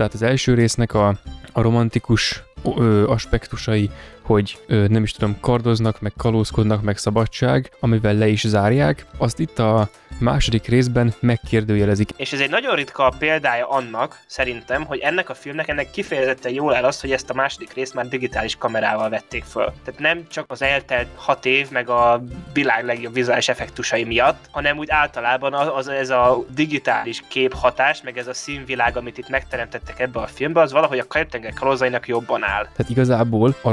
Tehát 0.00 0.14
az 0.14 0.22
első 0.22 0.54
résznek 0.54 0.94
a, 0.94 1.08
a 1.52 1.62
romantikus 1.62 2.42
ö, 2.76 3.06
aspektusai, 3.06 3.90
hogy 4.30 4.58
ö, 4.66 4.86
nem 4.88 5.02
is 5.02 5.12
tudom, 5.12 5.36
kardoznak, 5.40 6.00
meg 6.00 6.12
kalózkodnak, 6.16 6.82
meg 6.82 6.96
szabadság, 6.96 7.70
amivel 7.80 8.14
le 8.14 8.28
is 8.28 8.46
zárják, 8.46 9.06
azt 9.18 9.38
itt 9.38 9.58
a 9.58 9.88
második 10.18 10.66
részben 10.66 11.14
megkérdőjelezik. 11.20 12.10
És 12.16 12.32
ez 12.32 12.40
egy 12.40 12.50
nagyon 12.50 12.74
ritka 12.74 13.14
példája 13.18 13.68
annak, 13.68 14.20
szerintem, 14.26 14.84
hogy 14.84 14.98
ennek 14.98 15.28
a 15.28 15.34
filmnek 15.34 15.68
ennek 15.68 15.90
kifejezetten 15.90 16.52
jól 16.52 16.74
áll 16.74 16.84
az, 16.84 17.00
hogy 17.00 17.12
ezt 17.12 17.30
a 17.30 17.34
második 17.34 17.72
részt 17.72 17.94
már 17.94 18.08
digitális 18.08 18.56
kamerával 18.56 19.08
vették 19.08 19.44
föl. 19.44 19.72
Tehát 19.84 20.00
nem 20.00 20.26
csak 20.28 20.44
az 20.48 20.62
eltelt 20.62 21.06
hat 21.14 21.46
év, 21.46 21.70
meg 21.70 21.88
a 21.88 22.22
világ 22.52 22.84
legjobb 22.84 23.14
vizuális 23.14 23.48
effektusai 23.48 24.04
miatt, 24.04 24.48
hanem 24.50 24.78
úgy 24.78 24.90
általában 24.90 25.54
az, 25.54 25.68
az 25.74 25.88
ez 25.88 26.10
a 26.10 26.44
digitális 26.54 27.22
képhatás, 27.28 28.02
meg 28.02 28.18
ez 28.18 28.26
a 28.26 28.34
színvilág, 28.34 28.96
amit 28.96 29.18
itt 29.18 29.28
megteremtettek 29.28 30.00
ebbe 30.00 30.20
a 30.20 30.26
filmbe, 30.26 30.60
az 30.60 30.72
valahogy 30.72 30.98
a 30.98 31.06
Kajtenger 31.06 31.52
kalózainak 31.52 32.08
jobban 32.08 32.44
áll. 32.44 32.62
Tehát 32.62 32.90
igazából 32.90 33.54
a 33.62 33.72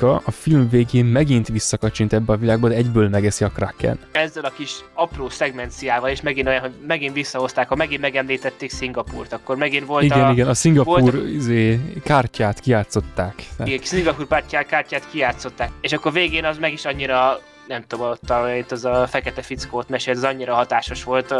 romantika 0.00 0.22
a 0.24 0.30
film 0.30 0.68
végén 0.68 1.04
megint 1.04 1.48
visszakacsint 1.48 2.12
ebbe 2.12 2.32
a 2.32 2.36
világba, 2.36 2.68
de 2.68 2.74
egyből 2.74 3.08
megeszi 3.08 3.44
a 3.44 3.48
Kraken. 3.48 3.98
Ezzel 4.12 4.44
a 4.44 4.52
kis 4.56 4.72
apró 4.94 5.28
szegmenciával, 5.28 6.10
és 6.10 6.20
megint 6.20 6.46
olyan, 6.46 6.60
hogy 6.60 6.72
megint 6.86 7.14
visszahozták, 7.14 7.68
ha 7.68 7.74
megint 7.74 8.00
megemlítették 8.00 8.70
Szingapurt, 8.70 9.32
akkor 9.32 9.56
megint 9.56 9.86
volt 9.86 10.04
igen, 10.04 10.24
a... 10.24 10.32
Igen, 10.32 10.48
a 10.48 10.54
Szingapur 10.54 11.00
volt 11.00 11.14
a... 11.14 11.26
izé, 11.26 11.80
kártyát 12.04 12.60
kiátszották. 12.60 13.34
Igen, 13.64 13.78
Szingapur 13.82 14.26
kártyát, 14.28 14.66
kártyát 14.66 15.08
kiátszották. 15.10 15.70
És 15.80 15.92
akkor 15.92 16.12
végén 16.12 16.44
az 16.44 16.58
meg 16.58 16.72
is 16.72 16.84
annyira 16.84 17.40
nem 17.72 17.84
tudom, 17.86 18.10
ott 18.10 18.30
a, 18.30 18.54
itt 18.56 18.72
az 18.72 18.84
a 18.84 19.06
fekete 19.06 19.42
fickót 19.42 19.88
mesélt, 19.88 20.16
az 20.16 20.24
annyira 20.24 20.54
hatásos 20.54 21.04
volt 21.04 21.30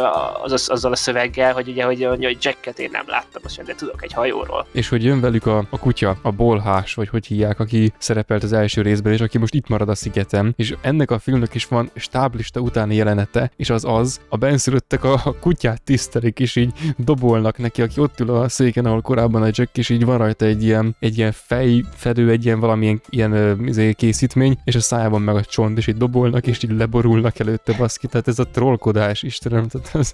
az, 0.43 0.51
az, 0.51 0.69
azzal 0.69 0.91
a 0.91 0.95
szöveggel, 0.95 1.53
hogy 1.53 1.67
ugye, 1.67 1.85
hogy, 1.85 2.05
hogy 2.05 2.37
Jacket 2.41 2.79
én 2.79 2.89
nem 2.91 3.05
láttam, 3.07 3.41
azt 3.45 3.63
de 3.63 3.75
tudok 3.75 4.03
egy 4.03 4.13
hajóról. 4.13 4.65
És 4.71 4.89
hogy 4.89 5.03
jön 5.03 5.21
velük 5.21 5.45
a, 5.45 5.57
a 5.69 5.79
kutya, 5.79 6.17
a 6.21 6.31
bolhás, 6.31 6.93
vagy 6.93 7.09
hogy 7.09 7.25
hívják, 7.25 7.59
aki 7.59 7.93
szerepelt 7.97 8.43
az 8.43 8.53
első 8.53 8.81
részben, 8.81 9.13
és 9.13 9.19
aki 9.19 9.37
most 9.37 9.53
itt 9.53 9.67
marad 9.67 9.89
a 9.89 9.95
szigetem, 9.95 10.53
és 10.55 10.75
ennek 10.81 11.11
a 11.11 11.19
filmnek 11.19 11.53
is 11.53 11.65
van 11.65 11.91
stáblista 11.95 12.59
utáni 12.59 12.95
jelenete, 12.95 13.51
és 13.55 13.69
az 13.69 13.85
az, 13.85 14.19
a 14.29 14.37
benszülöttek 14.37 15.03
a, 15.03 15.21
a 15.23 15.39
kutyát 15.39 15.81
tisztelik, 15.81 16.39
és 16.39 16.55
így 16.55 16.73
dobolnak 16.97 17.57
neki, 17.57 17.81
aki 17.81 17.99
ott 17.99 18.19
ül 18.19 18.29
a 18.29 18.49
széken, 18.49 18.85
ahol 18.85 19.01
korábban 19.01 19.41
a 19.41 19.49
Jack, 19.51 19.77
és 19.77 19.89
így 19.89 20.05
van 20.05 20.17
rajta 20.17 20.45
egy 20.45 20.63
ilyen, 20.63 20.95
egy 20.99 21.17
ilyen 21.17 21.31
fejfedő, 21.31 22.29
egy 22.29 22.45
ilyen 22.45 22.59
valamilyen 22.59 23.01
ilyen 23.09 23.63
izé, 23.65 23.93
készítmény, 23.93 24.57
és 24.63 24.75
a 24.75 24.79
szájában 24.79 25.21
meg 25.21 25.35
a 25.35 25.43
csont, 25.43 25.77
és 25.77 25.87
így 25.87 25.97
dobol 25.97 26.22
pakolnak, 26.23 26.47
és 26.47 26.63
így 26.63 26.77
leborulnak 26.77 27.39
előtte 27.39 27.73
baszki, 27.77 28.07
tehát 28.07 28.27
ez 28.27 28.39
a 28.39 28.43
trollkodás, 28.43 29.23
Istenem, 29.23 29.67
tehát 29.67 29.95
az, 29.95 30.13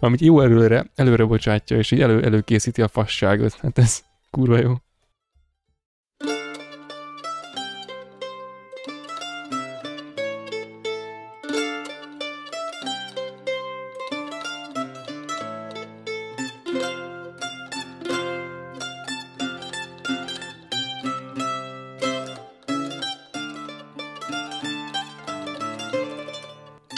amit 0.00 0.20
jó 0.20 0.40
előre, 0.40 0.90
előre 0.94 1.24
bocsátja, 1.24 1.76
és 1.76 1.90
így 1.90 2.00
elő, 2.00 2.22
előkészíti 2.22 2.82
a 2.82 2.88
fasságot, 2.88 3.54
hát 3.54 3.78
ez 3.78 4.00
kurva 4.30 4.58
jó. 4.58 4.74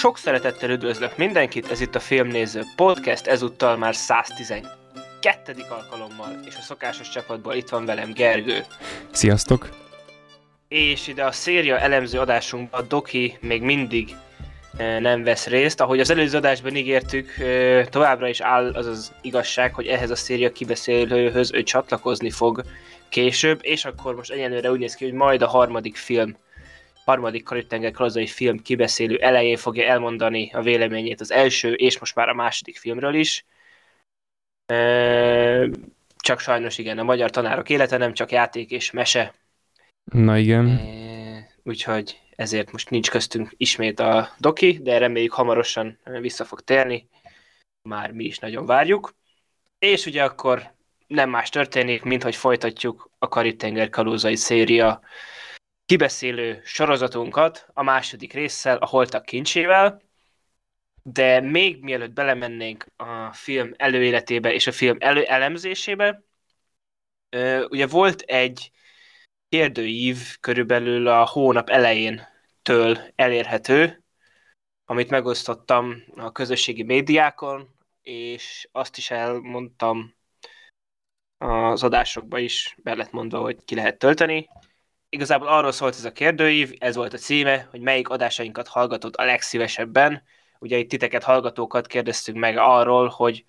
Sok 0.00 0.18
szeretettel 0.18 0.70
üdvözlök 0.70 1.16
mindenkit, 1.16 1.70
ez 1.70 1.80
itt 1.80 1.94
a 1.94 2.00
Filmnéző 2.00 2.62
Podcast, 2.76 3.26
ezúttal 3.26 3.76
már 3.76 3.94
112. 3.94 5.54
alkalommal, 5.68 6.40
és 6.46 6.56
a 6.56 6.60
szokásos 6.60 7.08
csapatból 7.08 7.54
itt 7.54 7.68
van 7.68 7.84
velem 7.84 8.12
Gergő. 8.12 8.64
Sziasztok! 9.10 9.68
És 10.68 11.06
ide 11.08 11.24
a 11.24 11.32
széria 11.32 11.78
elemző 11.78 12.18
adásunkban 12.18 12.84
Doki 12.88 13.38
még 13.40 13.62
mindig 13.62 14.16
e, 14.76 14.98
nem 14.98 15.22
vesz 15.22 15.46
részt. 15.46 15.80
Ahogy 15.80 16.00
az 16.00 16.10
előző 16.10 16.36
adásban 16.36 16.76
ígértük, 16.76 17.38
e, 17.38 17.84
továbbra 17.84 18.28
is 18.28 18.40
áll 18.40 18.72
az 18.74 18.86
az 18.86 19.12
igazság, 19.22 19.74
hogy 19.74 19.86
ehhez 19.86 20.10
a 20.10 20.16
széria 20.16 20.52
kibeszélőhöz 20.52 21.52
ő 21.52 21.62
csatlakozni 21.62 22.30
fog 22.30 22.62
később, 23.08 23.58
és 23.62 23.84
akkor 23.84 24.14
most 24.14 24.30
egyenlőre 24.30 24.70
úgy 24.70 24.78
néz 24.78 24.94
ki, 24.94 25.04
hogy 25.04 25.14
majd 25.14 25.42
a 25.42 25.48
harmadik 25.48 25.96
film 25.96 26.36
harmadik 27.10 27.44
karib 27.44 27.90
kalazai 27.92 28.26
film 28.26 28.62
kibeszélő 28.62 29.16
elején 29.16 29.56
fogja 29.56 29.84
elmondani 29.84 30.50
a 30.52 30.62
véleményét 30.62 31.20
az 31.20 31.30
első 31.30 31.72
és 31.72 31.98
most 31.98 32.14
már 32.14 32.28
a 32.28 32.34
második 32.34 32.78
filmről 32.78 33.14
is. 33.14 33.44
Csak 36.16 36.40
sajnos 36.40 36.78
igen, 36.78 36.98
a 36.98 37.02
magyar 37.02 37.30
tanárok 37.30 37.68
élete 37.68 37.96
nem 37.96 38.12
csak 38.12 38.30
játék 38.30 38.70
és 38.70 38.90
mese. 38.90 39.34
Na 40.12 40.38
igen. 40.38 40.80
Úgyhogy 41.62 42.20
ezért 42.36 42.72
most 42.72 42.90
nincs 42.90 43.10
köztünk 43.10 43.54
ismét 43.56 44.00
a 44.00 44.28
doki, 44.38 44.78
de 44.82 44.98
reméljük 44.98 45.32
hamarosan 45.32 45.98
vissza 46.20 46.44
fog 46.44 46.60
térni. 46.60 47.08
Már 47.88 48.10
mi 48.10 48.24
is 48.24 48.38
nagyon 48.38 48.66
várjuk. 48.66 49.14
És 49.78 50.06
ugye 50.06 50.24
akkor 50.24 50.72
nem 51.06 51.30
más 51.30 51.48
történik, 51.48 52.02
mint 52.02 52.22
hogy 52.22 52.36
folytatjuk 52.36 53.10
a 53.18 53.28
Karib-tenger 53.28 53.88
kalózai 53.88 54.36
széria 54.36 55.00
kibeszélő 55.90 56.60
sorozatunkat 56.64 57.66
a 57.72 57.82
második 57.82 58.32
résszel, 58.32 58.76
a 58.76 58.86
Holtak 58.86 59.24
kincsével, 59.24 60.02
de 61.02 61.40
még 61.40 61.82
mielőtt 61.82 62.12
belemennénk 62.12 62.86
a 62.96 63.32
film 63.32 63.72
előéletébe 63.76 64.52
és 64.52 64.66
a 64.66 64.72
film 64.72 64.96
elő 65.00 65.22
elemzésébe, 65.22 66.22
ugye 67.68 67.86
volt 67.86 68.20
egy 68.20 68.70
kérdőív 69.48 70.18
körülbelül 70.40 71.08
a 71.08 71.26
hónap 71.26 71.68
elején 71.68 72.26
től 72.62 72.98
elérhető, 73.14 74.04
amit 74.84 75.10
megosztottam 75.10 76.04
a 76.16 76.32
közösségi 76.32 76.82
médiákon, 76.82 77.74
és 78.02 78.68
azt 78.72 78.96
is 78.96 79.10
elmondtam 79.10 80.14
az 81.38 81.82
adásokba 81.82 82.38
is, 82.38 82.76
be 82.82 82.94
lett 82.94 83.10
mondva, 83.10 83.40
hogy 83.40 83.64
ki 83.64 83.74
lehet 83.74 83.98
tölteni 83.98 84.48
igazából 85.10 85.48
arról 85.48 85.72
szólt 85.72 85.94
ez 85.94 86.04
a 86.04 86.12
kérdőív, 86.12 86.74
ez 86.78 86.96
volt 86.96 87.12
a 87.12 87.18
címe, 87.18 87.68
hogy 87.70 87.80
melyik 87.80 88.08
adásainkat 88.08 88.68
hallgatod 88.68 89.14
a 89.16 89.24
legszívesebben. 89.24 90.22
Ugye 90.58 90.76
itt 90.76 90.88
titeket 90.88 91.22
hallgatókat 91.22 91.86
kérdeztük 91.86 92.34
meg 92.34 92.56
arról, 92.56 93.08
hogy 93.08 93.44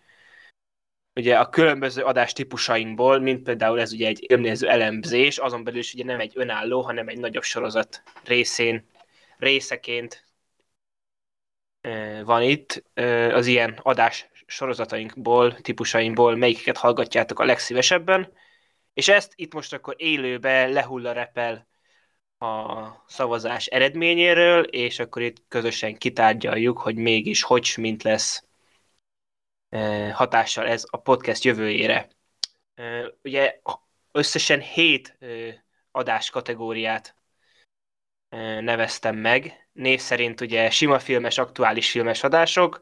ugye 1.16 1.38
a 1.38 1.50
különböző 1.50 2.04
adás 2.04 2.34
típusainkból, 2.34 3.20
mint 3.20 3.44
például 3.44 3.80
ez 3.80 3.94
ugye 3.94 4.08
egy 4.08 4.26
élmnéző 4.32 4.70
elemzés, 4.70 5.38
azon 5.38 5.64
belül 5.64 5.80
is 5.80 5.94
ugye 5.94 6.04
nem 6.04 6.20
egy 6.20 6.32
önálló, 6.36 6.82
hanem 6.82 7.08
egy 7.08 7.20
nagyobb 7.20 7.44
sorozat 7.44 8.04
részén, 8.24 8.90
részeként 9.38 10.26
van 12.24 12.42
itt. 12.42 12.84
Az 13.32 13.48
ilyen 13.48 13.80
adás 13.82 14.30
sorozatainkból, 14.46 15.56
típusainkból 15.56 16.36
melyiket 16.36 16.78
hallgatjátok 16.78 17.40
a 17.40 17.46
legszívesebben. 17.46 18.34
És 18.94 19.08
ezt 19.08 19.34
itt 19.36 19.54
most 19.54 19.74
akkor 19.74 19.96
élőbe 19.98 20.68
lehulla 20.68 21.12
repel 21.12 21.68
a 22.38 22.88
szavazás 23.08 23.66
eredményéről, 23.66 24.64
és 24.64 25.00
akkor 25.00 25.22
itt 25.22 25.44
közösen 25.48 25.98
kitárgyaljuk, 25.98 26.80
hogy 26.80 26.96
mégis 26.96 27.44
hogy 27.44 27.74
mint 27.78 28.04
lesz 28.04 28.46
e, 29.70 30.12
hatással 30.14 30.68
ez 30.68 30.86
a 30.90 30.98
podcast 30.98 31.44
jövőjére. 31.44 32.08
E, 32.74 33.14
ugye 33.24 33.60
összesen 34.12 34.60
hét 34.60 35.16
e, 35.20 35.26
adás 35.92 36.30
kategóriát 36.30 37.16
neveztem 38.60 39.16
meg. 39.16 39.70
Név 39.74 40.00
szerint 40.00 40.42
ugye 40.42 40.70
sima 40.70 41.00
filmes, 41.00 41.38
aktuális 41.38 41.92
filmes 41.92 42.24
adások, 42.24 42.82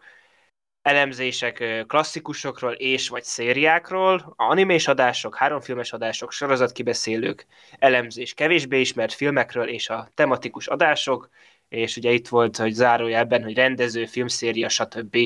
elemzések 0.81 1.83
klasszikusokról 1.87 2.71
és 2.71 3.09
vagy 3.09 3.23
szériákról, 3.23 4.33
animés 4.35 4.87
adások, 4.87 5.35
háromfilmes 5.35 5.93
adások, 5.93 6.31
sorozatkibeszélők, 6.31 7.45
elemzés 7.79 8.33
kevésbé 8.33 8.79
ismert 8.79 9.13
filmekről 9.13 9.67
és 9.67 9.89
a 9.89 10.09
tematikus 10.13 10.67
adások, 10.67 11.29
és 11.69 11.97
ugye 11.97 12.11
itt 12.11 12.27
volt, 12.27 12.57
hogy 12.57 12.73
zárójelben, 12.73 13.43
hogy 13.43 13.53
rendező, 13.55 14.05
filmszéria, 14.05 14.69
stb. 14.69 15.17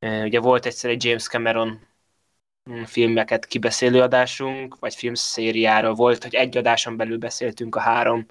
Ugye 0.00 0.40
volt 0.40 0.66
egyszer 0.66 0.90
egy 0.90 1.04
James 1.04 1.28
Cameron 1.28 1.80
mm, 2.70 2.82
filmeket 2.82 3.46
kibeszélő 3.46 4.00
adásunk, 4.00 4.78
vagy 4.78 4.94
filmszériáról 4.94 5.94
volt, 5.94 6.22
hogy 6.22 6.34
egy 6.34 6.56
adáson 6.56 6.96
belül 6.96 7.18
beszéltünk 7.18 7.76
a 7.76 7.80
három 7.80 8.26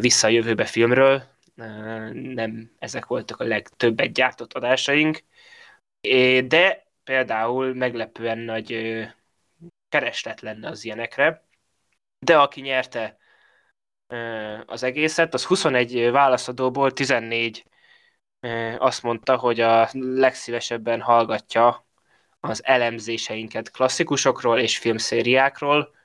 visszajövőbe 0.00 0.64
filmről, 0.64 1.37
nem 2.12 2.72
ezek 2.78 3.06
voltak 3.06 3.40
a 3.40 3.44
legtöbbet 3.44 4.12
gyártott 4.12 4.52
adásaink, 4.52 5.24
de 6.46 6.86
például 7.04 7.74
meglepően 7.74 8.38
nagy 8.38 8.98
kereslet 9.88 10.40
lenne 10.40 10.68
az 10.68 10.84
ilyenekre, 10.84 11.44
de 12.18 12.38
aki 12.38 12.60
nyerte 12.60 13.18
az 14.66 14.82
egészet, 14.82 15.34
az 15.34 15.44
21 15.44 16.10
válaszadóból 16.10 16.92
14 16.92 17.64
azt 18.78 19.02
mondta, 19.02 19.36
hogy 19.36 19.60
a 19.60 19.88
legszívesebben 19.92 21.00
hallgatja 21.00 21.86
az 22.40 22.64
elemzéseinket 22.64 23.70
klasszikusokról 23.70 24.58
és 24.58 24.78
filmszériákról. 24.78 25.96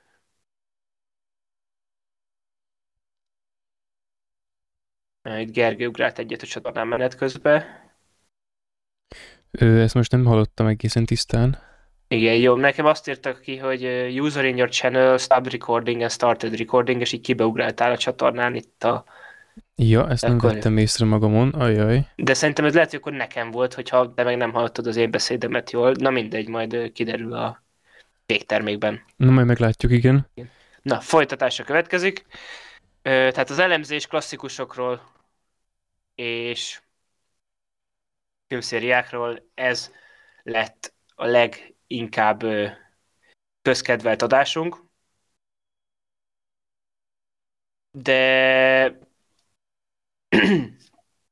Itt 5.23 5.53
Gergő 5.53 5.87
ugrált 5.87 6.19
egyet 6.19 6.41
a 6.41 6.45
csatornán 6.45 6.87
menet 6.87 7.15
közben. 7.15 7.63
Ő, 9.51 9.81
ezt 9.81 9.93
most 9.93 10.11
nem 10.11 10.25
hallottam 10.25 10.67
egészen 10.67 11.05
tisztán. 11.05 11.57
Igen, 12.07 12.35
jó. 12.35 12.55
Nekem 12.55 12.85
azt 12.85 13.07
írtak 13.07 13.41
ki, 13.41 13.57
hogy 13.57 13.83
user 14.19 14.45
in 14.45 14.57
your 14.57 14.69
channel, 14.69 15.17
stop 15.17 15.51
recording 15.51 16.01
and 16.01 16.11
started 16.11 16.57
recording, 16.57 17.01
és 17.01 17.11
így 17.11 17.21
kibeugráltál 17.21 17.91
a 17.91 17.97
csatornán 17.97 18.55
itt 18.55 18.83
a... 18.83 19.03
Ja, 19.75 20.09
ezt 20.09 20.23
nem 20.23 20.35
Akkor- 20.35 20.53
vettem 20.53 20.77
észre 20.77 21.05
magamon, 21.05 21.49
ajaj. 21.49 22.07
De 22.15 22.33
szerintem 22.33 22.65
ez 22.65 22.73
lehet, 22.73 22.89
hogy 22.89 22.99
akkor 22.99 23.13
nekem 23.13 23.51
volt, 23.51 23.73
hogyha 23.73 24.13
te 24.13 24.23
meg 24.23 24.37
nem 24.37 24.53
hallottad 24.53 24.87
az 24.87 24.95
én 24.95 25.11
beszédemet 25.11 25.71
jól. 25.71 25.91
Na 25.91 26.09
mindegy, 26.09 26.47
majd 26.47 26.91
kiderül 26.91 27.33
a 27.33 27.63
végtermékben. 28.25 29.01
Na, 29.15 29.31
majd 29.31 29.47
meglátjuk, 29.47 29.91
igen. 29.91 30.29
Na, 30.81 30.99
folytatása 30.99 31.63
következik. 31.63 32.25
Tehát 33.01 33.49
az 33.49 33.59
elemzés 33.59 34.07
klasszikusokról 34.07 35.01
és 36.15 36.81
filmszériákról 38.47 39.49
ez 39.53 39.91
lett 40.43 40.93
a 41.15 41.25
leginkább 41.25 42.43
közkedvelt 43.61 44.21
adásunk. 44.21 44.81
De 47.91 48.99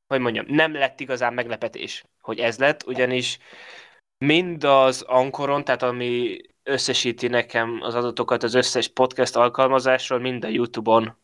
hogy 0.08 0.20
mondjam, 0.20 0.46
nem 0.48 0.74
lett 0.74 1.00
igazán 1.00 1.34
meglepetés, 1.34 2.04
hogy 2.20 2.40
ez 2.40 2.58
lett, 2.58 2.86
ugyanis 2.86 3.40
mind 4.18 4.64
az 4.64 5.02
Ankoron, 5.02 5.64
tehát 5.64 5.82
ami 5.82 6.40
összesíti 6.64 7.28
nekem 7.28 7.82
az 7.82 7.96
adatokat 7.96 8.44
az 8.44 8.54
összes 8.54 8.88
podcast 8.88 9.36
alkalmazásról, 9.36 10.20
mind 10.20 10.44
a 10.44 10.48
YouTube-on 10.48 11.18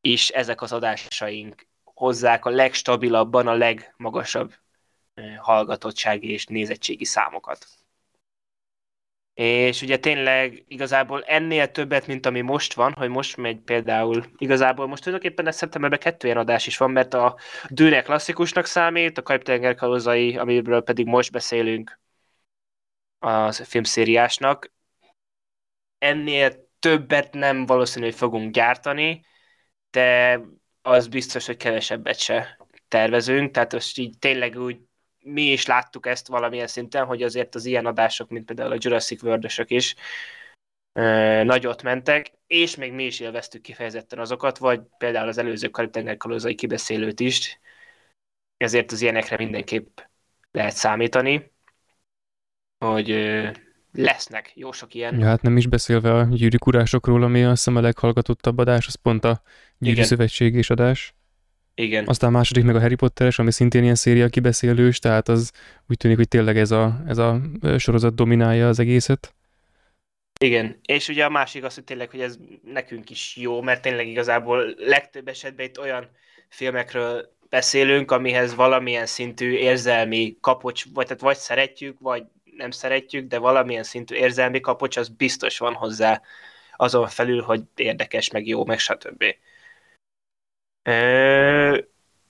is 0.00 0.28
ezek 0.28 0.60
az 0.62 0.72
adásaink 0.72 1.67
hozzák 1.98 2.44
a 2.44 2.50
legstabilabban 2.50 3.46
a 3.46 3.54
legmagasabb 3.54 4.54
hallgatottsági 5.36 6.30
és 6.30 6.46
nézettségi 6.46 7.04
számokat. 7.04 7.66
És 9.34 9.82
ugye 9.82 9.98
tényleg 9.98 10.64
igazából 10.68 11.22
ennél 11.24 11.70
többet, 11.70 12.06
mint 12.06 12.26
ami 12.26 12.40
most 12.40 12.74
van, 12.74 12.92
hogy 12.92 13.08
most 13.08 13.36
megy 13.36 13.58
például, 13.58 14.24
igazából 14.36 14.86
most 14.86 15.02
tulajdonképpen 15.02 15.46
ez 15.46 15.56
szeptemberben 15.56 15.98
kettő 15.98 16.26
ilyen 16.26 16.38
adás 16.38 16.66
is 16.66 16.76
van, 16.76 16.90
mert 16.90 17.14
a 17.14 17.36
Dűne 17.68 18.02
klasszikusnak 18.02 18.64
számít, 18.64 19.18
a 19.18 19.22
Kajptenger 19.22 19.74
kalózai, 19.74 20.36
amiről 20.36 20.82
pedig 20.82 21.06
most 21.06 21.32
beszélünk, 21.32 22.00
az 23.18 23.66
filmszériásnak. 23.66 24.72
Ennél 25.98 26.68
többet 26.78 27.32
nem 27.32 27.66
valószínű, 27.66 28.04
hogy 28.04 28.14
fogunk 28.14 28.52
gyártani, 28.52 29.24
de 29.90 30.40
az 30.88 31.08
biztos, 31.08 31.46
hogy 31.46 31.56
kevesebbet 31.56 32.18
se 32.18 32.58
tervezünk, 32.88 33.50
tehát 33.50 33.72
most 33.72 33.98
így 33.98 34.18
tényleg 34.18 34.56
úgy 34.56 34.78
mi 35.24 35.42
is 35.42 35.66
láttuk 35.66 36.06
ezt 36.06 36.28
valamilyen 36.28 36.66
szinten, 36.66 37.04
hogy 37.04 37.22
azért 37.22 37.54
az 37.54 37.64
ilyen 37.64 37.86
adások, 37.86 38.28
mint 38.28 38.44
például 38.44 38.72
a 38.72 38.76
Jurassic 38.78 39.22
world 39.22 39.46
is 39.66 39.94
nagyot 41.42 41.82
mentek, 41.82 42.32
és 42.46 42.76
még 42.76 42.92
mi 42.92 43.04
is 43.04 43.20
élveztük 43.20 43.62
kifejezetten 43.62 44.18
azokat, 44.18 44.58
vagy 44.58 44.80
például 44.98 45.28
az 45.28 45.38
előző 45.38 45.68
Karib-tenger 45.68 46.16
kibeszélőt 46.54 47.20
is, 47.20 47.60
ezért 48.56 48.92
az 48.92 49.02
ilyenekre 49.02 49.36
mindenképp 49.36 49.98
lehet 50.50 50.74
számítani, 50.74 51.52
hogy 52.78 53.10
lesznek 54.02 54.52
jó 54.54 54.72
sok 54.72 54.94
ilyen. 54.94 55.18
Ja, 55.18 55.26
hát 55.26 55.42
nem 55.42 55.56
is 55.56 55.66
beszélve 55.66 56.14
a 56.14 56.24
gyűrűk 56.30 56.66
urásokról, 56.66 57.22
ami 57.22 57.44
azt 57.44 57.56
hiszem 57.56 57.76
a 57.76 57.80
leghallgatottabb 57.80 58.58
adás, 58.58 58.86
az 58.86 58.94
pont 58.94 59.24
a 59.24 59.42
gyűrű 59.78 59.94
Igen. 59.94 60.06
szövetség 60.06 60.54
és 60.54 60.70
adás. 60.70 61.14
Igen. 61.74 62.06
Aztán 62.06 62.34
a 62.34 62.36
második 62.36 62.64
meg 62.64 62.76
a 62.76 62.80
Harry 62.80 62.94
Potteres, 62.94 63.38
ami 63.38 63.52
szintén 63.52 63.82
ilyen 63.82 63.94
széria 63.94 64.28
kibeszélős, 64.28 64.98
tehát 64.98 65.28
az 65.28 65.52
úgy 65.88 65.96
tűnik, 65.96 66.16
hogy 66.16 66.28
tényleg 66.28 66.58
ez 66.58 66.70
a, 66.70 67.00
ez 67.06 67.18
a 67.18 67.40
sorozat 67.78 68.14
dominálja 68.14 68.68
az 68.68 68.78
egészet. 68.78 69.34
Igen, 70.40 70.78
és 70.82 71.08
ugye 71.08 71.24
a 71.24 71.28
másik 71.28 71.64
az, 71.64 71.74
hogy 71.74 71.84
tényleg, 71.84 72.10
hogy 72.10 72.20
ez 72.20 72.38
nekünk 72.64 73.10
is 73.10 73.36
jó, 73.36 73.62
mert 73.62 73.82
tényleg 73.82 74.08
igazából 74.08 74.74
legtöbb 74.76 75.28
esetben 75.28 75.66
itt 75.66 75.78
olyan 75.78 76.10
filmekről 76.48 77.36
beszélünk, 77.48 78.10
amihez 78.10 78.54
valamilyen 78.54 79.06
szintű 79.06 79.50
érzelmi 79.50 80.36
kapocs, 80.40 80.84
vagy, 80.94 81.06
tehát 81.06 81.22
vagy 81.22 81.36
szeretjük, 81.36 81.96
vagy 82.00 82.22
nem 82.58 82.70
szeretjük, 82.70 83.28
de 83.28 83.38
valamilyen 83.38 83.82
szintű 83.82 84.14
érzelmi 84.14 84.60
kapocs, 84.60 84.96
az 84.96 85.08
biztos 85.08 85.58
van 85.58 85.74
hozzá 85.74 86.22
azon 86.76 87.08
felül, 87.08 87.42
hogy 87.42 87.62
érdekes, 87.76 88.30
meg 88.30 88.46
jó, 88.46 88.64
meg 88.64 88.78
stb. 88.78 89.24
Ö, 90.82 91.78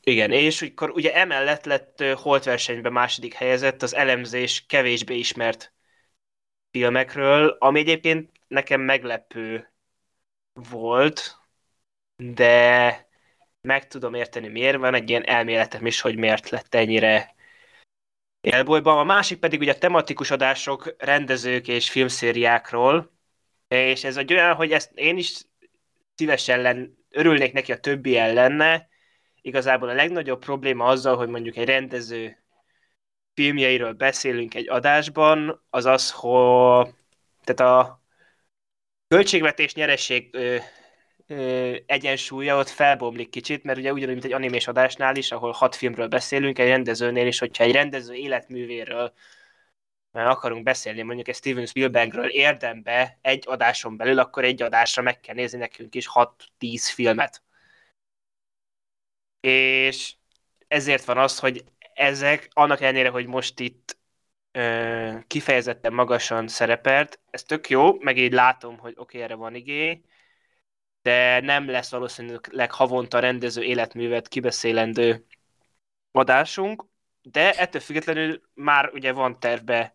igen, 0.03 0.31
és 0.33 0.63
akkor 0.63 0.91
ugye 0.91 1.15
emellett 1.15 1.65
lett 1.65 2.05
Holt 2.15 2.45
versenyben 2.45 2.93
második 2.93 3.35
helyezett 3.35 3.83
az 3.83 3.95
elemzés 3.95 4.65
kevésbé 4.67 5.19
ismert 5.19 5.73
filmekről, 6.71 7.57
ami 7.59 7.81
egyébként 7.81 8.31
nekem 8.49 8.81
meglepő 8.81 9.73
volt, 10.53 11.39
de 12.17 13.09
meg 13.61 13.87
tudom 13.87 14.15
érteni 14.15 14.49
miért, 14.49 14.77
van 14.77 14.95
egy 14.95 15.11
ilyen 15.11 15.27
elméletem 15.27 15.87
is, 15.87 16.01
hogy 16.01 16.17
miért 16.17 16.49
lett 16.49 16.75
ennyire 16.75 17.35
élbolyban. 18.53 18.99
A 18.99 19.05
másik 19.05 19.39
pedig 19.39 19.61
ugye 19.61 19.75
tematikus 19.75 20.31
adások, 20.31 20.95
rendezők 20.99 21.69
és 21.69 21.91
filmszériákról, 21.91 23.12
és 23.69 24.05
ez 24.05 24.17
egy 24.17 24.33
olyan, 24.33 24.55
hogy 24.55 24.73
ezt 24.73 24.91
én 24.95 25.17
is 25.17 25.43
szívesen 26.15 26.61
len, 26.61 26.99
örülnék 27.11 27.53
neki, 27.53 27.73
a 27.73 27.81
többi 27.81 28.12
lenne. 28.15 28.89
Igazából 29.41 29.89
a 29.89 29.95
legnagyobb 29.95 30.41
probléma 30.41 30.85
azzal, 30.85 31.17
hogy 31.17 31.29
mondjuk 31.29 31.56
egy 31.56 31.67
rendező 31.67 32.43
filmjeiről 33.35 33.93
beszélünk 33.93 34.55
egy 34.55 34.69
adásban, 34.69 35.65
az 35.71 35.85
az, 35.85 36.11
hogy 36.11 36.89
tehát 37.44 37.75
a 37.75 38.03
költségvetés 39.09 39.75
nyeresség 39.75 40.37
ö, 41.29 41.77
egyensúlya 41.87 42.57
ott 42.59 42.69
felbomlik 42.69 43.31
kicsit, 43.31 43.65
mert 43.65 43.79
ugye 43.79 43.93
ugyanúgy, 43.93 44.13
mint 44.13 44.25
egy 44.25 44.33
animés 44.33 44.69
adásnál 44.69 45.17
is, 45.17 45.33
ahol 45.33 45.53
hat 45.53 45.77
filmről 45.77 46.09
beszélünk, 46.09 46.59
egy 46.59 46.69
rendezőnél 46.69 47.27
is, 47.27 47.39
hogyha 47.39 47.65
egy 47.65 47.73
rendező 47.73 48.15
életművéről 48.15 49.13
akarunk 50.13 50.63
beszélni, 50.63 51.03
mondjuk 51.03 51.29
egy 51.29 51.35
Steven 51.35 51.67
Spielbergről 51.67 52.29
érdembe 52.29 53.19
egy 53.23 53.45
adáson 53.47 53.97
belül, 53.97 54.19
akkor 54.19 54.44
egy 54.44 54.63
adásra 54.63 55.03
meg 55.03 55.20
kell 55.20 55.35
nézni 55.35 55.58
nekünk 55.58 55.94
is 55.94 56.08
6-10 56.15 56.91
filmet. 56.94 57.43
És 59.41 60.15
ezért 60.69 61.05
van 61.05 61.19
az, 61.19 61.39
hogy 61.39 61.65
ezek, 61.94 62.49
annak 62.53 62.81
ellenére, 62.81 63.08
hogy 63.08 63.27
most 63.27 63.61
itt 63.61 63.99
ö, 64.53 65.19
kifejezetten 65.27 65.93
magasan 65.93 66.49
szerepelt, 66.49 67.20
ez 67.31 67.43
tök 67.43 67.69
jó, 67.69 67.99
meg 68.01 68.19
így 68.19 68.32
látom, 68.32 68.79
hogy 68.79 68.93
oké, 68.97 69.01
okay, 69.01 69.20
erre 69.20 69.35
van 69.35 69.55
igény, 69.55 70.05
de 71.08 71.41
nem 71.41 71.70
lesz 71.70 71.91
valószínűleg 71.91 72.70
havonta 72.70 73.19
rendező 73.19 73.62
életművet 73.62 74.29
kibeszélendő 74.29 75.24
adásunk, 76.12 76.84
de 77.22 77.53
ettől 77.53 77.81
függetlenül 77.81 78.41
már 78.55 78.91
ugye 78.94 79.12
van 79.12 79.41
tervbe 79.41 79.93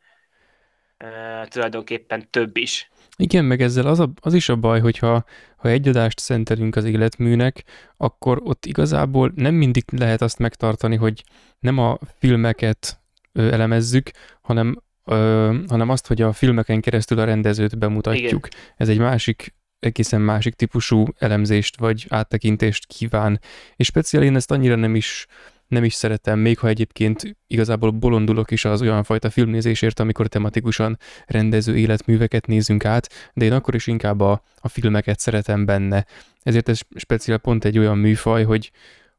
ö, 0.97 1.07
tulajdonképpen 1.47 2.29
több 2.29 2.57
is. 2.57 2.91
Igen, 3.17 3.45
meg 3.45 3.61
ezzel 3.61 3.87
az, 3.87 3.99
a, 3.99 4.09
az 4.21 4.33
is 4.33 4.49
a 4.49 4.55
baj, 4.55 4.79
hogyha 4.79 5.23
ha 5.57 5.69
egy 5.69 5.87
adást 5.87 6.19
szentelünk 6.19 6.75
az 6.75 6.85
életműnek, 6.85 7.63
akkor 7.97 8.41
ott 8.43 8.65
igazából 8.65 9.31
nem 9.35 9.53
mindig 9.53 9.83
lehet 9.91 10.21
azt 10.21 10.39
megtartani, 10.39 10.95
hogy 10.95 11.23
nem 11.59 11.77
a 11.77 11.97
filmeket 12.19 12.99
ö, 13.31 13.51
elemezzük, 13.51 14.11
hanem, 14.41 14.81
ö, 15.05 15.55
hanem 15.67 15.89
azt, 15.89 16.07
hogy 16.07 16.21
a 16.21 16.33
filmeken 16.33 16.81
keresztül 16.81 17.19
a 17.19 17.23
rendezőt 17.23 17.77
bemutatjuk. 17.77 18.47
Igen. 18.47 18.61
Ez 18.77 18.89
egy 18.89 18.99
másik 18.99 19.53
egészen 19.85 20.21
másik 20.21 20.53
típusú 20.53 21.05
elemzést 21.17 21.77
vagy 21.77 22.05
áttekintést 22.09 22.85
kíván. 22.85 23.39
És 23.75 23.87
speciál 23.87 24.23
én 24.23 24.35
ezt 24.35 24.51
annyira 24.51 24.75
nem 24.75 24.95
is 24.95 25.27
nem 25.67 25.83
is 25.83 25.93
szeretem, 25.93 26.39
még 26.39 26.59
ha 26.59 26.67
egyébként 26.67 27.37
igazából 27.47 27.89
bolondulok 27.91 28.51
is 28.51 28.65
az 28.65 28.81
olyan 28.81 29.03
fajta 29.03 29.29
filmnézésért, 29.29 29.99
amikor 29.99 30.27
tematikusan 30.27 30.97
rendező 31.25 31.77
életműveket 31.77 32.47
nézünk 32.47 32.85
át, 32.85 33.09
de 33.33 33.45
én 33.45 33.53
akkor 33.53 33.75
is 33.75 33.87
inkább 33.87 34.19
a, 34.19 34.43
a 34.55 34.67
filmeket 34.67 35.19
szeretem 35.19 35.65
benne. 35.65 36.05
Ezért 36.41 36.69
ez 36.69 36.79
speciál 36.95 37.37
pont 37.37 37.65
egy 37.65 37.77
olyan 37.77 37.97
műfaj, 37.97 38.43
hogy, 38.43 38.71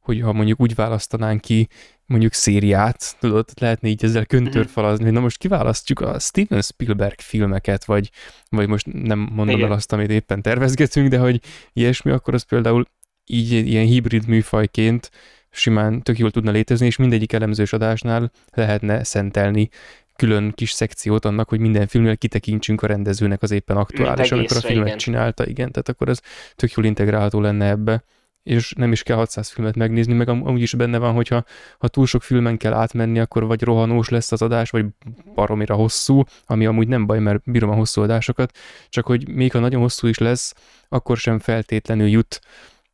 hogy 0.05 0.21
ha 0.21 0.33
mondjuk 0.33 0.61
úgy 0.61 0.75
választanánk 0.75 1.41
ki 1.41 1.69
mondjuk 2.07 2.33
szériát, 2.33 3.17
tudod, 3.21 3.49
lehetne 3.61 3.89
így 3.89 4.05
ezzel 4.05 4.27
köntörfalazni, 4.27 5.05
hogy 5.05 5.13
na 5.13 5.21
most 5.21 5.39
kiválasztjuk 5.39 6.01
a 6.01 6.19
Steven 6.19 6.63
Spielberg 6.63 7.21
filmeket, 7.21 7.85
vagy, 7.85 8.11
vagy 8.49 8.69
most 8.69 8.87
nem 8.93 9.19
mondom 9.19 9.57
Igen. 9.57 9.69
el 9.69 9.73
azt, 9.73 9.93
amit 9.93 10.11
éppen 10.11 10.43
tervezgetünk, 10.43 11.09
de 11.09 11.19
hogy 11.19 11.41
ilyesmi, 11.73 12.11
akkor 12.11 12.35
az 12.35 12.43
például 12.43 12.87
így 13.27 13.53
ilyen 13.53 13.87
hibrid 13.87 14.27
műfajként 14.27 15.11
simán 15.51 16.03
tök 16.03 16.19
jól 16.19 16.31
tudna 16.31 16.51
létezni, 16.51 16.87
és 16.87 16.97
mindegyik 16.97 17.33
elemzős 17.33 17.73
adásnál 17.73 18.31
lehetne 18.51 19.05
szentelni 19.05 19.69
külön 20.17 20.53
kis 20.53 20.71
szekciót 20.71 21.25
annak, 21.25 21.49
hogy 21.49 21.61
minden 21.61 21.87
filmnél 21.87 22.17
kitekintsünk 22.17 22.83
a 22.83 22.87
rendezőnek 22.87 23.43
az 23.43 23.51
éppen 23.51 23.77
aktuális, 23.77 24.31
amikor 24.31 24.57
a 24.57 24.61
filmet 24.61 24.87
igen. 24.87 24.99
csinálta, 24.99 25.47
igen, 25.47 25.71
tehát 25.71 25.89
akkor 25.89 26.09
ez 26.09 26.21
tök 26.57 26.73
jól 26.73 26.87
integrálható 26.87 27.41
lenne 27.41 27.69
ebbe 27.69 28.05
és 28.45 28.73
nem 28.77 28.93
is 28.93 29.03
kell 29.03 29.17
600 29.17 29.49
filmet 29.51 29.77
megnézni, 29.77 30.13
meg 30.13 30.29
amúgy 30.29 30.61
is 30.61 30.75
benne 30.75 30.99
van, 30.99 31.15
hogyha 31.15 31.45
ha 31.79 31.89
túl 31.89 32.07
sok 32.07 32.23
filmen 32.23 32.57
kell 32.57 32.73
átmenni, 32.73 33.19
akkor 33.19 33.47
vagy 33.47 33.63
rohanós 33.63 34.09
lesz 34.09 34.33
az 34.33 34.43
adás, 34.43 34.71
vagy 34.71 34.87
baromira 35.35 35.75
hosszú, 35.75 36.23
ami 36.47 36.67
amúgy 36.67 36.89
nem 36.89 37.07
baj, 37.07 37.19
mert 37.19 37.43
bírom 37.45 37.71
a 37.71 37.75
hosszú 37.75 38.03
adásokat, 38.03 38.57
csak 38.89 39.07
hogy 39.07 39.29
még 39.29 39.53
ha 39.53 39.59
nagyon 39.59 39.81
hosszú 39.81 40.07
is 40.07 40.19
lesz, 40.19 40.55
akkor 40.89 41.17
sem 41.17 41.39
feltétlenül 41.39 42.09
jut 42.09 42.41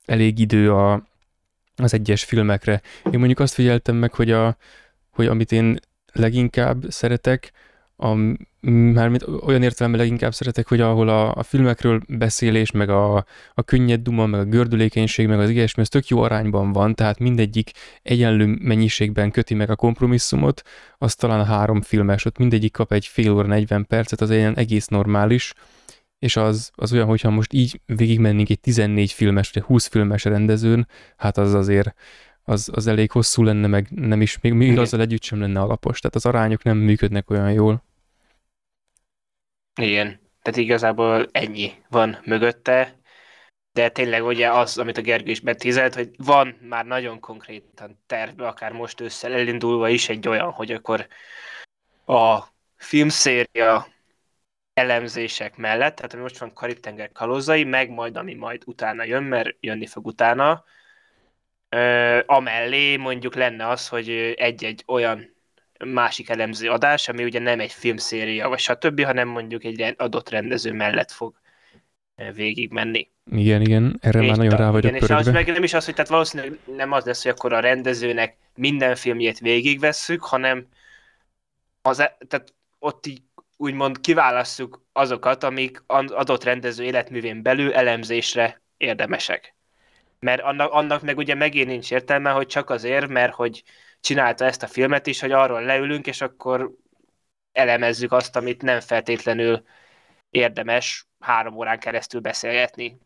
elég 0.05 0.39
idő 0.39 0.73
a, 0.73 1.03
az 1.77 1.95
egyes 1.95 2.25
filmekre. 2.25 2.81
Én 3.05 3.19
mondjuk 3.19 3.41
azt 3.41 3.55
figyeltem 3.55 3.97
meg, 3.97 4.15
hogy, 4.15 4.31
a, 4.31 4.57
hogy 5.11 5.27
amit 5.27 5.53
én 5.53 5.79
leginkább 6.13 6.85
szeretek, 6.89 7.53
a, 8.03 8.17
mármint 8.71 9.23
olyan 9.23 9.63
értelemben 9.63 10.01
leginkább 10.01 10.35
szeretek, 10.35 10.69
hogy 10.69 10.81
ahol 10.81 11.09
a, 11.09 11.35
a 11.35 11.43
filmekről 11.43 12.01
beszélés, 12.09 12.71
meg 12.71 12.89
a, 12.89 13.25
a 13.55 13.63
könnyed 13.63 14.01
duma, 14.01 14.27
meg 14.27 14.41
a 14.41 14.45
gördülékenység, 14.45 15.27
meg 15.27 15.41
az 15.41 15.51
ilyesmi, 15.51 15.83
ez 15.83 15.89
tök 15.89 16.09
jó 16.09 16.21
arányban 16.21 16.73
van, 16.73 16.95
tehát 16.95 17.19
mindegyik 17.19 17.71
egyenlő 18.03 18.59
mennyiségben 18.61 19.31
köti 19.31 19.55
meg 19.55 19.71
a 19.71 19.77
kompromisszumot, 19.77 20.63
az 20.99 21.15
talán 21.15 21.41
a 21.41 21.45
három 21.45 21.81
filmes, 21.81 22.25
ott 22.25 22.39
mindegyik 22.39 22.73
kap 22.73 22.93
egy 22.93 23.07
fél 23.07 23.33
óra 23.33 23.47
40 23.47 23.87
percet, 23.87 24.21
az 24.21 24.31
ilyen 24.31 24.57
egész 24.57 24.87
normális, 24.87 25.55
és 26.19 26.37
az, 26.37 26.71
az 26.75 26.93
olyan, 26.93 27.07
hogyha 27.07 27.31
most 27.31 27.53
így 27.53 27.81
végigmennénk 27.87 28.51
egy 28.51 28.61
14 28.61 29.13
filmes, 29.13 29.51
vagy 29.51 29.63
20 29.63 29.87
filmes 29.87 30.25
rendezőn, 30.25 30.89
hát 31.17 31.39
az 31.39 31.55
azért 31.55 31.95
az, 32.43 32.71
az 32.73 32.87
elég 32.87 33.11
hosszú 33.11 33.43
lenne, 33.43 33.67
meg 33.67 33.89
nem 33.91 34.21
is, 34.21 34.39
még, 34.41 34.53
még 34.53 34.79
azzal 34.79 35.01
együtt 35.01 35.23
sem 35.23 35.41
lenne 35.41 35.61
alapos, 35.61 36.01
tehát 36.01 36.17
az 36.17 36.27
arányok 36.27 36.63
nem 36.63 36.77
működnek 36.77 37.31
olyan 37.31 37.53
jól. 37.53 37.89
Igen, 39.75 40.21
tehát 40.43 40.59
igazából 40.59 41.29
ennyi 41.33 41.73
van 41.89 42.19
mögötte, 42.25 42.99
de 43.73 43.89
tényleg 43.89 44.25
ugye 44.25 44.51
az, 44.53 44.79
amit 44.79 44.97
a 44.97 45.01
Gergő 45.01 45.31
is 45.31 45.41
betízelt, 45.41 45.95
hogy 45.95 46.11
van 46.17 46.59
már 46.61 46.87
nagyon 46.87 47.21
konkrétan 47.21 48.03
tervbe, 48.07 48.47
akár 48.47 48.73
most 48.73 49.01
ősszel 49.01 49.33
elindulva 49.33 49.89
is 49.89 50.09
egy 50.09 50.29
olyan, 50.29 50.51
hogy 50.51 50.73
akkor 50.73 51.07
a 52.07 52.43
filmszéria 52.77 53.87
elemzések 54.75 55.57
mellett, 55.57 55.97
tehát 55.97 56.13
ami 56.13 56.23
most 56.23 56.39
van 56.39 56.55
Karib-tenger 56.55 57.13
kalózai, 57.13 57.65
meg 57.65 57.91
majd 57.91 58.17
ami 58.17 58.35
majd 58.35 58.63
utána 58.67 59.05
jön, 59.05 59.23
mert 59.23 59.57
jönni 59.61 59.87
fog 59.87 60.07
utána, 60.07 60.65
ö, 61.69 62.21
amellé 62.27 62.97
mondjuk 62.97 63.35
lenne 63.35 63.69
az, 63.69 63.89
hogy 63.89 64.11
egy-egy 64.37 64.83
olyan 64.87 65.35
másik 65.85 66.29
elemző 66.29 66.71
adás, 66.71 67.09
ami 67.09 67.25
ugye 67.25 67.39
nem 67.39 67.61
egy 67.61 67.73
filmszéria, 67.73 68.49
vagy 68.49 68.59
stb., 68.59 69.05
hanem 69.05 69.29
mondjuk 69.29 69.65
egy 69.65 69.95
adott 69.97 70.29
rendező 70.29 70.73
mellett 70.73 71.11
fog 71.11 71.35
eh, 72.15 72.33
végig 72.33 72.71
menni. 72.71 73.09
Igen, 73.31 73.61
igen, 73.61 73.99
erre 74.01 74.21
és 74.21 74.29
már 74.29 74.37
nagyon 74.37 74.57
rá 74.57 74.71
vagyok 74.71 74.93
igen, 74.93 75.03
és 75.03 75.11
az 75.11 75.27
meg 75.27 75.47
nem 75.47 75.63
is 75.63 75.75
az, 75.75 75.85
hogy 75.85 75.95
tehát 75.95 76.11
valószínűleg 76.11 76.59
nem 76.77 76.93
az 76.93 77.05
lesz, 77.05 77.23
hogy 77.23 77.33
akkor 77.33 77.53
a 77.53 77.61
rendezőnek 77.61 78.37
minden 78.55 78.95
filmjét 78.95 79.39
végigvesszük, 79.39 80.25
hanem 80.25 80.67
az, 81.83 82.01
e- 82.01 82.17
tehát 82.29 82.55
ott 82.79 83.07
így 83.07 83.23
úgymond 83.57 84.01
kiválasszuk 84.01 84.85
azokat, 84.93 85.45
amik 85.45 85.83
adott 85.87 86.45
rendező 86.45 86.85
életművén 86.85 87.43
belül 87.43 87.75
elemzésre 87.75 88.61
érdemesek. 88.77 89.55
Mert 90.19 90.43
annak, 90.43 90.73
annak 90.73 91.03
meg 91.03 91.17
ugye 91.17 91.35
megint 91.35 91.67
nincs 91.67 91.93
értelme, 91.93 92.31
hogy 92.31 92.47
csak 92.47 92.71
azért, 92.71 93.09
mert 93.09 93.33
hogy 93.33 93.63
csinálta 94.01 94.45
ezt 94.45 94.63
a 94.63 94.67
filmet 94.67 95.07
is, 95.07 95.21
hogy 95.21 95.33
arról 95.33 95.63
leülünk, 95.63 96.07
és 96.07 96.21
akkor 96.21 96.71
elemezzük 97.53 98.13
azt, 98.13 98.37
amit 98.37 98.63
nem 98.63 98.81
feltétlenül 98.81 99.63
érdemes 100.31 101.07
három 101.19 101.57
órán 101.57 101.79
keresztül 101.79 102.21
beszélgetni. 102.21 102.99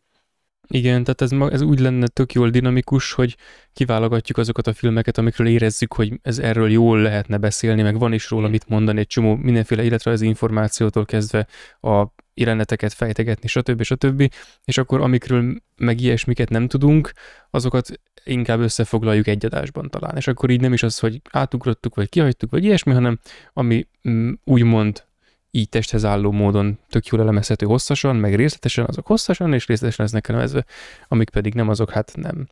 Igen, 0.68 1.04
tehát 1.04 1.20
ez, 1.20 1.52
ez 1.52 1.60
úgy 1.60 1.78
lenne 1.78 2.06
tök 2.06 2.32
jól 2.32 2.50
dinamikus, 2.50 3.12
hogy 3.12 3.36
kiválogatjuk 3.72 4.38
azokat 4.38 4.66
a 4.66 4.72
filmeket, 4.72 5.18
amikről 5.18 5.46
érezzük, 5.46 5.92
hogy 5.92 6.18
ez 6.22 6.38
erről 6.38 6.70
jól 6.70 7.00
lehetne 7.00 7.36
beszélni, 7.36 7.82
meg 7.82 7.98
van 7.98 8.12
is 8.12 8.30
róla 8.30 8.48
mit 8.48 8.68
mondani, 8.68 8.98
egy 8.98 9.06
csomó 9.06 9.34
mindenféle 9.34 9.82
életrajzi 9.82 10.26
információtól 10.26 11.04
kezdve 11.04 11.46
a 11.80 12.06
jeleneteket 12.34 12.92
fejtegetni, 12.92 13.48
stb. 13.48 13.82
stb. 13.82 14.32
És 14.64 14.78
akkor 14.78 15.00
amikről 15.00 15.54
meg 15.76 16.00
ilyesmiket 16.00 16.48
nem 16.48 16.68
tudunk, 16.68 17.12
azokat 17.50 18.00
inkább 18.25 18.61
összefoglaljuk 18.61 19.26
egy 19.26 19.45
adásban 19.45 19.90
talán. 19.90 20.16
És 20.16 20.26
akkor 20.26 20.50
így 20.50 20.61
nem 20.61 20.73
is 20.73 20.83
az, 20.83 20.99
hogy 20.99 21.21
átugrottuk, 21.31 21.95
vagy 21.95 22.09
kihagytuk, 22.09 22.50
vagy 22.50 22.64
ilyesmi, 22.64 22.93
hanem 22.93 23.19
ami 23.52 23.87
mm, 24.09 24.33
úgymond 24.45 25.04
így 25.50 25.69
testhez 25.69 26.04
álló 26.04 26.31
módon 26.31 26.78
tök 26.88 27.07
jól 27.07 27.21
elemezhető 27.21 27.66
hosszasan, 27.66 28.16
meg 28.16 28.35
részletesen, 28.35 28.85
azok 28.85 29.07
hosszasan, 29.07 29.52
és 29.52 29.66
részletesen 29.66 30.04
lesznek 30.04 30.28
elemezve, 30.28 30.64
amik 31.09 31.31
pedig 31.31 31.54
nem, 31.54 31.69
azok 31.69 31.90
hát 31.90 32.12
nem. 32.16 32.49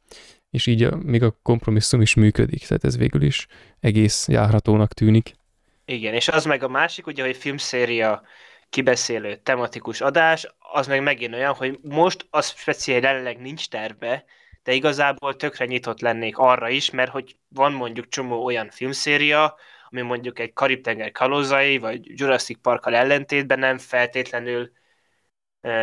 És 0.50 0.66
így 0.66 0.82
a, 0.82 0.96
még 1.02 1.22
a 1.22 1.38
kompromisszum 1.42 2.00
is 2.00 2.14
működik, 2.14 2.66
tehát 2.66 2.84
ez 2.84 2.96
végül 2.96 3.22
is 3.22 3.46
egész 3.80 4.28
járhatónak 4.28 4.92
tűnik. 4.92 5.34
Igen, 5.84 6.14
és 6.14 6.28
az 6.28 6.44
meg 6.44 6.62
a 6.62 6.68
másik, 6.68 7.06
ugye, 7.06 7.24
hogy 7.24 7.36
filmszéria 7.36 8.22
kibeszélő 8.70 9.36
tematikus 9.36 10.00
adás, 10.00 10.54
az 10.58 10.86
meg 10.86 11.02
megint 11.02 11.34
olyan, 11.34 11.54
hogy 11.54 11.78
most 11.82 12.26
az 12.30 12.54
speciál 12.56 13.00
jelenleg 13.00 13.40
nincs 13.40 13.68
terve, 13.68 14.24
de 14.62 14.72
igazából 14.72 15.36
tökre 15.36 15.64
nyitott 15.64 16.00
lennék 16.00 16.38
arra 16.38 16.68
is, 16.68 16.90
mert 16.90 17.10
hogy 17.10 17.36
van 17.48 17.72
mondjuk 17.72 18.08
csomó 18.08 18.44
olyan 18.44 18.70
filmszéria, 18.70 19.56
ami 19.88 20.00
mondjuk 20.00 20.38
egy 20.38 20.52
Karib-tenger 20.52 21.12
kalózai, 21.12 21.78
vagy 21.78 22.20
Jurassic 22.20 22.60
Parkkal 22.60 22.94
ellentétben 22.94 23.58
nem 23.58 23.78
feltétlenül 23.78 24.72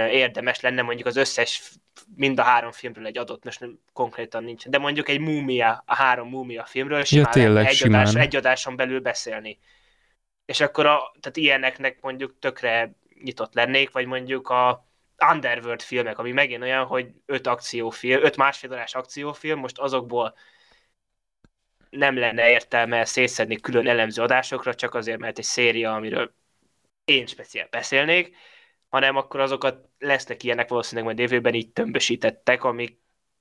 érdemes 0.09 0.59
lenne 0.59 0.81
mondjuk 0.81 1.07
az 1.07 1.15
összes, 1.15 1.71
mind 2.15 2.39
a 2.39 2.43
három 2.43 2.71
filmről 2.71 3.05
egy 3.05 3.17
adott, 3.17 3.43
most 3.43 3.59
nem, 3.59 3.79
konkrétan 3.93 4.43
nincs, 4.43 4.67
de 4.67 4.77
mondjuk 4.77 5.09
egy 5.09 5.19
múmia, 5.19 5.83
a 5.85 5.95
három 5.95 6.29
múmia 6.29 6.65
filmről 6.65 7.03
simán 7.03 7.25
ja, 7.25 7.31
tényleg, 7.31 7.65
egy, 7.65 7.75
simán. 7.75 8.01
Adás, 8.01 8.15
egy 8.23 8.35
adáson 8.35 8.75
belül 8.75 8.99
beszélni. 8.99 9.59
És 10.45 10.59
akkor 10.59 10.85
a, 10.85 11.13
tehát 11.19 11.37
ilyeneknek 11.37 12.01
mondjuk 12.01 12.39
tökre 12.39 12.91
nyitott 13.23 13.53
lennék, 13.53 13.91
vagy 13.91 14.05
mondjuk 14.05 14.49
a 14.49 14.88
Underworld 15.31 15.81
filmek, 15.81 16.17
ami 16.17 16.31
megint 16.31 16.61
olyan, 16.61 16.85
hogy 16.85 17.11
öt 17.25 17.47
akciófilm, 17.47 18.23
öt 18.23 18.37
másfél 18.37 18.71
órás 18.71 18.95
akciófilm, 18.95 19.59
most 19.59 19.77
azokból 19.77 20.35
nem 21.89 22.17
lenne 22.17 22.49
értelme 22.49 23.05
szétszedni 23.05 23.59
külön 23.59 23.87
elemző 23.87 24.21
adásokra, 24.21 24.73
csak 24.73 24.93
azért, 24.93 25.19
mert 25.19 25.37
egy 25.37 25.43
széria, 25.43 25.93
amiről 25.93 26.33
én 27.05 27.25
speciál 27.25 27.67
beszélnék, 27.71 28.35
hanem 28.89 29.15
akkor 29.15 29.39
azokat 29.39 29.89
lesznek 29.99 30.43
ilyenek 30.43 30.69
valószínűleg 30.69 31.05
majd 31.05 31.19
jövőben 31.19 31.53
így 31.53 31.71
tömbösítettek, 31.71 32.63
amik 32.63 32.99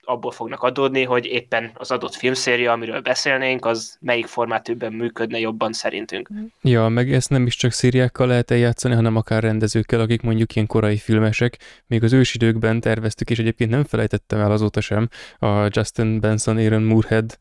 abból 0.08 0.30
fognak 0.30 0.62
adódni, 0.62 1.04
hogy 1.04 1.24
éppen 1.26 1.70
az 1.74 1.90
adott 1.90 2.14
filmszéria, 2.14 2.72
amiről 2.72 3.00
beszélnénk, 3.00 3.64
az 3.64 3.96
melyik 4.00 4.26
formátűben 4.26 4.92
működne 4.92 5.38
jobban 5.38 5.72
szerintünk. 5.72 6.28
Ja, 6.62 6.88
meg 6.88 7.12
ezt 7.12 7.30
nem 7.30 7.46
is 7.46 7.56
csak 7.56 7.72
szériákkal 7.72 8.26
lehet 8.26 8.50
eljátszani, 8.50 8.94
hanem 8.94 9.16
akár 9.16 9.42
rendezőkkel, 9.42 10.00
akik 10.00 10.22
mondjuk 10.22 10.54
ilyen 10.54 10.66
korai 10.66 10.96
filmesek. 10.96 11.58
Még 11.86 12.02
az 12.02 12.12
ősidőkben 12.12 12.80
terveztük, 12.80 13.30
és 13.30 13.38
egyébként 13.38 13.70
nem 13.70 13.84
felejtettem 13.84 14.40
el 14.40 14.50
azóta 14.50 14.80
sem 14.80 15.08
a 15.38 15.68
Justin 15.70 16.20
Benson, 16.20 16.56
Aaron 16.56 16.82
Moorhead 16.82 17.38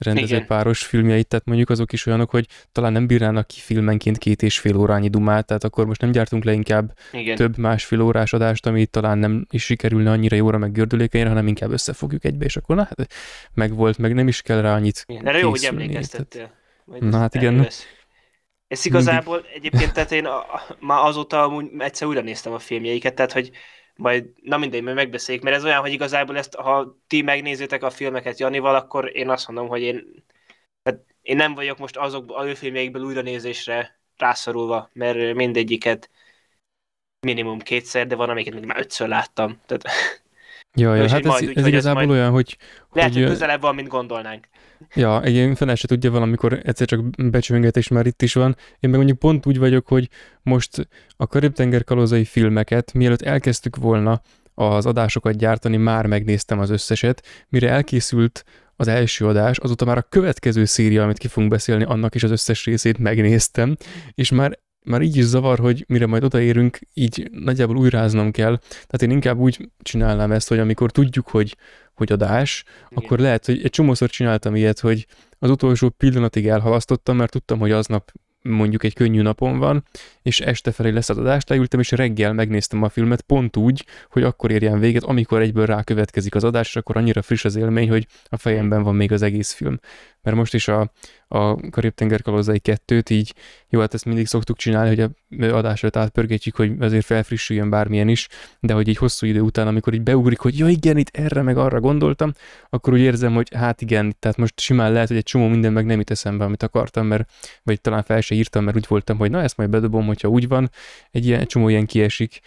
rendező 0.00 0.34
Igen. 0.34 0.46
páros 0.46 0.84
filmjeit, 0.84 1.26
tehát 1.26 1.46
mondjuk 1.46 1.70
azok 1.70 1.92
is 1.92 2.06
olyanok, 2.06 2.30
hogy 2.30 2.46
talán 2.72 2.92
nem 2.92 3.06
bírnának 3.06 3.46
ki 3.46 3.60
filmenként 3.60 4.18
két 4.18 4.42
és 4.42 4.58
fél 4.58 4.76
órányi 4.76 5.08
dumát, 5.08 5.46
tehát 5.46 5.64
akkor 5.64 5.86
most 5.86 6.00
nem 6.00 6.10
gyártunk 6.10 6.44
le 6.44 6.52
inkább 6.52 6.92
Igen. 7.12 7.36
több 7.36 7.58
másfél 7.58 8.00
órás 8.00 8.32
adást, 8.32 8.66
ami 8.66 8.86
talán 8.86 9.18
nem 9.18 9.46
is 9.50 9.64
sikerülne 9.64 10.10
annyira 10.10 10.36
jóra 10.36 10.58
meg 10.58 10.72
gördülékenyre, 10.72 11.28
hanem 11.28 11.46
inkább 11.46 11.70
összefogjuk 11.70 12.24
egybe, 12.24 12.44
és 12.44 12.56
akkor 12.56 12.76
na 12.76 12.82
hát 12.82 13.12
meg 13.54 13.74
volt, 13.74 13.98
meg 13.98 14.14
nem 14.14 14.28
is 14.28 14.42
kell 14.42 14.60
rá 14.60 14.74
annyit 14.74 15.04
Igen, 15.06 15.26
erre 15.26 15.38
jó, 15.38 15.50
hogy 15.50 15.64
emlékeztettél. 15.64 16.50
Na 17.00 17.18
hát 17.18 17.34
igen. 17.34 17.52
Elővesz. 17.52 17.86
Ez 18.68 18.86
igazából 18.86 19.34
Mindig. 19.34 19.56
egyébként, 19.56 19.92
tehát 19.92 20.12
én 20.12 20.24
a, 20.24 20.36
a, 20.36 20.76
már 20.80 21.04
azóta 21.06 21.42
amúgy 21.42 21.70
egyszer 21.78 22.08
újra 22.08 22.20
néztem 22.20 22.52
a 22.52 22.58
filmjeiket, 22.58 23.14
tehát 23.14 23.32
hogy 23.32 23.50
majd, 24.00 24.26
na 24.42 24.56
mindegy, 24.56 24.82
majd 24.82 24.96
megbeszéljük, 24.96 25.44
mert 25.44 25.56
ez 25.56 25.64
olyan, 25.64 25.80
hogy 25.80 25.92
igazából 25.92 26.36
ezt, 26.36 26.54
ha 26.54 26.96
ti 27.06 27.22
megnézitek 27.22 27.82
a 27.82 27.90
filmeket 27.90 28.38
Janival, 28.38 28.74
akkor 28.74 29.16
én 29.16 29.30
azt 29.30 29.48
mondom, 29.48 29.68
hogy 29.68 29.80
én, 29.80 30.24
tehát 30.82 31.04
én 31.22 31.36
nem 31.36 31.54
vagyok 31.54 31.78
most 31.78 31.96
azok 31.96 32.32
a 32.32 32.46
ő 32.46 32.54
filmjeikből 32.54 33.02
újra 33.02 33.20
nézésre 33.22 34.00
rászorulva, 34.16 34.90
mert 34.92 35.34
mindegyiket 35.34 36.10
minimum 37.20 37.58
kétszer, 37.58 38.06
de 38.06 38.14
van, 38.14 38.30
amiket 38.30 38.54
még 38.54 38.64
már 38.64 38.78
ötször 38.78 39.08
láttam. 39.08 39.60
Tehát, 39.66 39.84
ja, 40.72 40.94
ja, 40.94 41.08
hát 41.10 41.26
ez, 41.26 41.48
ez 41.54 41.66
igazából 41.66 42.10
olyan, 42.10 42.30
hogy... 42.30 42.56
Lehet, 42.92 43.12
hogy, 43.12 43.22
hogy 43.22 43.30
közelebb 43.30 43.60
van, 43.60 43.74
mint 43.74 43.88
gondolnánk. 43.88 44.48
Ja, 44.94 45.22
egy 45.22 45.56
fel 45.56 45.74
se 45.74 45.86
tudja 45.86 46.10
valamikor 46.10 46.60
egyszer 46.64 46.86
csak 46.86 47.30
becsönget, 47.30 47.76
és 47.76 47.88
már 47.88 48.06
itt 48.06 48.22
is 48.22 48.34
van. 48.34 48.56
Én 48.80 48.90
meg 48.90 48.98
mondjuk 48.98 49.18
pont 49.18 49.46
úgy 49.46 49.58
vagyok, 49.58 49.86
hogy 49.88 50.08
most 50.42 50.88
a 51.16 51.26
Karib-tenger 51.26 51.84
kalózai 51.84 52.24
filmeket, 52.24 52.92
mielőtt 52.92 53.22
elkezdtük 53.22 53.76
volna 53.76 54.20
az 54.54 54.86
adásokat 54.86 55.36
gyártani, 55.36 55.76
már 55.76 56.06
megnéztem 56.06 56.58
az 56.58 56.70
összeset. 56.70 57.26
Mire 57.48 57.68
elkészült 57.68 58.44
az 58.76 58.88
első 58.88 59.26
adás, 59.26 59.58
azóta 59.58 59.84
már 59.84 59.98
a 59.98 60.06
következő 60.08 60.64
széria, 60.64 61.02
amit 61.02 61.18
ki 61.18 61.28
fogunk 61.28 61.52
beszélni, 61.52 61.84
annak 61.84 62.14
is 62.14 62.22
az 62.22 62.30
összes 62.30 62.64
részét 62.64 62.98
megnéztem, 62.98 63.76
és 64.14 64.30
már 64.30 64.58
már 64.84 65.02
így 65.02 65.16
is 65.16 65.24
zavar, 65.24 65.58
hogy 65.58 65.84
mire 65.88 66.06
majd 66.06 66.24
odaérünk, 66.24 66.78
így 66.94 67.30
nagyjából 67.32 67.76
újráznom 67.76 68.30
kell. 68.30 68.58
Tehát 68.58 69.02
én 69.02 69.10
inkább 69.10 69.38
úgy 69.38 69.68
csinálnám 69.82 70.32
ezt, 70.32 70.48
hogy 70.48 70.58
amikor 70.58 70.90
tudjuk, 70.90 71.28
hogy, 71.28 71.56
hogy 72.00 72.12
adás, 72.12 72.64
Igen. 72.90 73.04
akkor 73.04 73.18
lehet, 73.18 73.46
hogy 73.46 73.60
egy 73.64 73.70
csomószor 73.70 74.10
csináltam 74.10 74.56
ilyet, 74.56 74.80
hogy 74.80 75.06
az 75.38 75.50
utolsó 75.50 75.88
pillanatig 75.88 76.48
elhalasztottam, 76.48 77.16
mert 77.16 77.30
tudtam, 77.30 77.58
hogy 77.58 77.70
aznap 77.70 78.12
mondjuk 78.42 78.84
egy 78.84 78.94
könnyű 78.94 79.22
napon 79.22 79.58
van, 79.58 79.84
és 80.22 80.40
este 80.40 80.72
felé 80.72 80.90
lesz 80.90 81.08
az 81.08 81.18
adás, 81.18 81.42
leültem, 81.46 81.80
és 81.80 81.90
reggel 81.90 82.32
megnéztem 82.32 82.82
a 82.82 82.88
filmet 82.88 83.20
pont 83.20 83.56
úgy, 83.56 83.84
hogy 84.10 84.22
akkor 84.22 84.50
érjen 84.50 84.78
véget, 84.78 85.02
amikor 85.02 85.40
egyből 85.40 85.66
rákövetkezik 85.66 86.34
az 86.34 86.44
adás, 86.44 86.68
és 86.68 86.76
akkor 86.76 86.96
annyira 86.96 87.22
friss 87.22 87.44
az 87.44 87.56
élmény, 87.56 87.88
hogy 87.88 88.06
a 88.24 88.36
fejemben 88.36 88.82
van 88.82 88.94
még 88.94 89.12
az 89.12 89.22
egész 89.22 89.52
film 89.52 89.80
mert 90.22 90.36
most 90.36 90.54
is 90.54 90.68
a, 90.68 90.92
a 91.28 91.70
Karib-tenger 91.70 92.22
kalózai 92.22 92.58
kettőt 92.58 93.10
így, 93.10 93.34
jó, 93.68 93.80
hát 93.80 93.94
ezt 93.94 94.04
mindig 94.04 94.26
szoktuk 94.26 94.56
csinálni, 94.56 94.88
hogy 94.88 95.00
a 95.00 95.44
adásra 95.56 95.88
átpörgetjük, 95.92 96.56
hogy 96.56 96.72
azért 96.80 97.04
felfrissüljön 97.04 97.70
bármilyen 97.70 98.08
is, 98.08 98.28
de 98.60 98.72
hogy 98.72 98.88
így 98.88 98.96
hosszú 98.96 99.26
idő 99.26 99.40
után, 99.40 99.66
amikor 99.66 99.94
így 99.94 100.02
beugrik, 100.02 100.38
hogy 100.38 100.58
ja 100.58 100.68
igen, 100.68 100.96
itt 100.96 101.16
erre 101.16 101.42
meg 101.42 101.56
arra 101.56 101.80
gondoltam, 101.80 102.32
akkor 102.68 102.92
úgy 102.92 103.00
érzem, 103.00 103.34
hogy 103.34 103.54
hát 103.54 103.80
igen, 103.80 104.16
tehát 104.18 104.36
most 104.36 104.60
simán 104.60 104.92
lehet, 104.92 105.08
hogy 105.08 105.16
egy 105.16 105.22
csomó 105.22 105.48
minden 105.48 105.72
meg 105.72 105.86
nem 105.86 105.98
jut 105.98 106.10
eszembe, 106.10 106.44
amit 106.44 106.62
akartam, 106.62 107.06
mert 107.06 107.30
vagy 107.62 107.80
talán 107.80 108.02
fel 108.02 108.20
se 108.20 108.34
írtam, 108.34 108.64
mert 108.64 108.76
úgy 108.76 108.86
voltam, 108.88 109.18
hogy 109.18 109.30
na 109.30 109.42
ezt 109.42 109.56
majd 109.56 109.70
bedobom, 109.70 110.06
hogyha 110.06 110.28
úgy 110.28 110.48
van, 110.48 110.70
egy, 111.10 111.26
ilyen, 111.26 111.40
egy 111.40 111.46
csomó 111.46 111.68
ilyen 111.68 111.86
kiesik, 111.86 112.40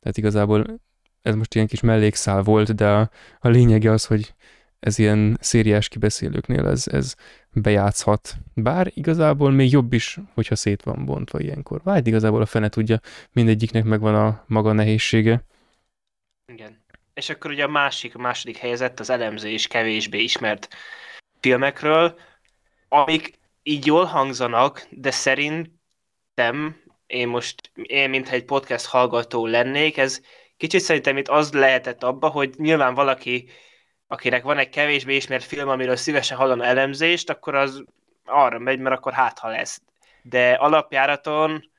tehát 0.00 0.16
igazából 0.16 0.80
ez 1.22 1.34
most 1.34 1.54
ilyen 1.54 1.66
kis 1.66 1.80
mellékszál 1.80 2.42
volt, 2.42 2.74
de 2.74 2.88
a, 2.88 3.10
a 3.38 3.48
lényege 3.48 3.90
az, 3.90 4.04
hogy 4.04 4.34
ez 4.80 4.98
ilyen 4.98 5.36
szériás 5.40 5.88
kibeszélőknél 5.88 6.66
ez, 6.66 6.88
ez 6.88 7.14
bejátszhat. 7.52 8.34
Bár 8.54 8.90
igazából 8.94 9.50
még 9.50 9.70
jobb 9.72 9.92
is, 9.92 10.18
hogyha 10.34 10.54
szét 10.54 10.82
van 10.82 11.04
bontva 11.04 11.40
ilyenkor. 11.40 11.80
Vágy 11.84 12.06
igazából 12.06 12.42
a 12.42 12.46
fene 12.46 12.68
tudja, 12.68 13.00
mindegyiknek 13.32 13.84
megvan 13.84 14.14
a 14.14 14.44
maga 14.46 14.72
nehézsége. 14.72 15.44
Igen. 16.52 16.84
És 17.14 17.28
akkor 17.28 17.50
ugye 17.50 17.64
a 17.64 17.68
másik, 17.68 18.14
a 18.14 18.18
második 18.18 18.56
helyzet 18.56 19.00
az 19.00 19.10
elemzés 19.10 19.66
kevésbé 19.66 20.22
ismert 20.22 20.68
filmekről, 21.40 22.18
amik 22.88 23.38
így 23.62 23.86
jól 23.86 24.04
hangzanak, 24.04 24.86
de 24.90 25.10
szerintem 25.10 26.76
én 27.06 27.28
most, 27.28 27.70
én 27.74 28.10
mintha 28.10 28.34
egy 28.34 28.44
podcast 28.44 28.86
hallgató 28.86 29.46
lennék, 29.46 29.96
ez 29.96 30.20
kicsit 30.56 30.80
szerintem 30.80 31.16
itt 31.16 31.28
az 31.28 31.52
lehetett 31.52 32.02
abba, 32.02 32.28
hogy 32.28 32.54
nyilván 32.56 32.94
valaki 32.94 33.48
akinek 34.12 34.42
van 34.42 34.58
egy 34.58 34.68
kevésbé 34.68 35.16
ismert 35.16 35.44
film, 35.44 35.68
amiről 35.68 35.96
szívesen 35.96 36.36
hallom 36.36 36.60
elemzést, 36.60 37.30
akkor 37.30 37.54
az 37.54 37.84
arra 38.24 38.58
megy, 38.58 38.78
mert 38.78 38.96
akkor 38.96 39.12
hát 39.12 39.38
ha 39.38 39.48
lesz. 39.48 39.82
De 40.22 40.52
alapjáraton, 40.52 41.70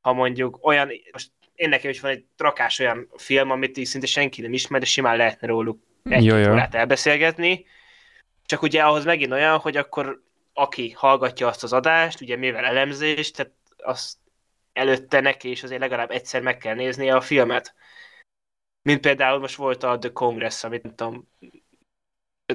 ha 0.00 0.12
mondjuk 0.12 0.66
olyan, 0.66 0.90
most 1.12 1.30
én 1.54 1.68
nekem 1.68 1.90
is 1.90 2.00
van 2.00 2.10
egy 2.10 2.24
trakás 2.36 2.78
olyan 2.78 3.08
film, 3.16 3.50
amit 3.50 3.76
így 3.76 3.86
szinte 3.86 4.06
senki 4.06 4.40
nem 4.40 4.52
ismer, 4.52 4.80
de 4.80 4.86
simán 4.86 5.16
lehetne 5.16 5.46
róluk 5.46 5.82
egy 6.02 6.30
órát 6.30 6.74
elbeszélgetni. 6.74 7.66
Csak 8.46 8.62
ugye 8.62 8.82
ahhoz 8.82 9.04
megint 9.04 9.32
olyan, 9.32 9.58
hogy 9.58 9.76
akkor 9.76 10.22
aki 10.52 10.90
hallgatja 10.90 11.46
azt 11.46 11.62
az 11.62 11.72
adást, 11.72 12.20
ugye 12.20 12.36
mivel 12.36 12.64
elemzést, 12.64 13.36
tehát 13.36 13.52
azt 13.76 14.16
előtte 14.72 15.20
neki 15.20 15.50
is 15.50 15.62
azért 15.62 15.80
legalább 15.80 16.10
egyszer 16.10 16.42
meg 16.42 16.56
kell 16.56 16.74
néznie 16.74 17.14
a 17.14 17.20
filmet. 17.20 17.74
Mint 18.82 19.00
például 19.00 19.38
most 19.38 19.56
volt 19.56 19.82
a 19.82 19.98
The 19.98 20.12
Congress, 20.12 20.64
amit 20.64 20.82
nem 20.82 20.94
tudom, 20.94 21.28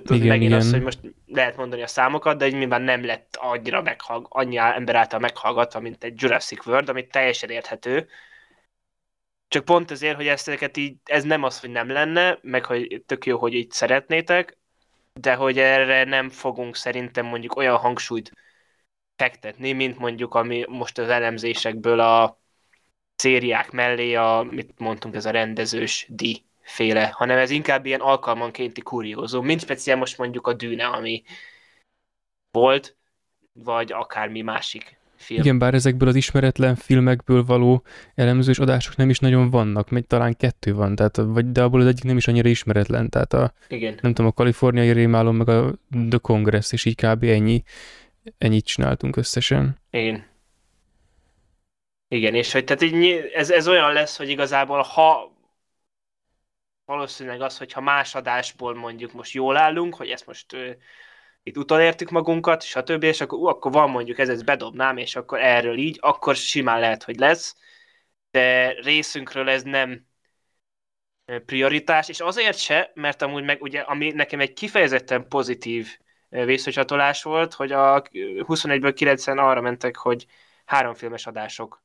igen, 0.01 0.27
megint 0.27 0.51
igen. 0.51 0.58
az, 0.58 0.72
hogy 0.72 0.82
most 0.82 1.00
lehet 1.25 1.58
mondani 1.58 1.82
a 1.82 1.88
számokat, 1.88 2.38
de 2.38 2.50
nyilván 2.50 2.82
nem 2.82 3.06
lett 3.06 3.36
annyira 3.36 3.82
meghallg, 3.82 4.25
annyi 4.30 4.58
ember 4.58 4.96
által 4.96 5.20
meghallgatva, 5.20 5.80
mint 5.80 6.03
egy 6.03 6.22
Jurassic 6.22 6.65
World, 6.65 6.89
amit 6.89 7.12
teljesen 7.12 7.50
érthető. 7.50 8.08
Csak 9.48 9.65
pont 9.65 9.92
azért, 9.92 10.15
hogy 10.15 10.27
ezt 10.27 10.77
így, 10.77 10.98
ez 11.03 11.24
nem 11.24 11.44
az, 11.44 11.60
hogy 11.60 11.70
nem 11.70 11.89
lenne, 11.89 12.39
meg 12.42 12.65
hogy 12.65 13.03
tök 13.06 13.25
jó, 13.25 13.38
hogy 13.38 13.53
így 13.53 13.72
szeretnétek, 13.72 14.57
de 15.14 15.36
hogy 15.36 15.57
erre 15.59 16.03
nem 16.03 16.29
fogunk 16.29 16.75
szerintem 16.75 17.25
mondjuk 17.25 17.55
olyan 17.55 17.77
hangsúlyt 17.77 18.31
fektetni, 19.16 19.72
mint 19.72 19.98
mondjuk 19.98 20.33
ami 20.36 20.66
most 20.68 20.98
az 20.98 21.09
elemzésekből 21.09 22.00
a 22.00 22.43
szériák 23.24 23.72
mellé 23.72 24.14
a, 24.14 24.48
mit 24.51 24.74
mondtunk, 24.77 25.16
ez 25.16 25.25
a 25.25 25.31
rendezős 25.31 26.05
di 26.09 26.44
féle, 26.62 27.05
hanem 27.14 27.38
ez 27.38 27.50
inkább 27.50 27.86
ilyen 27.86 28.00
alkalmankénti 28.00 28.81
kuriózó, 28.81 29.42
mint 29.42 29.62
speciál 29.62 29.98
most 29.98 30.18
mondjuk 30.18 30.48
a 30.48 30.53
dűne, 30.53 30.86
ami 30.86 31.24
volt, 32.51 32.96
vagy 33.53 33.92
akármi 33.92 34.42
másik 34.42 34.98
film. 35.16 35.40
Igen, 35.40 35.57
bár 35.57 35.74
ezekből 35.74 36.07
az 36.07 36.16
ismeretlen 36.16 36.75
filmekből 36.75 37.44
való 37.44 37.83
elemzős 38.16 38.59
adások 38.59 38.96
nem 38.96 39.09
is 39.09 39.20
nagyon 39.20 39.50
vannak, 39.50 39.90
még 39.90 40.07
talán 40.07 40.36
kettő 40.36 40.74
van, 40.74 40.96
tehát, 40.96 41.16
vagy, 41.16 41.51
de 41.51 41.64
abból 41.64 41.81
az 41.81 41.88
egyik 41.88 42.03
nem 42.03 42.18
is 42.18 42.27
annyira 42.27 42.50
ismeretlen, 42.50 43.09
tehát 43.09 43.33
a, 43.33 43.53
Igen. 43.68 43.98
nem 44.01 44.14
tudom, 44.14 44.31
a 44.31 44.33
kaliforniai 44.33 44.92
rémálom, 44.92 45.36
meg 45.36 45.50
a 45.50 45.74
The 46.09 46.18
Congress, 46.18 46.72
és 46.72 46.86
így 46.86 46.96
kb. 46.96 47.24
ennyi, 47.24 47.64
ennyit 48.38 48.66
csináltunk 48.66 49.16
összesen. 49.16 49.77
Igen. 49.90 50.31
Igen, 52.07 52.35
és 52.35 52.51
hogy 52.51 52.63
tehát 52.63 52.81
így, 52.81 53.16
ez, 53.33 53.50
ez 53.50 53.68
olyan 53.68 53.94
lesz, 53.94 54.18
hogy 54.18 54.29
igazából 54.29 54.81
ha 54.81 55.33
valószínűleg 56.85 57.42
az, 57.42 57.57
hogyha 57.57 57.81
más 57.81 58.16
adásból 58.16 58.75
mondjuk 58.75 59.13
most 59.13 59.33
jól 59.33 59.57
állunk, 59.57 59.96
hogy 59.96 60.09
ezt 60.09 60.25
most 60.25 60.53
uh, 60.53 60.70
itt 61.44 61.57
utolértük 61.57 62.09
magunkat, 62.09 62.63
stb., 62.63 63.03
és 63.03 63.22
akkor, 63.22 63.39
uh, 63.39 63.48
akkor 63.48 63.72
van 63.72 63.89
mondjuk 63.89 64.20
ez, 64.20 64.29
ezt 64.29 64.46
bedobnám, 64.46 64.98
és 64.98 65.16
akkor 65.16 65.39
erről 65.39 65.77
így, 65.77 65.98
akkor 66.01 66.35
simán 66.35 66.79
lehet, 66.79 67.03
hogy 67.03 67.18
lesz, 67.18 67.55
de 68.31 68.72
részünkről 68.81 69.50
ez 69.50 69.63
nem 69.63 70.07
prioritás, 71.46 72.09
és 72.09 72.20
azért 72.20 72.57
se, 72.57 72.92
mert 72.94 73.22
amúgy 73.22 73.44
meg 73.44 73.61
ugye, 73.61 73.79
ami 73.79 74.11
nekem 74.11 74.39
egy 74.39 74.53
kifejezetten 74.53 75.27
pozitív 75.27 75.98
vészőcsatolás 76.29 77.24
volt, 77.24 77.53
hogy 77.53 77.72
a 77.72 78.01
21-ből 78.01 78.92
9 78.96 79.27
arra 79.27 79.61
mentek, 79.61 79.96
hogy 79.96 80.25
háromfilmes 80.66 81.27
adások 81.27 81.83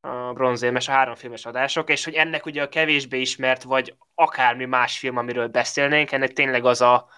a 0.00 0.32
bronzérmes, 0.32 0.88
a 0.88 0.92
háromfilmes 0.92 1.46
adások, 1.46 1.90
és 1.90 2.04
hogy 2.04 2.14
ennek 2.14 2.46
ugye 2.46 2.62
a 2.62 2.68
kevésbé 2.68 3.20
ismert, 3.20 3.62
vagy 3.62 3.94
akármi 4.14 4.64
más 4.64 4.98
film, 4.98 5.16
amiről 5.16 5.48
beszélnénk, 5.48 6.12
ennek 6.12 6.32
tényleg 6.32 6.64
az 6.64 6.80
a, 6.80 7.08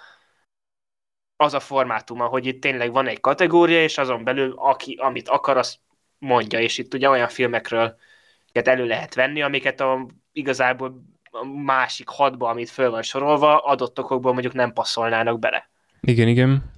az 1.37 1.55
a 1.55 1.61
formátuma, 1.61 2.27
hogy 2.27 2.47
itt 2.47 2.61
tényleg 2.61 2.93
van 2.93 3.07
egy 3.07 3.21
kategória, 3.21 3.83
és 3.83 3.99
azon 3.99 4.25
belül 4.25 4.55
aki, 4.57 4.95
amit 5.01 5.29
akar, 5.29 5.57
azt 5.57 5.79
mondja, 6.19 6.61
és 6.61 6.79
itt 6.79 6.95
ugye 6.95 7.09
olyan 7.09 7.29
filmekről 7.29 7.97
elő 8.53 8.87
lehet 8.87 9.14
venni, 9.14 9.43
amiket 9.43 9.81
a, 9.81 10.07
igazából 10.33 11.03
a 11.31 11.45
másik 11.47 12.09
hatba, 12.09 12.49
amit 12.49 12.71
föl 12.71 12.90
van 12.90 13.03
sorolva, 13.03 13.59
adott 13.59 13.99
okokból 13.99 14.33
mondjuk 14.33 14.53
nem 14.53 14.73
passzolnának 14.73 15.38
bele. 15.38 15.71
Igen, 16.01 16.29
igen. 16.29 16.73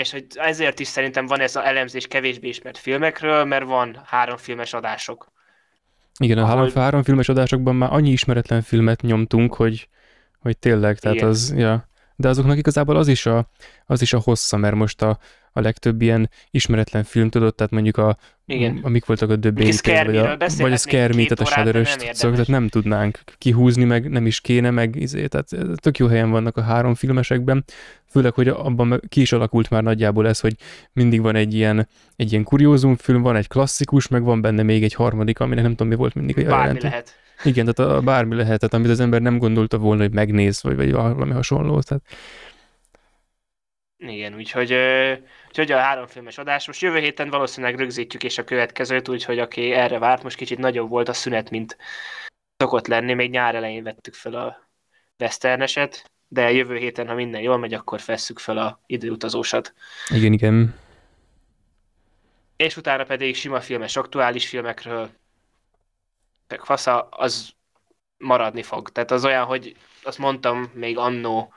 És 0.00 0.10
hogy 0.10 0.24
ezért 0.34 0.80
is 0.80 0.86
szerintem 0.86 1.26
van 1.26 1.40
ez 1.40 1.56
az 1.56 1.64
elemzés 1.64 2.06
kevésbé 2.06 2.48
ismert 2.48 2.78
filmekről, 2.78 3.44
mert 3.44 3.64
van 3.64 4.00
három 4.04 4.36
filmes 4.36 4.72
adások. 4.72 5.32
Igen, 6.18 6.38
a 6.38 6.42
ahol... 6.42 6.70
három 6.74 7.02
filmes 7.02 7.28
adásokban 7.28 7.76
már 7.76 7.92
annyi 7.92 8.10
ismeretlen 8.10 8.62
filmet 8.62 9.02
nyomtunk, 9.02 9.54
hogy, 9.54 9.88
hogy 10.38 10.58
tényleg, 10.58 10.98
tehát 10.98 11.16
Igen. 11.16 11.28
az, 11.28 11.54
ja. 11.56 11.88
De 12.20 12.28
azoknak 12.28 12.58
igazából 12.58 12.96
az 12.96 13.08
is 13.08 13.26
a, 13.26 13.50
az 13.86 14.02
is 14.02 14.12
a 14.12 14.20
hossza, 14.24 14.56
mert 14.56 14.74
most 14.74 15.02
a, 15.02 15.18
a 15.52 15.60
legtöbb 15.60 16.02
ilyen 16.02 16.30
ismeretlen 16.50 17.04
film, 17.04 17.30
tudod, 17.30 17.54
tehát 17.54 17.72
mondjuk 17.72 17.96
a, 17.96 18.16
Igen. 18.46 18.78
amik 18.82 19.04
voltak 19.04 19.30
a 19.30 19.38
The 19.38 19.50
vagy 20.04 20.16
a, 20.16 20.36
vagy 20.58 20.72
a 20.72 20.76
Scare 20.76 21.14
Me, 21.14 21.24
tehát 21.24 21.40
a 21.40 21.84
szóval, 22.12 22.14
tehát 22.14 22.46
nem 22.46 22.68
tudnánk 22.68 23.20
kihúzni, 23.38 23.84
meg 23.84 24.10
nem 24.10 24.26
is 24.26 24.40
kéne, 24.40 24.70
meg 24.70 24.96
izé, 24.96 25.26
tehát 25.26 25.76
tök 25.76 25.98
jó 25.98 26.06
helyen 26.06 26.30
vannak 26.30 26.56
a 26.56 26.62
három 26.62 26.94
filmesekben, 26.94 27.64
főleg, 28.06 28.34
hogy 28.34 28.48
abban 28.48 29.00
ki 29.08 29.20
is 29.20 29.32
alakult 29.32 29.70
már 29.70 29.82
nagyjából 29.82 30.28
ez, 30.28 30.40
hogy 30.40 30.54
mindig 30.92 31.20
van 31.20 31.36
egy 31.36 31.54
ilyen, 31.54 31.88
egy 32.16 32.32
ilyen 32.32 32.44
kuriózum 32.44 32.96
film, 32.96 33.22
van 33.22 33.36
egy 33.36 33.48
klasszikus, 33.48 34.08
meg 34.08 34.22
van 34.22 34.40
benne 34.40 34.62
még 34.62 34.82
egy 34.82 34.94
harmadik, 34.94 35.40
aminek 35.40 35.62
nem 35.62 35.72
tudom 35.72 35.88
mi 35.88 35.94
volt 35.94 36.14
mindig 36.14 36.38
a 36.38 36.42
Bármi 36.42 36.56
jelentő. 36.64 36.88
lehet. 36.88 37.19
Igen, 37.44 37.74
tehát 37.74 37.92
a, 37.92 38.00
bármi 38.00 38.34
lehet, 38.34 38.58
tehát 38.58 38.74
amit 38.74 38.90
az 38.90 39.00
ember 39.00 39.20
nem 39.20 39.38
gondolta 39.38 39.78
volna, 39.78 40.02
hogy 40.02 40.12
megnéz, 40.12 40.62
vagy, 40.62 40.76
vagy 40.76 40.92
valami 40.92 41.32
hasonló. 41.32 41.80
Tehát 41.80 42.02
igen, 43.96 44.34
úgyhogy, 44.34 44.74
úgyhogy 45.48 45.72
a 45.72 45.78
három 45.78 46.06
filmes 46.06 46.38
adás. 46.38 46.66
Most 46.66 46.80
jövő 46.80 46.98
héten 46.98 47.30
valószínűleg 47.30 47.78
rögzítjük 47.78 48.24
és 48.24 48.38
a 48.38 48.44
következőt, 48.44 49.08
úgyhogy 49.08 49.38
aki 49.38 49.72
erre 49.72 49.98
várt, 49.98 50.22
most 50.22 50.36
kicsit 50.36 50.58
nagyobb 50.58 50.88
volt 50.88 51.08
a 51.08 51.12
szünet, 51.12 51.50
mint 51.50 51.76
szokott 52.56 52.86
lenni. 52.86 53.14
Még 53.14 53.30
nyár 53.30 53.54
elején 53.54 53.82
vettük 53.82 54.14
fel 54.14 54.34
a 54.34 54.68
westerneset, 55.18 56.10
de 56.28 56.52
jövő 56.52 56.76
héten, 56.76 57.08
ha 57.08 57.14
minden 57.14 57.40
jól 57.40 57.58
megy, 57.58 57.74
akkor 57.74 58.00
fesszük 58.00 58.38
fel 58.38 58.58
a 58.58 58.80
időutazósat. 58.86 59.74
Igen, 60.08 60.32
igen. 60.32 60.74
És 62.56 62.76
utána 62.76 63.04
pedig 63.04 63.36
sima 63.36 63.60
filmes, 63.60 63.96
aktuális 63.96 64.48
filmekről, 64.48 65.10
meg 66.50 66.64
fasza, 66.64 67.00
az 67.00 67.52
maradni 68.16 68.62
fog. 68.62 68.90
Tehát 68.90 69.10
az 69.10 69.24
olyan, 69.24 69.44
hogy 69.44 69.76
azt 70.02 70.18
mondtam 70.18 70.70
még 70.74 70.98
annó 70.98 71.52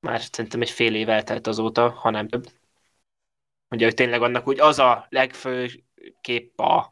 már 0.00 0.20
szerintem 0.20 0.60
egy 0.60 0.70
fél 0.70 0.94
év 0.94 1.08
eltelt 1.08 1.46
azóta, 1.46 1.90
ha 1.90 2.10
nem 2.10 2.28
több. 2.28 2.46
Ugye, 3.70 3.84
hogy 3.84 3.94
tényleg 3.94 4.22
annak 4.22 4.48
úgy 4.48 4.60
az 4.60 4.78
a 4.78 5.06
legfőképp 5.08 6.58
a 6.58 6.90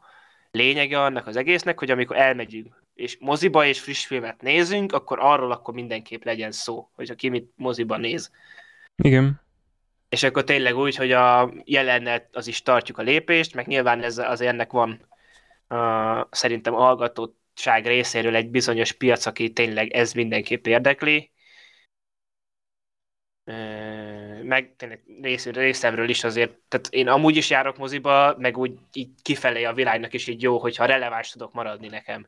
lényege 0.51 1.01
annak 1.01 1.27
az 1.27 1.35
egésznek, 1.35 1.79
hogy 1.79 1.91
amikor 1.91 2.15
elmegyünk 2.17 2.81
és 3.01 3.17
moziba 3.19 3.65
és 3.65 3.79
friss 3.79 4.05
filmet 4.05 4.41
nézünk, 4.41 4.93
akkor 4.93 5.19
arról 5.19 5.51
akkor 5.51 5.73
mindenképp 5.73 6.23
legyen 6.23 6.51
szó, 6.51 6.89
hogy 6.95 7.09
aki 7.09 7.29
mit 7.29 7.51
moziba 7.55 7.97
néz. 7.97 8.31
Igen. 9.03 9.41
És 10.09 10.23
akkor 10.23 10.43
tényleg 10.43 10.75
úgy, 10.75 10.95
hogy 10.95 11.11
a 11.11 11.53
jelennel 11.63 12.27
az 12.31 12.47
is 12.47 12.61
tartjuk 12.61 12.97
a 12.97 13.01
lépést, 13.01 13.55
meg 13.55 13.67
nyilván 13.67 14.03
ez 14.03 14.17
azért 14.17 14.51
ennek 14.51 14.71
van 14.71 15.07
szerintem 16.29 16.73
a 16.73 16.79
hallgatóság 16.79 17.85
részéről 17.85 18.35
egy 18.35 18.49
bizonyos 18.49 18.91
piac, 18.91 19.25
aki 19.25 19.53
tényleg 19.53 19.91
ez 19.91 20.13
mindenképp 20.13 20.65
érdekli, 20.65 21.31
meg 24.43 24.73
tényleg 24.77 25.03
rész, 25.21 25.45
részemről 25.45 26.09
is 26.09 26.23
azért, 26.23 26.57
tehát 26.67 26.87
én 26.89 27.07
amúgy 27.07 27.35
is 27.35 27.49
járok 27.49 27.77
moziba, 27.77 28.35
meg 28.37 28.57
úgy 28.57 28.79
így 28.93 29.09
kifelé 29.21 29.63
a 29.63 29.73
világnak 29.73 30.13
is 30.13 30.27
így 30.27 30.41
jó, 30.41 30.57
hogyha 30.57 30.85
releváns 30.85 31.29
tudok 31.29 31.53
maradni 31.53 31.87
nekem. 31.87 32.27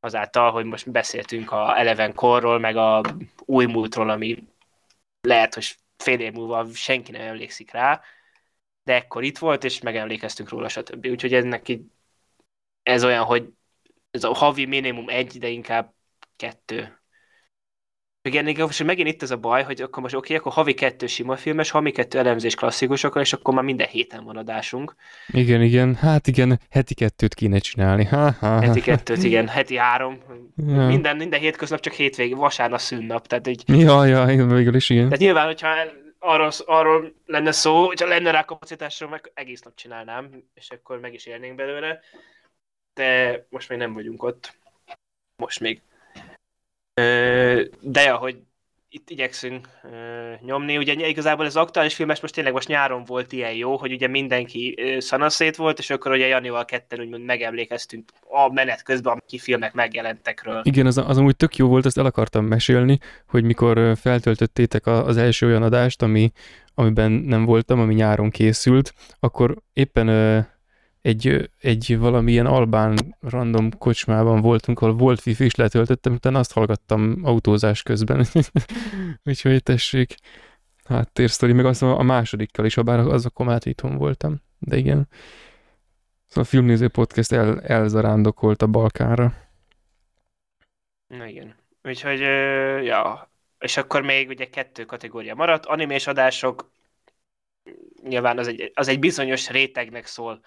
Azáltal, 0.00 0.50
hogy 0.50 0.64
most 0.64 0.90
beszéltünk 0.90 1.52
a 1.52 1.78
Eleven 1.78 2.14
korról, 2.14 2.58
meg 2.58 2.76
a 2.76 3.00
új 3.44 3.64
múltról, 3.64 4.10
ami 4.10 4.44
lehet, 5.20 5.54
hogy 5.54 5.76
fél 5.96 6.20
év 6.20 6.32
múlva 6.32 6.66
senki 6.74 7.10
nem 7.10 7.20
emlékszik 7.20 7.70
rá, 7.70 8.00
de 8.84 8.94
ekkor 8.94 9.24
itt 9.24 9.38
volt, 9.38 9.64
és 9.64 9.80
megemlékeztünk 9.80 10.48
róla, 10.48 10.68
stb. 10.68 11.06
Úgyhogy 11.06 11.34
ennek 11.34 11.68
így, 11.68 11.82
ez 12.86 13.04
olyan, 13.04 13.24
hogy 13.24 13.48
ez 14.10 14.24
a 14.24 14.34
havi 14.34 14.64
minimum 14.64 15.08
egy, 15.08 15.38
de 15.38 15.48
inkább 15.48 15.94
kettő 16.36 16.98
igen, 18.26 18.54
most 18.58 18.84
megint 18.84 19.08
itt 19.08 19.22
ez 19.22 19.30
a 19.30 19.36
baj, 19.36 19.62
hogy 19.62 19.80
akkor 19.80 20.02
most 20.02 20.14
oké, 20.14 20.24
okay, 20.24 20.36
akkor 20.36 20.52
havi 20.52 20.74
kettő 20.74 21.06
sima 21.06 21.36
filmes, 21.36 21.70
havi 21.70 21.90
kettő 21.90 22.18
elemzés 22.18 22.54
klasszikusokkal, 22.54 23.22
és 23.22 23.32
akkor 23.32 23.54
már 23.54 23.64
minden 23.64 23.86
héten 23.86 24.24
van 24.24 24.36
adásunk. 24.36 24.94
Igen, 25.26 25.62
igen, 25.62 25.94
hát 25.94 26.26
igen, 26.26 26.60
heti 26.70 26.94
kettőt 26.94 27.34
kéne 27.34 27.58
csinálni. 27.58 28.04
Ha, 28.04 28.30
ha. 28.30 28.60
Heti 28.60 28.80
kettőt, 28.80 29.22
igen, 29.22 29.48
heti 29.48 29.76
három. 29.76 30.18
Ja. 30.56 30.86
Minden, 30.86 31.16
minden 31.16 31.40
hétköznap 31.40 31.80
csak 31.80 31.92
hétvég, 31.92 32.36
vasárnap 32.36 32.80
szünnap. 32.80 33.26
Tehát 33.26 33.46
így... 33.46 33.62
Ja, 33.66 34.04
ja, 34.04 34.30
igen, 34.30 34.48
végül 34.48 34.74
is 34.74 34.90
igen. 34.90 35.04
Tehát 35.04 35.18
nyilván, 35.18 35.46
hogyha 35.46 35.68
arról, 36.18 36.50
arról 36.66 37.12
lenne 37.26 37.52
szó, 37.52 37.86
hogyha 37.86 38.08
lenne 38.08 38.30
rá 38.30 38.42
kapacitásról, 38.42 39.10
meg 39.10 39.30
egész 39.34 39.62
nap 39.62 39.74
csinálnám, 39.74 40.30
és 40.54 40.70
akkor 40.70 41.00
meg 41.00 41.14
is 41.14 41.26
élnénk 41.26 41.54
belőle. 41.54 42.00
De 42.96 43.46
most 43.50 43.68
még 43.68 43.78
nem 43.78 43.92
vagyunk 43.92 44.22
ott. 44.22 44.56
Most 45.36 45.60
még. 45.60 45.80
De 47.80 48.02
ja, 48.02 48.16
hogy 48.16 48.38
itt 48.88 49.10
igyekszünk 49.10 49.68
nyomni. 50.40 50.76
Ugye 50.76 51.08
igazából 51.08 51.44
az 51.44 51.56
aktuális 51.56 51.94
filmes 51.94 52.20
most 52.20 52.34
tényleg 52.34 52.52
most 52.52 52.68
nyáron 52.68 53.04
volt 53.04 53.32
ilyen 53.32 53.52
jó, 53.52 53.76
hogy 53.76 53.92
ugye 53.92 54.06
mindenki 54.08 54.78
szanaszét 54.98 55.56
volt, 55.56 55.78
és 55.78 55.90
akkor 55.90 56.12
ugye 56.12 56.26
Janival 56.26 56.64
ketten 56.64 57.00
úgymond 57.00 57.24
megemlékeztünk 57.24 58.10
a 58.28 58.52
menet 58.52 58.82
közben, 58.82 59.12
amik 59.12 59.42
filmek 59.42 59.72
megjelentek 59.72 60.42
ről. 60.42 60.60
Igen, 60.64 60.86
az, 60.86 60.98
az 60.98 61.18
amúgy 61.18 61.36
tök 61.36 61.56
jó 61.56 61.68
volt, 61.68 61.86
ezt 61.86 61.98
el 61.98 62.06
akartam 62.06 62.44
mesélni, 62.44 62.98
hogy 63.28 63.44
mikor 63.44 63.96
feltöltöttétek 63.96 64.86
az 64.86 65.16
első 65.16 65.46
olyan 65.46 65.62
adást, 65.62 66.02
ami, 66.02 66.32
amiben 66.74 67.12
nem 67.12 67.44
voltam, 67.44 67.80
ami 67.80 67.94
nyáron 67.94 68.30
készült, 68.30 68.92
akkor 69.20 69.56
éppen 69.72 70.08
egy, 71.06 71.50
egy 71.58 71.98
valamilyen 71.98 72.46
albán 72.46 73.16
random 73.20 73.70
kocsmában 73.78 74.40
voltunk, 74.40 74.80
ahol 74.80 74.94
volt 74.94 75.26
wifi 75.26 75.44
is 75.44 75.54
letöltöttem, 75.54 76.12
utána 76.12 76.38
azt 76.38 76.52
hallgattam 76.52 77.20
autózás 77.22 77.82
közben. 77.82 78.26
Úgyhogy 79.24 79.62
tessék, 79.62 80.14
háttérsztori, 80.84 81.52
meg 81.52 81.64
az 81.64 81.82
a 81.82 82.02
másodikkal 82.02 82.64
is, 82.64 82.74
bár 82.74 82.98
az 82.98 83.26
a 83.26 83.30
komát 83.30 83.66
itthon 83.66 83.96
voltam. 83.96 84.42
De 84.58 84.76
igen. 84.76 85.08
Szóval 86.26 86.44
a 86.44 86.46
filmnéző 86.46 86.88
podcast 86.88 87.32
el, 87.32 87.60
elzarándokolt 87.60 88.62
a 88.62 88.66
Balkánra. 88.66 89.34
Na 91.06 91.26
igen. 91.26 91.54
Úgyhogy, 91.82 92.20
ja, 92.84 93.30
és 93.58 93.76
akkor 93.76 94.02
még 94.02 94.28
ugye 94.28 94.44
kettő 94.44 94.84
kategória 94.84 95.34
maradt. 95.34 95.66
Animés 95.66 96.06
adások, 96.06 96.70
nyilván 98.02 98.38
az 98.38 98.48
egy, 98.48 98.70
az 98.74 98.88
egy 98.88 98.98
bizonyos 98.98 99.50
rétegnek 99.50 100.06
szól 100.06 100.40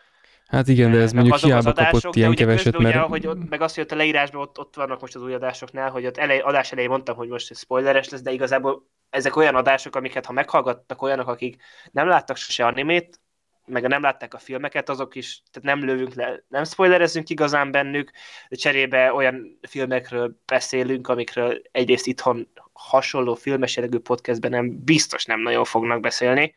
Hát 0.50 0.68
igen, 0.68 0.92
de 0.92 1.00
ez 1.00 1.12
mondjuk 1.12 1.36
azok 1.36 1.50
hiába 1.50 1.70
adások, 1.70 2.00
kapott 2.00 2.16
ilyen 2.16 2.36
keveset, 2.36 2.78
mert... 2.78 2.96
Ugye, 2.96 3.04
hogy 3.04 3.28
ott, 3.28 3.50
meg 3.50 3.62
azt, 3.62 3.78
ott 3.78 3.92
a 3.92 3.96
leírásban 3.96 4.42
ott, 4.42 4.60
ott 4.60 4.76
vannak 4.76 5.02
most 5.02 5.16
az 5.16 5.22
új 5.22 5.34
adásoknál, 5.34 5.90
hogy 5.90 6.06
ott 6.06 6.18
elej, 6.18 6.40
adás 6.40 6.72
elején 6.72 6.90
mondtam, 6.90 7.16
hogy 7.16 7.28
most 7.28 7.56
spoileres 7.56 8.10
lesz, 8.10 8.22
de 8.22 8.32
igazából 8.32 8.88
ezek 9.10 9.36
olyan 9.36 9.56
adások, 9.56 9.96
amiket 9.96 10.26
ha 10.26 10.34
meghallgattak 10.34 11.02
olyanok, 11.02 11.28
akik 11.28 11.62
nem 11.92 12.08
láttak 12.08 12.38
sose 12.38 12.66
animét, 12.66 13.20
meg 13.66 13.88
nem 13.88 14.02
látták 14.02 14.34
a 14.34 14.38
filmeket, 14.38 14.90
azok 14.90 15.16
is, 15.16 15.44
tehát 15.52 15.78
nem 15.78 15.88
lövünk 15.88 16.14
le, 16.14 16.44
nem 16.48 16.64
spoilerezünk 16.64 17.30
igazán 17.30 17.72
bennük, 17.72 18.12
de 18.50 18.56
cserébe 18.56 19.14
olyan 19.14 19.60
filmekről 19.68 20.40
beszélünk, 20.46 21.08
amikről 21.08 21.62
egyrészt 21.72 22.08
itthon 22.08 22.48
hasonló 22.74 23.36
filmes 23.36 23.76
jellegű 23.76 23.98
podcastben 23.98 24.52
nem 24.52 24.84
biztos 24.84 25.26
nem 25.26 25.40
nagyon 25.40 25.66
fognak 25.66 26.00
beszélni. 26.00 26.54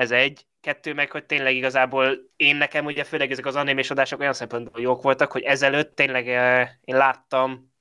Ez 0.00 0.10
egy 0.10 0.46
kettő 0.60 0.94
meg, 0.94 1.10
hogy 1.10 1.26
tényleg 1.26 1.54
igazából 1.54 2.30
én 2.36 2.56
nekem 2.56 2.84
ugye 2.84 3.04
főleg 3.04 3.30
ezek 3.30 3.46
az 3.46 3.56
animés 3.56 3.90
adások 3.90 4.20
olyan 4.20 4.32
szempontból 4.32 4.80
jók 4.80 5.02
voltak, 5.02 5.32
hogy 5.32 5.42
ezelőtt 5.42 5.94
tényleg 5.94 6.28
eh, 6.28 6.70
én 6.80 6.96
láttam 6.96 7.72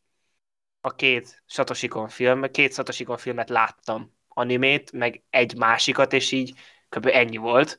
a 0.82 0.96
két 0.96 1.44
Satoshikon 1.46 2.08
film, 2.08 2.52
két 2.52 2.74
Satoshikon 2.74 3.18
filmet 3.18 3.50
láttam 3.50 4.14
animét, 4.28 4.92
meg 4.92 5.24
egy 5.30 5.58
másikat, 5.58 6.14
és 6.14 6.32
így 6.32 6.54
kb. 6.90 7.06
ennyi 7.06 7.38
volt. 7.38 7.78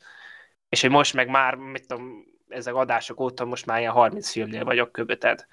És 0.68 0.80
hogy 0.80 0.90
most 0.90 1.14
meg 1.14 1.28
már, 1.28 1.54
mit 1.54 1.86
tudom, 1.86 2.24
ezek 2.48 2.74
adások 2.74 3.20
óta 3.20 3.44
most 3.44 3.66
már 3.66 3.80
ilyen 3.80 3.92
30 3.92 4.30
filmnél 4.30 4.64
vagyok 4.64 4.92
kb. 4.92 5.18
Tehát 5.18 5.48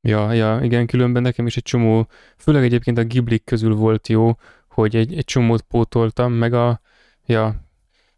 Ja, 0.00 0.32
ja, 0.32 0.60
igen, 0.62 0.86
különben 0.86 1.22
nekem 1.22 1.46
is 1.46 1.56
egy 1.56 1.62
csomó, 1.62 2.08
főleg 2.38 2.62
egyébként 2.62 2.98
a 2.98 3.04
Ghibli 3.04 3.44
közül 3.44 3.74
volt 3.74 4.08
jó, 4.08 4.32
hogy 4.68 4.96
egy, 4.96 5.16
egy 5.16 5.24
csomót 5.24 5.62
pótoltam, 5.62 6.32
meg 6.32 6.52
a, 6.52 6.80
ja, 7.26 7.66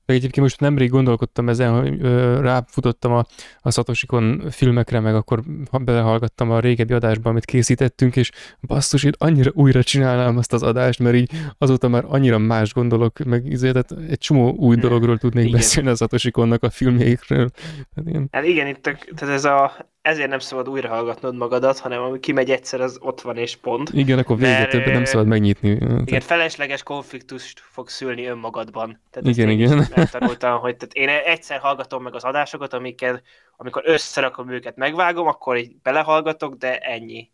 meg 0.08 0.16
egyébként 0.16 0.46
most 0.46 0.60
nemrég 0.60 0.90
gondolkodtam 0.90 1.48
ezen, 1.48 1.80
hogy 1.80 2.00
ráfutottam 2.40 3.12
a, 3.12 3.24
a 3.60 3.70
Satoshikon 3.70 4.42
filmekre, 4.50 5.00
meg 5.00 5.14
akkor 5.14 5.42
belehallgattam 5.80 6.50
a 6.50 6.60
régebbi 6.60 6.92
adásba, 6.92 7.30
amit 7.30 7.44
készítettünk, 7.44 8.16
és 8.16 8.30
basszus, 8.60 9.04
én 9.04 9.12
annyira 9.18 9.50
újra 9.54 9.82
csinálnám 9.82 10.36
azt 10.36 10.52
az 10.52 10.62
adást, 10.62 10.98
mert 10.98 11.16
így 11.16 11.30
azóta 11.58 11.88
már 11.88 12.04
annyira 12.06 12.38
más 12.38 12.72
gondolok, 12.72 13.18
meg 13.18 13.46
izé, 13.46 13.70
tehát 13.70 13.92
egy 14.08 14.18
csomó 14.18 14.50
új 14.50 14.76
dologról 14.76 15.18
tudnék 15.18 15.44
igen. 15.44 15.56
beszélni 15.56 15.88
a 15.88 15.94
Satoshikonnak 15.94 16.62
a 16.62 16.70
filmjeikről. 16.70 17.48
Tehát 17.94 18.10
igen. 18.10 18.28
Hát 18.32 18.44
igen, 18.44 18.66
itt 18.66 18.82
tehát 19.14 19.34
ez 19.34 19.44
a, 19.44 19.72
ezért 20.08 20.28
nem 20.28 20.38
szabad 20.38 20.68
újra 20.68 20.88
hallgatnod 20.88 21.36
magadat, 21.36 21.78
hanem 21.78 22.02
ami 22.02 22.20
kimegy 22.20 22.50
egyszer, 22.50 22.80
az 22.80 22.98
ott 23.00 23.20
van 23.20 23.36
és 23.36 23.56
pont. 23.56 23.90
Igen, 23.92 24.18
akkor 24.18 24.36
vége 24.36 24.58
mert, 24.58 24.70
többet 24.70 24.92
nem 24.92 25.04
szabad 25.04 25.26
megnyitni. 25.26 25.68
Igen, 25.68 26.04
tehát... 26.04 26.24
felesleges 26.24 26.82
konfliktust 26.82 27.60
fog 27.60 27.88
szülni 27.88 28.26
önmagadban. 28.26 29.00
Tehát 29.10 29.28
igen, 29.28 29.48
igen. 29.48 29.86
Megtanultam, 29.96 30.60
hogy 30.60 30.76
tehát 30.76 30.94
én 30.94 31.08
egyszer 31.08 31.58
hallgatom 31.58 32.02
meg 32.02 32.14
az 32.14 32.24
adásokat, 32.24 32.72
amiket, 32.72 33.22
amikor 33.56 33.82
összerakom 33.84 34.50
őket, 34.50 34.76
megvágom, 34.76 35.26
akkor 35.26 35.56
így 35.56 35.76
belehallgatok, 35.82 36.54
de 36.54 36.78
ennyi. 36.78 37.30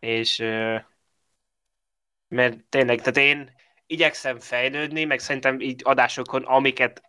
És 0.00 0.38
mert 2.28 2.64
tényleg, 2.68 2.98
tehát 2.98 3.16
én 3.16 3.50
igyekszem 3.86 4.38
fejlődni, 4.38 5.04
meg 5.04 5.18
szerintem 5.18 5.60
így 5.60 5.80
adásokon, 5.84 6.42
amiket 6.42 7.02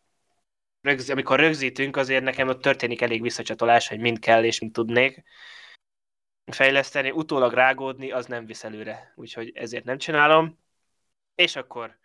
rögz, 0.81 1.09
amikor 1.09 1.39
rögzítünk, 1.39 1.95
azért 1.95 2.23
nekem 2.23 2.47
ott 2.47 2.61
történik 2.61 3.01
elég 3.01 3.21
visszacsatolás, 3.21 3.87
hogy 3.87 3.99
mind 3.99 4.19
kell 4.19 4.43
és 4.43 4.59
mind 4.59 4.73
tudnék 4.73 5.23
fejleszteni, 6.51 7.11
utólag 7.11 7.53
rágódni, 7.53 8.11
az 8.11 8.25
nem 8.25 8.45
visz 8.45 8.63
előre, 8.63 9.13
úgyhogy 9.15 9.51
ezért 9.55 9.83
nem 9.83 9.97
csinálom. 9.97 10.59
És 11.35 11.55
akkor 11.55 11.97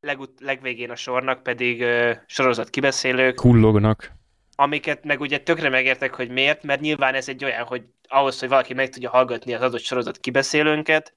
legut- 0.00 0.40
legvégén 0.40 0.90
a 0.90 0.96
sornak 0.96 1.42
pedig 1.42 1.80
uh, 1.80 2.16
sorozat 2.26 2.70
kibeszélők. 2.70 3.34
Kullognak. 3.34 4.12
Amiket 4.54 5.04
meg 5.04 5.20
ugye 5.20 5.38
tökre 5.38 5.68
megértek, 5.68 6.14
hogy 6.14 6.30
miért, 6.30 6.62
mert 6.62 6.80
nyilván 6.80 7.14
ez 7.14 7.28
egy 7.28 7.44
olyan, 7.44 7.64
hogy 7.64 7.84
ahhoz, 8.08 8.38
hogy 8.38 8.48
valaki 8.48 8.74
meg 8.74 8.88
tudja 8.88 9.10
hallgatni 9.10 9.54
az 9.54 9.62
adott 9.62 9.80
sorozat 9.80 10.18
kibeszélőnket, 10.18 11.14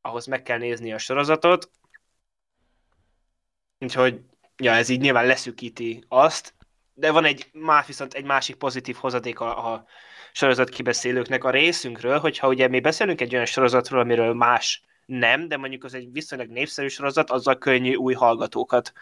ahhoz 0.00 0.26
meg 0.26 0.42
kell 0.42 0.58
nézni 0.58 0.92
a 0.92 0.98
sorozatot. 0.98 1.70
Úgyhogy 3.78 4.20
ja, 4.62 4.72
ez 4.72 4.88
így 4.88 5.00
nyilván 5.00 5.26
leszűkíti 5.26 6.04
azt, 6.08 6.54
de 6.94 7.10
van 7.10 7.24
egy 7.24 7.50
más, 7.52 7.86
viszont 7.86 8.14
egy 8.14 8.24
másik 8.24 8.56
pozitív 8.56 8.96
hozadék 8.96 9.40
a, 9.40 9.72
a 9.72 9.86
sorozat 10.32 10.68
kibeszélőknek 10.68 11.44
a 11.44 11.50
részünkről, 11.50 12.18
hogyha 12.18 12.48
ugye 12.48 12.68
mi 12.68 12.80
beszélünk 12.80 13.20
egy 13.20 13.34
olyan 13.34 13.46
sorozatról, 13.46 14.00
amiről 14.00 14.34
más 14.34 14.84
nem, 15.06 15.48
de 15.48 15.56
mondjuk 15.56 15.84
az 15.84 15.94
egy 15.94 16.12
viszonylag 16.12 16.48
népszerű 16.50 16.88
sorozat, 16.88 17.30
azzal 17.30 17.58
könnyű 17.58 17.94
új 17.94 18.14
hallgatókat 18.14 18.92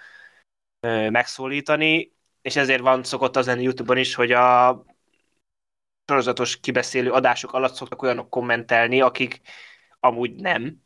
ö, 0.81 1.11
megszólítani, 1.11 2.13
és 2.43 2.57
ezért 2.57 2.81
van 2.81 3.03
szokott 3.03 3.37
az 3.37 3.47
lenni 3.47 3.63
YouTube-on 3.63 3.99
is, 3.99 4.15
hogy 4.15 4.33
a 4.33 4.85
sorozatos 6.07 6.61
kibeszélő 6.61 7.11
adások 7.11 7.53
alatt 7.53 7.75
szoktak 7.75 8.03
olyanok 8.03 8.31
kommentelni, 8.31 9.01
akik 9.01 9.41
amúgy 10.01 10.35
nem, 10.35 10.83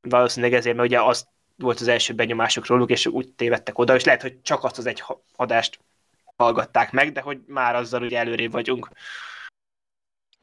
valószínűleg 0.00 0.54
ezért, 0.54 0.76
mert 0.76 0.88
ugye 0.88 1.02
az 1.02 1.28
volt 1.58 1.80
az 1.80 1.88
első 1.88 2.14
benyomásuk 2.14 2.66
róluk, 2.66 2.90
és 2.90 3.06
úgy 3.06 3.32
tévedtek 3.32 3.78
oda, 3.78 3.94
és 3.94 4.04
lehet, 4.04 4.22
hogy 4.22 4.42
csak 4.42 4.64
azt 4.64 4.78
az 4.78 4.86
egy 4.86 5.02
adást 5.36 5.80
hallgatták 6.36 6.92
meg, 6.92 7.12
de 7.12 7.20
hogy 7.20 7.38
már 7.46 7.74
azzal 7.74 8.02
ugye 8.02 8.18
előrébb 8.18 8.52
vagyunk. 8.52 8.88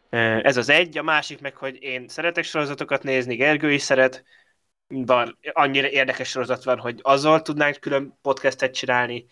Ez 0.10 0.58
az 0.58 0.70
egy, 0.70 0.98
a 0.98 1.04
másik 1.04 1.42
meg, 1.42 1.56
hogy 1.56 1.78
én 1.82 2.08
szeretek 2.08 2.44
sorozatokat 2.44 3.04
nézni, 3.04 3.36
Gergő 3.36 3.72
is 3.72 3.82
szeret, 3.82 4.24
van, 4.88 5.38
annyira 5.54 5.90
érdekes 5.90 6.30
sorozat 6.30 6.64
van, 6.64 6.80
hogy 6.80 7.00
azzal 7.02 7.42
tudnánk 7.42 7.80
külön 7.80 8.18
podcastet 8.22 8.74
csinálni. 8.74 9.26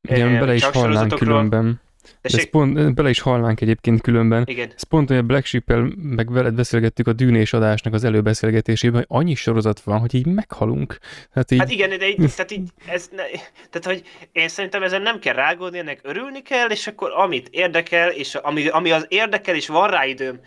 Igen, 0.00 0.38
bele 0.38 0.54
is 0.54 0.64
hallnánk 0.64 1.14
különben. 1.14 1.80
De 2.02 2.28
ezt 2.38 2.46
pont, 2.46 2.94
bele 2.94 3.08
is 3.08 3.20
halnánk 3.20 3.60
egyébként 3.60 4.00
különben. 4.00 4.44
Igen. 4.46 4.70
Ezt 4.74 4.84
pont 4.84 5.10
olyan 5.10 5.26
Black 5.26 5.44
sheep 5.44 5.72
meg 5.96 6.32
veled 6.32 6.54
beszélgettük 6.54 7.06
a 7.06 7.12
dűnés 7.12 7.52
adásnak 7.52 7.94
az 7.94 8.04
előbeszélgetésében, 8.04 8.96
hogy 8.96 9.18
annyi 9.18 9.34
sorozat 9.34 9.80
van, 9.80 9.98
hogy 9.98 10.14
így 10.14 10.26
meghalunk. 10.26 10.98
Hát, 11.30 11.50
így... 11.50 11.58
hát 11.58 11.70
igen, 11.70 11.98
de 11.98 12.08
így, 12.08 12.16
tehát 12.16 12.50
így, 12.50 12.68
ez, 12.86 13.08
ne, 13.12 13.22
tehát 13.70 13.84
hogy 13.84 14.02
én 14.32 14.48
szerintem 14.48 14.82
ezen 14.82 15.02
nem 15.02 15.18
kell 15.18 15.34
rágódni, 15.34 15.78
ennek 15.78 16.00
örülni 16.02 16.42
kell, 16.42 16.70
és 16.70 16.86
akkor 16.86 17.10
amit 17.10 17.48
érdekel, 17.48 18.10
és 18.10 18.34
ami, 18.34 18.68
ami 18.68 18.90
az 18.90 19.06
érdekel, 19.08 19.54
és 19.54 19.68
van 19.68 19.90
rá 19.90 20.06
időm, 20.06 20.40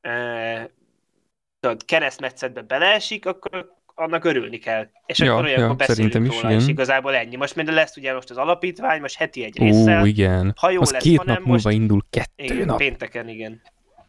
e, 0.00 0.70
keresztmetszetbe 1.86 2.62
beleesik, 2.62 3.26
akkor 3.26 3.74
annak 3.98 4.24
örülni 4.24 4.58
kell. 4.58 4.88
És 5.06 5.18
ja, 5.18 5.32
akkor 5.32 5.44
olyankor 5.44 5.68
ja, 5.68 5.86
beszélünk 5.86 6.14
róla, 6.14 6.50
is, 6.50 6.56
és 6.56 6.62
igen. 6.62 6.68
igazából 6.68 7.14
ennyi. 7.14 7.36
Most 7.36 7.54
mind 7.56 7.72
lesz 7.72 7.96
ugye 7.96 8.14
most 8.14 8.30
az 8.30 8.36
alapítvány, 8.36 9.00
most 9.00 9.16
heti 9.16 9.44
egy 9.44 9.58
résszel. 9.58 10.02
Ó, 10.02 10.04
igen. 10.04 10.54
Ha 10.56 10.70
jó 10.70 10.80
az 10.80 10.90
lesz, 10.90 11.02
két 11.02 11.24
nap 11.24 11.38
múlva 11.38 11.52
most... 11.52 11.68
indul, 11.70 12.02
kettő 12.10 12.44
Igen, 12.44 12.66
nap. 12.66 12.78
pénteken, 12.78 13.28
igen. 13.28 13.62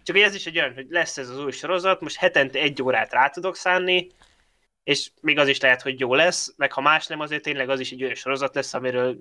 Csak 0.03 0.17
ez 0.17 0.35
is 0.35 0.45
egy 0.45 0.57
olyan, 0.57 0.73
hogy 0.73 0.85
lesz 0.89 1.17
ez 1.17 1.29
az 1.29 1.43
új 1.43 1.51
sorozat, 1.51 2.01
most 2.01 2.17
hetente 2.17 2.59
egy 2.59 2.81
órát 2.81 3.13
rá 3.13 3.29
tudok 3.29 3.55
szánni, 3.55 4.07
és 4.83 5.11
még 5.21 5.39
az 5.39 5.47
is 5.47 5.59
lehet, 5.59 5.81
hogy 5.81 5.99
jó 5.99 6.13
lesz, 6.13 6.53
meg 6.57 6.71
ha 6.71 6.81
más 6.81 7.07
nem, 7.07 7.19
azért 7.19 7.43
tényleg 7.43 7.69
az 7.69 7.79
is 7.79 7.91
egy 7.91 8.03
olyan 8.03 8.15
sorozat 8.15 8.55
lesz, 8.55 8.73
amiről 8.73 9.17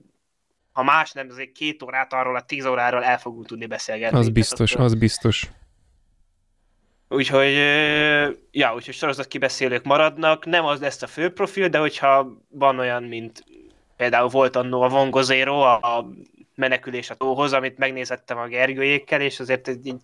ha 0.72 0.82
más 0.82 1.12
nem, 1.12 1.26
azért 1.30 1.52
két 1.52 1.82
órát 1.82 2.12
arról 2.12 2.36
a 2.36 2.42
tíz 2.42 2.66
óráról 2.66 3.04
el 3.04 3.18
fogunk 3.18 3.46
tudni 3.46 3.66
beszélgetni. 3.66 4.18
Az 4.18 4.28
biztos, 4.28 4.74
az 4.74 4.94
biztos. 4.94 5.50
Úgyhogy, 7.08 7.52
ja, 8.50 8.74
úgyhogy 8.74 8.94
sorozat 8.94 9.26
kibeszélők 9.26 9.84
maradnak, 9.84 10.44
nem 10.44 10.64
az 10.64 10.80
lesz 10.80 11.02
a 11.02 11.06
fő 11.06 11.32
profil, 11.32 11.68
de 11.68 11.78
hogyha 11.78 12.32
van 12.48 12.78
olyan, 12.78 13.02
mint 13.02 13.44
például 13.96 14.28
volt 14.28 14.56
annó 14.56 14.82
a 14.82 14.88
Vongo 14.88 15.22
Zero, 15.22 15.60
a, 15.60 16.06
menekülés 16.54 17.10
a 17.10 17.14
tóhoz, 17.14 17.52
amit 17.52 17.78
megnézettem 17.78 18.38
a 18.38 18.46
Gergőjékkel, 18.46 19.20
és 19.20 19.40
azért 19.40 19.68
egy, 19.68 19.86
így, 19.86 20.00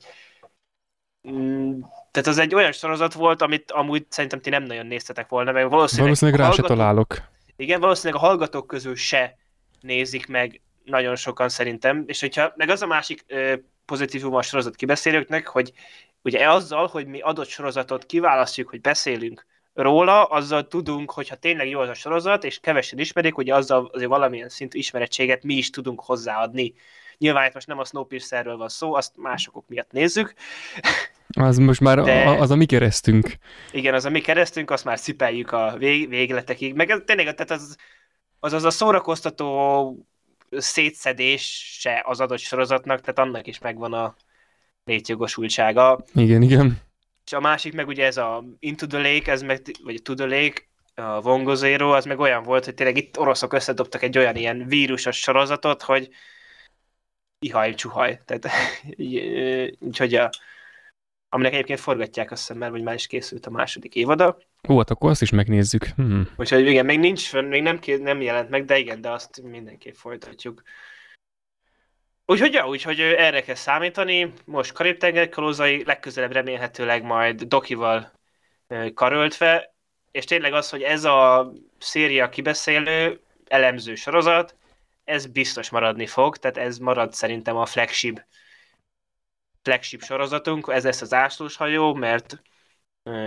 mm, 1.30 1.80
tehát 2.10 2.28
az 2.28 2.38
egy 2.38 2.54
olyan 2.54 2.72
sorozat 2.72 3.12
volt, 3.12 3.42
amit 3.42 3.70
amúgy 3.70 4.06
szerintem 4.08 4.40
ti 4.40 4.50
nem 4.50 4.62
nagyon 4.62 4.86
néztetek 4.86 5.28
volna, 5.28 5.52
meg 5.52 5.68
valószínűleg, 5.68 6.04
Valószínűleg 6.04 6.40
rá 6.40 6.50
se 6.50 6.62
találok. 6.62 7.16
igen, 7.56 7.80
valószínűleg 7.80 8.22
a 8.22 8.26
hallgatók 8.26 8.66
közül 8.66 8.96
se 8.96 9.36
nézik 9.80 10.26
meg 10.26 10.60
nagyon 10.84 11.16
sokan 11.16 11.48
szerintem, 11.48 12.04
és 12.06 12.20
hogyha, 12.20 12.52
meg 12.56 12.68
az 12.68 12.82
a 12.82 12.86
másik 12.86 13.24
ö, 13.26 13.54
pozitívum 13.84 14.34
a 14.34 14.42
sorozat 14.42 14.76
kibeszélőknek, 14.76 15.46
hogy 15.46 15.72
ugye 16.22 16.50
azzal, 16.50 16.86
hogy 16.86 17.06
mi 17.06 17.20
adott 17.20 17.48
sorozatot 17.48 18.06
kiválasztjuk, 18.06 18.68
hogy 18.68 18.80
beszélünk 18.80 19.46
róla, 19.74 20.24
azzal 20.24 20.66
tudunk, 20.66 21.10
hogyha 21.10 21.36
tényleg 21.36 21.68
jó 21.68 21.80
az 21.80 21.88
a 21.88 21.94
sorozat, 21.94 22.44
és 22.44 22.58
kevesen 22.58 22.98
ismerik, 22.98 23.34
hogy 23.34 23.50
azzal 23.50 23.90
azért 23.92 24.08
valamilyen 24.08 24.48
szintű 24.48 24.78
ismerettséget 24.78 25.42
mi 25.42 25.54
is 25.54 25.70
tudunk 25.70 26.00
hozzáadni. 26.00 26.74
Nyilván 27.18 27.46
itt 27.46 27.54
most 27.54 27.66
nem 27.66 27.78
a 27.78 27.84
Snowpiercerről 27.84 28.56
van 28.56 28.68
szó, 28.68 28.94
azt 28.94 29.16
másokok 29.16 29.68
miatt 29.68 29.90
nézzük. 29.90 30.34
Az 31.28 31.56
most 31.56 31.80
már 31.80 32.00
De- 32.00 32.28
a, 32.28 32.40
az 32.40 32.50
a 32.50 32.56
mi 32.56 32.66
keresztünk. 32.66 33.36
Igen, 33.72 33.94
az 33.94 34.04
a 34.04 34.10
mi 34.10 34.20
keresztünk, 34.20 34.70
azt 34.70 34.84
már 34.84 35.00
cipeljük 35.00 35.52
a 35.52 35.74
vég, 35.78 36.08
végletekig. 36.08 36.74
Meg 36.74 36.90
ez, 36.90 37.00
tényleg 37.04 37.34
tehát 37.34 37.50
az, 37.50 37.76
az, 38.40 38.52
az 38.52 38.64
a 38.64 38.70
szórakoztató 38.70 40.06
szétszedése 40.56 42.02
az 42.04 42.20
adott 42.20 42.38
sorozatnak, 42.38 43.00
tehát 43.00 43.18
annak 43.18 43.46
is 43.46 43.58
megvan 43.58 43.92
a 43.92 44.14
létjogosultsága. 44.84 46.04
Igen, 46.14 46.42
igen. 46.42 46.80
És 47.24 47.32
a 47.32 47.40
másik 47.40 47.74
meg 47.74 47.88
ugye 47.88 48.04
ez 48.04 48.16
a 48.16 48.44
Into 48.58 48.86
the 48.86 48.98
Lake, 48.98 49.32
ez 49.32 49.42
meg, 49.42 49.62
vagy 49.84 50.02
To 50.02 50.14
the 50.14 50.26
Lake, 50.26 50.62
a 50.94 51.20
Vongo 51.20 51.54
Zero, 51.54 51.92
az 51.92 52.04
meg 52.04 52.18
olyan 52.18 52.42
volt, 52.42 52.64
hogy 52.64 52.74
tényleg 52.74 52.96
itt 52.96 53.18
oroszok 53.18 53.52
összedobtak 53.52 54.02
egy 54.02 54.18
olyan 54.18 54.36
ilyen 54.36 54.66
vírusos 54.66 55.16
sorozatot, 55.16 55.82
hogy 55.82 56.08
ihaj, 57.38 57.74
csuhaj. 57.74 58.20
Tehát, 58.24 58.48
úgyhogy 59.88 60.14
a, 60.14 60.30
aminek 61.28 61.52
egyébként 61.52 61.80
forgatják 61.80 62.30
azt 62.30 62.40
hiszem, 62.40 62.58
mert 62.58 62.72
vagy 62.72 62.82
már 62.82 62.94
is 62.94 63.06
készült 63.06 63.46
a 63.46 63.50
második 63.50 63.94
évada. 63.94 64.38
Ó, 64.68 64.76
hát 64.76 64.90
akkor 64.90 65.10
azt 65.10 65.22
is 65.22 65.30
megnézzük. 65.30 65.84
Hm. 65.84 66.20
Úgyhogy 66.36 66.66
igen, 66.66 66.84
még 66.84 66.98
nincs 66.98 67.32
még 67.32 67.62
nem, 67.62 67.78
nem 68.00 68.20
jelent 68.20 68.50
meg, 68.50 68.64
de 68.64 68.78
igen, 68.78 69.00
de 69.00 69.10
azt 69.10 69.42
mindenképp 69.42 69.94
folytatjuk. 69.94 70.62
Úgyhogy 72.26 72.52
ja, 72.52 72.68
úgyhogy 72.68 73.00
erre 73.00 73.42
kell 73.42 73.54
számítani. 73.54 74.32
Most 74.44 74.72
Karib-tenger 74.72 75.28
kalózai, 75.28 75.84
legközelebb 75.84 76.32
remélhetőleg 76.32 77.02
majd 77.02 77.42
Dokival 77.42 78.12
karöltve, 78.94 79.74
és 80.10 80.24
tényleg 80.24 80.52
az, 80.52 80.70
hogy 80.70 80.82
ez 80.82 81.04
a 81.04 81.52
széria 81.78 82.28
kibeszélő, 82.28 83.20
elemző 83.46 83.94
sorozat, 83.94 84.56
ez 85.04 85.26
biztos 85.26 85.70
maradni 85.70 86.06
fog, 86.06 86.36
tehát 86.36 86.56
ez 86.56 86.78
marad 86.78 87.12
szerintem 87.12 87.56
a 87.56 87.66
flagship, 87.66 88.26
flagship 89.62 90.02
sorozatunk, 90.02 90.68
ez 90.70 90.84
lesz 90.84 91.12
az 91.12 91.56
hajó, 91.56 91.94
mert 91.94 92.42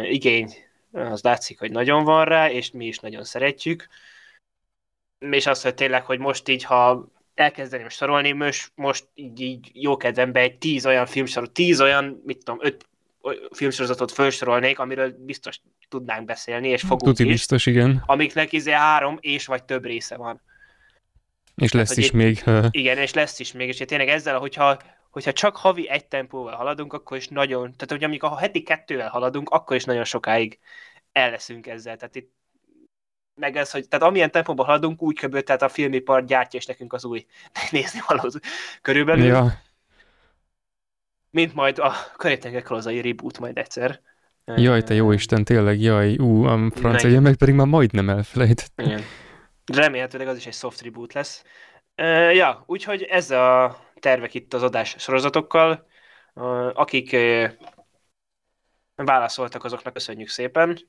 igény 0.03 0.64
az 0.95 1.21
látszik, 1.21 1.59
hogy 1.59 1.71
nagyon 1.71 2.03
van 2.03 2.25
rá, 2.25 2.49
és 2.49 2.71
mi 2.71 2.85
is 2.85 2.99
nagyon 2.99 3.23
szeretjük. 3.23 3.87
És 5.19 5.45
az, 5.45 5.61
hogy 5.61 5.73
tényleg, 5.73 6.03
hogy 6.03 6.19
most 6.19 6.47
így, 6.47 6.63
ha 6.63 7.07
elkezdeném 7.33 7.89
sorolni, 7.89 8.31
most, 8.31 8.71
most 8.75 9.05
így, 9.13 9.41
így 9.41 9.69
jó 9.73 9.97
kedvembe 9.97 10.39
egy 10.39 10.57
tíz 10.57 10.85
olyan 10.85 11.05
filmsorot, 11.05 11.51
tíz 11.51 11.81
olyan, 11.81 12.21
mit 12.25 12.37
tudom, 12.37 12.59
öt 12.61 12.87
filmsorozatot 13.51 14.11
felsorolnék, 14.11 14.79
amiről 14.79 15.15
biztos 15.19 15.61
tudnánk 15.89 16.25
beszélni, 16.25 16.67
és 16.67 16.81
fogunk 16.81 17.01
Tuti 17.01 17.23
is, 17.23 17.29
biztos, 17.29 17.65
igen. 17.65 18.03
amiknek 18.05 18.51
izé 18.51 18.71
három 18.71 19.17
és 19.21 19.45
vagy 19.45 19.63
több 19.63 19.85
része 19.85 20.17
van. 20.17 20.41
És 21.55 21.71
lesz 21.71 21.87
hogy 21.87 21.97
is 21.97 22.05
itt- 22.05 22.11
még. 22.13 22.43
Igen, 22.69 22.97
és 22.97 23.13
lesz 23.13 23.39
is 23.39 23.51
még, 23.51 23.67
és 23.67 23.77
tényleg 23.77 24.07
ezzel, 24.09 24.39
hogyha, 24.39 24.77
hogyha 25.15 25.33
csak 25.33 25.57
havi 25.57 25.89
egy 25.89 26.05
tempóval 26.07 26.55
haladunk, 26.55 26.93
akkor 26.93 27.17
is 27.17 27.27
nagyon, 27.27 27.61
tehát 27.61 27.91
hogy 27.91 28.03
amikor 28.03 28.29
ha 28.29 28.37
heti 28.37 28.63
kettővel 28.63 29.09
haladunk, 29.09 29.49
akkor 29.49 29.75
is 29.75 29.83
nagyon 29.83 30.03
sokáig 30.03 30.59
el 31.11 31.29
leszünk 31.29 31.67
ezzel. 31.67 31.97
Tehát 31.97 32.15
itt 32.15 32.33
meg 33.35 33.55
ez, 33.55 33.71
hogy 33.71 33.87
tehát 33.87 34.05
amilyen 34.05 34.31
tempóban 34.31 34.65
haladunk, 34.65 35.01
úgy 35.01 35.19
kb. 35.19 35.39
tehát 35.39 35.61
a 35.61 35.69
filmipar 35.69 36.25
gyártja 36.25 36.59
és 36.59 36.65
nekünk 36.65 36.93
az 36.93 37.05
új 37.05 37.25
nézni 37.71 37.99
való 38.07 38.31
körülbelül, 38.81 39.25
ja. 39.25 39.61
Mint 41.29 41.53
majd 41.53 41.79
a 41.79 41.93
Körétenger 42.17 42.63
Kalózai 42.63 43.01
reboot 43.01 43.39
majd 43.39 43.57
egyszer. 43.57 44.01
jaj, 44.45 44.81
te 44.81 44.93
jó 44.93 45.11
Isten, 45.11 45.43
tényleg, 45.43 45.81
jaj, 45.81 46.17
ú, 46.17 46.43
a 46.43 46.71
francia, 46.71 47.21
meg 47.21 47.35
pedig 47.35 47.55
már 47.55 47.67
majdnem 47.67 48.09
elfelejtett. 48.09 48.81
Igen. 48.81 49.01
Remélhetőleg 49.73 50.27
az 50.27 50.37
is 50.37 50.45
egy 50.45 50.53
soft 50.53 50.81
reboot 50.81 51.13
lesz. 51.13 51.43
Uh, 51.97 52.35
ja, 52.35 52.63
úgyhogy 52.65 53.01
ez 53.01 53.31
a 53.31 53.77
tervek 53.99 54.33
itt 54.33 54.53
az 54.53 54.63
adás 54.63 54.95
sorozatokkal. 54.97 55.87
Akik 56.73 57.15
válaszoltak, 58.95 59.63
azoknak 59.63 59.93
köszönjük 59.93 60.27
szépen. 60.29 60.79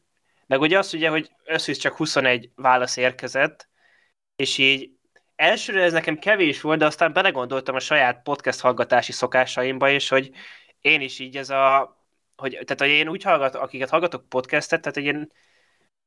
Meg 0.46 0.60
ugye 0.60 0.78
az 0.78 0.94
ugye, 0.94 1.08
hogy 1.08 1.30
összvisz 1.44 1.78
csak 1.78 1.96
21 1.96 2.50
válasz 2.54 2.96
érkezett, 2.96 3.68
és 4.36 4.58
így 4.58 4.90
elsőre 5.36 5.82
ez 5.82 5.92
nekem 5.92 6.18
kevés 6.18 6.60
volt, 6.60 6.78
de 6.78 6.86
aztán 6.86 7.12
belegondoltam 7.12 7.74
a 7.74 7.80
saját 7.80 8.22
podcast 8.22 8.60
hallgatási 8.60 9.12
szokásaimba 9.12 9.88
is, 9.88 10.08
hogy 10.08 10.30
én 10.80 11.00
is 11.00 11.18
így 11.18 11.36
ez 11.36 11.50
a, 11.50 11.96
hogy, 12.36 12.50
tehát 12.50 12.80
hogy 12.80 12.88
én 12.88 13.08
úgy 13.08 13.22
hallgatok, 13.22 13.62
akiket 13.62 13.90
hallgatok 13.90 14.28
podcastet, 14.28 14.80
tehát 14.80 14.94
hogy 14.94 15.04
én 15.04 15.30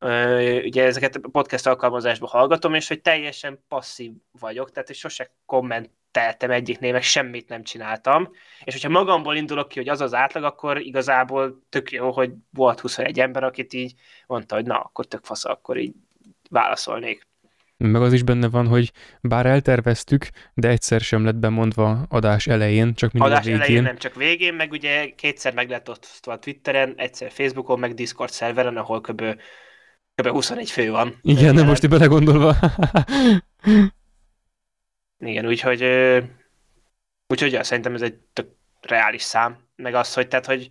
Ö, 0.02 0.62
ugye 0.64 0.84
ezeket 0.84 1.20
podcast 1.32 1.68
alkalmazásban 1.68 2.30
hallgatom, 2.30 2.74
és 2.74 2.88
hogy 2.88 3.02
teljesen 3.02 3.64
passzív 3.68 4.12
vagyok, 4.32 4.72
tehát 4.72 4.88
hogy 4.88 4.98
sose 4.98 5.36
kommenteltem 6.12 6.52
egyiknél, 6.52 6.92
meg 6.92 7.04
semmit 7.04 7.50
nem 7.50 7.64
csináltam, 7.64 8.30
és 8.64 8.74
hogyha 8.74 8.90
magamból 8.90 9.36
indulok 9.36 9.68
ki, 9.68 9.80
hogy 9.80 9.90
az 9.90 10.02
az 10.02 10.14
átlag, 10.14 10.44
akkor 10.44 10.80
igazából 10.80 11.64
tök 11.70 11.92
jó, 11.92 12.12
hogy 12.12 12.32
volt 12.50 12.80
21 12.80 13.20
ember, 13.20 13.44
akit 13.44 13.74
így 13.74 13.94
mondta, 14.28 14.56
hogy 14.56 14.66
na, 14.66 14.80
akkor 14.80 15.06
tök 15.06 15.24
fasz, 15.24 15.46
akkor 15.46 15.78
így 15.78 15.94
válaszolnék. 16.50 17.28
Meg 17.78 18.02
az 18.02 18.14
is 18.14 18.24
benne 18.24 18.50
van, 18.50 18.68
hogy 18.68 18.92
bár 19.22 19.46
elterveztük, 19.46 20.28
de 20.54 20.68
egyszer 20.68 21.02
sem 21.02 21.26
lett 21.26 21.36
bemondva 21.36 22.06
adás 22.10 22.48
elején, 22.48 22.94
csak 22.94 23.12
mindig 23.12 23.32
Adás 23.32 23.46
a 23.46 23.46
végén. 23.46 23.62
elején 23.62 23.84
nem 23.84 23.98
csak 23.98 24.16
végén, 24.16 24.54
meg 24.54 24.72
ugye 24.72 25.10
kétszer 25.16 25.54
meg 25.54 25.70
lett 25.70 25.90
ott 25.90 26.20
a 26.22 26.40
Twitteren, 26.40 26.94
egyszer 26.98 27.32
Facebookon, 27.32 27.80
meg 27.80 27.94
Discord 27.94 28.32
szerveren, 28.32 28.78
ahol 28.78 29.02
kb. 29.02 29.24
kb. 30.16 30.28
21 30.28 30.72
fő 30.72 30.92
van. 30.92 31.20
Igen, 31.22 31.44
Jelen. 31.44 31.66
most 31.66 31.84
így 31.84 31.90
belegondolva. 31.90 32.56
Igen, 35.20 35.46
úgyhogy, 35.46 35.82
úgyhogy 37.28 37.52
ja, 37.52 37.64
szerintem 37.64 37.94
ez 37.94 38.02
egy 38.02 38.16
tök 38.34 38.48
reális 38.82 39.22
szám, 39.22 39.58
meg 39.76 39.94
az, 39.94 40.14
hogy 40.14 40.28
tehát, 40.28 40.46
hogy 40.46 40.68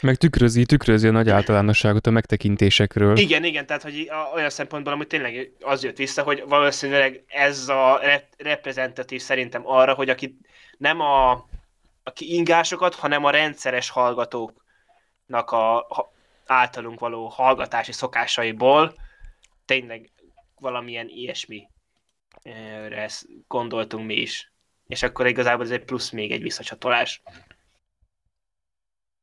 Meg 0.00 0.16
tükrözi, 0.16 0.64
tükrözi 0.64 1.08
a 1.08 1.10
nagy 1.10 1.28
általánosságot 1.28 2.06
a 2.06 2.10
megtekintésekről. 2.10 3.16
Igen, 3.16 3.44
igen, 3.44 3.66
tehát 3.66 3.82
hogy 3.82 4.10
olyan 4.34 4.50
szempontból, 4.50 4.92
amit 4.92 5.08
tényleg 5.08 5.52
az 5.60 5.84
jött 5.84 5.96
vissza, 5.96 6.22
hogy 6.22 6.42
valószínűleg 6.46 7.24
ez 7.26 7.68
a 7.68 7.98
rep- 8.02 8.42
reprezentatív 8.42 9.20
szerintem 9.20 9.62
arra, 9.64 9.94
hogy 9.94 10.08
aki 10.08 10.38
nem 10.78 11.00
a, 11.00 11.48
aki 12.02 12.34
ingásokat, 12.34 12.94
hanem 12.94 13.24
a 13.24 13.30
rendszeres 13.30 13.90
hallgatóknak 13.90 15.50
a, 15.50 15.76
a 15.78 16.12
általunk 16.46 17.00
való 17.00 17.26
hallgatási 17.26 17.92
szokásaiból 17.92 18.94
tényleg 19.64 20.10
valamilyen 20.58 21.08
ilyesmi 21.08 21.68
gondoltunk 23.46 24.06
mi 24.06 24.14
is. 24.14 24.52
És 24.86 25.02
akkor 25.02 25.26
igazából 25.26 25.64
ez 25.64 25.70
egy 25.70 25.84
plusz 25.84 26.10
még 26.10 26.32
egy 26.32 26.42
visszacsatolás. 26.42 27.22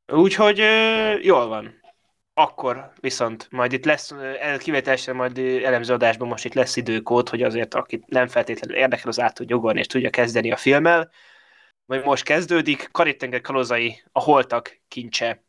Úgyhogy 0.08 0.58
jól 1.22 1.48
van. 1.48 1.82
Akkor 2.34 2.92
viszont 3.00 3.48
majd 3.52 3.74
itt 3.74 3.86
lesz, 3.86 4.12
kivételesen 4.58 5.16
majd 5.16 5.38
elemző 5.38 5.94
adásban 5.94 6.28
most 6.28 6.46
itt 6.46 6.54
lesz 6.54 6.76
időkód, 6.76 7.30
hogy 7.30 7.44
azért 7.44 7.74
akit 7.74 8.08
nem 8.08 8.28
feltétlenül 8.28 8.76
érdekel, 8.76 9.08
az 9.08 9.20
át 9.20 9.34
tud 9.34 9.50
jogolni 9.50 9.80
és 9.80 9.88
tudja 9.88 10.10
kezdeni 10.10 10.52
a 10.52 10.58
filmmel. 10.58 11.12
Vagy 11.86 12.04
most 12.04 12.24
kezdődik, 12.24 12.90
Karib-tenger 12.92 13.42
kalózai, 13.42 14.04
a 14.12 14.20
holtak 14.20 14.82
kincse. 14.88 15.44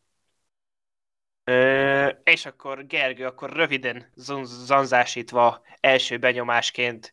Ö, 1.45 2.09
és 2.25 2.47
akkor 2.47 2.87
Gergő, 2.87 3.27
akkor 3.27 3.53
röviden 3.53 4.13
zanzásítva 4.45 5.63
első 5.81 6.19
benyomásként, 6.19 7.13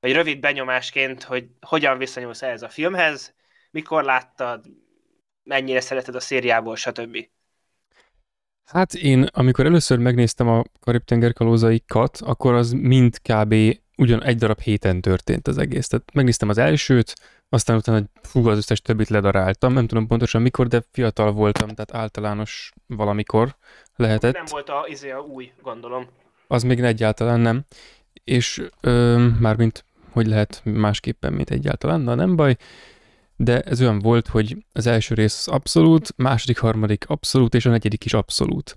vagy 0.00 0.12
rövid 0.12 0.40
benyomásként, 0.40 1.22
hogy 1.22 1.48
hogyan 1.60 1.98
viszonyulsz 1.98 2.42
ehhez 2.42 2.62
a 2.62 2.68
filmhez, 2.68 3.34
mikor 3.70 4.04
láttad, 4.04 4.64
mennyire 5.42 5.80
szereted 5.80 6.14
a 6.14 6.20
szériából, 6.20 6.76
stb. 6.76 7.28
Hát 8.64 8.94
én, 8.94 9.22
amikor 9.22 9.66
először 9.66 9.98
megnéztem 9.98 10.48
a 10.48 10.62
Karib-tenger 10.80 11.32
kalózaikat, 11.32 12.18
akkor 12.20 12.54
az 12.54 12.72
mind 12.72 13.18
kb. 13.22 13.54
ugyan 13.96 14.22
egy 14.22 14.36
darab 14.36 14.60
héten 14.60 15.00
történt 15.00 15.48
az 15.48 15.58
egész. 15.58 15.88
Tehát 15.88 16.14
megnéztem 16.14 16.48
az 16.48 16.58
elsőt, 16.58 17.14
aztán 17.48 17.76
utána 17.76 18.02
fú, 18.22 18.48
az 18.48 18.56
összes 18.56 18.80
többit 18.80 19.08
ledaráltam, 19.08 19.72
nem 19.72 19.86
tudom 19.86 20.06
pontosan 20.06 20.42
mikor, 20.42 20.66
de 20.66 20.82
fiatal 20.92 21.32
voltam, 21.32 21.68
tehát 21.68 21.94
általános 21.94 22.72
valamikor 22.86 23.56
lehetett. 23.96 24.34
Nem 24.34 24.44
volt 24.48 24.68
a, 24.68 24.84
izé 24.88 25.10
a 25.10 25.20
új, 25.20 25.52
gondolom. 25.62 26.06
Az 26.46 26.62
még 26.62 26.80
egyáltalán 26.80 27.40
nem. 27.40 27.64
És 28.24 28.62
ö, 28.80 29.26
mármint, 29.40 29.84
hogy 30.10 30.26
lehet 30.26 30.60
másképpen, 30.64 31.32
mint 31.32 31.50
egyáltalán, 31.50 32.00
na 32.00 32.14
nem 32.14 32.36
baj 32.36 32.56
de 33.40 33.60
ez 33.60 33.80
olyan 33.80 33.98
volt, 33.98 34.28
hogy 34.28 34.56
az 34.72 34.86
első 34.86 35.14
rész 35.14 35.46
abszolút, 35.48 36.12
második, 36.16 36.58
harmadik 36.58 37.04
abszolút, 37.08 37.54
és 37.54 37.66
a 37.66 37.70
negyedik 37.70 38.04
is 38.04 38.14
abszolút. 38.14 38.76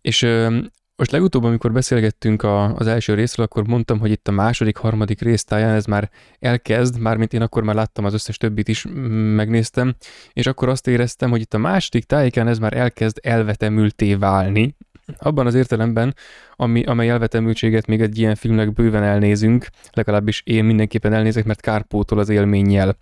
És 0.00 0.22
ö, 0.22 0.58
most 0.96 1.10
legutóbb, 1.10 1.44
amikor 1.44 1.72
beszélgettünk 1.72 2.42
a, 2.42 2.74
az 2.74 2.86
első 2.86 3.14
részről, 3.14 3.46
akkor 3.46 3.66
mondtam, 3.66 3.98
hogy 3.98 4.10
itt 4.10 4.28
a 4.28 4.32
második, 4.32 4.76
harmadik 4.76 5.20
résztáján 5.20 5.74
ez 5.74 5.84
már 5.84 6.10
elkezd, 6.38 6.98
mármint 6.98 7.32
én 7.32 7.42
akkor 7.42 7.62
már 7.62 7.74
láttam 7.74 8.04
az 8.04 8.14
összes 8.14 8.36
többit 8.36 8.68
is, 8.68 8.86
megnéztem, 9.34 9.94
és 10.32 10.46
akkor 10.46 10.68
azt 10.68 10.86
éreztem, 10.86 11.30
hogy 11.30 11.40
itt 11.40 11.54
a 11.54 11.58
második 11.58 12.04
tájéken 12.04 12.48
ez 12.48 12.58
már 12.58 12.76
elkezd 12.76 13.18
elvetemülté 13.22 14.14
válni, 14.14 14.76
abban 15.18 15.46
az 15.46 15.54
értelemben, 15.54 16.14
ami, 16.56 16.84
amely 16.84 17.08
elvetemültséget 17.08 17.86
még 17.86 18.00
egy 18.00 18.18
ilyen 18.18 18.34
filmnek 18.34 18.72
bőven 18.72 19.02
elnézünk, 19.02 19.66
legalábbis 19.92 20.42
én 20.44 20.64
mindenképpen 20.64 21.12
elnézek, 21.12 21.44
mert 21.44 21.60
kárpótol 21.60 22.18
az 22.18 22.28
élménnyel. 22.28 22.98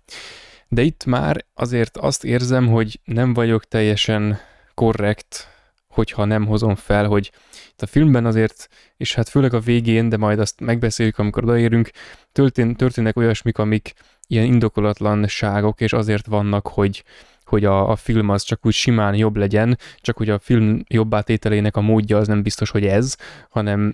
De 0.67 0.81
itt 0.81 1.05
már 1.05 1.45
azért 1.53 1.97
azt 1.97 2.23
érzem, 2.23 2.67
hogy 2.67 2.99
nem 3.03 3.33
vagyok 3.33 3.65
teljesen 3.65 4.39
korrekt, 4.73 5.47
hogyha 5.87 6.25
nem 6.25 6.45
hozom 6.45 6.75
fel, 6.75 7.07
hogy 7.07 7.31
itt 7.71 7.81
a 7.81 7.85
filmben 7.85 8.25
azért, 8.25 8.67
és 8.97 9.15
hát 9.15 9.29
főleg 9.29 9.53
a 9.53 9.59
végén, 9.59 10.09
de 10.09 10.17
majd 10.17 10.39
azt 10.39 10.59
megbeszéljük, 10.59 11.17
amikor 11.17 11.43
odaérünk, 11.43 11.89
történ, 12.31 12.75
történnek 12.75 13.17
olyasmik, 13.17 13.57
amik 13.57 13.93
ilyen 14.27 14.45
indokolatlanságok, 14.45 15.81
és 15.81 15.93
azért 15.93 16.25
vannak, 16.25 16.67
hogy, 16.67 17.03
hogy 17.51 17.65
a, 17.65 17.89
a 17.89 17.95
film 17.95 18.29
az 18.29 18.43
csak 18.43 18.65
úgy 18.65 18.73
simán 18.73 19.15
jobb 19.15 19.35
legyen, 19.35 19.77
csak 19.97 20.17
hogy 20.17 20.29
a 20.29 20.39
film 20.39 20.83
jobbá 20.87 21.21
tételének 21.21 21.75
a 21.75 21.81
módja 21.81 22.17
az 22.17 22.27
nem 22.27 22.41
biztos, 22.41 22.69
hogy 22.69 22.85
ez, 22.85 23.15
hanem 23.49 23.93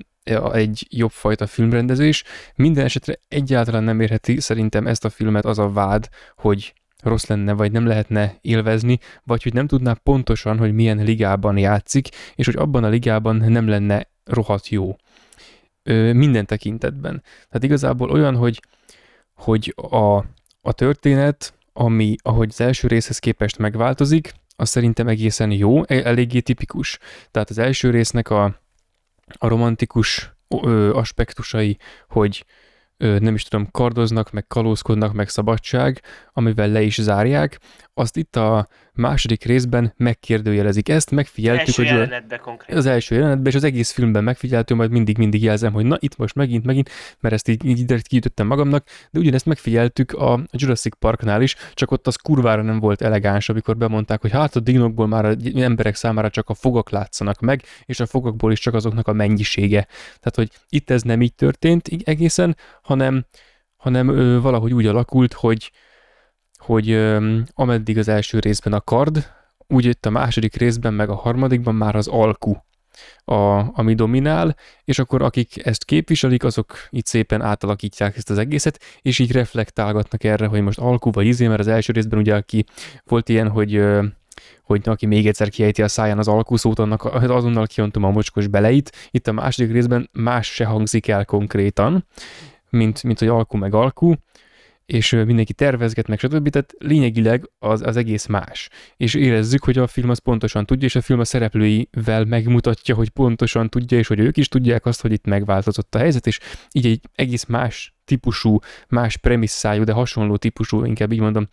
egy 0.53 0.87
jobb 0.89 1.11
fajta 1.11 1.47
filmrendezés. 1.47 2.23
Minden 2.55 2.85
esetre 2.85 3.19
egyáltalán 3.27 3.83
nem 3.83 3.99
érheti 3.99 4.39
szerintem 4.39 4.87
ezt 4.87 5.05
a 5.05 5.09
filmet 5.09 5.45
az 5.45 5.59
a 5.59 5.69
vád, 5.69 6.09
hogy 6.35 6.73
rossz 7.03 7.25
lenne, 7.25 7.53
vagy 7.53 7.71
nem 7.71 7.85
lehetne 7.85 8.37
élvezni, 8.41 8.99
vagy 9.23 9.43
hogy 9.43 9.53
nem 9.53 9.67
tudná 9.67 9.93
pontosan, 9.93 10.57
hogy 10.57 10.73
milyen 10.73 10.97
ligában 10.97 11.57
játszik, 11.57 12.09
és 12.35 12.45
hogy 12.45 12.55
abban 12.55 12.83
a 12.83 12.89
ligában 12.89 13.35
nem 13.35 13.67
lenne 13.67 14.07
rohadt 14.23 14.67
jó. 14.67 14.95
Ö, 15.83 16.13
minden 16.13 16.45
tekintetben. 16.45 17.23
Tehát 17.47 17.63
igazából 17.63 18.09
olyan, 18.09 18.35
hogy, 18.35 18.61
hogy 19.33 19.73
a, 19.89 20.17
a 20.61 20.71
történet, 20.71 21.56
ami 21.79 22.15
ahogy 22.21 22.47
az 22.49 22.61
első 22.61 22.87
részhez 22.87 23.19
képest 23.19 23.57
megváltozik, 23.57 24.33
az 24.55 24.69
szerintem 24.69 25.07
egészen 25.07 25.51
jó, 25.51 25.83
e, 25.83 25.95
eléggé 26.03 26.39
tipikus. 26.39 26.99
Tehát 27.31 27.49
az 27.49 27.57
első 27.57 27.89
résznek 27.89 28.29
a, 28.29 28.43
a 29.37 29.47
romantikus 29.47 30.31
ö, 30.63 30.93
aspektusai, 30.93 31.77
hogy 32.09 32.45
nem 32.97 33.33
is 33.33 33.43
tudom, 33.43 33.67
kardoznak, 33.71 34.31
meg 34.31 34.47
kalózkodnak, 34.47 35.13
meg 35.13 35.29
szabadság, 35.29 36.01
amivel 36.33 36.69
le 36.69 36.81
is 36.81 37.01
zárják, 37.01 37.59
azt 37.93 38.17
itt 38.17 38.35
a 38.35 38.67
második 38.93 39.43
részben 39.43 39.93
megkérdőjelezik 39.97 40.89
ezt, 40.89 41.11
megfigyeltük, 41.11 41.67
első 41.67 41.83
hogy 41.83 41.91
jelenetben 41.91 42.39
az 42.67 42.85
első 42.85 43.15
jelenetben, 43.15 43.45
és 43.45 43.55
az 43.55 43.63
egész 43.63 43.91
filmben 43.91 44.23
megfigyeltő, 44.23 44.75
majd 44.75 44.91
mindig-mindig 44.91 45.43
jelzem, 45.43 45.73
hogy 45.73 45.85
na 45.85 45.97
itt 45.99 46.17
most 46.17 46.35
megint, 46.35 46.65
megint, 46.65 46.89
mert 47.19 47.33
ezt 47.33 47.47
így, 47.47 47.65
így 47.65 48.01
kiütöttem 48.07 48.47
magamnak, 48.47 48.87
de 49.11 49.19
ugyanezt 49.19 49.45
megfigyeltük 49.45 50.11
a 50.11 50.43
Jurassic 50.51 50.97
Parknál 50.99 51.41
is, 51.41 51.55
csak 51.73 51.91
ott 51.91 52.07
az 52.07 52.15
kurvára 52.15 52.61
nem 52.61 52.79
volt 52.79 53.01
elegáns, 53.01 53.49
amikor 53.49 53.77
bemondták, 53.77 54.21
hogy 54.21 54.31
hát 54.31 54.55
a 54.55 54.59
dinokból 54.59 55.07
már 55.07 55.25
az 55.25 55.37
emberek 55.55 55.95
számára 55.95 56.29
csak 56.29 56.49
a 56.49 56.53
fogak 56.53 56.89
látszanak 56.89 57.39
meg, 57.39 57.63
és 57.85 57.99
a 57.99 58.05
fogakból 58.05 58.51
is 58.51 58.59
csak 58.59 58.73
azoknak 58.73 59.07
a 59.07 59.13
mennyisége. 59.13 59.87
Tehát, 60.19 60.35
hogy 60.35 60.49
itt 60.69 60.89
ez 60.89 61.01
nem 61.01 61.21
így 61.21 61.33
történt 61.33 61.89
egészen, 62.03 62.55
hanem, 62.87 63.25
hanem 63.77 64.07
ö, 64.09 64.41
valahogy 64.41 64.73
úgy 64.73 64.85
alakult, 64.85 65.33
hogy, 65.33 65.71
hogy 66.57 66.89
ö, 66.89 67.37
ameddig 67.53 67.97
az 67.97 68.07
első 68.07 68.39
részben 68.39 68.73
a 68.73 68.81
kard, 68.81 69.35
úgy 69.67 69.85
itt 69.85 70.05
a 70.05 70.09
második 70.09 70.55
részben, 70.55 70.93
meg 70.93 71.09
a 71.09 71.15
harmadikban 71.15 71.75
már 71.75 71.95
az 71.95 72.07
alku, 72.07 72.55
a, 73.25 73.33
ami 73.79 73.93
dominál, 73.93 74.55
és 74.83 74.99
akkor 74.99 75.21
akik 75.21 75.65
ezt 75.65 75.85
képviselik, 75.85 76.43
azok 76.43 76.87
itt 76.89 77.05
szépen 77.05 77.41
átalakítják 77.41 78.17
ezt 78.17 78.29
az 78.29 78.37
egészet, 78.37 78.79
és 79.01 79.19
így 79.19 79.31
reflektálgatnak 79.31 80.23
erre, 80.23 80.47
hogy 80.47 80.61
most 80.61 80.79
alku 80.79 81.11
vagy 81.11 81.25
izé, 81.25 81.47
mert 81.47 81.59
az 81.59 81.67
első 81.67 81.93
részben 81.93 82.19
ugye 82.19 82.35
aki 82.35 82.65
volt 83.03 83.29
ilyen, 83.29 83.49
hogy 83.49 83.83
hogy 84.63 84.81
aki 84.83 85.05
még 85.05 85.27
egyszer 85.27 85.49
kiejti 85.49 85.81
a 85.81 85.87
száján 85.87 86.17
az 86.17 86.27
alkuszót, 86.27 86.79
annak 86.79 87.05
azonnal 87.05 87.67
kiontom 87.67 88.03
a 88.03 88.09
mocskos 88.09 88.47
beleit. 88.47 88.91
Itt 89.11 89.27
a 89.27 89.31
második 89.31 89.71
részben 89.71 90.09
más 90.11 90.47
se 90.47 90.65
hangzik 90.65 91.07
el 91.07 91.25
konkrétan, 91.25 92.05
mint, 92.69 93.03
mint 93.03 93.19
hogy 93.19 93.27
alku 93.27 93.57
meg 93.57 93.73
alku, 93.73 94.13
és 94.87 95.11
mindenki 95.11 95.53
tervezget, 95.53 96.07
meg 96.07 96.19
stb. 96.19 96.49
Tehát 96.49 96.73
lényegileg 96.77 97.49
az, 97.59 97.81
az 97.81 97.97
egész 97.97 98.25
más. 98.25 98.69
És 98.97 99.13
érezzük, 99.13 99.63
hogy 99.63 99.77
a 99.77 99.87
film 99.87 100.09
az 100.09 100.17
pontosan 100.17 100.65
tudja, 100.65 100.87
és 100.87 100.95
a 100.95 101.01
film 101.01 101.19
a 101.19 101.25
szereplőivel 101.25 102.25
megmutatja, 102.25 102.95
hogy 102.95 103.09
pontosan 103.09 103.69
tudja, 103.69 103.97
és 103.97 104.07
hogy 104.07 104.19
ők 104.19 104.37
is 104.37 104.47
tudják 104.47 104.85
azt, 104.85 105.01
hogy 105.01 105.11
itt 105.11 105.25
megváltozott 105.25 105.95
a 105.95 105.97
helyzet, 105.97 106.27
és 106.27 106.39
így 106.71 106.85
egy 106.85 107.01
egész 107.15 107.45
más 107.45 107.95
típusú, 108.05 108.59
más 108.87 109.17
premisszájú, 109.17 109.83
de 109.83 109.91
hasonló 109.91 110.37
típusú, 110.37 110.85
inkább 110.85 111.11
így 111.11 111.19
mondom, 111.19 111.47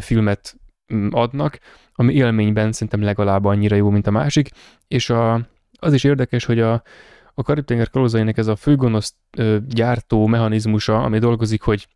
filmet 0.00 0.56
mm, 0.94 1.08
adnak, 1.10 1.58
ami 1.92 2.14
élményben 2.14 2.72
szerintem 2.72 3.02
legalább 3.02 3.44
annyira 3.44 3.76
jó, 3.76 3.90
mint 3.90 4.06
a 4.06 4.10
másik, 4.10 4.50
és 4.88 5.10
a, 5.10 5.48
az 5.78 5.92
is 5.92 6.04
érdekes, 6.04 6.44
hogy 6.44 6.60
a, 6.60 6.82
a 7.40 7.42
Karib-tenger 7.42 7.90
kalózainak 7.90 8.38
ez 8.38 8.46
a 8.46 8.56
főgonosz 8.56 9.14
gyártó 9.68 10.26
mechanizmusa, 10.26 11.02
ami 11.02 11.18
dolgozik, 11.18 11.62
hogy 11.62 11.88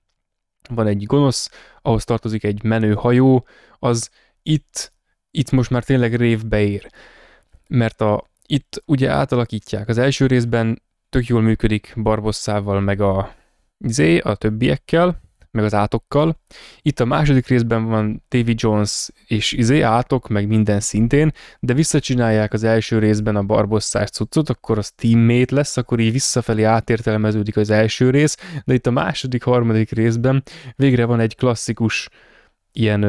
van 0.68 0.86
egy 0.86 1.04
gonosz, 1.04 1.50
ahhoz 1.82 2.04
tartozik 2.04 2.44
egy 2.44 2.62
menő 2.62 2.94
hajó, 2.94 3.46
az 3.78 4.10
itt, 4.42 4.92
itt 5.30 5.50
most 5.50 5.70
már 5.70 5.84
tényleg 5.84 6.14
révbe 6.14 6.60
ér. 6.60 6.86
Mert 7.68 8.00
a, 8.00 8.28
itt 8.46 8.82
ugye 8.86 9.10
átalakítják. 9.10 9.88
Az 9.88 9.98
első 9.98 10.26
részben 10.26 10.82
tök 11.08 11.26
jól 11.26 11.40
működik 11.40 11.92
Barbosszával, 11.96 12.80
meg 12.80 13.00
a 13.00 13.34
Zé, 13.78 14.18
a 14.18 14.34
többiekkel, 14.34 15.20
meg 15.54 15.64
az 15.64 15.74
átokkal. 15.74 16.40
Itt 16.82 17.00
a 17.00 17.04
második 17.04 17.46
részben 17.46 17.84
van 17.84 18.22
Davy 18.28 18.54
Jones 18.56 19.10
és 19.26 19.52
izé 19.52 19.80
átok, 19.80 20.28
meg 20.28 20.46
minden 20.46 20.80
szintén, 20.80 21.32
de 21.60 21.74
visszacsinálják 21.74 22.52
az 22.52 22.64
első 22.64 22.98
részben 22.98 23.36
a 23.36 23.42
barbosszás 23.42 24.10
cuccot, 24.10 24.48
akkor 24.48 24.78
az 24.78 24.90
teammate 24.90 25.54
lesz, 25.54 25.76
akkor 25.76 26.00
így 26.00 26.12
visszafelé 26.12 26.62
átértelmeződik 26.62 27.56
az 27.56 27.70
első 27.70 28.10
rész, 28.10 28.36
de 28.64 28.74
itt 28.74 28.86
a 28.86 28.90
második, 28.90 29.42
harmadik 29.42 29.90
részben 29.90 30.42
végre 30.76 31.04
van 31.04 31.20
egy 31.20 31.36
klasszikus 31.36 32.08
ilyen 32.72 33.02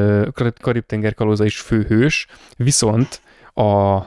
Karib-tenger 0.60 1.14
kalóza 1.14 1.44
is 1.44 1.60
főhős, 1.60 2.26
viszont 2.56 3.20
A, 3.52 3.98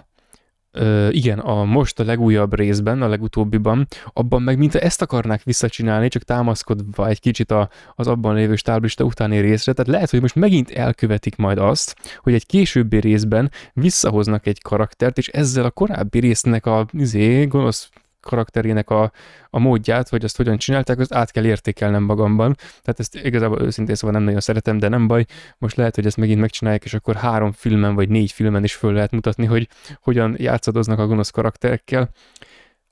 Igen, 1.10 1.40
a 1.40 1.64
most 1.64 2.00
a 2.00 2.04
legújabb 2.04 2.56
részben, 2.56 3.02
a 3.02 3.08
legutóbbiban, 3.08 3.88
abban 4.14 4.42
meg 4.42 4.58
mintha 4.58 4.80
ezt 4.80 5.02
akarnák 5.02 5.44
visszacsinálni, 5.44 6.08
csak 6.08 6.24
támaszkodva 6.24 7.08
egy 7.08 7.20
kicsit 7.20 7.52
a, 7.52 7.70
az 7.96 8.08
abban 8.08 8.36
lévő 8.36 8.56
stáblista 8.56 9.04
utáni 9.04 9.40
részre, 9.40 9.74
tehát 9.74 9.92
lehet, 9.92 10.10
hogy 10.10 10.22
most 10.22 10.36
megint 10.36 10.72
elkövetik 10.72 11.36
majd 11.36 11.58
azt, 11.58 12.18
hogy 12.18 12.34
egy 12.34 12.46
későbbi 12.46 13.00
részben 13.00 13.52
visszahoznak 13.74 14.48
egy 14.48 14.62
karaktert, 14.62 15.18
és 15.18 15.28
ezzel 15.28 15.66
a 15.66 15.72
korábbi 15.72 16.20
résznek 16.20 16.66
a 16.66 16.86
izé, 16.92 17.46
gonosz 17.46 17.90
karakterének 18.22 18.90
a, 18.90 19.12
a 19.50 19.60
módját, 19.60 20.10
vagy 20.10 20.24
azt 20.24 20.38
hogyan 20.38 20.58
csinálták, 20.58 21.00
azt 21.00 21.14
át 21.14 21.32
kell 21.32 21.46
értékelnem 21.46 22.04
magamban. 22.04 22.56
Tehát 22.56 23.00
ezt 23.00 23.16
igazából 23.16 23.62
őszintén 23.62 23.96
szóval 23.96 24.16
nem 24.16 24.26
nagyon 24.26 24.40
szeretem, 24.40 24.78
de 24.78 24.88
nem 24.88 25.08
baj. 25.08 25.26
Most 25.58 25.76
lehet, 25.76 25.96
hogy 25.96 26.06
ezt 26.06 26.18
megint 26.18 26.40
megcsinálják, 26.40 26.84
és 26.84 26.94
akkor 26.94 27.16
három 27.16 27.52
filmen 27.52 27.96
vagy 27.96 28.10
négy 28.10 28.32
filmen 28.32 28.64
is 28.64 28.76
föl 28.76 28.94
lehet 28.94 29.12
mutatni, 29.12 29.46
hogy 29.46 29.68
hogyan 30.02 30.36
játszadoznak 30.38 31.00
a 31.00 31.08
gonosz 31.08 31.30
karakterekkel. 31.30 32.10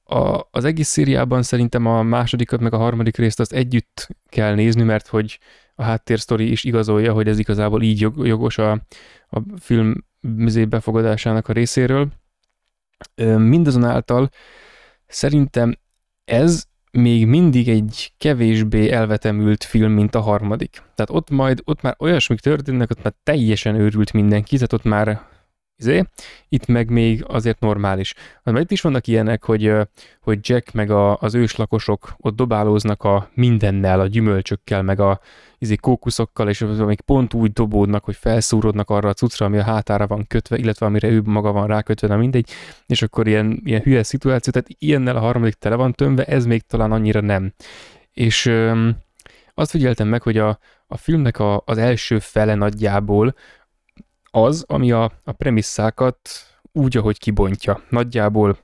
A, 0.03 0.47
az 0.51 0.65
egész 0.65 0.87
szériában 0.87 1.43
szerintem 1.43 1.85
a 1.85 2.03
másodikat 2.03 2.59
meg 2.59 2.73
a 2.73 2.77
harmadik 2.77 3.17
részt 3.17 3.39
azt 3.39 3.53
együtt 3.53 4.07
kell 4.29 4.53
nézni, 4.53 4.83
mert 4.83 5.07
hogy 5.07 5.39
a 5.75 5.83
háttérsztori 5.83 6.51
is 6.51 6.63
igazolja, 6.63 7.13
hogy 7.13 7.27
ez 7.27 7.39
igazából 7.39 7.81
így 7.81 8.07
jogos 8.17 8.57
a, 8.57 8.71
a 9.29 9.41
film 9.59 9.93
befogadásának 10.69 11.47
a 11.47 11.53
részéről. 11.53 12.07
Mindazonáltal 13.37 14.29
Szerintem 15.07 15.73
ez 16.25 16.63
még 16.91 17.25
mindig 17.25 17.69
egy 17.69 18.13
kevésbé 18.17 18.91
elvetemült 18.91 19.63
film, 19.63 19.91
mint 19.91 20.15
a 20.15 20.21
harmadik. 20.21 20.69
Tehát 20.69 21.09
ott 21.09 21.29
majd, 21.29 21.61
ott 21.63 21.81
már 21.81 21.95
olyasmik 21.99 22.39
történnek, 22.39 22.89
ott 22.89 23.03
már 23.03 23.13
teljesen 23.23 23.75
őrült 23.75 24.13
mindenki, 24.13 24.55
tehát 24.55 24.73
ott 24.73 24.83
már 24.83 25.21
izé, 25.77 26.03
itt 26.49 26.65
meg 26.65 26.89
még 26.89 27.23
azért 27.27 27.59
normális. 27.59 28.13
Mert 28.43 28.59
itt 28.59 28.71
is 28.71 28.81
vannak 28.81 29.07
ilyenek, 29.07 29.43
hogy, 29.43 29.73
hogy 30.21 30.39
Jack 30.41 30.71
meg 30.71 30.91
a, 30.91 31.17
az 31.17 31.35
őslakosok 31.35 32.15
ott 32.17 32.35
dobálóznak 32.35 33.03
a 33.03 33.29
mindennel, 33.33 33.99
a 33.99 34.07
gyümölcsökkel, 34.07 34.81
meg 34.81 34.99
a 34.99 35.19
izé, 35.57 35.75
kókuszokkal, 35.75 36.49
és 36.49 36.61
amik 36.61 37.01
pont 37.01 37.33
úgy 37.33 37.51
dobódnak, 37.51 38.03
hogy 38.03 38.15
felszúrodnak 38.15 38.89
arra 38.89 39.09
a 39.09 39.13
cuccra, 39.13 39.45
ami 39.45 39.57
a 39.57 39.63
hátára 39.63 40.07
van 40.07 40.25
kötve, 40.27 40.57
illetve 40.57 40.85
amire 40.85 41.07
ő 41.07 41.21
maga 41.25 41.51
van 41.51 41.67
rákötve, 41.67 42.07
nem 42.07 42.19
mindegy, 42.19 42.49
és 42.85 43.01
akkor 43.01 43.27
ilyen, 43.27 43.61
ilyen 43.63 43.81
hülye 43.81 44.03
szituáció, 44.03 44.51
tehát 44.51 44.69
ilyennel 44.79 45.15
a 45.15 45.19
harmadik 45.19 45.53
tele 45.53 45.75
van 45.75 45.93
tömve, 45.93 46.25
ez 46.25 46.45
még 46.45 46.61
talán 46.61 46.91
annyira 46.91 47.21
nem. 47.21 47.53
És 48.13 48.45
öm, 48.45 48.97
azt 49.53 49.71
figyeltem 49.71 50.07
meg, 50.07 50.21
hogy 50.21 50.37
a, 50.37 50.59
a 50.87 50.97
filmnek 50.97 51.39
a, 51.39 51.61
az 51.65 51.77
első 51.77 52.19
fele 52.19 52.55
nagyjából 52.55 53.35
az, 54.31 54.63
ami 54.67 54.91
a, 54.91 55.11
a 55.23 55.31
premisszákat 55.31 56.17
úgy, 56.71 56.97
ahogy 56.97 57.19
kibontja. 57.19 57.81
Nagyjából 57.89 58.57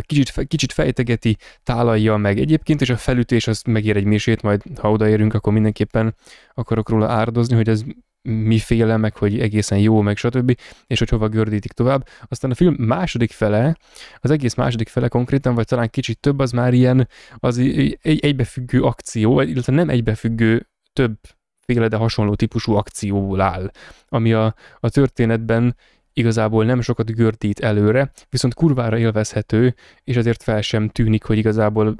kicsit, 0.00 0.46
kicsit 0.46 0.72
fejtegeti, 0.72 1.36
tálalja 1.62 2.16
meg 2.16 2.38
egyébként, 2.38 2.80
és 2.80 2.90
a 2.90 2.96
felütés 2.96 3.46
az 3.46 3.62
megér 3.62 3.96
egy 3.96 4.04
misét, 4.04 4.42
majd 4.42 4.62
ha 4.78 4.90
odaérünk, 4.90 5.34
akkor 5.34 5.52
mindenképpen 5.52 6.14
akarok 6.54 6.88
róla 6.88 7.08
árdozni, 7.08 7.56
hogy 7.56 7.68
ez 7.68 7.82
miféle, 8.22 8.96
meg 8.96 9.16
hogy 9.16 9.40
egészen 9.40 9.78
jó, 9.78 10.00
meg 10.00 10.16
stb., 10.16 10.58
és 10.86 10.98
hogy 10.98 11.08
hova 11.08 11.28
gördítik 11.28 11.72
tovább. 11.72 12.06
Aztán 12.28 12.50
a 12.50 12.54
film 12.54 12.74
második 12.78 13.30
fele, 13.30 13.76
az 14.16 14.30
egész 14.30 14.54
második 14.54 14.88
fele 14.88 15.08
konkrétan, 15.08 15.54
vagy 15.54 15.66
talán 15.66 15.90
kicsit 15.90 16.20
több, 16.20 16.38
az 16.38 16.50
már 16.50 16.74
ilyen 16.74 17.08
az 17.36 17.58
egy 17.58 17.98
egybefüggő 18.02 18.82
akció, 18.82 19.40
illetve 19.40 19.72
nem 19.72 19.88
egybefüggő 19.88 20.68
több 20.92 21.18
féle, 21.66 21.88
de 21.88 21.96
hasonló 21.96 22.34
típusú 22.34 22.74
akcióból 22.74 23.40
áll, 23.40 23.70
ami 24.08 24.32
a, 24.32 24.54
a 24.80 24.88
történetben 24.88 25.76
igazából 26.12 26.64
nem 26.64 26.80
sokat 26.80 27.14
gördít 27.14 27.60
előre, 27.60 28.12
viszont 28.30 28.54
kurvára 28.54 28.98
élvezhető, 28.98 29.74
és 30.04 30.16
ezért 30.16 30.42
fel 30.42 30.60
sem 30.60 30.88
tűnik, 30.88 31.24
hogy 31.24 31.38
igazából 31.38 31.94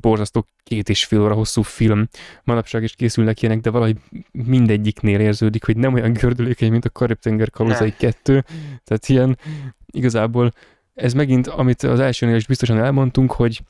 borzasztó 0.00 0.46
két 0.62 0.88
és 0.88 1.04
fél 1.04 1.20
óra 1.20 1.34
hosszú 1.34 1.62
film. 1.62 2.08
Manapság 2.44 2.82
is 2.82 2.94
készülnek 2.94 3.42
ilyenek, 3.42 3.60
de 3.60 3.70
valahogy 3.70 3.96
mindegyiknél 4.32 5.20
érződik, 5.20 5.64
hogy 5.64 5.76
nem 5.76 5.94
olyan 5.94 6.12
gördülékeny, 6.12 6.70
mint 6.70 6.84
a 6.84 6.90
Karib-tenger 6.90 7.50
kalózai 7.50 7.94
kettő. 7.98 8.44
Tehát 8.84 9.08
ilyen 9.08 9.38
igazából 9.86 10.52
ez 10.94 11.12
megint, 11.12 11.46
amit 11.46 11.82
az 11.82 12.00
elsőnél 12.00 12.36
is 12.36 12.46
biztosan 12.46 12.78
elmondtunk, 12.78 13.32
hogy 13.32 13.62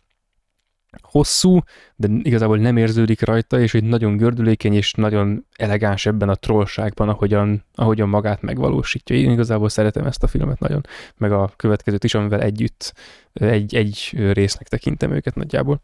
hosszú, 1.00 1.60
de 1.96 2.08
igazából 2.22 2.58
nem 2.58 2.76
érződik 2.76 3.20
rajta, 3.22 3.60
és 3.60 3.74
egy 3.74 3.84
nagyon 3.84 4.16
gördülékeny 4.16 4.74
és 4.74 4.92
nagyon 4.92 5.46
elegáns 5.56 6.06
ebben 6.06 6.28
a 6.28 6.34
trollságban, 6.34 7.08
ahogyan, 7.08 7.64
ahogyan 7.74 8.08
magát 8.08 8.42
megvalósítja. 8.42 9.16
Én 9.16 9.30
igazából 9.30 9.68
szeretem 9.68 10.06
ezt 10.06 10.22
a 10.22 10.26
filmet 10.26 10.58
nagyon, 10.58 10.80
meg 11.16 11.32
a 11.32 11.52
következőt 11.56 12.04
is, 12.04 12.14
amivel 12.14 12.40
együtt 12.40 12.94
egy, 13.32 13.74
egy 13.74 14.10
résznek 14.32 14.68
tekintem 14.68 15.12
őket 15.12 15.34
nagyjából. 15.34 15.82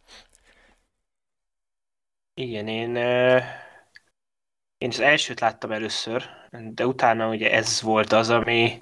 Igen, 2.34 2.68
én, 2.68 2.96
én 4.78 4.88
az 4.88 5.00
elsőt 5.00 5.40
láttam 5.40 5.72
először, 5.72 6.22
de 6.74 6.86
utána 6.86 7.28
ugye 7.28 7.52
ez 7.52 7.82
volt 7.82 8.12
az, 8.12 8.30
ami 8.30 8.78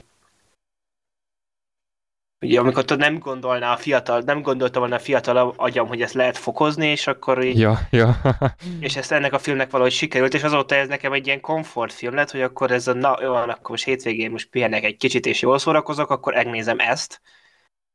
Ugye 2.41 2.61
amikor 2.61 2.85
tudod, 2.85 2.99
nem 2.99 3.19
gondolná 3.19 3.73
a 3.73 3.77
fiatal, 3.77 4.21
nem 4.21 4.43
gondolta 4.43 4.79
volna 4.79 4.95
a 4.95 4.99
fiatal 4.99 5.55
agyam, 5.57 5.87
hogy 5.87 6.03
ezt 6.03 6.15
lehet 6.15 6.37
fokozni, 6.37 6.87
és 6.87 7.07
akkor 7.07 7.45
így... 7.45 7.59
Ja, 7.59 7.79
ja. 7.91 8.21
és 8.81 8.97
ezt 8.97 9.13
ennek 9.13 9.33
a 9.33 9.39
filmnek 9.39 9.71
valahogy 9.71 9.93
sikerült, 9.93 10.35
és 10.35 10.43
azóta 10.43 10.75
ez 10.75 10.89
nekem 10.89 11.13
egy 11.13 11.27
ilyen 11.27 11.41
komfortfilm 11.41 12.15
lett, 12.15 12.31
hogy 12.31 12.43
akkor 12.43 12.71
ez 12.71 12.87
a, 12.87 12.93
na 12.93 13.19
jó, 13.23 13.35
akkor 13.35 13.71
most 13.71 13.85
hétvégén 13.85 14.31
most 14.31 14.49
pihenek 14.49 14.85
egy 14.85 14.97
kicsit, 14.97 15.27
és 15.27 15.43
jól 15.43 15.59
szórakozok, 15.59 16.11
akkor 16.11 16.35
megnézem 16.35 16.79
ezt. 16.79 17.21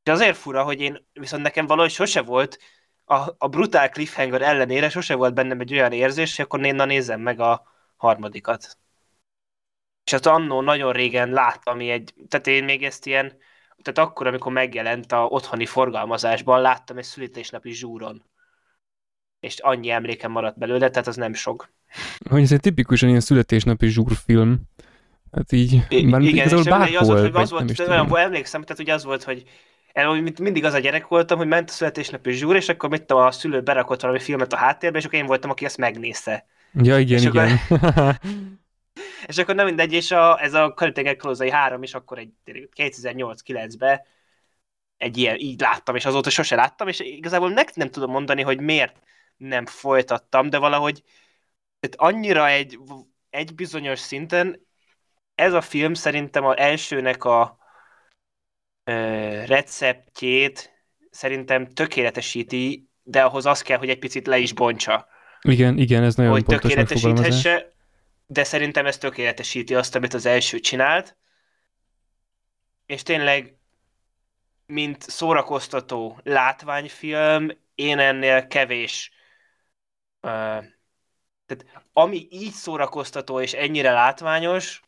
És 0.03 0.11
azért 0.11 0.37
fura, 0.37 0.63
hogy 0.63 0.81
én, 0.81 1.05
viszont 1.13 1.43
nekem 1.43 1.65
valahogy 1.65 1.91
sose 1.91 2.21
volt, 2.21 2.57
a, 3.05 3.35
a 3.37 3.47
brutál 3.47 3.89
cliffhanger 3.89 4.41
ellenére 4.41 4.89
sose 4.89 5.15
volt 5.15 5.33
bennem 5.33 5.59
egy 5.59 5.73
olyan 5.73 5.91
érzés, 5.91 6.35
hogy 6.35 6.45
akkor 6.45 6.65
én 6.65 6.75
na 6.75 6.85
nézzem 6.85 7.21
meg 7.21 7.39
a 7.39 7.63
harmadikat. 7.95 8.77
És 10.05 10.13
azt 10.13 10.25
annó 10.25 10.61
nagyon 10.61 10.91
régen 10.91 11.29
láttam, 11.29 11.73
ami 11.73 11.89
egy, 11.89 12.13
tehát 12.27 12.47
én 12.47 12.63
még 12.63 12.83
ezt 12.83 13.05
ilyen, 13.05 13.37
tehát 13.81 14.09
akkor, 14.09 14.27
amikor 14.27 14.51
megjelent 14.51 15.11
a 15.11 15.25
otthoni 15.25 15.65
forgalmazásban, 15.65 16.61
láttam 16.61 16.97
egy 16.97 17.03
születésnapi 17.03 17.71
zsúron. 17.71 18.23
És 19.39 19.59
annyi 19.59 19.89
emlékem 19.89 20.31
maradt 20.31 20.57
belőle, 20.57 20.89
tehát 20.89 21.07
az 21.07 21.15
nem 21.15 21.33
sok. 21.33 21.69
Hogy 22.29 22.41
ez 22.41 22.51
egy 22.51 22.59
tipikusan 22.59 23.09
ilyen 23.09 23.21
születésnapi 23.21 23.87
zsúrfilm. 23.87 24.61
Hát 25.31 25.51
így, 25.51 26.05
már 26.05 26.21
igen, 26.21 26.57
és 26.57 26.63
bárhol, 26.63 26.97
az 26.97 27.07
volt, 27.07 27.21
hogy 27.21 27.41
az 27.41 27.49
volt, 27.49 27.79
olyan, 27.79 28.25
emlékszem, 28.25 28.61
tehát 28.61 28.81
ugye 28.81 28.93
az 28.93 29.03
volt, 29.03 29.23
hogy 29.23 29.43
el, 29.93 30.21
mindig 30.41 30.65
az 30.65 30.73
a 30.73 30.79
gyerek 30.79 31.07
voltam, 31.07 31.37
hogy 31.37 31.47
ment 31.47 31.69
a 31.69 31.73
születésnapi 31.73 32.31
zsúr, 32.31 32.55
és 32.55 32.69
akkor 32.69 32.89
mit 32.89 33.11
a 33.11 33.31
szülő 33.31 33.61
berakott 33.61 34.01
valami 34.01 34.19
filmet 34.19 34.53
a 34.53 34.57
háttérbe, 34.57 34.97
és 34.97 35.05
akkor 35.05 35.19
én 35.19 35.25
voltam, 35.25 35.49
aki 35.49 35.65
ezt 35.65 35.77
megnézte. 35.77 36.45
Ja, 36.73 36.99
igen, 36.99 37.17
és 37.17 37.25
igen. 37.25 37.59
Akkor, 37.69 38.15
és 39.25 39.37
akkor 39.37 39.55
nem 39.55 39.65
mindegy, 39.65 39.93
és 39.93 40.11
a, 40.11 40.41
ez 40.41 40.53
a 40.53 40.73
Karitenger 40.73 41.15
Klózai 41.15 41.49
3 41.49 41.83
is 41.83 41.93
akkor 41.93 42.17
egy 42.17 42.33
2008-9-ben 42.75 44.01
egy 44.97 45.17
ilyen, 45.17 45.37
így 45.37 45.59
láttam, 45.59 45.95
és 45.95 46.05
azóta 46.05 46.29
sose 46.29 46.55
láttam, 46.55 46.87
és 46.87 46.99
igazából 46.99 47.49
nem, 47.49 47.65
nem 47.73 47.89
tudom 47.89 48.11
mondani, 48.11 48.41
hogy 48.41 48.59
miért 48.59 48.95
nem 49.37 49.65
folytattam, 49.65 50.49
de 50.49 50.57
valahogy 50.57 51.03
tehát 51.79 52.13
annyira 52.15 52.49
egy, 52.49 52.79
egy 53.29 53.55
bizonyos 53.55 53.99
szinten 53.99 54.67
ez 55.35 55.53
a 55.53 55.61
film 55.61 55.93
szerintem 55.93 56.45
az 56.45 56.57
elsőnek 56.57 57.23
a 57.23 57.57
ö, 58.83 58.93
receptjét 59.45 60.85
szerintem 61.09 61.67
tökéletesíti, 61.67 62.89
de 63.03 63.23
ahhoz 63.23 63.45
az 63.45 63.61
kell, 63.61 63.77
hogy 63.77 63.89
egy 63.89 63.99
picit 63.99 64.27
le 64.27 64.37
is 64.37 64.53
bontsa. 64.53 65.07
Igen, 65.41 65.77
igen, 65.77 66.03
ez 66.03 66.15
nagyon 66.15 66.31
hogy 66.31 66.45
tökéletesíthesse, 66.45 67.71
de 68.31 68.43
szerintem 68.43 68.85
ez 68.85 68.97
tökéletesíti 68.97 69.75
azt, 69.75 69.95
amit 69.95 70.13
az 70.13 70.25
első 70.25 70.59
csinált, 70.59 71.17
és 72.85 73.03
tényleg, 73.03 73.57
mint 74.65 75.01
szórakoztató 75.01 76.19
látványfilm, 76.23 77.51
én 77.75 77.99
ennél 77.99 78.47
kevés 78.47 79.11
uh, 80.21 80.65
tehát 81.45 81.85
ami 81.93 82.27
így 82.29 82.51
szórakoztató 82.51 83.41
és 83.41 83.53
ennyire 83.53 83.91
látványos, 83.91 84.81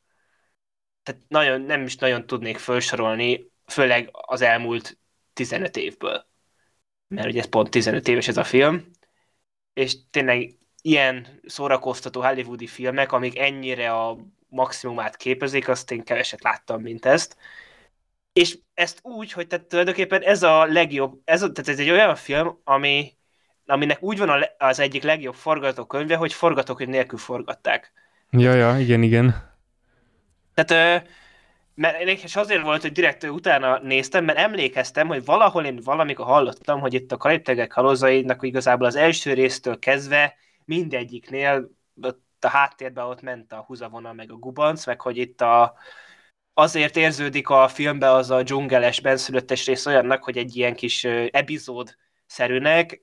tehát 1.04 1.22
nagyon, 1.28 1.62
nem 1.62 1.84
is 1.84 1.96
nagyon 1.96 2.26
tudnék 2.26 2.58
felsorolni, 2.58 3.52
főleg 3.66 4.10
az 4.12 4.42
elmúlt 4.42 4.98
15 5.34 5.78
évből. 5.78 6.26
Mert 7.08 7.28
ugye 7.28 7.40
ez 7.40 7.50
pont 7.50 7.70
15 7.70 8.08
éves 8.08 8.28
ez 8.28 8.38
a 8.38 8.44
film, 8.44 8.92
és 9.74 10.10
tényleg 10.10 10.58
ilyen 10.86 11.40
szórakoztató 11.46 12.22
hollywoodi 12.22 12.68
filmek, 12.68 13.12
amik 13.12 13.40
ennyire 13.40 13.92
a 13.92 14.18
maximumát 14.48 15.16
képezik, 15.16 15.68
azt 15.68 15.92
én 15.92 16.04
keveset 16.04 16.44
láttam, 16.44 16.82
mint 16.82 17.06
ezt. 17.06 17.38
És 18.34 18.58
ezt 18.74 19.00
úgy, 19.02 19.32
hogy 19.32 19.48
tehát 19.48 19.66
tulajdonképpen 19.66 20.22
ez 20.22 20.44
a 20.44 20.66
legjobb, 20.66 21.22
ez, 21.26 21.42
a, 21.42 21.52
tehát 21.52 21.70
ez 21.70 21.80
egy 21.80 21.90
olyan 21.90 22.16
film, 22.16 22.60
ami, 22.64 23.14
aminek 23.66 24.04
úgy 24.04 24.18
van 24.18 24.46
az 24.58 24.80
egyik 24.80 25.04
legjobb 25.04 25.36
forgatókönyve, 25.36 26.16
hogy 26.16 26.34
forgatókönyv 26.34 26.90
nélkül 26.90 27.20
forgatták. 27.20 27.92
Ja, 28.30 28.54
ja, 28.54 28.80
igen, 28.80 29.04
igen. 29.04 29.52
Tehát 30.54 31.08
mert 31.76 32.02
és 32.02 32.36
azért 32.36 32.62
volt, 32.62 32.82
hogy 32.82 32.92
direkt 32.92 33.24
utána 33.24 33.80
néztem, 33.80 34.26
mert 34.26 34.38
emlékeztem, 34.38 35.08
hogy 35.08 35.26
valahol 35.26 35.66
én 35.66 35.80
valamikor 35.84 36.26
hallottam, 36.26 36.80
hogy 36.80 36.94
itt 36.94 37.12
a 37.12 37.18
karibtegek 37.18 37.72
halozainak 37.72 38.44
igazából 38.44 38.88
az 38.88 38.96
első 38.96 39.34
résztől 39.34 39.80
kezdve 39.80 40.36
mindegyiknél 40.66 41.70
ott 42.02 42.24
a 42.40 42.48
háttérben 42.48 43.06
ott 43.06 43.22
ment 43.22 43.52
a 43.52 43.64
húzavona 43.68 44.14
meg 44.14 44.32
a 44.32 44.36
gubanc, 44.36 44.86
meg 44.86 45.02
hogy 45.02 45.18
itt 45.18 45.42
a, 45.42 45.76
azért 46.54 46.96
érződik 46.96 47.50
a 47.50 47.68
filmben 47.68 48.14
az 48.14 48.30
a 48.32 48.44
dzsungeles 48.44 49.02
benszülöttes 49.02 49.66
rész 49.66 49.86
olyannak, 49.86 50.24
hogy 50.24 50.38
egy 50.38 50.56
ilyen 50.56 50.76
kis 50.76 51.04
epizód 51.32 51.96
szerűnek, 52.26 53.02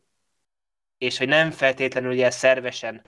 és 0.99 1.19
hogy 1.19 1.29
nem 1.29 1.51
feltétlenül 1.51 2.13
ilyen 2.13 2.31
szervesen 2.31 3.07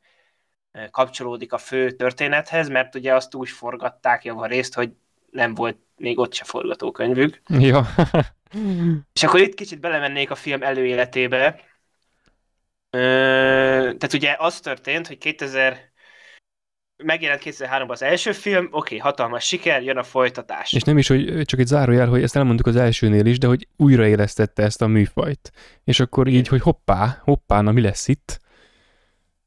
kapcsolódik 0.91 1.53
a 1.53 1.59
fő 1.59 1.91
történethez, 1.91 2.69
mert 2.69 2.95
ugye 2.95 3.15
azt 3.15 3.35
úgy 3.35 3.49
forgatták 3.49 4.33
részt, 4.41 4.75
hogy 4.75 4.93
nem 5.31 5.55
volt 5.55 5.79
még 5.97 6.19
ott 6.19 6.35
se 6.35 6.45
forgatókönyvük. 6.45 7.41
Ja. 7.49 7.87
és 9.13 9.23
akkor 9.23 9.41
itt 9.41 9.55
kicsit 9.55 9.81
belemennék 9.81 10.31
a 10.31 10.35
film 10.35 10.63
előéletébe. 10.63 11.61
Ö, 12.97 12.99
tehát 13.99 14.13
ugye 14.13 14.37
az 14.39 14.61
történt, 14.61 15.07
hogy 15.07 15.19
2000 15.19 15.91
megjelent 16.97 17.43
2003-ban 17.45 17.89
az 17.89 18.03
első 18.03 18.33
film, 18.33 18.65
oké, 18.65 18.77
okay, 18.77 18.99
hatalmas 18.99 19.45
siker, 19.45 19.83
jön 19.83 19.97
a 19.97 20.03
folytatás. 20.03 20.73
És 20.73 20.83
nem 20.83 20.99
is, 20.99 21.09
hogy 21.09 21.45
csak 21.45 21.61
egy 21.61 21.67
zárójel, 21.67 22.07
hogy 22.07 22.23
ezt 22.23 22.37
elmondtuk 22.37 22.67
az 22.67 22.77
elsőnél 22.77 23.27
is, 23.27 23.39
de 23.39 23.47
hogy 23.47 23.69
újraélesztette 23.77 24.63
ezt 24.63 24.83
a 24.83 24.87
műfajt. 24.87 25.53
És 25.85 26.01
akkor 26.01 26.27
így, 26.27 26.49
hogy 26.49 26.61
hoppá, 26.61 27.21
hoppá, 27.25 27.61
na 27.61 27.73
mi 27.73 27.81
lesz 27.81 28.09
itt? 28.09 28.41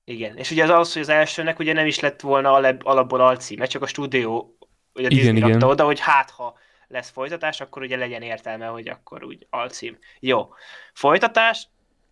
Igen, 0.03 0.37
és 0.37 0.51
ugye 0.51 0.63
az 0.63 0.69
az, 0.69 0.93
hogy 0.93 1.01
az 1.01 1.09
elsőnek 1.09 1.59
ugye 1.59 1.73
nem 1.73 1.85
is 1.85 1.99
lett 1.99 2.21
volna 2.21 2.53
alapból 2.79 3.21
alcíme, 3.21 3.65
csak 3.65 3.81
a 3.81 3.87
stúdió, 3.87 4.57
ugye 4.93 5.07
a 5.07 5.11
igen, 5.11 5.33
Disney 5.33 5.49
igen. 5.49 5.63
oda, 5.63 5.83
hogy 5.83 5.99
hát 5.99 6.29
ha 6.29 6.57
lesz 6.87 7.09
folytatás, 7.09 7.61
akkor 7.61 7.81
ugye 7.81 7.97
legyen 7.97 8.21
értelme, 8.21 8.65
hogy 8.65 8.87
akkor 8.87 9.23
úgy 9.23 9.47
alcím. 9.49 9.97
Jó, 10.19 10.49
folytatás, 10.93 11.67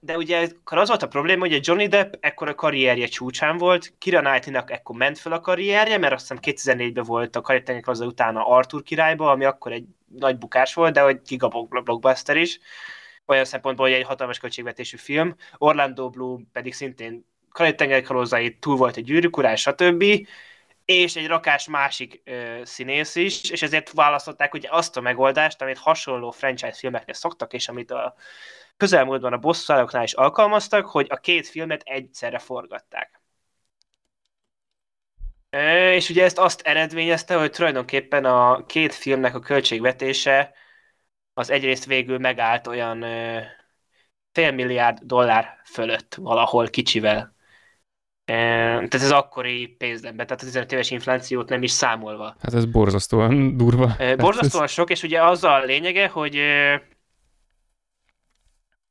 de 0.06 0.18
ugye 0.18 0.49
az 0.64 0.88
volt 0.88 1.04
a 1.04 1.08
probléma, 1.08 1.41
hogy 1.41 1.54
a 1.54 1.60
Johnny 1.62 1.88
Depp 1.88 2.14
ekkor 2.20 2.47
a 2.47 2.56
karrierje 2.56 3.08
csúcsán 3.08 3.58
volt, 3.58 3.93
Kira 3.97 4.20
Knightley-nak 4.20 4.72
ekkor 4.72 4.95
ment 4.95 5.18
fel 5.18 5.32
a 5.32 5.39
karrierje, 5.39 5.97
mert 5.97 6.14
azt 6.14 6.22
hiszem 6.22 6.78
2004-ben 6.78 7.04
volt 7.04 7.36
a 7.36 7.41
karriertenek 7.41 7.88
az 7.88 7.99
utána 7.99 8.45
Arthur 8.45 8.84
királyba, 8.84 9.32
ami 9.32 9.45
akkor 9.45 9.72
egy 9.72 9.86
nagy 10.20 10.38
bukás 10.38 10.74
volt, 10.74 10.93
de 10.93 11.01
hogy 11.01 11.22
giga 11.28 11.47
blockbuster 11.47 12.38
is, 12.38 12.60
olyan 13.26 13.45
szempontból, 13.45 13.86
hogy 13.86 13.95
egy 13.95 14.04
hatalmas 14.04 14.39
költségvetésű 14.39 14.97
film. 14.97 15.36
Orlando 15.58 16.10
Bloom 16.10 16.49
pedig 16.51 16.74
szintén 16.74 17.26
Karib-tenger 17.51 18.01
kalózai 18.01 18.58
túl 18.58 18.76
volt 18.76 18.97
egy 18.97 19.04
gyűrűk 19.04 19.38
urán, 19.38 19.56
stb. 19.56 20.04
És 20.86 21.16
egy 21.16 21.28
rakás 21.28 21.68
másik 21.68 22.22
ö, 22.26 22.62
színész 22.64 23.16
is, 23.16 23.49
és 23.51 23.62
ezért 23.62 23.91
választották 23.91 24.54
ugye 24.54 24.68
azt 24.72 24.97
a 24.97 25.01
megoldást, 25.01 25.62
amit 25.62 25.78
hasonló 25.78 26.32
franchise 26.32 26.74
filmeknél 26.74 27.16
szoktak, 27.16 27.54
és 27.54 27.68
amit 27.68 27.91
a 27.91 28.16
közelmúltban 28.84 29.34
a 29.34 29.38
bosszúállóknál 29.38 30.04
is 30.04 30.14
alkalmaztak, 30.14 30.86
hogy 30.86 31.08
a 31.10 31.18
két 31.18 31.48
filmet 31.48 31.82
egyszerre 31.86 32.40
forgatták. 32.40 33.22
És 35.94 36.10
ugye 36.10 36.24
ezt 36.24 36.38
azt 36.38 36.62
eredményezte, 36.62 37.36
hogy 37.36 37.52
tulajdonképpen 37.52 38.26
a 38.26 38.66
két 38.66 38.94
filmnek 38.94 39.36
a 39.36 39.40
költségvetése 39.40 40.54
az 41.34 41.50
egyrészt 41.50 41.86
végül 41.86 42.18
megállt 42.18 42.68
olyan 42.68 43.06
fél 44.32 44.52
milliárd 44.52 45.00
dollár 45.02 45.62
fölött 45.66 46.16
valahol 46.16 46.68
kicsivel. 46.68 47.36
Tehát 48.26 48.94
ez 48.94 49.12
akkori 49.12 49.68
pénznemben, 49.68 50.26
tehát 50.26 50.42
a 50.42 50.46
15 50.46 50.72
éves 50.72 50.92
inflációt 50.92 51.50
nem 51.50 51.64
is 51.64 51.72
számolva. 51.72 52.36
Hát 52.42 52.54
ez 52.54 52.66
borzasztóan 52.66 53.58
durva. 53.58 53.96
Borzasztóan 54.18 54.68
sok, 54.68 54.90
és 54.90 55.04
ugye 55.04 55.24
az 55.24 55.44
a 55.44 55.60
lényege, 55.60 56.08
hogy 56.08 56.40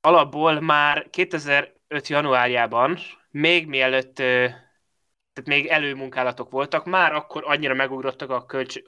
alapból 0.03 0.61
már 0.61 1.11
2005. 1.11 2.09
januárjában, 2.09 2.99
még 3.31 3.67
mielőtt, 3.67 4.15
tehát 4.15 5.45
még 5.45 5.67
előmunkálatok 5.67 6.51
voltak, 6.51 6.85
már 6.85 7.13
akkor 7.13 7.43
annyira 7.47 7.75
megugrottak 7.75 8.31
a 8.31 8.47
költség, 8.47 8.85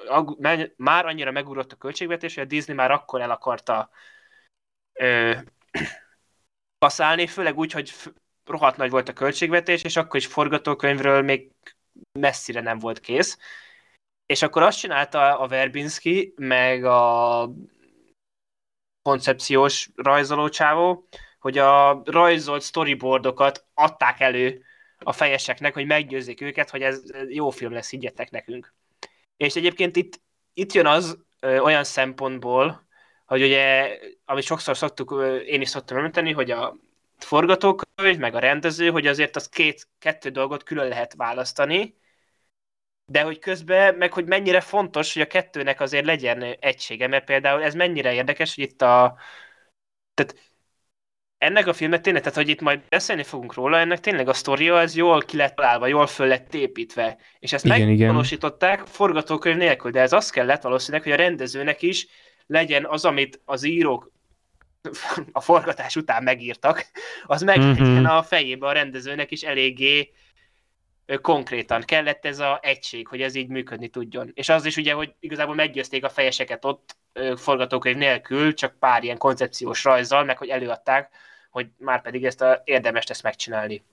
már 0.77 1.07
annyira 1.07 1.31
megugrott 1.31 1.73
a 1.73 1.77
költségvetés, 1.77 2.35
hogy 2.35 2.45
a 2.45 2.47
Disney 2.47 2.77
már 2.77 2.91
akkor 2.91 3.21
el 3.21 3.31
akarta 3.31 3.91
ö, 4.93 5.33
kaszálni, 6.79 7.27
főleg 7.27 7.59
úgy, 7.59 7.73
hogy 7.73 7.93
rohadt 8.45 8.77
nagy 8.77 8.91
volt 8.91 9.09
a 9.09 9.12
költségvetés, 9.12 9.83
és 9.83 9.97
akkor 9.97 10.17
is 10.17 10.27
forgatókönyvről 10.27 11.23
még 11.23 11.51
messzire 12.12 12.61
nem 12.61 12.79
volt 12.79 13.01
kész. 13.01 13.39
És 14.27 14.43
akkor 14.43 14.62
azt 14.62 14.79
csinálta 14.79 15.39
a 15.39 15.49
Verbinski, 15.49 16.35
meg 16.37 16.85
a 16.85 17.51
koncepciós 19.05 19.91
rajzolócsávó, 19.95 21.09
hogy 21.39 21.59
a 21.59 22.03
rajzolt 22.05 22.63
storyboardokat 22.63 23.65
adták 23.75 24.21
elő 24.21 24.63
a 24.99 25.13
fejeseknek, 25.13 25.75
hogy 25.75 25.87
meggyőzzék 25.87 26.41
őket, 26.41 26.71
hogy 26.71 26.83
ez 26.83 27.03
jó 27.29 27.51
film 27.51 27.73
lesz, 27.73 27.91
higgyetek 27.91 28.31
nekünk. 28.31 28.75
És 29.37 29.57
egyébként 29.57 29.97
itt, 29.97 30.21
itt 30.55 30.73
jön 30.73 30.87
az 30.87 31.19
ö, 31.41 31.59
olyan 31.59 31.85
szempontból, 31.85 32.87
hogy 33.27 33.43
ugye, 33.43 33.99
amit 34.25 34.45
sokszor 34.45 34.77
szoktuk, 34.77 35.11
ö, 35.11 35.37
én 35.37 35.61
is 35.61 35.69
szoktam 35.69 35.97
említeni, 35.97 36.33
hogy 36.33 36.51
a 36.51 36.77
forgatókönyv, 37.19 38.19
meg 38.19 38.35
a 38.35 38.39
rendező, 38.39 38.91
hogy 38.91 39.07
azért 39.07 39.37
az 39.37 39.49
két, 39.49 39.89
kettő 39.99 40.29
dolgot 40.29 40.63
külön 40.63 40.89
lehet 40.89 41.15
választani, 41.15 41.95
de 43.07 43.23
hogy 43.23 43.39
közben, 43.39 43.95
meg 43.95 44.13
hogy 44.13 44.27
mennyire 44.27 44.61
fontos, 44.61 45.13
hogy 45.13 45.23
a 45.23 45.27
kettőnek 45.27 45.81
azért 45.81 46.05
legyen 46.05 46.43
egysége, 46.61 47.07
mert 47.07 47.25
például 47.25 47.63
ez 47.63 47.75
mennyire 47.75 48.13
érdekes, 48.13 48.55
hogy 48.55 48.65
itt 48.65 48.83
a... 48.83 49.19
Tehát 50.15 50.35
ennek 51.39 51.67
a 51.67 51.73
filmet 51.73 52.03
tényleg, 52.03 52.23
tehát 52.23 52.39
hogy 52.39 52.49
itt 52.49 52.61
majd 52.61 52.81
beszélni 52.89 53.23
fogunk 53.23 53.55
róla, 53.55 53.79
ennek 53.79 54.01
tényleg 54.01 54.29
a 54.29 54.33
sztoria 54.33 54.77
az 54.77 54.97
jól 54.97 55.23
ki 55.23 55.37
lett 55.37 55.55
találva, 55.55 55.87
jól 55.87 56.07
föl 56.07 56.27
lett 56.27 56.55
építve. 56.55 57.19
És 57.39 57.53
ezt 57.53 57.65
igen, 57.65 57.89
megvalósították 57.89 58.75
igen. 58.75 58.87
forgatókönyv 58.87 59.57
nélkül, 59.57 59.91
de 59.91 60.01
ez 60.01 60.13
azt 60.13 60.33
kellett 60.33 60.63
valószínűleg, 60.63 61.03
hogy 61.03 61.13
a 61.13 61.17
rendezőnek 61.17 61.83
is 61.83 62.07
legyen 62.47 62.87
az, 62.87 63.05
amit 63.05 63.41
az 63.45 63.65
írók 63.65 64.13
a 65.33 65.41
forgatás 65.41 65.97
után 65.97 66.23
megírtak, 66.23 66.87
az 67.27 67.43
meg 67.43 67.59
mm-hmm. 67.59 68.05
a 68.05 68.23
fejébe 68.23 68.67
a 68.67 68.73
rendezőnek 68.73 69.31
is 69.31 69.43
eléggé 69.43 70.13
konkrétan 71.21 71.83
kellett 71.83 72.25
ez 72.25 72.39
a 72.39 72.59
egység, 72.63 73.09
hogy 73.09 73.23
ez 73.23 73.35
így 73.35 73.49
működni 73.49 73.89
tudjon. 73.89 74.31
És 74.35 74.49
az 74.49 74.65
is 74.65 74.77
ugye, 74.77 74.93
hogy 74.93 75.15
igazából 75.21 75.55
meggyőzték 75.55 76.05
a 76.05 76.09
fejeseket 76.09 76.65
ott 76.65 76.97
forgatókönyv 77.37 77.97
nélkül, 77.97 78.55
csak 78.55 78.79
pár 78.79 79.03
ilyen 79.03 79.19
koncepciós 79.19 79.85
rajzzal, 79.85 80.25
meg 80.25 80.39
hogy 80.39 80.49
előadták, 80.49 81.15
hogy 81.51 81.69
már 81.79 82.03
pedig 82.03 82.25
ezt 82.25 82.41
a 82.41 82.63
érdemes 82.65 83.05
ezt 83.05 83.23
megcsinálni. 83.23 83.85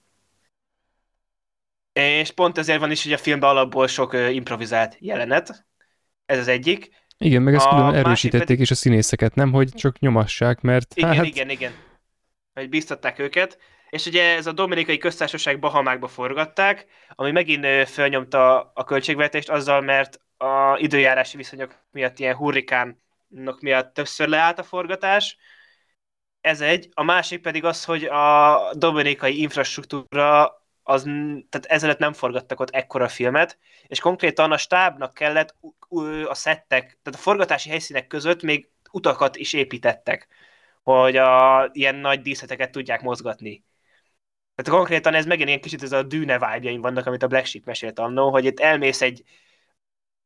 És 1.92 2.30
pont 2.30 2.58
ezért 2.58 2.80
van 2.80 2.90
is, 2.90 3.02
hogy 3.02 3.12
a 3.12 3.18
filmben 3.18 3.50
alapból 3.50 3.86
sok 3.86 4.12
improvizált 4.12 4.96
jelenet. 5.00 5.66
Ez 6.26 6.38
az 6.38 6.48
egyik. 6.48 6.90
Igen, 7.18 7.42
meg 7.42 7.54
ezt 7.54 7.68
külön 7.68 7.94
erősítették 7.94 8.46
pedig... 8.46 8.60
is 8.60 8.70
a 8.70 8.74
színészeket, 8.74 9.34
nem, 9.34 9.52
hogy 9.52 9.68
csak 9.74 9.98
nyomassák, 9.98 10.60
mert 10.60 10.94
Igen, 10.94 11.14
hát... 11.14 11.24
igen, 11.24 11.50
igen. 11.50 11.72
Hogy 12.54 12.68
biztatták 12.68 13.18
őket. 13.18 13.58
És 13.92 14.06
ugye 14.06 14.36
ez 14.36 14.46
a 14.46 14.52
Dominikai 14.52 14.98
Köztársaság 14.98 15.58
Bahamákba 15.58 16.08
forgatták, 16.08 16.86
ami 17.08 17.30
megint 17.30 17.88
felnyomta 17.88 18.70
a 18.74 18.84
költségvetést 18.84 19.50
azzal, 19.50 19.80
mert 19.80 20.20
a 20.36 20.78
időjárási 20.78 21.36
viszonyok 21.36 21.76
miatt 21.90 22.18
ilyen 22.18 22.34
hurrikánok 22.36 23.60
miatt 23.60 23.94
többször 23.94 24.28
leállt 24.28 24.58
a 24.58 24.62
forgatás. 24.62 25.36
Ez 26.40 26.60
egy. 26.60 26.88
A 26.94 27.02
másik 27.02 27.40
pedig 27.40 27.64
az, 27.64 27.84
hogy 27.84 28.04
a 28.04 28.74
dominikai 28.74 29.40
infrastruktúra 29.40 30.44
az, 30.82 31.02
tehát 31.48 31.66
ezelőtt 31.66 31.98
nem 31.98 32.12
forgattak 32.12 32.60
ott 32.60 32.70
ekkora 32.70 33.08
filmet, 33.08 33.58
és 33.86 34.00
konkrétan 34.00 34.52
a 34.52 34.56
stábnak 34.56 35.14
kellett 35.14 35.54
a 36.28 36.34
szettek, 36.34 36.82
tehát 37.02 37.18
a 37.18 37.22
forgatási 37.22 37.68
helyszínek 37.68 38.06
között 38.06 38.42
még 38.42 38.70
utakat 38.90 39.36
is 39.36 39.52
építettek, 39.52 40.28
hogy 40.82 41.16
a 41.16 41.68
ilyen 41.72 41.94
nagy 41.94 42.22
díszleteket 42.22 42.70
tudják 42.70 43.02
mozgatni. 43.02 43.64
Tehát 44.54 44.78
konkrétan 44.78 45.14
ez 45.14 45.26
megint 45.26 45.48
ilyen 45.48 45.60
kicsit 45.60 45.82
ez 45.82 45.92
a 45.92 46.02
dűne 46.02 46.38
vibe 46.38 46.78
vannak, 46.78 47.06
amit 47.06 47.22
a 47.22 47.26
Black 47.26 47.46
Sheep 47.46 47.64
mesélt 47.64 47.98
annó, 47.98 48.30
hogy 48.30 48.44
itt 48.44 48.60
elmész 48.60 49.02
egy 49.02 49.22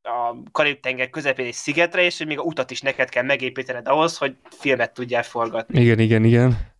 a 0.02 0.36
Karib-tenger 0.52 1.10
közepén 1.10 1.46
egy 1.46 1.52
szigetre, 1.52 2.02
és 2.02 2.18
hogy 2.18 2.26
még 2.26 2.38
a 2.38 2.42
utat 2.42 2.70
is 2.70 2.80
neked 2.80 3.08
kell 3.08 3.22
megépítened 3.22 3.88
ahhoz, 3.88 4.18
hogy 4.18 4.36
filmet 4.50 4.94
tudjál 4.94 5.22
forgatni. 5.22 5.80
Igen, 5.80 5.98
igen, 5.98 6.24
igen. 6.24 6.74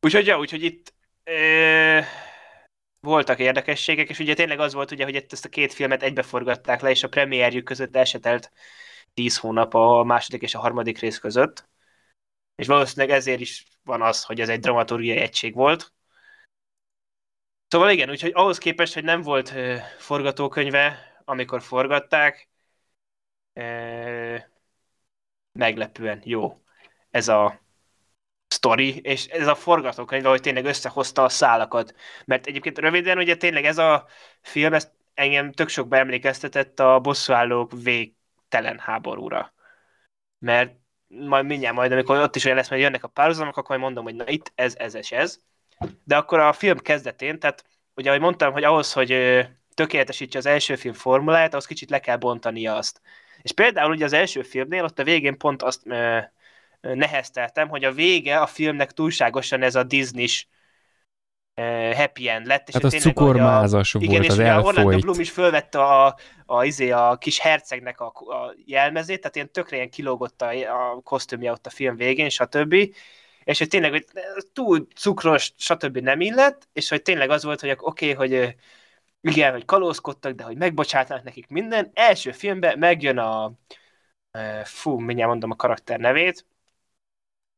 Úgyhogy, 0.00 0.26
ja, 0.26 0.38
úgyhogy 0.38 0.62
itt 0.62 0.94
ö, 1.24 2.00
voltak 3.00 3.38
érdekességek, 3.38 4.08
és 4.08 4.18
ugye 4.18 4.34
tényleg 4.34 4.60
az 4.60 4.74
volt, 4.74 4.90
ugye, 4.90 5.04
hogy 5.04 5.26
ezt 5.28 5.44
a 5.44 5.48
két 5.48 5.72
filmet 5.72 6.02
egybeforgatták 6.02 6.80
le, 6.80 6.90
és 6.90 7.02
a 7.02 7.08
premierjük 7.08 7.64
között 7.64 7.96
esetelt 7.96 8.52
10 9.14 9.38
hónap 9.38 9.74
a 9.74 10.04
második 10.04 10.42
és 10.42 10.54
a 10.54 10.58
harmadik 10.58 10.98
rész 10.98 11.18
között. 11.18 11.68
És 12.56 12.66
valószínűleg 12.66 13.16
ezért 13.16 13.40
is 13.40 13.64
van 13.84 14.02
az, 14.02 14.24
hogy 14.24 14.40
ez 14.40 14.48
egy 14.48 14.60
dramaturgiai 14.60 15.16
egység 15.16 15.54
volt. 15.54 15.92
Szóval 17.68 17.90
igen, 17.90 18.10
úgyhogy 18.10 18.32
ahhoz 18.34 18.58
képest, 18.58 18.94
hogy 18.94 19.04
nem 19.04 19.22
volt 19.22 19.52
forgatókönyve, 19.98 21.14
amikor 21.24 21.62
forgatták, 21.62 22.48
meglepően 25.52 26.20
jó 26.24 26.62
ez 27.10 27.28
a 27.28 27.60
sztori, 28.48 29.00
és 29.00 29.26
ez 29.26 29.46
a 29.46 29.54
forgatókönyv, 29.54 30.24
hogy 30.24 30.40
tényleg 30.40 30.64
összehozta 30.64 31.22
a 31.22 31.28
szálakat. 31.28 31.94
Mert 32.24 32.46
egyébként 32.46 32.78
röviden, 32.78 33.18
ugye 33.18 33.36
tényleg 33.36 33.64
ez 33.64 33.78
a 33.78 34.06
film, 34.40 34.72
ez 34.74 34.92
engem 35.14 35.52
tök 35.52 35.68
sok 35.68 35.94
emlékeztetett 35.94 36.80
a 36.80 37.00
bosszúállók 37.00 37.72
végtelen 37.82 38.78
háborúra. 38.78 39.54
Mert 40.38 40.76
majd 41.08 41.46
mindjárt 41.46 41.74
majd, 41.74 41.92
amikor 41.92 42.18
ott 42.18 42.36
is 42.36 42.44
olyan 42.44 42.56
lesz, 42.56 42.68
hogy 42.68 42.80
jönnek 42.80 43.04
a 43.04 43.08
párhuzamok, 43.08 43.56
akkor 43.56 43.68
majd 43.68 43.80
mondom, 43.80 44.04
hogy 44.04 44.14
na 44.14 44.28
itt 44.28 44.52
ez, 44.54 44.74
ez 44.76 44.94
és 44.94 45.12
ez. 45.12 45.38
De 46.04 46.16
akkor 46.16 46.38
a 46.38 46.52
film 46.52 46.78
kezdetén, 46.78 47.38
tehát 47.38 47.64
ugye 47.94 48.08
ahogy 48.08 48.20
mondtam, 48.20 48.52
hogy 48.52 48.64
ahhoz, 48.64 48.92
hogy 48.92 49.42
tökéletesítse 49.74 50.38
az 50.38 50.46
első 50.46 50.76
film 50.76 50.94
formuláját, 50.94 51.50
ahhoz 51.50 51.66
kicsit 51.66 51.90
le 51.90 52.00
kell 52.00 52.16
bontania 52.16 52.74
azt. 52.74 53.00
És 53.42 53.52
például 53.52 53.90
ugye 53.90 54.04
az 54.04 54.12
első 54.12 54.42
filmnél, 54.42 54.84
ott 54.84 54.98
a 54.98 55.04
végén 55.04 55.38
pont 55.38 55.62
azt 55.62 55.86
ö, 55.86 56.18
nehezteltem, 56.80 57.68
hogy 57.68 57.84
a 57.84 57.92
vége 57.92 58.38
a 58.38 58.46
filmnek 58.46 58.92
túlságosan 58.92 59.62
ez 59.62 59.74
a 59.74 59.82
Disney-s 59.82 60.46
happy 61.94 62.28
end 62.28 62.46
lett. 62.46 62.68
És 62.68 62.74
hát 62.74 62.84
az 62.84 62.94
cukormázas 62.94 63.94
a, 63.94 63.98
volt, 63.98 64.10
igen, 64.10 64.22
és 64.22 64.28
az 64.28 64.38
elfolyt. 64.38 64.76
Orlando 64.76 64.98
Bloom 64.98 65.20
is 65.20 65.30
fölvette 65.30 65.78
a, 65.78 66.06
a, 66.06 66.16
a, 66.46 66.64
izé, 66.64 66.90
a 66.90 67.16
kis 67.20 67.38
hercegnek 67.38 68.00
a, 68.00 68.06
a 68.06 68.54
jelmezét, 68.64 69.20
tehát 69.20 69.36
ilyen 69.36 69.52
tökre 69.52 69.76
ilyen 69.76 69.90
kilógott 69.90 70.42
a, 70.42 70.48
a 70.48 71.00
kosztümje 71.02 71.50
ott 71.50 71.66
a 71.66 71.70
film 71.70 71.96
végén, 71.96 72.28
stb. 72.28 72.74
És 73.44 73.58
hogy 73.58 73.68
tényleg 73.68 73.90
hogy 73.90 74.06
túl 74.52 74.86
cukros, 74.96 75.52
stb. 75.56 75.96
nem 75.98 76.20
illett, 76.20 76.68
és 76.72 76.88
hogy 76.88 77.02
tényleg 77.02 77.30
az 77.30 77.44
volt, 77.44 77.60
hogy 77.60 77.70
oké, 77.78 78.12
okay, 78.12 78.28
hogy 78.28 78.56
igen, 79.20 79.52
hogy 79.52 79.64
kalózkodtak, 79.64 80.32
de 80.32 80.44
hogy 80.44 80.56
megbocsátnak 80.56 81.22
nekik 81.22 81.48
minden. 81.48 81.90
Első 81.94 82.32
filmben 82.32 82.78
megjön 82.78 83.18
a 83.18 83.52
fú, 84.64 84.98
mindjárt 84.98 85.30
mondom 85.30 85.50
a 85.50 85.56
karakter 85.56 85.98
nevét. 85.98 86.46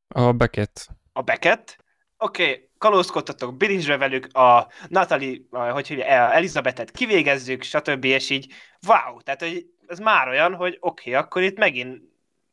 A 0.09 0.33
Beckett. 0.33 0.89
A 1.13 1.23
Beckett. 1.23 1.85
Oké, 2.17 2.43
okay, 2.43 2.68
kalózkodtatok, 2.79 3.57
bilincsbe 3.57 3.97
velük, 3.97 4.37
a 4.37 4.69
Natalie, 4.89 5.39
a, 5.51 5.59
hogy 5.59 5.89
hívja, 5.89 6.05
Elizabetet 6.05 6.91
kivégezzük, 6.91 7.63
stb. 7.63 8.05
és 8.05 8.31
így, 8.31 8.53
wow, 8.87 9.21
tehát 9.23 9.41
hogy 9.41 9.67
ez 9.87 9.99
már 9.99 10.29
olyan, 10.29 10.55
hogy 10.55 10.77
oké, 10.81 11.11
okay, 11.11 11.23
akkor 11.23 11.43
itt 11.43 11.59
megint 11.59 12.03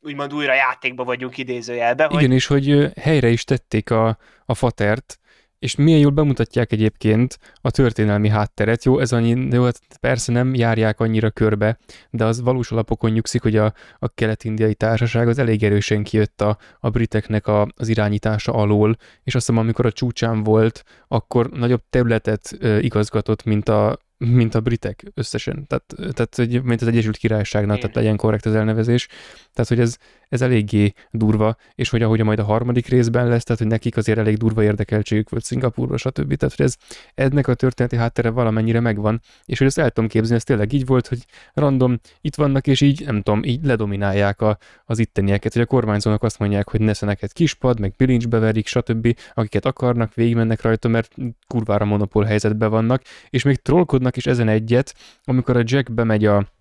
úgymond 0.02 0.34
újra 0.34 0.54
játékba 0.54 1.04
vagyunk 1.04 1.38
idézőjelben. 1.38 2.10
Igen, 2.10 2.26
hogy... 2.26 2.34
és 2.34 2.46
hogy 2.46 2.92
helyre 3.02 3.30
is 3.30 3.44
tették 3.44 3.92
a, 3.92 4.18
a 4.46 4.54
fatert, 4.54 5.20
és 5.66 5.76
milyen 5.76 6.00
jól 6.00 6.12
bemutatják 6.12 6.72
egyébként 6.72 7.40
a 7.62 7.72
történelmi 7.72 8.30
hátteret. 8.30 8.84
Jó, 8.84 9.00
ez 9.00 9.12
annyi, 9.12 9.48
jó, 9.52 9.64
hát 9.64 9.80
persze 10.00 10.32
nem 10.32 10.54
járják 10.54 11.00
annyira 11.00 11.30
körbe, 11.32 11.78
de 12.10 12.26
az 12.26 12.42
valós 12.42 12.72
alapokon 12.72 13.12
nyugszik, 13.12 13.42
hogy 13.42 13.56
a, 13.56 13.74
a 14.00 14.08
kelet-indiai 14.08 14.74
társaság 14.74 15.28
az 15.28 15.40
elég 15.40 15.64
erősen 15.64 16.04
kijött 16.04 16.42
a, 16.42 16.58
a 16.80 16.90
briteknek 16.90 17.48
a, 17.48 17.68
az 17.76 17.88
irányítása 17.88 18.54
alól, 18.54 18.96
és 19.24 19.36
azt 19.36 19.46
hiszem, 19.46 19.62
amikor 19.62 19.86
a 19.86 19.92
csúcsán 19.92 20.44
volt, 20.44 20.84
akkor 21.08 21.50
nagyobb 21.50 21.82
területet 21.90 22.56
ö, 22.60 22.78
igazgatott, 22.78 23.44
mint 23.44 23.70
a, 23.70 24.00
mint 24.18 24.56
a 24.56 24.62
britek 24.62 25.04
összesen, 25.14 25.68
tehát, 25.68 26.14
tehát 26.14 26.64
mint 26.64 26.82
az 26.82 26.88
Egyesült 26.88 27.18
Királyságnál, 27.18 27.78
tehát 27.78 27.96
legyen 27.96 28.16
korrekt 28.18 28.46
az 28.46 28.56
elnevezés. 28.56 29.08
Tehát, 29.54 29.70
hogy 29.70 29.80
ez, 29.80 29.98
ez 30.30 30.42
eléggé 30.42 30.94
durva, 31.12 31.56
és 31.76 31.90
hogy 31.90 32.02
ahogy 32.02 32.24
majd 32.24 32.40
a 32.40 32.44
harmadik 32.44 32.88
részben 32.88 33.28
lesz, 33.28 33.44
tehát 33.44 33.62
hogy 33.62 33.72
nekik 33.72 33.98
azért 33.98 34.18
elég 34.18 34.38
durva 34.38 34.64
érdekeltségük 34.64 35.30
volt 35.30 35.44
Szingapurba, 35.44 35.98
stb. 35.98 36.36
Tehát, 36.36 36.56
hogy 36.56 36.66
ez 36.66 36.76
ennek 37.14 37.48
a 37.48 37.54
történeti 37.54 37.96
háttere 37.96 38.30
valamennyire 38.30 38.80
megvan, 38.80 39.22
és 39.46 39.58
hogy 39.58 39.68
ezt 39.68 39.78
el 39.78 39.90
tudom 39.90 40.10
képzelni, 40.10 40.36
ez 40.36 40.44
tényleg 40.44 40.74
így 40.74 40.86
volt, 40.86 41.08
hogy 41.08 41.26
random 41.54 42.00
itt 42.22 42.36
vannak, 42.36 42.68
és 42.68 42.82
így, 42.82 43.06
nem 43.06 43.22
tudom, 43.22 43.44
így 43.44 43.66
ledominálják 43.66 44.42
a, 44.42 44.58
az 44.86 45.00
ittenieket, 45.00 45.54
hogy 45.54 45.62
a 45.62 45.66
kormányzónak 45.66 46.24
azt 46.24 46.40
mondják, 46.40 46.70
hogy 46.70 46.82
nesze 46.82 47.06
neked 47.06 47.34
kispad, 47.34 47.80
meg 47.80 47.94
bilincsbe 47.98 48.40
verik, 48.40 48.68
stb., 48.68 49.18
akiket 49.34 49.66
akarnak, 49.66 50.14
végigmennek 50.14 50.62
rajta, 50.62 50.88
mert 50.88 51.16
kurvára 51.48 51.86
monopól 51.86 52.24
helyzetben 52.24 52.70
vannak, 52.70 53.02
és 53.30 53.44
még 53.44 53.56
trollkodnak 53.56 54.05
is 54.14 54.26
ezen 54.26 54.48
egyet, 54.48 54.94
amikor 55.24 55.58
a 55.58 55.64
Jack 55.64 55.92
bemegy 55.92 56.26
a 56.26 56.54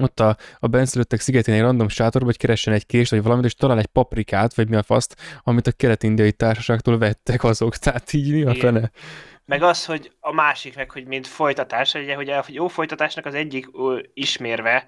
ott 0.00 0.20
a, 0.20 0.36
a 0.58 0.66
benszülöttek 0.66 1.20
szigetén 1.20 1.54
egy 1.54 1.60
random 1.60 1.88
sátorba, 1.88 2.26
hogy 2.26 2.36
keressen 2.36 2.74
egy 2.74 2.86
kést, 2.86 3.10
vagy 3.10 3.22
valamit, 3.22 3.44
és 3.44 3.54
talál 3.54 3.78
egy 3.78 3.86
paprikát, 3.86 4.54
vagy 4.54 4.68
mi 4.68 4.76
a 4.76 4.82
faszt, 4.82 5.16
amit 5.42 5.66
a 5.66 5.72
kelet-indiai 5.72 6.32
társaságtól 6.32 6.98
vettek 6.98 7.44
azok. 7.44 7.76
Tehát 7.82 8.12
így 8.12 8.32
mi 8.32 8.42
a 8.42 8.54
fene? 8.54 8.90
Meg 9.44 9.62
az, 9.62 9.84
hogy 9.84 10.12
a 10.20 10.32
másik 10.32 10.76
meg, 10.76 10.90
hogy 10.90 11.06
mint 11.06 11.26
folytatás, 11.26 11.94
ugye, 11.94 12.14
hogy 12.14 12.28
a 12.28 12.44
jó 12.48 12.68
folytatásnak 12.68 13.26
az 13.26 13.34
egyik 13.34 13.68
ismérve, 14.14 14.84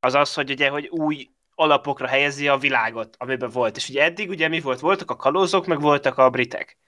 az 0.00 0.14
az, 0.14 0.34
hogy 0.34 0.50
ugye, 0.50 0.68
hogy 0.68 0.86
új 0.86 1.30
alapokra 1.54 2.06
helyezi 2.06 2.48
a 2.48 2.56
világot, 2.56 3.16
amiben 3.18 3.50
volt. 3.50 3.76
És 3.76 3.88
ugye 3.88 4.02
eddig 4.02 4.28
ugye 4.28 4.48
mi 4.48 4.60
volt? 4.60 4.80
Voltak 4.80 5.10
a 5.10 5.16
kalózok, 5.16 5.66
meg 5.66 5.80
voltak 5.80 6.18
a 6.18 6.30
britek. 6.30 6.78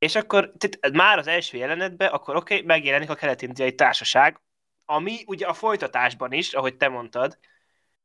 És 0.00 0.14
akkor 0.14 0.52
tehát 0.58 0.96
már 0.96 1.18
az 1.18 1.26
első 1.26 1.56
jelenetben, 1.56 2.08
akkor 2.08 2.36
oké, 2.36 2.54
okay, 2.54 2.66
megjelenik 2.66 3.10
a 3.10 3.14
kelet-indiai 3.14 3.74
társaság, 3.74 4.40
ami 4.84 5.22
ugye 5.26 5.46
a 5.46 5.54
folytatásban 5.54 6.32
is, 6.32 6.52
ahogy 6.52 6.76
te 6.76 6.88
mondtad, 6.88 7.38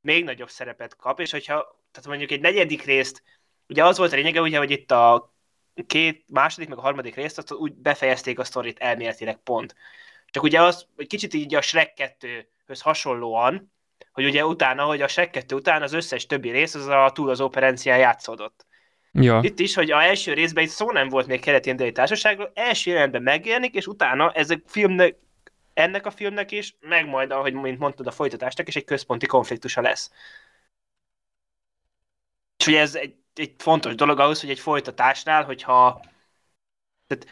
még 0.01 0.23
nagyobb 0.23 0.49
szerepet 0.49 0.95
kap, 0.95 1.19
és 1.19 1.31
hogyha, 1.31 1.83
tehát 1.91 2.07
mondjuk 2.07 2.31
egy 2.31 2.41
negyedik 2.41 2.83
részt, 2.83 3.23
ugye 3.67 3.85
az 3.85 3.97
volt 3.97 4.11
a 4.11 4.15
lényege, 4.15 4.41
ugye, 4.41 4.57
hogy 4.57 4.71
itt 4.71 4.91
a 4.91 5.33
két 5.87 6.25
második, 6.31 6.69
meg 6.69 6.77
a 6.77 6.81
harmadik 6.81 7.15
részt, 7.15 7.37
azt 7.37 7.51
úgy 7.51 7.73
befejezték 7.73 8.39
a 8.39 8.43
sztorit 8.43 8.79
elméletileg 8.79 9.37
pont. 9.37 9.75
Csak 10.25 10.43
ugye 10.43 10.61
az, 10.61 10.87
hogy 10.95 11.07
kicsit 11.07 11.33
így 11.33 11.55
a 11.55 11.61
Shrek 11.61 12.17
2-höz 12.19 12.79
hasonlóan, 12.79 13.73
hogy 14.11 14.25
ugye 14.25 14.45
utána, 14.45 14.85
hogy 14.85 15.01
a 15.01 15.07
Shrek 15.07 15.29
2 15.29 15.55
után 15.55 15.81
az 15.81 15.93
összes 15.93 16.25
többi 16.25 16.49
rész 16.49 16.75
az 16.75 16.87
a 16.87 17.11
túl 17.13 17.29
az 17.29 17.41
operencián 17.41 17.97
játszódott. 17.97 18.64
Ja. 19.19 19.39
Itt 19.43 19.59
is, 19.59 19.75
hogy 19.75 19.91
a 19.91 20.03
első 20.03 20.33
részben 20.33 20.63
itt 20.63 20.69
szó 20.69 20.91
nem 20.91 21.09
volt 21.09 21.27
még 21.27 21.41
keleti 21.41 21.91
társaságról, 21.91 22.51
első 22.53 22.89
jelenetben 22.89 23.21
megjelenik, 23.21 23.73
és 23.73 23.87
utána 23.87 24.31
ez 24.31 24.49
a 24.49 24.55
filmnek 24.65 25.15
ennek 25.73 26.05
a 26.05 26.11
filmnek 26.11 26.51
is, 26.51 26.75
meg 26.79 27.07
majd, 27.07 27.31
ahogy 27.31 27.53
mint 27.53 27.79
mondtad, 27.79 28.07
a 28.07 28.11
folytatásnak 28.11 28.67
is 28.67 28.75
egy 28.75 28.83
központi 28.83 29.25
konfliktusa 29.25 29.81
lesz. 29.81 30.11
És 32.57 32.67
ugye 32.67 32.79
ez 32.79 32.95
egy, 32.95 33.15
egy 33.33 33.55
fontos 33.57 33.95
dolog 33.95 34.19
ahhoz, 34.19 34.41
hogy 34.41 34.49
egy 34.49 34.59
folytatásnál, 34.59 35.43
hogyha 35.43 36.01
tehát, 37.07 37.27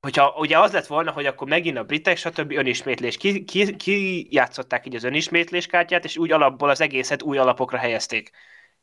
hogyha 0.00 0.34
ugye 0.38 0.58
az 0.58 0.72
lett 0.72 0.86
volna, 0.86 1.10
hogy 1.12 1.26
akkor 1.26 1.48
megint 1.48 1.76
a 1.76 1.84
britek, 1.84 2.16
stb. 2.16 2.52
önismétlés. 2.52 3.16
Ki, 3.16 3.44
ki, 3.44 3.76
ki 3.76 4.26
játszották 4.34 4.86
így 4.86 4.94
az 4.94 5.04
önismétlés 5.04 5.66
kártyát, 5.66 6.04
és 6.04 6.16
úgy 6.16 6.32
alapból 6.32 6.70
az 6.70 6.80
egészet 6.80 7.22
új 7.22 7.38
alapokra 7.38 7.78
helyezték. 7.78 8.30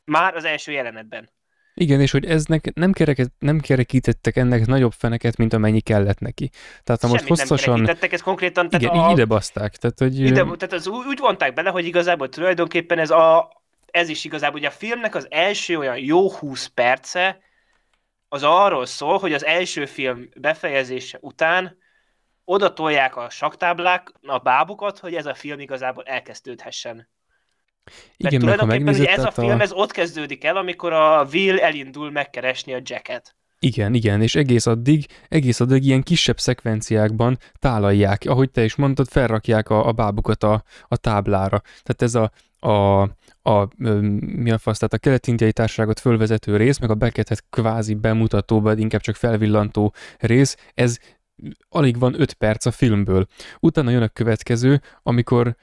Már 0.03 0.35
az 0.35 0.43
első 0.43 0.71
jelenetben. 0.71 1.29
Igen, 1.79 2.01
és 2.01 2.11
hogy 2.11 2.25
eznek 2.25 2.73
nem, 2.73 2.91
kereket, 2.91 3.31
nem 3.39 3.59
kerekítettek 3.59 4.35
ennek 4.35 4.65
nagyobb 4.65 4.93
feneket, 4.97 5.37
mint 5.37 5.53
amennyi 5.53 5.79
kellett 5.79 6.19
neki. 6.19 6.49
Tehát 6.83 7.01
ha 7.01 7.07
most 7.07 7.27
hosszasan... 7.27 7.81
nem 7.81 7.97
ez 7.99 8.21
konkrétan... 8.21 8.69
Tehát 8.69 8.85
igen, 8.85 9.05
a... 9.05 9.11
ide 9.11 9.25
baszták. 9.25 9.75
Tehát, 9.75 9.99
hogy... 9.99 10.19
ide, 10.19 10.43
tehát 10.43 10.73
az 10.73 10.87
úgy, 10.87 11.05
úgy 11.07 11.19
vonták 11.19 11.53
bele, 11.53 11.69
hogy 11.69 11.85
igazából 11.85 12.29
tulajdonképpen 12.29 12.99
ez 12.99 13.09
a 13.09 13.55
ez 13.91 14.09
is 14.09 14.25
igazából, 14.25 14.59
ugye 14.59 14.67
a 14.67 14.71
filmnek 14.71 15.15
az 15.15 15.27
első 15.29 15.77
olyan 15.77 15.97
jó 15.97 16.31
20 16.31 16.65
perce, 16.65 17.39
az 18.29 18.43
arról 18.43 18.85
szól, 18.85 19.17
hogy 19.17 19.33
az 19.33 19.45
első 19.45 19.85
film 19.85 20.29
befejezése 20.35 21.17
után 21.21 21.77
oda 22.45 22.73
tolják 22.73 23.15
a 23.15 23.29
saktáblák, 23.29 24.11
a 24.21 24.37
bábukat, 24.37 24.99
hogy 24.99 25.15
ez 25.15 25.25
a 25.25 25.33
film 25.33 25.59
igazából 25.59 26.03
elkezdődhessen. 26.03 27.09
Igen, 28.17 28.31
Mert 28.31 28.43
tulajdonképpen 28.43 28.95
hogy 28.95 29.05
ez 29.05 29.23
a 29.23 29.31
film, 29.31 29.59
a... 29.59 29.61
ez 29.61 29.71
ott 29.71 29.91
kezdődik 29.91 30.43
el, 30.43 30.57
amikor 30.57 30.93
a 30.93 31.27
Will 31.31 31.59
elindul 31.59 32.11
megkeresni 32.11 32.73
a 32.73 32.79
Jacket. 32.83 33.35
Igen, 33.59 33.93
igen, 33.93 34.21
és 34.21 34.35
egész 34.35 34.65
addig, 34.65 35.05
egész 35.29 35.59
addig 35.59 35.85
ilyen 35.85 36.03
kisebb 36.03 36.39
szekvenciákban 36.39 37.37
tálalják, 37.59 38.23
ahogy 38.25 38.51
te 38.51 38.63
is 38.63 38.75
mondtad, 38.75 39.07
felrakják 39.07 39.69
a, 39.69 39.87
a 39.87 39.91
bábukat 39.91 40.43
a, 40.43 40.63
a 40.87 40.97
táblára. 40.97 41.61
Tehát 41.83 42.01
ez 42.01 42.15
a, 42.15 42.31
a, 42.69 43.01
a, 43.51 43.67
mi 44.19 44.51
a 44.51 44.57
fasz, 44.57 44.77
tehát 44.77 44.93
a 44.93 44.97
kelet-indiai 44.97 45.51
társaságot 45.53 45.99
fölvezető 45.99 46.57
rész, 46.57 46.79
meg 46.79 46.89
a 46.89 46.95
beketet 46.95 47.43
kvázi 47.49 47.93
bemutató, 47.93 48.61
vagy 48.61 48.79
inkább 48.79 49.01
csak 49.01 49.15
felvillantó 49.15 49.93
rész, 50.19 50.57
ez 50.73 50.97
alig 51.69 51.99
van 51.99 52.21
5 52.21 52.33
perc 52.33 52.65
a 52.65 52.71
filmből. 52.71 53.25
Utána 53.59 53.89
jön 53.89 54.01
a 54.01 54.07
következő, 54.07 54.81
amikor 55.03 55.55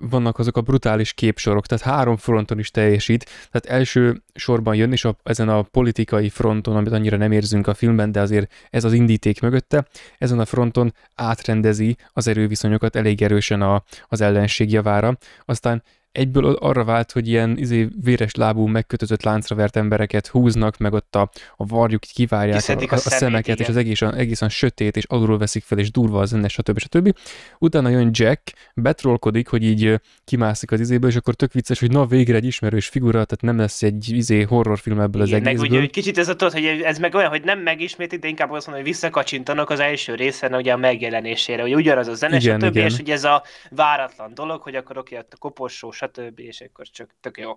vannak 0.00 0.38
azok 0.38 0.56
a 0.56 0.60
brutális 0.60 1.12
képsorok, 1.12 1.66
tehát 1.66 1.84
három 1.84 2.16
fronton 2.16 2.58
is 2.58 2.70
teljesít, 2.70 3.24
tehát 3.50 3.78
első 3.80 4.22
sorban 4.34 4.74
jön, 4.74 4.92
és 4.92 5.04
a, 5.04 5.16
ezen 5.22 5.48
a 5.48 5.62
politikai 5.62 6.28
fronton, 6.28 6.76
amit 6.76 6.92
annyira 6.92 7.16
nem 7.16 7.32
érzünk 7.32 7.66
a 7.66 7.74
filmben, 7.74 8.12
de 8.12 8.20
azért 8.20 8.52
ez 8.70 8.84
az 8.84 8.92
indíték 8.92 9.40
mögötte, 9.40 9.86
ezen 10.18 10.38
a 10.38 10.44
fronton 10.44 10.94
átrendezi 11.14 11.96
az 12.12 12.26
erőviszonyokat 12.26 12.96
elég 12.96 13.22
erősen 13.22 13.62
a, 13.62 13.82
az 14.08 14.20
ellenség 14.20 14.72
javára, 14.72 15.18
aztán 15.44 15.82
egyből 16.12 16.44
arra 16.44 16.84
vált, 16.84 17.12
hogy 17.12 17.28
ilyen 17.28 17.58
izé, 17.58 17.88
véres 18.02 18.34
lábú, 18.34 18.66
megkötözött 18.66 19.22
láncra 19.22 19.56
vert 19.56 19.76
embereket 19.76 20.26
húznak, 20.26 20.76
meg 20.76 20.92
ott 20.92 21.14
a, 21.14 21.30
a 21.56 21.66
varjuk 21.66 22.00
kivárják 22.00 22.62
a, 22.68 22.72
a, 22.72 22.76
a, 22.88 22.94
a 22.94 22.96
szemeket, 22.96 23.54
igen. 23.54 23.62
és 23.62 23.68
az 23.68 23.76
egészen, 23.76 24.14
egészen 24.14 24.48
sötét, 24.48 24.96
és 24.96 25.04
alulról 25.04 25.38
veszik 25.38 25.64
fel, 25.64 25.78
és 25.78 25.90
durva 25.90 26.20
a 26.20 26.24
zene, 26.24 26.48
stb. 26.48 26.78
stb. 26.78 27.16
Utána 27.58 27.88
jön 27.88 28.10
Jack, 28.12 28.52
betrolkodik, 28.74 29.48
hogy 29.48 29.62
így 29.62 30.00
kimászik 30.24 30.70
az 30.70 30.80
izéből, 30.80 31.10
és 31.10 31.16
akkor 31.16 31.34
tök 31.34 31.52
vicces, 31.52 31.80
hogy 31.80 31.90
na 31.90 32.06
végre 32.06 32.36
egy 32.36 32.44
ismerős 32.44 32.86
figura, 32.88 33.24
tehát 33.24 33.40
nem 33.40 33.56
lesz 33.58 33.82
egy 33.82 34.10
izé 34.10 34.42
horrorfilm 34.42 35.00
ebből 35.00 35.26
igen, 35.26 35.40
az 35.40 35.46
egészből. 35.46 35.62
Meg 35.62 35.70
ugye, 35.70 35.80
hogy 35.80 35.90
kicsit 35.90 36.18
ez 36.18 36.28
a 36.28 36.36
tudod, 36.36 36.52
hogy 36.52 36.64
ez 36.64 36.98
meg 36.98 37.14
olyan, 37.14 37.30
hogy 37.30 37.42
nem 37.42 37.58
megismétik, 37.58 38.20
de 38.20 38.28
inkább 38.28 38.50
azt 38.50 38.66
mondom, 38.66 38.84
hogy 38.84 38.92
visszakacsintanak 38.92 39.70
az 39.70 39.80
első 39.80 40.14
részen 40.14 40.54
ugye 40.54 40.72
a 40.72 40.76
megjelenésére, 40.76 41.62
hogy 41.62 41.74
ugyanaz 41.74 42.06
a 42.08 42.14
zene, 42.14 42.36
igen, 42.36 42.60
stb. 42.60 42.76
Igen. 42.76 42.86
és 42.86 42.96
hogy 42.96 43.10
ez 43.10 43.24
a 43.24 43.42
váratlan 43.70 44.34
dolog, 44.34 44.62
hogy 44.62 44.74
akkor 44.74 44.98
oké, 44.98 45.16
a 45.16 45.26
koporsó, 45.38 45.90
stb. 45.98 46.38
és 46.38 46.60
akkor 46.60 46.86
csak 46.86 47.14
tök 47.20 47.38
jó. 47.38 47.50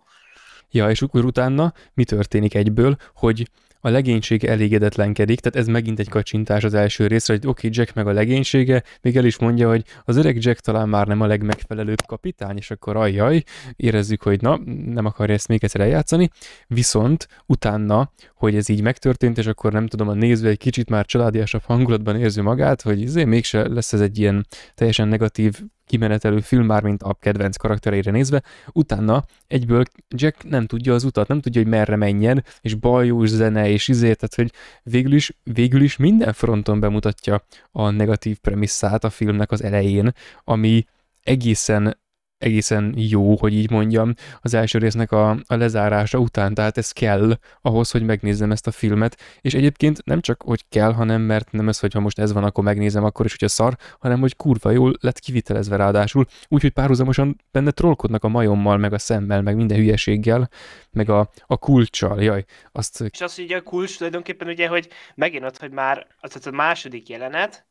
Ja, 0.72 0.90
és 0.90 1.02
akkor 1.02 1.26
utána 1.26 1.74
mi 1.94 2.04
történik 2.04 2.54
egyből, 2.56 2.96
hogy 3.14 3.50
a 3.82 3.90
legénység 3.90 4.44
elégedetlenkedik, 4.44 5.40
tehát 5.40 5.58
ez 5.58 5.74
megint 5.74 6.00
egy 6.00 6.10
kacsintás 6.10 6.64
az 6.64 6.74
első 6.74 7.08
részre, 7.08 7.34
hogy 7.34 7.48
oké, 7.48 7.68
okay, 7.68 7.80
Jack 7.80 7.96
meg 7.96 8.08
a 8.08 8.12
legénysége, 8.12 8.84
még 9.02 9.18
el 9.18 9.26
is 9.26 9.40
mondja, 9.40 9.70
hogy 9.70 9.84
az 10.04 10.18
öreg 10.18 10.44
Jack 10.44 10.60
talán 10.60 10.90
már 10.90 11.08
nem 11.08 11.22
a 11.22 11.26
legmegfelelőbb 11.26 12.02
kapitány, 12.06 12.58
és 12.58 12.72
akkor 12.72 12.96
ajjaj, 12.96 13.44
érezzük, 13.76 14.24
hogy 14.24 14.42
na, 14.42 14.60
nem 14.86 15.06
akarja 15.06 15.34
ezt 15.34 15.48
még 15.48 15.64
egyszer 15.64 15.82
eljátszani, 15.82 16.30
viszont 16.68 17.28
utána, 17.46 18.12
hogy 18.36 18.56
ez 18.56 18.70
így 18.70 18.82
megtörtént, 18.82 19.38
és 19.38 19.48
akkor 19.48 19.72
nem 19.72 19.88
tudom, 19.88 20.08
a 20.08 20.14
néző 20.14 20.48
egy 20.48 20.58
kicsit 20.58 20.90
már 20.90 21.06
családiasabb 21.06 21.64
hangulatban 21.64 22.20
érzi 22.20 22.42
magát, 22.42 22.82
hogy 22.82 23.04
azért 23.04 23.28
mégse 23.28 23.68
lesz 23.68 23.94
ez 23.94 24.02
egy 24.02 24.20
ilyen 24.20 24.46
teljesen 24.76 25.08
negatív 25.08 25.60
kimenetelő 25.92 26.40
film 26.40 26.66
már, 26.66 26.84
mint 26.84 27.04
a 27.04 27.14
kedvenc 27.14 27.56
karaktereire 27.56 28.12
nézve, 28.12 28.42
utána 28.72 29.24
egyből 29.48 29.84
Jack 30.10 30.44
nem 30.50 30.66
tudja 30.66 30.94
az 30.94 31.04
utat, 31.04 31.28
nem 31.28 31.42
tudja, 31.42 31.62
hogy 31.62 31.70
merre 31.70 31.96
menjen, 31.96 32.44
és 32.62 32.74
bajós 32.76 33.30
zene, 33.30 33.70
és 33.70 33.88
izért, 33.88 34.20
tehát 34.20 34.36
hogy 34.36 34.60
végül 34.84 35.14
is, 35.14 35.38
végül 35.44 35.82
is 35.82 35.98
minden 35.98 36.34
fronton 36.34 36.80
bemutatja 36.80 37.44
a 37.72 37.90
negatív 37.90 38.38
premisszát 38.38 39.04
a 39.04 39.10
filmnek 39.10 39.52
az 39.52 39.64
elején, 39.64 40.14
ami 40.44 40.86
egészen 41.24 41.98
egészen 42.42 42.94
jó, 42.98 43.38
hogy 43.38 43.54
így 43.54 43.70
mondjam, 43.70 44.14
az 44.42 44.54
első 44.54 44.80
résznek 44.80 45.12
a, 45.12 45.30
a 45.30 45.56
lezárása 45.56 46.18
után, 46.18 46.54
tehát 46.54 46.78
ez 46.78 46.92
kell 46.92 47.38
ahhoz, 47.62 47.92
hogy 47.92 48.04
megnézzem 48.04 48.52
ezt 48.52 48.68
a 48.68 48.72
filmet, 48.72 49.18
és 49.42 49.54
egyébként 49.54 50.06
nem 50.06 50.22
csak, 50.22 50.42
hogy 50.42 50.66
kell, 50.70 50.94
hanem 50.94 51.22
mert 51.22 51.52
nem 51.52 51.68
ez, 51.68 51.80
hogy 51.80 51.94
ha 51.94 52.00
most 52.00 52.20
ez 52.20 52.34
van, 52.34 52.44
akkor 52.44 52.64
megnézem, 52.64 53.04
akkor 53.04 53.26
is, 53.26 53.32
hogyha 53.32 53.48
szar, 53.48 53.78
hanem 54.00 54.20
hogy 54.20 54.36
kurva 54.36 54.72
jól 54.72 54.94
lett 55.00 55.20
kivitelezve 55.20 55.76
ráadásul, 55.76 56.26
úgyhogy 56.48 56.72
párhuzamosan 56.72 57.42
benne 57.52 57.72
trollkodnak 57.72 58.24
a 58.24 58.28
majommal, 58.28 58.78
meg 58.78 58.94
a 58.94 59.00
szemmel, 59.00 59.42
meg 59.42 59.56
minden 59.56 59.78
hülyeséggel, 59.78 60.50
meg 60.92 61.10
a, 61.10 61.30
a 61.48 61.58
kulcsal, 61.58 62.24
jaj. 62.24 62.46
Azt... 62.72 63.02
És 63.02 63.22
az, 63.22 63.36
hogy 63.36 63.54
a 63.54 63.62
kulcs 63.62 63.98
tulajdonképpen 63.98 64.48
ugye, 64.48 64.68
hogy 64.68 64.88
megint 65.16 65.44
ott, 65.44 65.58
hogy 65.58 65.72
már 65.72 66.08
az 66.20 66.48
a 66.48 66.52
második 66.52 67.10
jelenet, 67.10 67.66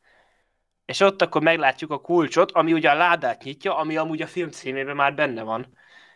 és 0.85 0.99
ott 0.99 1.21
akkor 1.21 1.41
meglátjuk 1.41 1.91
a 1.91 2.01
kulcsot, 2.01 2.51
ami 2.51 2.73
ugye 2.73 2.89
a 2.89 2.95
ládát 2.95 3.43
nyitja, 3.43 3.77
ami 3.77 3.97
amúgy 3.97 4.21
a 4.21 4.27
film 4.27 4.49
címében 4.49 4.95
már 4.95 5.15
benne 5.15 5.41
van. 5.41 5.67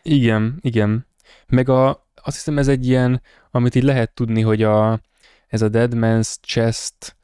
Igen, 0.02 0.58
igen. 0.60 1.06
Meg 1.46 1.68
a, 1.68 1.88
azt 2.22 2.36
hiszem 2.36 2.58
ez 2.58 2.68
egy 2.68 2.86
ilyen, 2.86 3.22
amit 3.50 3.74
így 3.74 3.82
lehet 3.82 4.14
tudni, 4.14 4.40
hogy 4.40 4.62
a, 4.62 5.00
ez 5.48 5.62
a 5.62 5.68
Dead 5.68 5.92
Man's 5.94 6.34
Chest, 6.40 7.16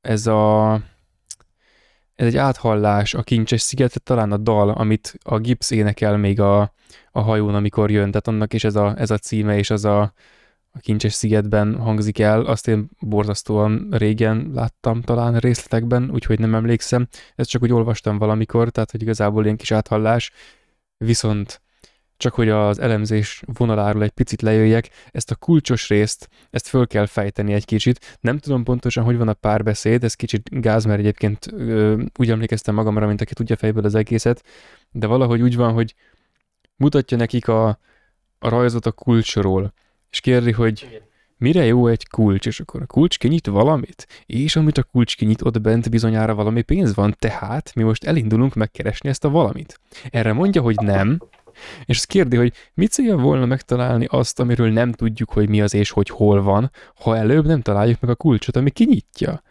ez 0.00 0.26
a 0.26 0.80
ez 2.14 2.26
egy 2.26 2.36
áthallás 2.36 3.14
a 3.14 3.22
kincses 3.22 3.60
szigetet, 3.60 4.02
talán 4.02 4.32
a 4.32 4.36
dal, 4.36 4.70
amit 4.70 5.14
a 5.22 5.38
Gibbs 5.38 5.70
énekel 5.70 6.16
még 6.16 6.40
a, 6.40 6.74
a 7.10 7.20
hajón, 7.20 7.54
amikor 7.54 7.90
jön, 7.90 8.10
tehát 8.10 8.28
annak 8.28 8.52
is 8.52 8.64
ez 8.64 8.76
a, 8.76 8.94
ez 8.96 9.10
a 9.10 9.18
címe, 9.18 9.56
és 9.56 9.70
az 9.70 9.84
a, 9.84 10.12
a 10.72 10.78
Kincses 10.78 11.12
szigetben 11.12 11.76
hangzik 11.76 12.18
el, 12.18 12.40
azt 12.40 12.68
én 12.68 12.88
borzasztóan 13.00 13.88
régen 13.90 14.50
láttam 14.54 15.02
talán 15.02 15.38
részletekben, 15.38 16.10
úgyhogy 16.12 16.38
nem 16.38 16.54
emlékszem. 16.54 17.08
Ezt 17.34 17.48
csak 17.48 17.62
úgy 17.62 17.72
olvastam 17.72 18.18
valamikor, 18.18 18.70
tehát 18.70 18.90
hogy 18.90 19.02
igazából 19.02 19.44
ilyen 19.44 19.56
kis 19.56 19.70
áthallás. 19.70 20.32
Viszont 20.96 21.62
csak 22.22 22.34
hogy 22.34 22.48
az 22.48 22.78
elemzés 22.78 23.42
vonaláról 23.46 24.02
egy 24.02 24.10
picit 24.10 24.42
lejöjjek, 24.42 24.90
ezt 25.10 25.30
a 25.30 25.34
kulcsos 25.34 25.88
részt, 25.88 26.28
ezt 26.50 26.66
föl 26.66 26.86
kell 26.86 27.06
fejteni 27.06 27.52
egy 27.52 27.64
kicsit. 27.64 28.18
Nem 28.20 28.38
tudom 28.38 28.64
pontosan, 28.64 29.04
hogy 29.04 29.16
van 29.16 29.28
a 29.28 29.32
párbeszéd, 29.32 30.04
ez 30.04 30.14
kicsit 30.14 30.60
gáz, 30.60 30.84
mert 30.84 30.98
egyébként 30.98 31.46
ö, 31.52 32.02
úgy 32.18 32.30
emlékeztem 32.30 32.74
magamra, 32.74 33.06
mint 33.06 33.20
aki 33.20 33.34
tudja 33.34 33.56
fejből 33.56 33.84
az 33.84 33.94
egészet, 33.94 34.44
de 34.90 35.06
valahogy 35.06 35.42
úgy 35.42 35.56
van, 35.56 35.72
hogy 35.72 35.94
mutatja 36.76 37.16
nekik 37.16 37.48
a, 37.48 37.68
a 38.38 38.48
rajzot 38.48 38.86
a 38.86 38.92
kulcsról, 38.92 39.72
és 40.12 40.20
kérdi, 40.20 40.52
hogy 40.52 41.02
mire 41.36 41.64
jó 41.64 41.86
egy 41.86 42.08
kulcs, 42.08 42.46
és 42.46 42.60
akkor 42.60 42.82
a 42.82 42.86
kulcs 42.86 43.18
kinyit 43.18 43.46
valamit, 43.46 44.06
és 44.26 44.56
amit 44.56 44.78
a 44.78 44.82
kulcs 44.82 45.16
kinyit, 45.16 45.42
ott 45.42 45.60
bent 45.60 45.90
bizonyára 45.90 46.34
valami 46.34 46.62
pénz 46.62 46.94
van, 46.94 47.14
tehát 47.18 47.72
mi 47.74 47.82
most 47.82 48.04
elindulunk 48.04 48.54
megkeresni 48.54 49.08
ezt 49.08 49.24
a 49.24 49.30
valamit. 49.30 49.80
Erre 50.10 50.32
mondja, 50.32 50.62
hogy 50.62 50.76
nem, 50.76 51.18
és 51.84 51.96
azt 51.96 52.06
kérdi, 52.06 52.36
hogy 52.36 52.52
mit 52.74 52.90
célja 52.90 53.16
volna 53.16 53.46
megtalálni 53.46 54.06
azt, 54.08 54.40
amiről 54.40 54.72
nem 54.72 54.92
tudjuk, 54.92 55.30
hogy 55.30 55.48
mi 55.48 55.60
az 55.60 55.74
és 55.74 55.90
hogy 55.90 56.08
hol 56.08 56.42
van, 56.42 56.70
ha 56.94 57.16
előbb 57.16 57.46
nem 57.46 57.60
találjuk 57.60 58.00
meg 58.00 58.10
a 58.10 58.14
kulcsot, 58.14 58.56
ami 58.56 58.70
kinyitja. 58.70 59.42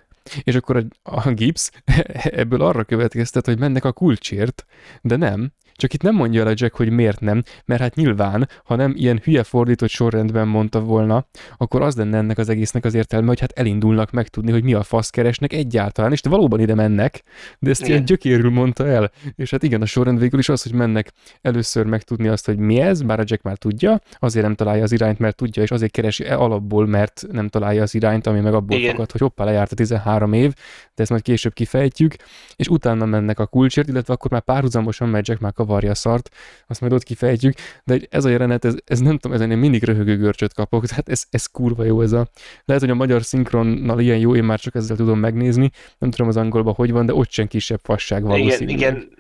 És 0.44 0.56
akkor 0.56 0.76
a, 0.76 0.84
a 1.04 1.32
Gibbs 1.32 1.70
ebből 2.42 2.62
arra 2.62 2.84
következtet, 2.84 3.46
hogy 3.46 3.60
mennek 3.60 3.86
a 3.86 3.92
kulcsért, 3.92 4.66
de 5.02 5.16
nem, 5.16 5.52
csak 5.82 5.94
itt 5.94 6.02
nem 6.02 6.16
mondja 6.16 6.42
el 6.42 6.48
a 6.48 6.54
Jack, 6.56 6.76
hogy 6.76 6.90
miért 6.90 7.20
nem, 7.20 7.44
mert 7.66 7.82
hát 7.82 7.96
nyilván, 7.96 8.50
ha 8.64 8.76
nem 8.76 8.94
ilyen 8.96 9.22
hülye 9.24 9.44
fordított 9.44 9.90
sorrendben 9.90 10.48
mondta 10.48 10.80
volna, 10.80 11.26
akkor 11.58 11.82
az 11.82 11.96
lenne 11.96 12.18
ennek 12.18 12.38
az 12.38 12.50
egésznek 12.50 12.86
az 12.86 12.94
értelme, 12.94 13.28
hogy 13.28 13.40
hát 13.40 13.52
elindulnak 13.52 14.12
megtudni, 14.12 14.52
hogy 14.52 14.64
mi 14.64 14.74
a 14.74 14.84
fasz 14.84 15.10
keresnek 15.10 15.54
egyáltalán, 15.54 16.12
és 16.12 16.22
valóban 16.30 16.60
ide 16.60 16.76
mennek, 16.76 17.24
de 17.60 17.70
ezt 17.70 17.88
ilyen 17.88 18.06
gyökérül 18.06 18.52
mondta 18.52 18.88
el. 18.88 19.12
És 19.36 19.52
hát 19.52 19.64
igen, 19.64 19.82
a 19.82 19.86
sorrend 19.86 20.20
végül 20.20 20.40
is 20.40 20.50
az, 20.50 20.64
hogy 20.64 20.74
mennek 20.74 21.12
először 21.42 21.86
megtudni 21.86 22.28
azt, 22.28 22.46
hogy 22.46 22.58
mi 22.58 22.80
ez, 22.80 23.02
bár 23.02 23.20
a 23.20 23.24
Jack 23.26 23.44
már 23.44 23.58
tudja, 23.58 24.02
azért 24.20 24.46
nem 24.46 24.56
találja 24.56 24.84
az 24.84 24.92
irányt, 24.92 25.20
mert 25.20 25.36
tudja, 25.36 25.64
és 25.64 25.72
azért 25.72 25.92
keresi 25.92 26.26
e 26.26 26.38
alapból, 26.38 26.88
mert 26.88 27.26
nem 27.32 27.48
találja 27.48 27.82
az 27.82 27.96
irányt, 27.96 28.28
ami 28.28 28.40
meg 28.40 28.54
abból 28.54 28.78
igen. 28.78 28.92
fakad, 28.92 29.12
hogy 29.12 29.22
hoppá, 29.22 29.44
lejárt 29.44 29.72
a 29.72 29.76
13 29.76 30.34
év, 30.34 30.54
de 30.96 31.02
ezt 31.02 31.10
majd 31.10 31.22
később 31.22 31.54
kifejtjük, 31.54 32.16
és 32.56 32.68
utána 32.68 33.06
mennek 33.06 33.40
a 33.40 33.46
kulcsért, 33.46 33.88
illetve 33.88 34.14
akkor 34.14 34.32
már 34.32 34.42
párhuzamosan 34.42 35.10
megy 35.10 35.28
Jack 35.28 35.40
már 35.40 35.54
kavarja 35.72 35.92
a 35.92 35.96
szart, 35.96 36.30
azt 36.68 36.82
majd 36.82 36.94
ott 36.94 37.04
kifejtjük, 37.04 37.54
de 37.84 38.00
ez 38.10 38.26
a 38.26 38.30
jelenet, 38.30 38.66
ez, 38.66 38.76
ez 38.86 39.00
nem 39.00 39.18
tudom, 39.18 39.38
ezen 39.38 39.52
én 39.52 39.58
mindig 39.58 39.84
röhögő 39.84 40.18
görcsöt 40.18 40.54
kapok, 40.54 40.86
tehát 40.86 41.10
ez, 41.10 41.24
ez 41.30 41.46
kurva 41.46 41.84
jó 41.84 42.02
ez 42.02 42.12
a... 42.12 42.28
Lehet, 42.66 42.82
hogy 42.82 42.92
a 42.92 42.96
magyar 42.96 43.24
szinkronnal 43.24 44.00
ilyen 44.00 44.18
jó, 44.18 44.36
én 44.36 44.44
már 44.44 44.60
csak 44.60 44.76
ezzel 44.76 44.96
tudom 44.96 45.20
megnézni, 45.20 45.70
nem 45.98 46.10
tudom 46.10 46.28
az 46.28 46.38
angolban 46.38 46.74
hogy 46.74 46.92
van, 46.92 47.06
de 47.06 47.14
ott 47.14 47.32
sem 47.32 47.48
kisebb 47.48 47.80
fasság 47.84 48.24
valószínűleg. 48.24 48.78
Igen, 48.78 48.96
igen. 48.96 49.18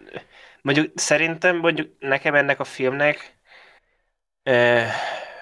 Mondjuk 0.61 0.91
szerintem, 0.95 1.57
mondjuk 1.57 1.89
nekem 1.99 2.35
ennek 2.35 2.59
a 2.59 2.63
filmnek, 2.63 3.39
eh, 4.43 4.91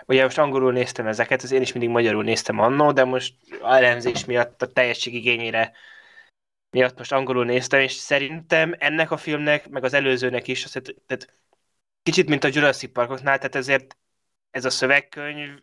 ugye 0.05 0.23
most 0.23 0.37
angolul 0.37 0.71
néztem 0.71 1.07
ezeket, 1.07 1.41
az 1.41 1.51
én 1.51 1.61
is 1.61 1.71
mindig 1.71 1.89
magyarul 1.91 2.23
néztem 2.23 2.59
annó, 2.59 2.91
de 2.91 3.03
most 3.03 3.33
elemzés 3.63 4.25
miatt 4.25 4.61
a 4.61 4.71
teljesség 4.71 5.13
igényére 5.13 5.71
miatt 6.71 6.97
most 6.97 7.11
angolul 7.11 7.45
néztem, 7.45 7.79
és 7.79 7.91
szerintem 7.91 8.75
ennek 8.77 9.11
a 9.11 9.17
filmnek, 9.17 9.69
meg 9.69 9.83
az 9.83 9.93
előzőnek 9.93 10.47
is, 10.47 10.63
az, 10.63 10.71
tehát 11.05 11.33
kicsit 12.03 12.29
mint 12.29 12.43
a 12.43 12.49
Jurassic 12.51 12.91
Parkoknál, 12.91 13.37
tehát 13.37 13.55
ezért 13.55 13.97
ez 14.51 14.65
a 14.65 14.69
szövegkönyv 14.69 15.59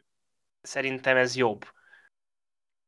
szerintem 0.62 1.16
ez 1.16 1.36
jobb, 1.36 1.64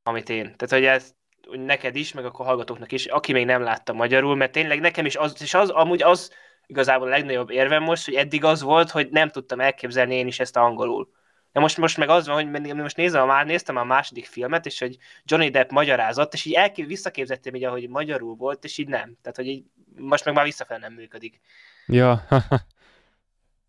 amit 0.03 0.29
én. 0.29 0.57
Tehát, 0.57 0.71
hogy 0.71 0.85
ez 0.85 1.17
hogy 1.49 1.61
neked 1.61 1.97
is, 1.97 2.13
meg 2.13 2.25
akkor 2.25 2.47
hallgatóknak 2.47 2.93
is, 2.93 3.07
aki 3.07 3.33
még 3.33 3.45
nem 3.45 3.63
látta 3.63 3.93
magyarul, 3.93 4.37
mert 4.37 4.53
tényleg 4.53 4.81
nekem 4.81 5.07
is 5.07 5.17
az, 5.17 5.43
és 5.43 5.55
az 5.55 5.71
amúgy 5.71 6.03
az 6.03 6.33
igazából 6.67 7.07
a 7.07 7.11
legnagyobb 7.11 7.51
érvem 7.51 7.83
most, 7.83 8.05
hogy 8.05 8.15
eddig 8.15 8.45
az 8.45 8.63
volt, 8.63 8.91
hogy 8.91 9.09
nem 9.11 9.29
tudtam 9.29 9.61
elképzelni 9.61 10.15
én 10.15 10.27
is 10.27 10.41
ezt 10.41 10.57
angolul. 10.57 11.09
De 11.53 11.61
most, 11.61 11.77
most 11.77 11.97
meg 11.97 12.09
az 12.09 12.27
van, 12.27 12.37
hogy 12.37 12.75
most 12.75 12.97
nézem, 12.97 13.27
már 13.27 13.47
néztem 13.47 13.77
a 13.77 13.85
második 13.85 14.27
filmet, 14.27 14.67
és 14.67 14.79
hogy 14.79 14.97
Johnny 15.25 15.51
Depp 15.51 15.71
magyarázott, 15.71 16.33
és 16.33 16.45
így 16.45 16.53
elkép, 16.53 16.87
visszaképzettem 16.87 17.55
így, 17.55 17.65
ahogy 17.65 17.89
magyarul 17.89 18.35
volt, 18.35 18.65
és 18.65 18.79
így 18.79 18.89
nem. 18.89 19.17
Tehát, 19.23 19.37
hogy 19.37 19.47
így, 19.47 19.65
most 19.97 20.25
meg 20.25 20.35
már 20.35 20.45
visszafelé 20.45 20.81
nem 20.81 20.93
működik. 20.93 21.41
Ja. 21.87 22.27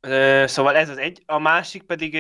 szóval 0.46 0.76
ez 0.76 0.90
az 0.90 0.98
egy. 0.98 1.24
A 1.26 1.40
másik 1.40 1.84
pedig, 1.84 2.18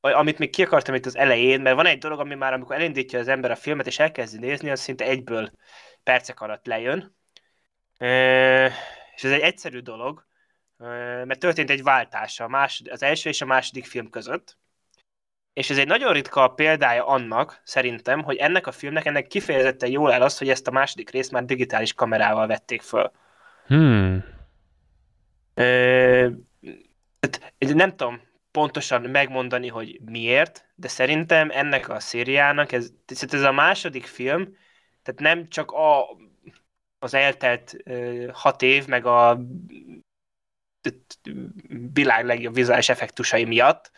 amit 0.00 0.38
még 0.38 0.50
ki 0.50 0.62
akartam 0.62 0.94
itt 0.94 1.06
az 1.06 1.16
elején, 1.16 1.60
mert 1.60 1.76
van 1.76 1.86
egy 1.86 1.98
dolog, 1.98 2.20
ami 2.20 2.34
már 2.34 2.52
amikor 2.52 2.76
elindítja 2.76 3.18
az 3.18 3.28
ember 3.28 3.50
a 3.50 3.56
filmet, 3.56 3.86
és 3.86 3.98
elkezdi 3.98 4.38
nézni, 4.38 4.70
az 4.70 4.80
szinte 4.80 5.04
egyből 5.04 5.50
percek 6.02 6.40
alatt 6.40 6.66
lejön. 6.66 7.16
És 9.14 9.24
ez 9.24 9.30
egy 9.30 9.40
egyszerű 9.40 9.78
dolog, 9.78 10.26
mert 11.24 11.38
történt 11.38 11.70
egy 11.70 11.82
váltás 11.82 12.40
a 12.40 12.48
másod, 12.48 12.88
az 12.88 13.02
első 13.02 13.28
és 13.28 13.40
a 13.40 13.46
második 13.46 13.84
film 13.86 14.10
között, 14.10 14.58
és 15.52 15.70
ez 15.70 15.78
egy 15.78 15.86
nagyon 15.86 16.12
ritka 16.12 16.48
példája 16.48 17.06
annak, 17.06 17.60
szerintem, 17.64 18.22
hogy 18.22 18.36
ennek 18.36 18.66
a 18.66 18.72
filmnek 18.72 19.06
ennek 19.06 19.26
kifejezetten 19.26 19.90
jól 19.90 20.12
el 20.12 20.22
az, 20.22 20.38
hogy 20.38 20.48
ezt 20.48 20.66
a 20.66 20.70
második 20.70 21.10
részt 21.10 21.30
már 21.30 21.44
digitális 21.44 21.92
kamerával 21.92 22.46
vették 22.46 22.82
föl. 22.82 23.10
Hmm. 23.66 24.24
Tehát, 27.20 27.52
nem 27.58 27.90
tudom 27.90 28.20
pontosan 28.50 29.02
megmondani, 29.02 29.68
hogy 29.68 30.00
miért, 30.04 30.64
de 30.74 30.88
szerintem 30.88 31.50
ennek 31.50 31.88
a 31.88 32.00
szériának, 32.00 32.72
ez, 32.72 32.90
ez 33.30 33.42
a 33.42 33.52
második 33.52 34.04
film, 34.04 34.56
tehát 35.02 35.20
nem 35.20 35.48
csak 35.48 35.70
a, 35.70 36.04
az 36.98 37.14
eltelt 37.14 37.76
hat 38.32 38.62
év, 38.62 38.86
meg 38.86 39.06
a 39.06 39.40
világ 41.92 42.24
legjobb 42.24 42.54
vizuális 42.54 42.88
effektusai 42.88 43.44
miatt, 43.44 43.90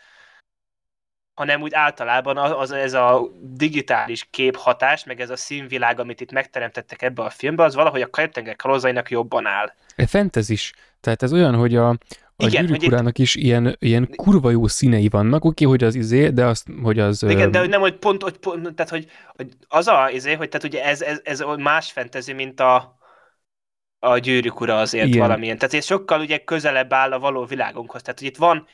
hanem 1.33 1.61
úgy 1.61 1.73
általában 1.73 2.37
az, 2.37 2.71
ez 2.71 2.93
a 2.93 3.27
digitális 3.41 4.27
képhatás, 4.29 5.03
meg 5.03 5.21
ez 5.21 5.29
a 5.29 5.35
színvilág, 5.35 5.99
amit 5.99 6.21
itt 6.21 6.31
megteremtettek 6.31 7.01
ebbe 7.01 7.23
a 7.23 7.29
filmbe, 7.29 7.63
az 7.63 7.75
valahogy 7.75 8.01
a 8.01 8.09
Kajöttenger 8.09 8.55
kalózainak 8.55 9.09
jobban 9.09 9.45
áll. 9.45 9.73
E 9.95 10.07
fentezis. 10.07 10.73
Tehát 11.01 11.23
ez 11.23 11.33
olyan, 11.33 11.55
hogy 11.55 11.75
a, 11.75 11.89
a 11.89 11.97
Igen, 12.37 12.65
gyűrűk 12.65 12.81
urának 12.81 13.17
itt... 13.17 13.23
is 13.23 13.35
ilyen, 13.35 13.75
ilyen 13.79 14.09
kurva 14.15 14.49
jó 14.49 14.67
színei 14.67 15.07
vannak, 15.07 15.45
oké, 15.45 15.65
okay, 15.65 15.77
hogy 15.77 15.87
az 15.87 15.95
izé, 15.95 16.29
de 16.29 16.45
azt, 16.45 16.67
hogy 16.83 16.99
az... 16.99 17.23
Igen, 17.23 17.51
de 17.51 17.59
hogy 17.59 17.69
nem, 17.69 17.79
hogy 17.79 17.95
pont, 17.95 18.23
hogy 18.23 18.37
pont 18.37 18.75
tehát, 18.75 18.91
hogy, 18.91 19.07
hogy 19.35 19.47
az 19.67 19.87
a 19.87 20.09
izé, 20.11 20.33
hogy 20.33 20.49
tehát 20.49 20.67
ugye 20.67 20.83
ez, 20.83 21.01
ez, 21.01 21.19
ez 21.23 21.43
más 21.57 21.91
fentezi, 21.91 22.33
mint 22.33 22.59
a, 22.59 22.97
a 24.03 24.17
gyűrűk 24.17 24.61
ura 24.61 24.79
azért 24.79 25.07
Igen. 25.07 25.19
valamilyen. 25.19 25.57
Tehát 25.57 25.73
ez 25.73 25.85
sokkal 25.85 26.19
ugye 26.19 26.37
közelebb 26.37 26.93
áll 26.93 27.11
a 27.11 27.19
való 27.19 27.45
világunkhoz. 27.45 28.01
Tehát, 28.01 28.19
hogy 28.19 28.27
itt 28.27 28.37
van 28.37 28.67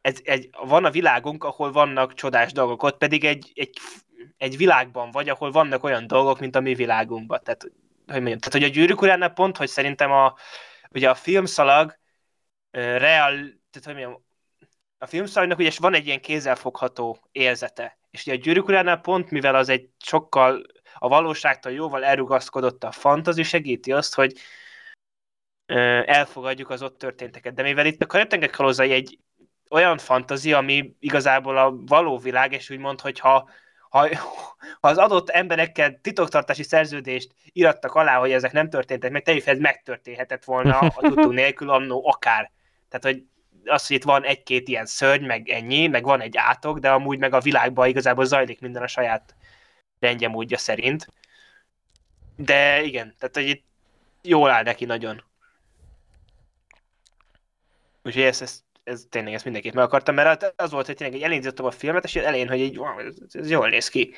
ez, 0.00 0.18
egy, 0.24 0.50
van 0.66 0.84
a 0.84 0.90
világunk, 0.90 1.44
ahol 1.44 1.72
vannak 1.72 2.14
csodás 2.14 2.52
dolgok, 2.52 2.82
ott 2.82 2.98
pedig 2.98 3.24
egy, 3.24 3.52
egy, 3.54 3.78
egy 4.36 4.56
világban 4.56 5.10
vagy, 5.10 5.28
ahol 5.28 5.50
vannak 5.50 5.84
olyan 5.84 6.06
dolgok, 6.06 6.40
mint 6.40 6.56
a 6.56 6.60
mi 6.60 6.74
világunkban. 6.74 7.40
Tehát, 7.42 7.62
hogy 8.06 8.20
mondjam, 8.20 8.38
tehát, 8.38 8.52
hogy 8.52 8.62
a 8.62 8.68
gyűrűk 8.68 9.02
uránál 9.02 9.32
pont, 9.32 9.56
hogy 9.56 9.68
szerintem 9.68 10.12
a, 10.12 10.34
ugye 10.90 11.10
a 11.10 11.14
filmszalag 11.14 11.98
uh, 12.72 12.82
real, 12.82 13.34
tehát, 13.70 13.84
hogy 13.84 13.94
mondjam, 13.94 14.24
a 14.98 15.06
filmszalagnak 15.06 15.58
ugye 15.58 15.70
van 15.78 15.94
egy 15.94 16.06
ilyen 16.06 16.20
kézzelfogható 16.20 17.18
érzete. 17.32 17.98
És 18.10 18.26
ugye 18.26 18.36
a 18.36 18.38
gyűrűk 18.38 18.68
uránál 18.68 19.00
pont, 19.00 19.30
mivel 19.30 19.54
az 19.54 19.68
egy 19.68 19.88
sokkal 19.98 20.62
a 20.98 21.08
valóságtól 21.08 21.72
jóval 21.72 22.04
elrugaszkodott 22.04 22.84
a 22.84 22.90
fantazi, 22.90 23.42
segíti 23.42 23.92
azt, 23.92 24.14
hogy 24.14 24.32
elfogadjuk 26.04 26.70
az 26.70 26.82
ott 26.82 26.98
történteket. 26.98 27.54
De 27.54 27.62
mivel 27.62 27.86
itt 27.86 28.02
a 28.02 28.06
Karatengek 28.06 28.50
kalózai 28.50 28.92
egy 28.92 29.18
olyan 29.70 29.98
fantazia, 29.98 30.58
ami 30.58 30.94
igazából 31.00 31.58
a 31.58 31.74
való 31.86 32.18
világ, 32.18 32.52
és 32.52 32.70
úgymond, 32.70 33.00
hogy 33.00 33.18
ha, 33.18 33.48
ha, 33.88 34.08
ha 34.80 34.88
az 34.88 34.98
adott 34.98 35.30
emberekkel 35.30 36.00
titoktartási 36.00 36.62
szerződést 36.62 37.34
irattak 37.52 37.94
alá, 37.94 38.18
hogy 38.18 38.32
ezek 38.32 38.52
nem 38.52 38.70
történtek 38.70 39.10
meg, 39.10 39.22
teljesen 39.22 39.54
ez 39.54 39.60
megtörténhetett 39.60 40.44
volna 40.44 40.78
a 40.78 41.00
tudtunk 41.00 41.34
nélkül 41.42 41.70
annó 41.70 42.08
akár. 42.08 42.50
Tehát, 42.88 43.04
hogy 43.04 43.24
az, 43.64 43.86
hogy 43.86 43.96
itt 43.96 44.04
van 44.04 44.24
egy-két 44.24 44.68
ilyen 44.68 44.86
szörny, 44.86 45.24
meg 45.24 45.48
ennyi, 45.48 45.86
meg 45.86 46.04
van 46.04 46.20
egy 46.20 46.36
átok, 46.36 46.78
de 46.78 46.90
amúgy 46.90 47.18
meg 47.18 47.34
a 47.34 47.40
világban 47.40 47.88
igazából 47.88 48.24
zajlik 48.24 48.60
minden 48.60 48.82
a 48.82 48.86
saját 48.86 49.34
rendje 50.00 50.28
módja 50.28 50.58
szerint. 50.58 51.06
De 52.36 52.82
igen, 52.82 53.14
tehát 53.18 53.34
hogy 53.34 53.48
itt 53.48 53.64
jól 54.22 54.50
áll 54.50 54.62
neki 54.62 54.84
nagyon. 54.84 55.22
Úgyhogy 58.02 58.22
ezt, 58.22 58.42
ezt 58.42 58.64
ez 58.86 59.06
tényleg 59.08 59.34
ezt 59.34 59.44
mindenképp 59.44 59.74
meg 59.74 59.84
akartam, 59.84 60.14
mert 60.14 60.54
az 60.56 60.70
volt, 60.70 60.86
hogy 60.86 60.96
tényleg 60.96 61.22
elindítottam 61.22 61.66
a 61.66 61.70
filmet, 61.70 62.04
és 62.04 62.16
elején, 62.16 62.48
hogy 62.48 62.58
így, 62.58 62.78
wow, 62.78 62.98
ez, 62.98 63.16
ez 63.30 63.50
jól 63.50 63.68
néz 63.68 63.88
ki. 63.88 64.14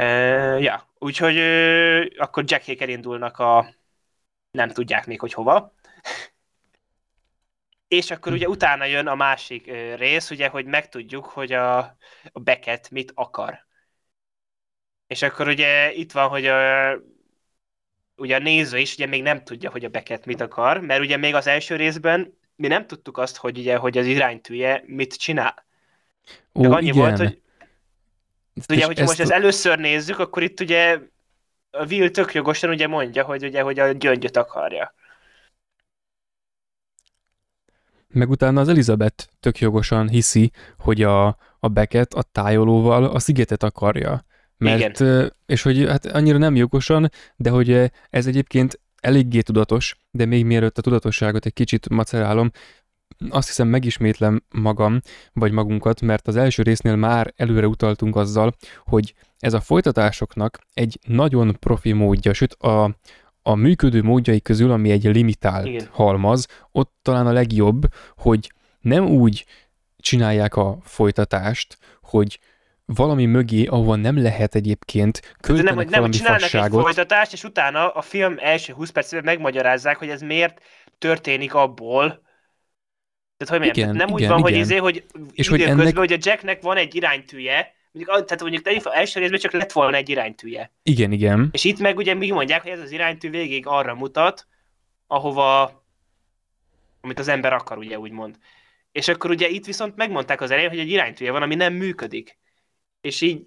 Uh, 0.00 0.62
ja, 0.62 0.88
úgyhogy 0.98 1.36
uh, 1.38 2.06
akkor 2.16 2.44
Jackék 2.46 2.80
elindulnak 2.80 3.38
a 3.38 3.74
nem 4.50 4.68
tudják 4.68 5.06
még, 5.06 5.20
hogy 5.20 5.32
hova. 5.32 5.74
és 7.88 8.10
akkor 8.10 8.32
ugye 8.32 8.48
utána 8.48 8.84
jön 8.84 9.06
a 9.06 9.14
másik 9.14 9.66
rész, 9.96 10.30
ugye, 10.30 10.48
hogy 10.48 10.66
megtudjuk, 10.66 11.24
hogy 11.26 11.52
a, 11.52 11.78
a 12.32 12.40
Beckett 12.40 12.90
mit 12.90 13.12
akar. 13.14 13.66
És 15.08 15.22
akkor 15.22 15.48
ugye 15.48 15.92
itt 15.92 16.12
van, 16.12 16.28
hogy 16.28 16.46
a, 16.46 16.92
ugye 18.16 18.36
a 18.36 18.38
néző 18.38 18.78
is 18.78 18.94
ugye 18.94 19.06
még 19.06 19.22
nem 19.22 19.44
tudja, 19.44 19.70
hogy 19.70 19.84
a 19.84 19.88
Beckett 19.88 20.26
mit 20.26 20.40
akar, 20.40 20.80
mert 20.80 21.00
ugye 21.00 21.16
még 21.16 21.34
az 21.34 21.46
első 21.46 21.76
részben 21.76 22.38
mi 22.56 22.66
nem 22.66 22.86
tudtuk 22.86 23.18
azt, 23.18 23.36
hogy 23.36 23.58
ugye, 23.58 23.76
hogy 23.76 23.98
az 23.98 24.06
iránytűje 24.06 24.82
mit 24.86 25.14
csinál. 25.14 25.66
Ó, 26.54 26.62
Csak 26.62 26.72
annyi 26.72 26.86
igen. 26.86 26.98
volt, 26.98 27.16
hogy 27.16 27.42
ugye, 28.68 28.84
hogyha 28.84 29.04
most 29.04 29.20
ezt 29.20 29.30
először 29.30 29.78
nézzük, 29.78 30.18
akkor 30.18 30.42
itt 30.42 30.60
ugye 30.60 30.98
a 31.70 31.86
Will 31.86 32.10
tök 32.10 32.34
jogosan 32.34 32.70
ugye 32.70 32.86
mondja, 32.86 33.24
hogy 33.24 33.44
ugye, 33.44 33.62
hogy 33.62 33.78
a 33.78 33.92
gyöngyöt 33.92 34.36
akarja. 34.36 34.94
Meg 38.08 38.30
utána 38.30 38.60
az 38.60 38.68
Elizabeth 38.68 39.26
tök 39.40 39.58
jogosan 39.58 40.08
hiszi, 40.08 40.50
hogy 40.78 41.02
a, 41.02 41.26
a 41.58 41.68
Beckett 41.68 42.12
a 42.12 42.22
tájolóval 42.22 43.04
a 43.04 43.18
szigetet 43.18 43.62
akarja. 43.62 44.24
Mert, 44.58 45.00
Igen. 45.00 45.32
és 45.46 45.62
hogy 45.62 45.86
hát 45.88 46.06
annyira 46.06 46.38
nem 46.38 46.56
jogosan, 46.56 47.10
de 47.36 47.50
hogy 47.50 47.90
ez 48.10 48.26
egyébként 48.26 48.80
eléggé 49.00 49.40
tudatos, 49.40 49.96
de 50.10 50.24
még 50.24 50.44
mielőtt 50.44 50.78
a 50.78 50.82
tudatosságot 50.82 51.46
egy 51.46 51.52
kicsit 51.52 51.88
macerálom, 51.88 52.50
azt 53.30 53.46
hiszem 53.46 53.68
megismétlem 53.68 54.42
magam, 54.48 55.00
vagy 55.32 55.52
magunkat, 55.52 56.00
mert 56.00 56.28
az 56.28 56.36
első 56.36 56.62
résznél 56.62 56.96
már 56.96 57.32
előre 57.36 57.66
utaltunk 57.66 58.16
azzal, 58.16 58.54
hogy 58.84 59.14
ez 59.38 59.52
a 59.52 59.60
folytatásoknak 59.60 60.58
egy 60.74 60.98
nagyon 61.06 61.56
profi 61.60 61.92
módja, 61.92 62.32
sőt 62.32 62.52
a, 62.52 62.96
a 63.42 63.54
működő 63.54 64.02
módjai 64.02 64.40
közül, 64.40 64.70
ami 64.70 64.90
egy 64.90 65.04
limitált 65.04 65.66
Igen. 65.66 65.88
halmaz, 65.90 66.46
ott 66.72 66.92
talán 67.02 67.26
a 67.26 67.32
legjobb, 67.32 67.82
hogy 68.16 68.52
nem 68.80 69.06
úgy 69.06 69.46
csinálják 69.96 70.56
a 70.56 70.78
folytatást, 70.82 71.78
hogy 72.02 72.40
valami 72.94 73.26
mögé, 73.26 73.66
ahova 73.66 73.96
nem 73.96 74.22
lehet 74.22 74.54
egyébként 74.54 75.36
költenek 75.40 75.74
nem, 75.74 75.84
hogy 75.84 75.88
nem 75.88 76.10
csinálnak 76.10 76.40
fasságot. 76.40 76.78
egy 76.78 76.84
folytatást, 76.84 77.32
és 77.32 77.44
utána 77.44 77.90
a 77.90 78.02
film 78.02 78.36
első 78.38 78.72
20 78.72 78.90
percében 78.90 79.24
megmagyarázzák, 79.24 79.96
hogy 79.96 80.08
ez 80.08 80.20
miért 80.20 80.62
történik 80.98 81.54
abból, 81.54 82.22
tehát, 83.36 83.62
hogy 83.62 83.76
igen, 83.76 83.96
nem 83.96 83.96
igen, 83.96 84.12
úgy 84.12 84.26
van, 84.26 84.38
igen. 84.38 84.40
hogy 84.40 84.60
izé, 84.60 84.76
hogy 84.76 85.04
és 85.32 85.48
hogy 85.48 85.62
ennek... 85.62 85.96
hogy 85.96 86.12
a 86.12 86.16
Jacknek 86.20 86.62
van 86.62 86.76
egy 86.76 86.94
iránytűje, 86.94 87.74
mondjuk, 87.92 88.24
tehát 88.24 88.40
mondjuk 88.40 88.86
első 88.94 89.20
részben 89.20 89.38
csak 89.38 89.52
lett 89.52 89.72
volna 89.72 89.96
egy 89.96 90.08
iránytűje. 90.08 90.72
Igen, 90.82 91.12
igen. 91.12 91.48
És 91.52 91.64
itt 91.64 91.78
meg 91.78 91.96
ugye 91.96 92.14
mi 92.14 92.30
mondják, 92.30 92.62
hogy 92.62 92.70
ez 92.70 92.80
az 92.80 92.90
iránytű 92.90 93.30
végig 93.30 93.66
arra 93.66 93.94
mutat, 93.94 94.46
ahova, 95.06 95.82
amit 97.00 97.18
az 97.18 97.28
ember 97.28 97.52
akar, 97.52 97.78
ugye 97.78 97.98
úgymond. 97.98 98.36
És 98.92 99.08
akkor 99.08 99.30
ugye 99.30 99.48
itt 99.48 99.66
viszont 99.66 99.96
megmondták 99.96 100.40
az 100.40 100.50
elején, 100.50 100.70
hogy 100.70 100.78
egy 100.78 100.90
iránytűje 100.90 101.30
van, 101.30 101.42
ami 101.42 101.54
nem 101.54 101.72
működik 101.72 102.38
és 103.00 103.20
így 103.20 103.46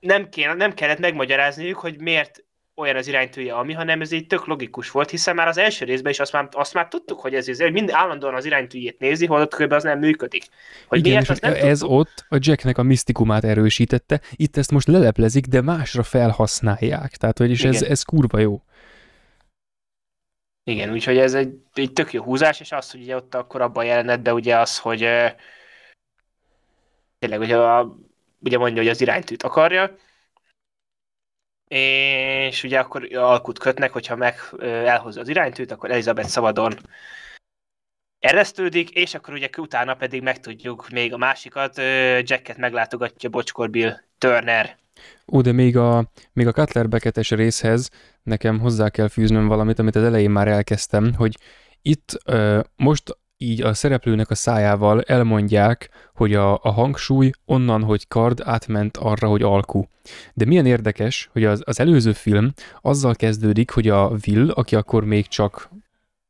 nem, 0.00 0.28
kéne, 0.28 0.54
nem 0.54 0.74
kellett 0.74 0.98
megmagyarázniuk, 0.98 1.78
hogy 1.78 2.00
miért 2.00 2.44
olyan 2.74 2.96
az 2.96 3.06
iránytűje, 3.06 3.54
ami, 3.54 3.72
hanem 3.72 4.00
ez 4.00 4.12
így 4.12 4.26
tök 4.26 4.46
logikus 4.46 4.90
volt, 4.90 5.10
hiszen 5.10 5.34
már 5.34 5.48
az 5.48 5.58
első 5.58 5.84
részben 5.84 6.12
is 6.12 6.20
azt 6.20 6.32
már, 6.32 6.48
azt 6.52 6.74
már 6.74 6.88
tudtuk, 6.88 7.20
hogy 7.20 7.34
ez, 7.34 7.60
hogy 7.60 7.72
mind 7.72 7.90
állandóan 7.90 8.34
az 8.34 8.44
iránytűjét 8.44 8.98
nézi, 8.98 9.26
holott 9.26 9.54
kb. 9.54 9.72
az 9.72 9.82
nem 9.82 9.98
működik. 9.98 10.44
Hogy 10.86 10.98
Igen, 10.98 11.10
miért, 11.10 11.30
azt 11.30 11.40
nem 11.40 11.54
ez 11.54 11.78
tudtuk. 11.78 11.98
ott 11.98 12.24
a 12.28 12.36
Jacknek 12.40 12.78
a 12.78 12.82
misztikumát 12.82 13.44
erősítette, 13.44 14.20
itt 14.30 14.56
ezt 14.56 14.70
most 14.70 14.86
leleplezik, 14.86 15.46
de 15.46 15.60
másra 15.60 16.02
felhasználják. 16.02 17.16
Tehát, 17.16 17.38
hogy 17.38 17.50
is 17.50 17.64
ez, 17.64 17.82
ez 17.82 18.02
kurva 18.02 18.38
jó. 18.38 18.62
Igen, 20.64 20.92
úgyhogy 20.92 21.18
ez 21.18 21.34
egy, 21.34 21.54
egy 21.74 21.92
tök 21.92 22.12
jó 22.12 22.22
húzás, 22.22 22.60
és 22.60 22.72
az, 22.72 22.90
hogy 22.90 23.00
ugye 23.00 23.16
ott 23.16 23.34
akkor 23.34 23.60
abban 23.60 23.84
a 23.84 23.86
jelenetben 23.86 24.34
ugye 24.34 24.58
az, 24.58 24.78
hogy 24.78 25.08
tényleg 27.18 27.40
ugye 27.40 27.56
a 27.56 27.96
ugye 28.38 28.58
mondja, 28.58 28.82
hogy 28.82 28.90
az 28.90 29.00
iránytűt 29.00 29.42
akarja, 29.42 29.96
és 31.68 32.62
ugye 32.62 32.78
akkor 32.78 33.16
alkut 33.16 33.58
kötnek, 33.58 33.92
hogyha 33.92 34.16
meg 34.16 34.34
elhozza 34.60 35.20
az 35.20 35.28
iránytűt, 35.28 35.70
akkor 35.70 35.90
Elizabeth 35.90 36.28
szabadon 36.28 36.72
eresztődik, 38.18 38.90
és 38.90 39.14
akkor 39.14 39.34
ugye 39.34 39.48
utána 39.56 39.94
pedig 39.94 40.22
megtudjuk 40.22 40.88
még 40.88 41.12
a 41.12 41.16
másikat, 41.16 41.76
Jacket 42.22 42.56
meglátogatja 42.56 43.28
Bocskor 43.28 43.70
Bill 43.70 44.00
Turner. 44.18 44.78
Ó, 45.32 45.40
de 45.40 45.52
még 45.52 45.76
a, 45.76 46.10
még 46.32 46.46
a 46.46 46.52
Cutler 46.52 46.88
beketes 46.88 47.30
részhez 47.30 47.90
nekem 48.22 48.58
hozzá 48.58 48.88
kell 48.88 49.08
fűznöm 49.08 49.46
valamit, 49.46 49.78
amit 49.78 49.96
az 49.96 50.02
elején 50.02 50.30
már 50.30 50.48
elkezdtem, 50.48 51.14
hogy 51.14 51.36
itt 51.82 52.22
most 52.76 53.18
így 53.38 53.62
a 53.62 53.74
szereplőnek 53.74 54.30
a 54.30 54.34
szájával 54.34 55.02
elmondják, 55.02 55.90
hogy 56.14 56.34
a, 56.34 56.52
a 56.52 56.70
hangsúly 56.70 57.30
onnan, 57.44 57.82
hogy 57.82 58.08
kard 58.08 58.40
átment 58.44 58.96
arra, 58.96 59.28
hogy 59.28 59.42
alkú. 59.42 59.88
De 60.34 60.44
milyen 60.44 60.66
érdekes, 60.66 61.28
hogy 61.32 61.44
az, 61.44 61.62
az 61.64 61.80
előző 61.80 62.12
film 62.12 62.52
azzal 62.80 63.14
kezdődik, 63.14 63.70
hogy 63.70 63.88
a 63.88 64.12
Will, 64.26 64.50
aki 64.50 64.76
akkor 64.76 65.04
még 65.04 65.26
csak 65.26 65.70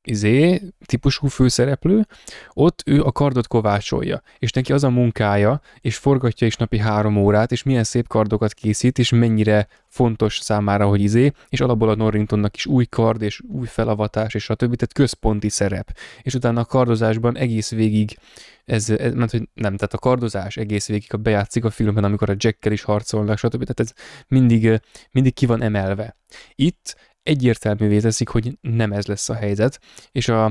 izé, 0.07 0.63
típusú 0.85 1.27
főszereplő, 1.27 2.07
ott 2.53 2.83
ő 2.87 3.03
a 3.03 3.13
kardot 3.13 3.47
kovácsolja, 3.47 4.23
és 4.39 4.51
neki 4.51 4.73
az 4.73 4.85
a 4.85 4.91
munkája, 4.91 5.61
és 5.81 5.97
forgatja 5.97 6.47
is 6.47 6.57
napi 6.57 6.79
három 6.79 7.17
órát, 7.17 7.53
és 7.53 7.63
milyen 7.63 7.85
szép 7.85 8.09
kardokat 8.09 8.53
készít, 8.53 8.99
és 8.99 9.11
mennyire 9.11 9.69
fontos 9.89 10.39
számára, 10.39 10.87
hogy 10.87 11.01
izé, 11.01 11.33
és 11.49 11.61
alapból 11.61 11.89
a 11.89 11.95
Norringtonnak 11.95 12.57
is 12.57 12.67
új 12.67 12.85
kard, 12.85 13.23
és 13.23 13.41
új 13.49 13.67
felavatás, 13.67 14.35
és 14.35 14.43
stb. 14.43 14.59
Tehát 14.59 14.93
központi 14.93 15.49
szerep. 15.49 15.97
És 16.23 16.35
utána 16.35 16.61
a 16.61 16.65
kardozásban 16.65 17.37
egész 17.37 17.71
végig 17.71 18.17
ez, 18.65 18.91
ez 18.91 19.15
mert 19.15 19.31
hogy 19.31 19.49
nem, 19.55 19.77
tehát 19.77 19.95
a 19.95 19.99
kardozás 19.99 20.57
egész 20.57 20.87
végig 20.87 21.15
a 21.15 21.17
bejátszik 21.17 21.65
a 21.65 21.71
filmben, 21.71 22.05
amikor 22.05 22.31
a 22.31 22.35
Jackkel 22.37 22.73
is 22.73 22.83
harcolnak, 22.83 23.39
stb. 23.39 23.65
Tehát 23.65 23.81
ez 23.81 23.93
mindig, 24.29 24.81
mindig 25.11 25.35
ki 25.35 25.47
van 25.47 25.63
emelve. 25.63 26.17
Itt 26.55 26.97
egyértelművé 27.27 28.01
teszik, 28.01 28.29
hogy 28.29 28.59
nem 28.61 28.93
ez 28.93 29.07
lesz 29.07 29.29
a 29.29 29.35
helyzet, 29.35 29.81
és 30.13 30.29
a, 30.29 30.45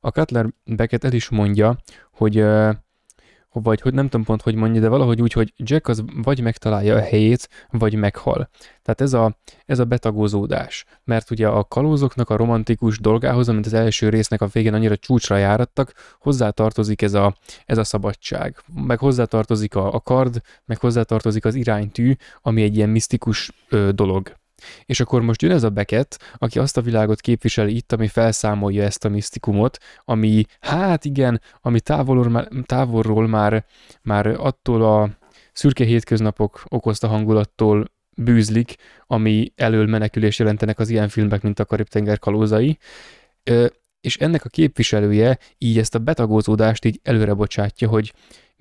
a 0.00 0.08
Cutler 0.08 0.46
Beckett 0.64 1.04
el 1.04 1.12
is 1.12 1.28
mondja, 1.28 1.76
hogy 2.12 2.44
vagy 3.52 3.80
hogy 3.80 3.94
nem 3.94 4.08
tudom 4.08 4.24
pont, 4.24 4.42
hogy 4.42 4.54
mondja, 4.54 4.80
de 4.80 4.88
valahogy 4.88 5.22
úgy, 5.22 5.32
hogy 5.32 5.52
Jack 5.56 5.88
az 5.88 6.04
vagy 6.14 6.40
megtalálja 6.40 6.96
a 6.96 7.00
helyét, 7.00 7.48
vagy 7.70 7.94
meghal. 7.94 8.48
Tehát 8.82 9.00
ez 9.00 9.12
a, 9.12 9.36
ez 9.66 9.78
a 9.78 9.84
betagozódás. 9.84 10.84
Mert 11.04 11.30
ugye 11.30 11.48
a 11.48 11.64
kalózoknak 11.64 12.30
a 12.30 12.36
romantikus 12.36 12.98
dolgához, 12.98 13.48
amit 13.48 13.66
az 13.66 13.72
első 13.72 14.08
résznek 14.08 14.40
a 14.40 14.46
végén 14.46 14.74
annyira 14.74 14.96
csúcsra 14.96 15.36
járattak, 15.36 15.92
hozzátartozik 16.18 17.02
ez 17.02 17.14
a, 17.14 17.36
ez 17.64 17.78
a 17.78 17.84
szabadság. 17.84 18.56
Meg 18.74 18.98
hozzátartozik 18.98 19.74
a, 19.74 19.94
a 19.94 20.00
kard, 20.00 20.40
meg 20.64 20.78
hozzátartozik 20.78 21.44
az 21.44 21.54
iránytű, 21.54 22.14
ami 22.40 22.62
egy 22.62 22.76
ilyen 22.76 22.88
misztikus 22.88 23.52
ö, 23.68 23.90
dolog. 23.92 24.40
És 24.84 25.00
akkor 25.00 25.22
most 25.22 25.42
jön 25.42 25.50
ez 25.50 25.62
a 25.62 25.70
Beckett, 25.70 26.18
aki 26.38 26.58
azt 26.58 26.76
a 26.76 26.80
világot 26.80 27.20
képviseli 27.20 27.76
itt, 27.76 27.92
ami 27.92 28.08
felszámolja 28.08 28.82
ezt 28.82 29.04
a 29.04 29.08
misztikumot, 29.08 29.78
ami, 30.04 30.44
hát 30.60 31.04
igen, 31.04 31.40
ami 31.60 31.80
távolról 31.80 32.28
már, 32.28 32.48
távolról 32.66 33.28
már, 33.28 33.64
már 34.02 34.26
attól 34.26 34.82
a 34.82 35.10
szürke 35.52 35.84
hétköznapok 35.84 36.64
okozta 36.68 37.08
hangulattól 37.08 37.90
bűzlik, 38.16 38.74
ami 39.06 39.52
elől 39.56 39.86
menekülés 39.86 40.38
jelentenek 40.38 40.78
az 40.78 40.88
ilyen 40.88 41.08
filmek, 41.08 41.42
mint 41.42 41.58
a 41.58 41.64
Karib-tenger 41.64 42.18
kalózai. 42.18 42.78
És 44.00 44.16
ennek 44.16 44.44
a 44.44 44.48
képviselője 44.48 45.38
így 45.58 45.78
ezt 45.78 45.94
a 45.94 45.98
betagózódást 45.98 46.84
így 46.84 47.00
előre 47.02 47.34
bocsátja, 47.34 47.88
hogy 47.88 48.12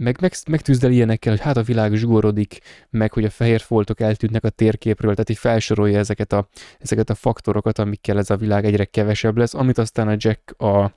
meg, 0.01 0.17
meg, 0.21 0.33
megtűzdel 0.49 0.91
ilyenekkel, 0.91 1.31
hogy 1.31 1.41
hát 1.41 1.57
a 1.57 1.63
világ 1.63 1.93
zsugorodik, 1.93 2.59
meg 2.89 3.13
hogy 3.13 3.25
a 3.25 3.29
fehér 3.29 3.61
foltok 3.61 3.99
eltűnnek 3.99 4.43
a 4.43 4.49
térképről, 4.49 5.11
tehát 5.11 5.29
így 5.29 5.37
felsorolja 5.37 5.97
ezeket 5.97 6.33
a, 6.33 6.47
ezeket 6.79 7.09
a 7.09 7.15
faktorokat, 7.15 7.79
amikkel 7.79 8.17
ez 8.17 8.29
a 8.29 8.37
világ 8.37 8.65
egyre 8.65 8.85
kevesebb 8.85 9.37
lesz, 9.37 9.53
amit 9.53 9.77
aztán 9.77 10.07
a 10.07 10.15
Jack 10.17 10.61
a, 10.61 10.93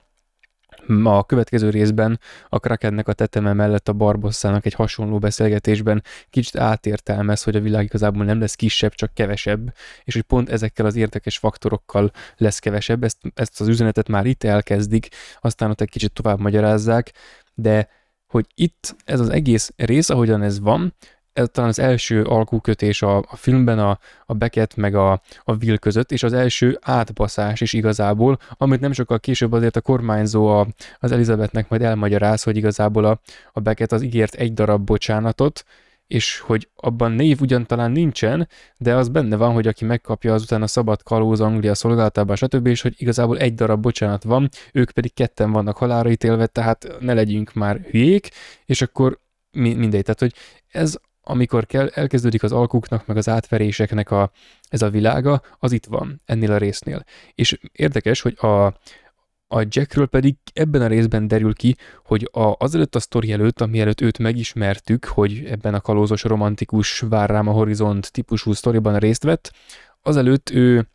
a 1.03 1.25
következő 1.25 1.69
részben 1.69 2.19
a 2.49 2.59
Krakennek 2.59 3.07
a 3.07 3.13
teteme 3.13 3.53
mellett 3.53 3.89
a 3.89 3.93
Barbosszának 3.93 4.65
egy 4.65 4.73
hasonló 4.73 5.19
beszélgetésben 5.19 6.03
kicsit 6.29 6.57
átértelmez, 6.57 7.43
hogy 7.43 7.55
a 7.55 7.61
világ 7.61 7.83
igazából 7.83 8.25
nem 8.25 8.39
lesz 8.39 8.55
kisebb, 8.55 8.93
csak 8.93 9.13
kevesebb, 9.13 9.73
és 10.03 10.13
hogy 10.13 10.23
pont 10.23 10.49
ezekkel 10.49 10.85
az 10.85 10.95
érdekes 10.95 11.37
faktorokkal 11.37 12.11
lesz 12.37 12.59
kevesebb. 12.59 13.03
Ezt, 13.03 13.17
ezt 13.35 13.61
az 13.61 13.67
üzenetet 13.67 14.07
már 14.07 14.25
itt 14.25 14.43
elkezdik, 14.43 15.07
aztán 15.41 15.69
ott 15.69 15.81
egy 15.81 15.89
kicsit 15.89 16.13
tovább 16.13 16.39
magyarázzák, 16.39 17.11
de 17.53 18.03
hogy 18.35 18.47
itt 18.55 18.95
ez 19.05 19.19
az 19.19 19.29
egész 19.29 19.73
rész, 19.75 20.09
ahogyan 20.09 20.41
ez 20.41 20.59
van, 20.59 20.93
ez 21.33 21.47
talán 21.51 21.69
az 21.69 21.79
első 21.79 22.23
alkukötés 22.23 23.01
a, 23.01 23.17
a 23.17 23.35
filmben 23.35 23.79
a, 23.79 23.99
a 24.25 24.33
Beckett 24.33 24.75
meg 24.75 24.95
a, 24.95 25.11
a 25.43 25.55
Will 25.61 25.77
között, 25.77 26.11
és 26.11 26.23
az 26.23 26.33
első 26.33 26.77
átbaszás 26.81 27.61
is 27.61 27.73
igazából, 27.73 28.37
amit 28.57 28.79
nem 28.79 28.91
sokkal 28.91 29.19
később 29.19 29.51
azért 29.51 29.75
a 29.75 29.81
kormányzó 29.81 30.47
a, 30.47 30.67
az 30.99 31.11
Elizabethnek 31.11 31.69
majd 31.69 31.81
elmagyaráz, 31.81 32.43
hogy 32.43 32.57
igazából 32.57 33.05
a, 33.05 33.19
a 33.53 33.59
Beckett 33.59 33.91
az 33.91 34.01
ígért 34.01 34.33
egy 34.33 34.53
darab 34.53 34.85
bocsánatot, 34.85 35.65
és 36.07 36.39
hogy 36.39 36.69
abban 36.75 37.11
név 37.11 37.41
ugyan 37.41 37.65
talán 37.65 37.91
nincsen, 37.91 38.47
de 38.77 38.95
az 38.95 39.09
benne 39.09 39.35
van, 39.35 39.53
hogy 39.53 39.67
aki 39.67 39.85
megkapja 39.85 40.33
azután 40.33 40.61
a 40.61 40.67
szabad 40.67 41.03
kalóz 41.03 41.41
Anglia 41.41 41.75
szolgálatában, 41.75 42.35
stb., 42.35 42.67
és 42.67 42.81
hogy 42.81 42.93
igazából 42.97 43.37
egy 43.37 43.53
darab 43.53 43.81
bocsánat 43.81 44.23
van, 44.23 44.49
ők 44.73 44.91
pedig 44.91 45.13
ketten 45.13 45.51
vannak 45.51 45.77
halára 45.77 46.09
ítélve, 46.09 46.47
tehát 46.47 46.87
ne 46.99 47.13
legyünk 47.13 47.53
már 47.53 47.79
hülyék, 47.89 48.29
és 48.65 48.81
akkor 48.81 49.19
mindegy, 49.51 50.03
tehát 50.03 50.19
hogy 50.19 50.33
ez 50.71 50.97
amikor 51.27 51.65
kell, 51.65 51.87
elkezdődik 51.93 52.43
az 52.43 52.51
alkuknak, 52.51 53.05
meg 53.05 53.17
az 53.17 53.29
átveréseknek 53.29 54.11
a, 54.11 54.31
ez 54.69 54.81
a 54.81 54.89
világa, 54.89 55.41
az 55.59 55.71
itt 55.71 55.85
van, 55.85 56.21
ennél 56.25 56.51
a 56.51 56.57
résznél. 56.57 57.03
És 57.35 57.59
érdekes, 57.71 58.21
hogy 58.21 58.37
a, 58.39 58.73
a 59.55 59.65
Jackről 59.69 60.07
pedig 60.07 60.35
ebben 60.53 60.81
a 60.81 60.87
részben 60.87 61.27
derül 61.27 61.53
ki, 61.53 61.75
hogy 62.03 62.29
a, 62.31 62.55
azelőtt 62.57 62.95
a 62.95 62.99
sztori 62.99 63.31
előtt, 63.31 63.61
ami 63.61 63.79
előtt 63.79 64.01
őt 64.01 64.17
megismertük, 64.17 65.05
hogy 65.05 65.45
ebben 65.49 65.73
a 65.73 65.81
kalózos, 65.81 66.23
romantikus, 66.23 66.99
vár 66.99 67.29
rám 67.29 67.47
a 67.47 67.51
horizont 67.51 68.11
típusú 68.11 68.53
sztoriban 68.53 68.99
részt 68.99 69.23
vett, 69.23 69.51
azelőtt 70.01 70.49
ő, 70.49 70.87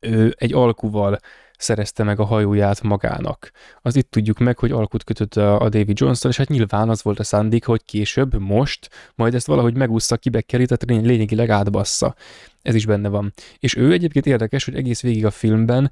ő 0.00 0.34
egy 0.38 0.52
alkuval 0.52 1.18
szerezte 1.58 2.02
meg 2.02 2.20
a 2.20 2.24
hajóját 2.24 2.82
magának. 2.82 3.50
Az 3.82 3.96
itt 3.96 4.10
tudjuk 4.10 4.38
meg, 4.38 4.58
hogy 4.58 4.70
alkut 4.70 5.04
kötött 5.04 5.36
a, 5.36 5.68
David 5.68 5.98
jones 6.00 6.24
és 6.24 6.36
hát 6.36 6.48
nyilván 6.48 6.88
az 6.88 7.02
volt 7.02 7.18
a 7.18 7.24
szándék, 7.24 7.64
hogy 7.64 7.84
később, 7.84 8.40
most, 8.40 8.90
majd 9.14 9.34
ezt 9.34 9.46
valahogy 9.46 9.76
megúszta, 9.76 10.16
kibekkerít, 10.16 10.78
tehát 10.78 11.04
lényegileg 11.04 11.50
átbassza. 11.50 12.14
Ez 12.62 12.74
is 12.74 12.86
benne 12.86 13.08
van. 13.08 13.32
És 13.58 13.76
ő 13.76 13.92
egyébként 13.92 14.26
érdekes, 14.26 14.64
hogy 14.64 14.74
egész 14.74 15.02
végig 15.02 15.26
a 15.26 15.30
filmben 15.30 15.90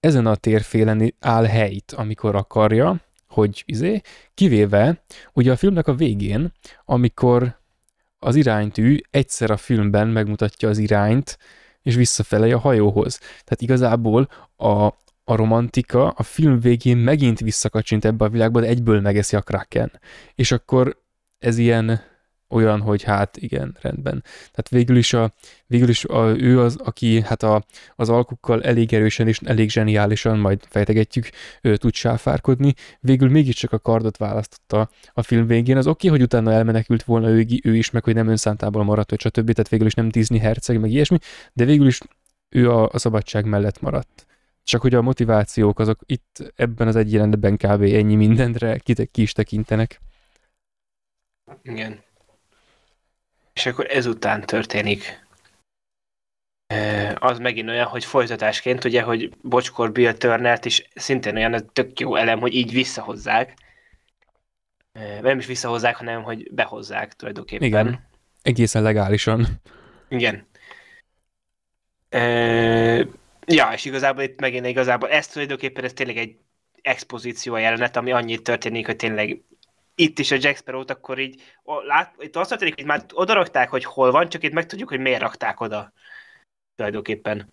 ezen 0.00 0.26
a 0.26 0.34
térfélen 0.34 1.14
áll 1.20 1.44
helyt, 1.44 1.92
amikor 1.92 2.34
akarja, 2.34 3.00
hogy 3.28 3.62
izé, 3.66 4.00
kivéve 4.34 5.02
ugye 5.32 5.52
a 5.52 5.56
filmnek 5.56 5.86
a 5.86 5.94
végén, 5.94 6.52
amikor 6.84 7.58
az 8.18 8.36
iránytű 8.36 8.98
egyszer 9.10 9.50
a 9.50 9.56
filmben 9.56 10.08
megmutatja 10.08 10.68
az 10.68 10.78
irányt, 10.78 11.38
és 11.82 11.94
visszafele 11.94 12.54
a 12.54 12.58
hajóhoz. 12.58 13.18
Tehát 13.18 13.60
igazából 13.60 14.28
a, 14.56 14.84
a 15.24 15.34
romantika 15.36 16.08
a 16.08 16.22
film 16.22 16.60
végén 16.60 16.96
megint 16.96 17.38
visszakacsint 17.38 18.04
ebbe 18.04 18.24
a 18.24 18.28
világba, 18.28 18.60
de 18.60 18.66
egyből 18.66 19.00
megeszi 19.00 19.36
a 19.36 19.40
Kraken. 19.40 20.00
És 20.34 20.52
akkor 20.52 21.02
ez 21.38 21.58
ilyen 21.58 22.00
olyan, 22.50 22.80
hogy 22.80 23.02
hát 23.02 23.36
igen, 23.36 23.76
rendben. 23.80 24.22
Tehát 24.22 24.68
végül 24.68 24.96
is, 24.96 25.12
a, 25.12 25.32
végül 25.66 25.88
is 25.88 26.04
a, 26.04 26.36
ő 26.38 26.60
az, 26.60 26.76
aki 26.84 27.20
hát 27.20 27.42
a, 27.42 27.64
az 27.96 28.08
alkukkal 28.08 28.62
elég 28.62 28.92
erősen 28.92 29.28
és 29.28 29.38
elég 29.44 29.70
zseniálisan, 29.70 30.38
majd 30.38 30.60
fejtegetjük, 30.68 31.28
ő 31.62 31.76
tud 31.76 31.94
sáfárkodni, 31.94 32.74
végül 33.00 33.30
mégiscsak 33.30 33.72
a 33.72 33.78
kardot 33.78 34.16
választotta 34.16 34.90
a 35.12 35.22
film 35.22 35.46
végén. 35.46 35.76
Az 35.76 35.86
oké, 35.86 36.06
okay, 36.06 36.18
hogy 36.18 36.26
utána 36.26 36.52
elmenekült 36.52 37.02
volna 37.02 37.28
ő, 37.28 37.46
ő 37.62 37.76
is, 37.76 37.90
meg 37.90 38.04
hogy 38.04 38.14
nem 38.14 38.28
önszántából 38.28 38.84
maradt, 38.84 39.10
vagy 39.10 39.20
stb. 39.20 39.52
Tehát 39.52 39.68
végül 39.68 39.86
is 39.86 39.94
nem 39.94 40.08
Disney 40.08 40.38
herceg, 40.38 40.80
meg 40.80 40.90
ilyesmi, 40.90 41.18
de 41.52 41.64
végül 41.64 41.86
is 41.86 42.00
ő 42.48 42.70
a, 42.70 42.88
a 42.92 42.98
szabadság 42.98 43.44
mellett 43.44 43.80
maradt. 43.80 44.26
Csak 44.62 44.80
hogy 44.80 44.94
a 44.94 45.02
motivációk 45.02 45.78
azok 45.78 46.00
itt 46.06 46.52
ebben 46.56 46.88
az 46.88 46.96
egy 46.96 47.12
jelentben 47.12 47.56
kb. 47.56 47.82
ennyi 47.82 48.14
mindenre 48.14 48.78
ki, 48.78 49.06
ki 49.06 49.22
is 49.22 49.32
tekintenek. 49.32 50.00
Igen. 51.62 52.00
És 53.52 53.66
akkor 53.66 53.86
ezután 53.90 54.40
történik 54.40 55.28
az 57.14 57.38
megint 57.38 57.68
olyan, 57.68 57.86
hogy 57.86 58.04
folytatásként, 58.04 58.84
ugye, 58.84 59.02
hogy 59.02 59.36
Bocskor 59.42 59.92
Bill 59.92 60.12
Turnert 60.12 60.64
is 60.64 60.88
szintén 60.94 61.36
olyan 61.36 61.54
ez 61.54 61.64
tök 61.72 62.00
jó 62.00 62.16
elem, 62.16 62.40
hogy 62.40 62.54
így 62.54 62.72
visszahozzák. 62.72 63.54
Nem 65.20 65.38
is 65.38 65.46
visszahozzák, 65.46 65.96
hanem 65.96 66.22
hogy 66.22 66.52
behozzák 66.52 67.12
tulajdonképpen. 67.12 67.66
Igen, 67.66 68.06
egészen 68.42 68.82
legálisan. 68.82 69.46
Igen. 70.08 70.46
E, 72.08 72.20
ja, 73.46 73.70
és 73.72 73.84
igazából 73.84 74.22
itt 74.22 74.40
megint 74.40 74.66
igazából 74.66 75.08
ez 75.08 75.26
tulajdonképpen 75.26 75.84
ez 75.84 75.92
tényleg 75.92 76.16
egy 76.16 76.36
expozíció 76.82 77.56
jelenet, 77.56 77.96
ami 77.96 78.12
annyit 78.12 78.42
történik, 78.42 78.86
hogy 78.86 78.96
tényleg 78.96 79.42
itt 80.00 80.18
is 80.18 80.30
a 80.30 80.36
Jack 80.40 80.56
Sparrow-t, 80.56 80.90
akkor 80.90 81.18
így, 81.18 81.42
lát, 81.86 82.14
itt 82.18 82.36
azt 82.36 82.48
történik, 82.48 82.74
hogy 82.74 82.84
már 82.84 83.04
oda 83.12 83.32
rakták, 83.32 83.68
hogy 83.68 83.84
hol 83.84 84.10
van, 84.10 84.28
csak 84.28 84.42
itt 84.42 84.52
megtudjuk, 84.52 84.88
hogy 84.88 85.00
miért 85.00 85.20
rakták 85.20 85.60
oda. 85.60 85.92
Tulajdonképpen. 86.74 87.52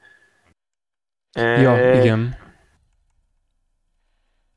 Ja, 1.37 1.77
e, 1.77 1.99
igen. 1.99 2.45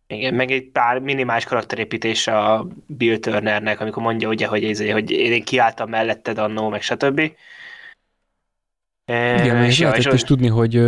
Igen, 0.07 0.35
meg 0.35 0.51
egy 0.51 0.71
pár 0.71 0.99
minimális 0.99 1.45
karakterépítés 1.45 2.27
a 2.27 2.67
Bill 2.87 3.19
Turnernek, 3.19 3.81
amikor 3.81 4.03
mondja 4.03 4.29
ugye, 4.29 4.47
hogy, 4.47 4.65
ez, 4.65 4.91
hogy 4.91 5.11
én 5.11 5.45
kiálltam 5.45 5.89
melletted 5.89 6.39
annó, 6.39 6.69
meg 6.69 6.83
stb. 6.83 7.19
Igen, 9.05 9.65
és, 9.65 9.79
lehetett 9.79 10.13
is 10.13 10.23
tudni, 10.23 10.49
hogy, 10.49 10.83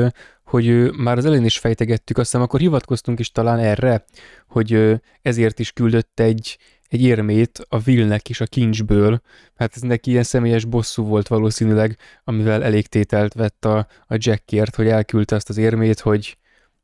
hogy 0.44 0.92
már 0.92 1.16
az 1.16 1.24
elején 1.24 1.44
is 1.44 1.59
fejtegettük, 1.59 2.18
aztán 2.18 2.42
akkor 2.42 2.61
hivatkoztunk 2.61 3.18
is 3.18 3.30
talán 3.30 3.59
erre, 3.59 4.05
hogy 4.46 5.00
ezért 5.22 5.59
is 5.59 5.72
küldött 5.72 6.20
egy, 6.20 6.59
egy 6.93 7.03
érmét 7.03 7.66
a 7.68 7.78
Vilnek 7.78 8.28
is 8.28 8.40
a 8.40 8.47
kincsből, 8.47 9.20
hát 9.55 9.72
ez 9.74 9.82
neki 9.82 10.11
ilyen 10.11 10.22
személyes 10.22 10.64
bosszú 10.64 11.05
volt 11.05 11.28
valószínűleg, 11.28 11.99
amivel 12.24 12.64
elég 12.64 12.86
tételt 12.86 13.34
vett 13.34 13.64
a, 13.64 13.86
a 14.07 14.16
Jackért, 14.18 14.76
hogy 14.76 14.88
elküldte 14.88 15.34
azt 15.34 15.49
az 15.49 15.57
érmét, 15.57 16.01
hogy 16.01 16.36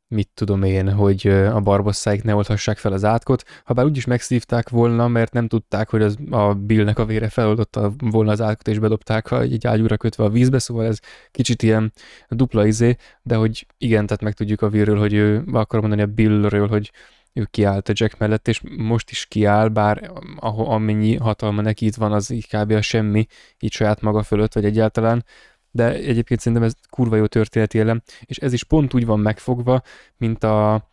mit 0.09 0.29
tudom 0.35 0.63
én, 0.63 0.93
hogy 0.93 1.27
a 1.29 1.61
barbosszáik 1.61 2.23
ne 2.23 2.35
oldhassák 2.35 2.79
fel 2.79 2.93
az 2.93 3.05
átkot, 3.05 3.45
ha 3.65 3.73
bár 3.73 3.85
úgyis 3.85 4.05
megszívták 4.05 4.69
volna, 4.69 5.09
mert 5.09 5.33
nem 5.33 5.49
tudták, 5.49 5.89
hogy 5.91 6.03
az 6.03 6.17
a 6.31 6.55
Billnek 6.55 6.99
a 6.99 7.05
vére 7.05 7.29
feloldotta 7.29 7.93
volna 7.99 8.31
az 8.31 8.41
átkot, 8.41 8.69
és 8.69 8.79
bedobták 8.79 9.27
ha 9.29 9.41
egy 9.41 9.67
ágyúra 9.67 9.97
kötve 9.97 10.25
a 10.25 10.29
vízbe, 10.29 10.59
szóval 10.59 10.85
ez 10.85 10.99
kicsit 11.31 11.63
ilyen 11.63 11.93
dupla 12.29 12.67
izé, 12.67 12.97
de 13.23 13.35
hogy 13.35 13.67
igen, 13.79 14.07
tehát 14.07 14.23
meg 14.23 14.33
tudjuk 14.33 14.63
a 14.63 14.69
Willről, 14.69 14.99
hogy 14.99 15.13
ő, 15.13 15.45
akar 15.53 15.81
mondani 15.81 16.03
a 16.03 16.07
Billről, 16.07 16.69
hogy 16.69 16.91
ő 17.39 17.45
kiállt 17.51 17.89
a 17.89 17.93
Jack 17.95 18.19
mellett, 18.19 18.49
és 18.49 18.61
most 18.77 19.11
is 19.11 19.27
kiáll, 19.27 19.69
bár 19.69 20.11
amennyi 20.57 21.17
hatalma 21.17 21.61
neki 21.63 21.87
itt 21.87 21.95
van, 21.95 22.13
az 22.13 22.31
így 22.31 22.49
kb. 22.49 22.71
a 22.71 22.83
semmi, 22.83 23.27
így 23.59 23.73
saját 23.73 24.01
maga 24.01 24.23
fölött, 24.23 24.53
vagy 24.53 24.65
egyáltalán, 24.65 25.25
de 25.71 25.93
egyébként 25.93 26.41
szerintem 26.41 26.67
ez 26.67 26.75
kurva 26.91 27.17
jó 27.17 27.27
történeti 27.27 27.79
elem, 27.79 28.03
és 28.25 28.37
ez 28.37 28.53
is 28.53 28.65
pont 28.65 28.95
úgy 28.95 29.07
van 29.07 29.21
megfogva, 29.21 29.83
mint 30.17 30.45
a, 30.45 30.89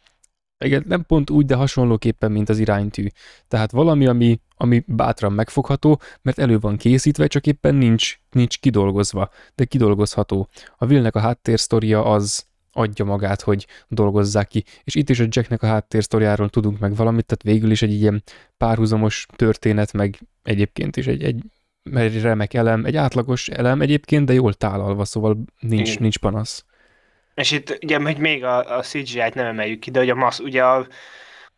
igen, 0.58 0.84
nem 0.88 1.06
pont 1.06 1.30
úgy, 1.30 1.46
de 1.46 1.56
hasonlóképpen, 1.56 2.32
mint 2.32 2.50
az 2.50 2.60
iránytű. 2.60 3.08
Tehát 3.48 3.72
valami, 3.72 4.08
ami, 4.08 4.39
ami 4.58 4.84
bátran 4.88 5.34
megfogható, 5.34 6.02
mert 6.22 6.39
elő 6.39 6.60
van 6.60 6.78
készítve, 6.78 7.28
csak 7.28 7.48
éppen 7.48 7.76
nincs, 7.76 8.20
nincs 8.32 8.60
kidolgozva, 8.60 9.30
de 9.56 9.66
kidolgozható. 9.66 10.50
A 10.78 10.86
Willnek 10.86 11.16
a 11.16 11.20
háttérsztoria 11.20 12.06
az 12.06 12.46
adja 12.78 13.05
magát, 13.05 13.41
hogy 13.41 13.67
dolgozzák 13.88 14.47
ki. 14.47 14.63
És 14.84 14.95
itt 14.95 15.09
is 15.09 15.19
a 15.19 15.26
Jacknek 15.30 15.63
a 15.63 15.67
háttérsztoriáról 15.67 16.49
tudunk 16.49 16.80
meg 16.80 16.95
valamit, 16.95 17.26
tehát 17.26 17.43
végül 17.43 17.71
is 17.71 17.82
egy 17.82 17.93
ilyen 17.93 18.23
párhuzamos 18.57 19.26
történet, 19.36 19.93
meg 19.93 20.19
egyébként 20.43 20.97
is 20.97 21.07
egy, 21.07 21.23
egy 21.23 21.43
egy 21.93 22.21
remek 22.21 22.53
elem, 22.53 22.86
egy 22.86 22.95
átlagos 22.95 23.47
elem 23.47 23.82
egyébként, 23.82 24.26
de 24.26 24.34
jól 24.34 24.53
tálalva, 24.53 25.05
szóval 25.05 25.38
nincs, 25.59 25.89
Igen. 25.89 26.01
nincs 26.01 26.17
panasz. 26.17 26.65
És 27.34 27.51
itt 27.51 27.78
ugye, 27.84 27.99
hogy 27.99 28.17
még 28.17 28.43
a, 28.43 28.78
a 28.78 28.82
CGI-t 28.82 29.34
nem 29.34 29.45
emeljük 29.45 29.80
ki, 29.80 29.91
de 29.91 29.99
ugye 29.99 30.11
a, 30.11 30.15
masz, 30.15 30.39
ugye 30.39 30.63
a 30.63 30.88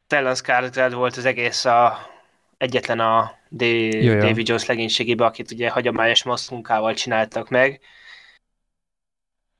Talon 0.07 0.35
Skarsgård 0.35 0.93
volt 0.93 1.17
az 1.17 1.25
egész 1.25 1.65
a, 1.65 1.97
egyetlen 2.57 2.99
a 2.99 3.31
D, 3.49 3.63
David 4.19 4.47
Jones 4.47 4.65
legénységében, 4.65 5.27
akit 5.27 5.51
ugye 5.51 5.69
hagyományos 5.69 6.23
munkával 6.49 6.93
csináltak 6.93 7.49
meg. 7.49 7.79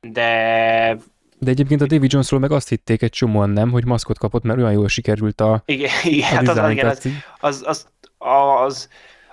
De 0.02 0.98
de 1.40 1.50
egyébként 1.50 1.82
a 1.82 1.86
David 1.86 2.12
Jonesról 2.12 2.40
meg 2.40 2.52
azt 2.52 2.70
hitték 2.70 3.02
egy 3.02 3.10
csomóan 3.10 3.50
nem, 3.50 3.72
hogy 3.72 3.86
maszkot 3.86 4.18
kapott, 4.18 4.44
mert 4.44 4.60
olyan 4.60 4.72
jól 4.72 4.88
sikerült 4.88 5.42
a 5.42 5.62
Igen, 5.66 5.92
igen 6.04 6.32
a 6.32 6.36
hát 6.36 6.48
az, 6.48 6.72
igen, 6.72 6.88
az, 6.88 7.06
az, 7.40 7.64
az, 7.68 7.88
az, 8.66 8.90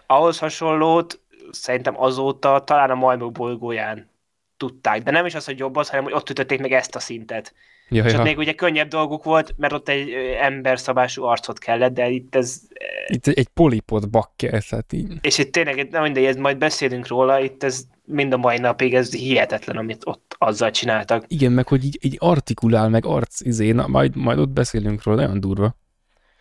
ahhoz 0.06 0.38
hasonlót 0.38 1.20
szerintem 1.50 2.00
azóta 2.00 2.62
talán 2.64 2.90
a 2.90 2.94
majmok 2.94 3.32
bolygóján 3.32 4.10
tudták, 4.56 5.02
de 5.02 5.10
nem 5.10 5.26
is 5.26 5.34
az, 5.34 5.44
hogy 5.44 5.58
jobb 5.58 5.76
az, 5.76 5.88
hanem 5.88 6.04
hogy 6.04 6.12
ott 6.12 6.30
ütötték 6.30 6.60
meg 6.60 6.72
ezt 6.72 6.94
a 6.94 7.00
szintet. 7.00 7.54
Ja, 7.88 8.04
és 8.04 8.12
ott 8.12 8.22
még 8.22 8.38
ugye 8.38 8.52
könnyebb 8.52 8.88
dolguk 8.88 9.24
volt, 9.24 9.54
mert 9.56 9.72
ott 9.72 9.88
egy 9.88 10.10
emberszabású 10.40 11.22
arcot 11.22 11.58
kellett, 11.58 11.92
de 11.94 12.08
itt 12.08 12.34
ez... 12.34 12.60
Itt 13.06 13.26
egy 13.26 13.48
polipod 13.48 14.10
bakker, 14.10 14.64
tehát 14.64 14.92
így. 14.92 15.12
És 15.20 15.38
itt 15.38 15.52
tényleg, 15.52 15.88
nem 15.90 16.02
mindegy, 16.02 16.24
ez 16.24 16.36
majd 16.36 16.58
beszélünk 16.58 17.06
róla, 17.06 17.40
itt 17.40 17.62
ez 17.62 17.84
mind 18.04 18.32
a 18.32 18.36
mai 18.36 18.58
napig 18.58 18.94
ez 18.94 19.14
hihetetlen, 19.14 19.76
amit 19.76 20.02
ott 20.04 20.34
azzal 20.38 20.70
csináltak. 20.70 21.24
Igen, 21.28 21.52
meg 21.52 21.68
hogy 21.68 21.84
így, 21.84 21.98
így 22.00 22.16
artikulál, 22.18 22.88
meg 22.88 23.06
arc, 23.06 23.40
izé, 23.40 23.70
na, 23.70 23.86
majd, 23.86 24.16
majd 24.16 24.38
ott 24.38 24.48
beszélünk 24.48 25.02
róla, 25.02 25.20
nagyon 25.20 25.40
durva. 25.40 25.76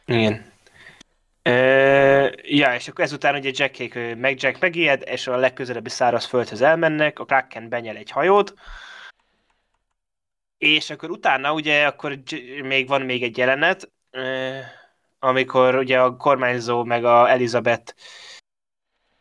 Igen. 0.05 0.51
ja, 2.41 2.75
és 2.75 2.87
akkor 2.87 3.03
ezután 3.03 3.35
ugye 3.35 3.51
Jackék, 3.53 4.15
meg 4.17 4.41
Jack 4.41 4.59
megijed, 4.59 5.03
és 5.05 5.27
a 5.27 5.35
legközelebbi 5.35 5.89
száraz 5.89 6.25
földhöz 6.25 6.61
elmennek, 6.61 7.19
a 7.19 7.25
Kraken 7.25 7.69
benyel 7.69 7.95
egy 7.95 8.11
hajót, 8.11 8.53
és 10.57 10.89
akkor 10.89 11.09
utána 11.09 11.53
ugye 11.53 11.85
akkor 11.85 12.19
még 12.63 12.87
van 12.87 13.01
még 13.01 13.23
egy 13.23 13.37
jelenet, 13.37 13.91
amikor 15.19 15.75
ugye 15.75 15.99
a 15.99 16.15
kormányzó 16.15 16.83
meg 16.83 17.05
a 17.05 17.29
Elizabeth 17.29 17.93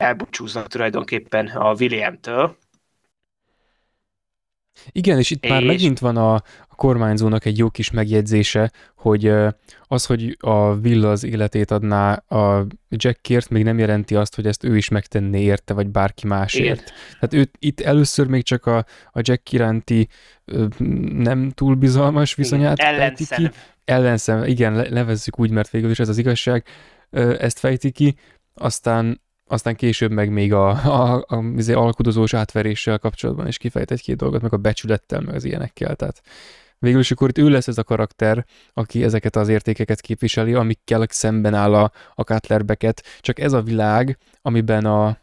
elbúcsúznak 0.02 0.66
tulajdonképpen 0.66 1.46
a 1.46 1.72
Williamtől. 1.72 2.56
Igen, 4.90 5.18
és 5.18 5.30
itt 5.30 5.44
és... 5.44 5.50
már 5.50 5.62
megint 5.64 5.98
van 5.98 6.16
a, 6.16 6.34
a 6.68 6.74
kormányzónak 6.76 7.44
egy 7.44 7.58
jó 7.58 7.70
kis 7.70 7.90
megjegyzése, 7.90 8.70
hogy 8.96 9.32
az, 9.82 10.06
hogy 10.06 10.36
a 10.40 10.74
Villa 10.74 11.10
az 11.10 11.24
életét 11.24 11.70
adná 11.70 12.12
a 12.12 12.66
Jackért, 12.88 13.48
még 13.48 13.64
nem 13.64 13.78
jelenti 13.78 14.14
azt, 14.14 14.34
hogy 14.34 14.46
ezt 14.46 14.64
ő 14.64 14.76
is 14.76 14.88
megtenné 14.88 15.42
érte, 15.42 15.74
vagy 15.74 15.88
bárki 15.88 16.26
másért. 16.26 16.80
Igen. 16.80 16.94
Tehát 17.12 17.34
őt 17.34 17.56
itt 17.58 17.80
először 17.80 18.26
még 18.26 18.42
csak 18.42 18.66
a, 18.66 18.84
a 19.12 19.20
Jack 19.22 19.52
iránti 19.52 20.08
nem 21.12 21.50
túl 21.50 21.74
bizalmas 21.74 22.34
viszonyát 22.34 22.78
igen. 22.78 23.14
ki. 23.14 23.50
Ellenszem, 23.84 24.44
igen, 24.44 24.72
nevezzük 24.90 25.38
úgy, 25.38 25.50
mert 25.50 25.70
végül 25.70 25.90
is 25.90 25.98
ez 25.98 26.08
az 26.08 26.18
igazság, 26.18 26.66
ezt 27.38 27.58
fejti 27.58 27.90
ki, 27.90 28.16
aztán 28.54 29.20
aztán 29.52 29.76
később 29.76 30.10
meg 30.10 30.30
még 30.30 30.52
a, 30.52 30.68
a, 30.68 31.14
a, 31.14 31.36
a 31.36 31.42
izé, 31.56 31.72
alkudozós 31.72 32.34
átveréssel 32.34 32.98
kapcsolatban 32.98 33.46
is 33.46 33.58
kifejt 33.58 33.90
egy-két 33.90 34.16
dolgot, 34.16 34.42
meg 34.42 34.52
a 34.52 34.56
becsülettel, 34.56 35.20
meg 35.20 35.34
az 35.34 35.44
ilyenekkel. 35.44 35.96
Tehát 35.96 36.22
végül 36.78 37.00
is 37.00 37.10
akkor 37.10 37.28
itt 37.28 37.38
ő 37.38 37.48
lesz 37.48 37.68
ez 37.68 37.78
a 37.78 37.84
karakter, 37.84 38.46
aki 38.72 39.04
ezeket 39.04 39.36
az 39.36 39.48
értékeket 39.48 40.00
képviseli, 40.00 40.54
amikkel 40.54 41.06
szemben 41.08 41.54
áll 41.54 41.74
a, 41.74 41.92
a 42.14 42.22
Cutlerbeket. 42.22 43.02
Csak 43.20 43.38
ez 43.38 43.52
a 43.52 43.62
világ, 43.62 44.18
amiben 44.42 44.84
a, 44.84 45.18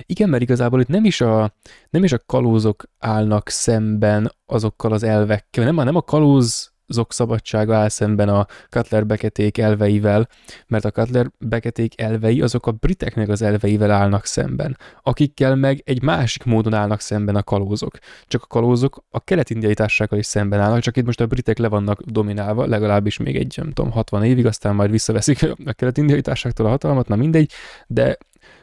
igen, 0.00 0.28
mert 0.28 0.42
igazából 0.42 0.80
itt 0.80 0.88
nem 0.88 1.04
is 1.04 1.20
a, 1.20 1.54
nem 1.90 2.04
is 2.04 2.12
a 2.12 2.22
kalózok 2.26 2.84
állnak 2.98 3.48
szemben 3.48 4.32
azokkal 4.46 4.92
az 4.92 5.02
elvekkel, 5.02 5.64
nem, 5.64 5.74
nem 5.74 5.96
a 5.96 6.02
kalóz 6.02 6.72
azok 6.88 7.12
szabadsága 7.12 7.76
áll 7.76 7.88
szemben 7.88 8.28
a 8.28 8.46
Cutler 8.70 9.06
beketék 9.06 9.58
elveivel, 9.58 10.28
mert 10.66 10.84
a 10.84 10.90
Cutler 10.90 11.30
beketék 11.38 12.00
elvei 12.00 12.40
azok 12.40 12.66
a 12.66 12.72
briteknek 12.72 13.28
az 13.28 13.42
elveivel 13.42 13.90
állnak 13.90 14.24
szemben, 14.24 14.78
akikkel 15.02 15.56
meg 15.56 15.82
egy 15.84 16.02
másik 16.02 16.44
módon 16.44 16.74
állnak 16.74 17.00
szemben 17.00 17.36
a 17.36 17.42
kalózok. 17.42 17.98
Csak 18.26 18.42
a 18.42 18.46
kalózok 18.46 19.04
a 19.10 19.20
kelet-indiai 19.20 19.74
társasággal 19.74 20.18
is 20.18 20.26
szemben 20.26 20.60
állnak, 20.60 20.80
csak 20.80 20.96
itt 20.96 21.04
most 21.04 21.20
a 21.20 21.26
britek 21.26 21.58
le 21.58 21.68
vannak 21.68 22.02
dominálva, 22.02 22.66
legalábbis 22.66 23.16
még 23.16 23.36
egy, 23.36 23.54
nem 23.56 23.72
tudom, 23.72 23.90
60 23.90 24.24
évig, 24.24 24.46
aztán 24.46 24.74
majd 24.74 24.90
visszaveszik 24.90 25.42
a 25.64 25.72
kelet-indiai 25.72 26.20
társaságtól 26.20 26.66
a 26.66 26.68
hatalmat, 26.68 27.08
na 27.08 27.16
mindegy, 27.16 27.52
de 27.86 28.16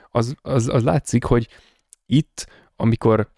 az, 0.09 0.35
az, 0.41 0.67
az 0.67 0.83
látszik, 0.83 1.23
hogy 1.23 1.47
itt, 2.05 2.47
amikor 2.75 3.31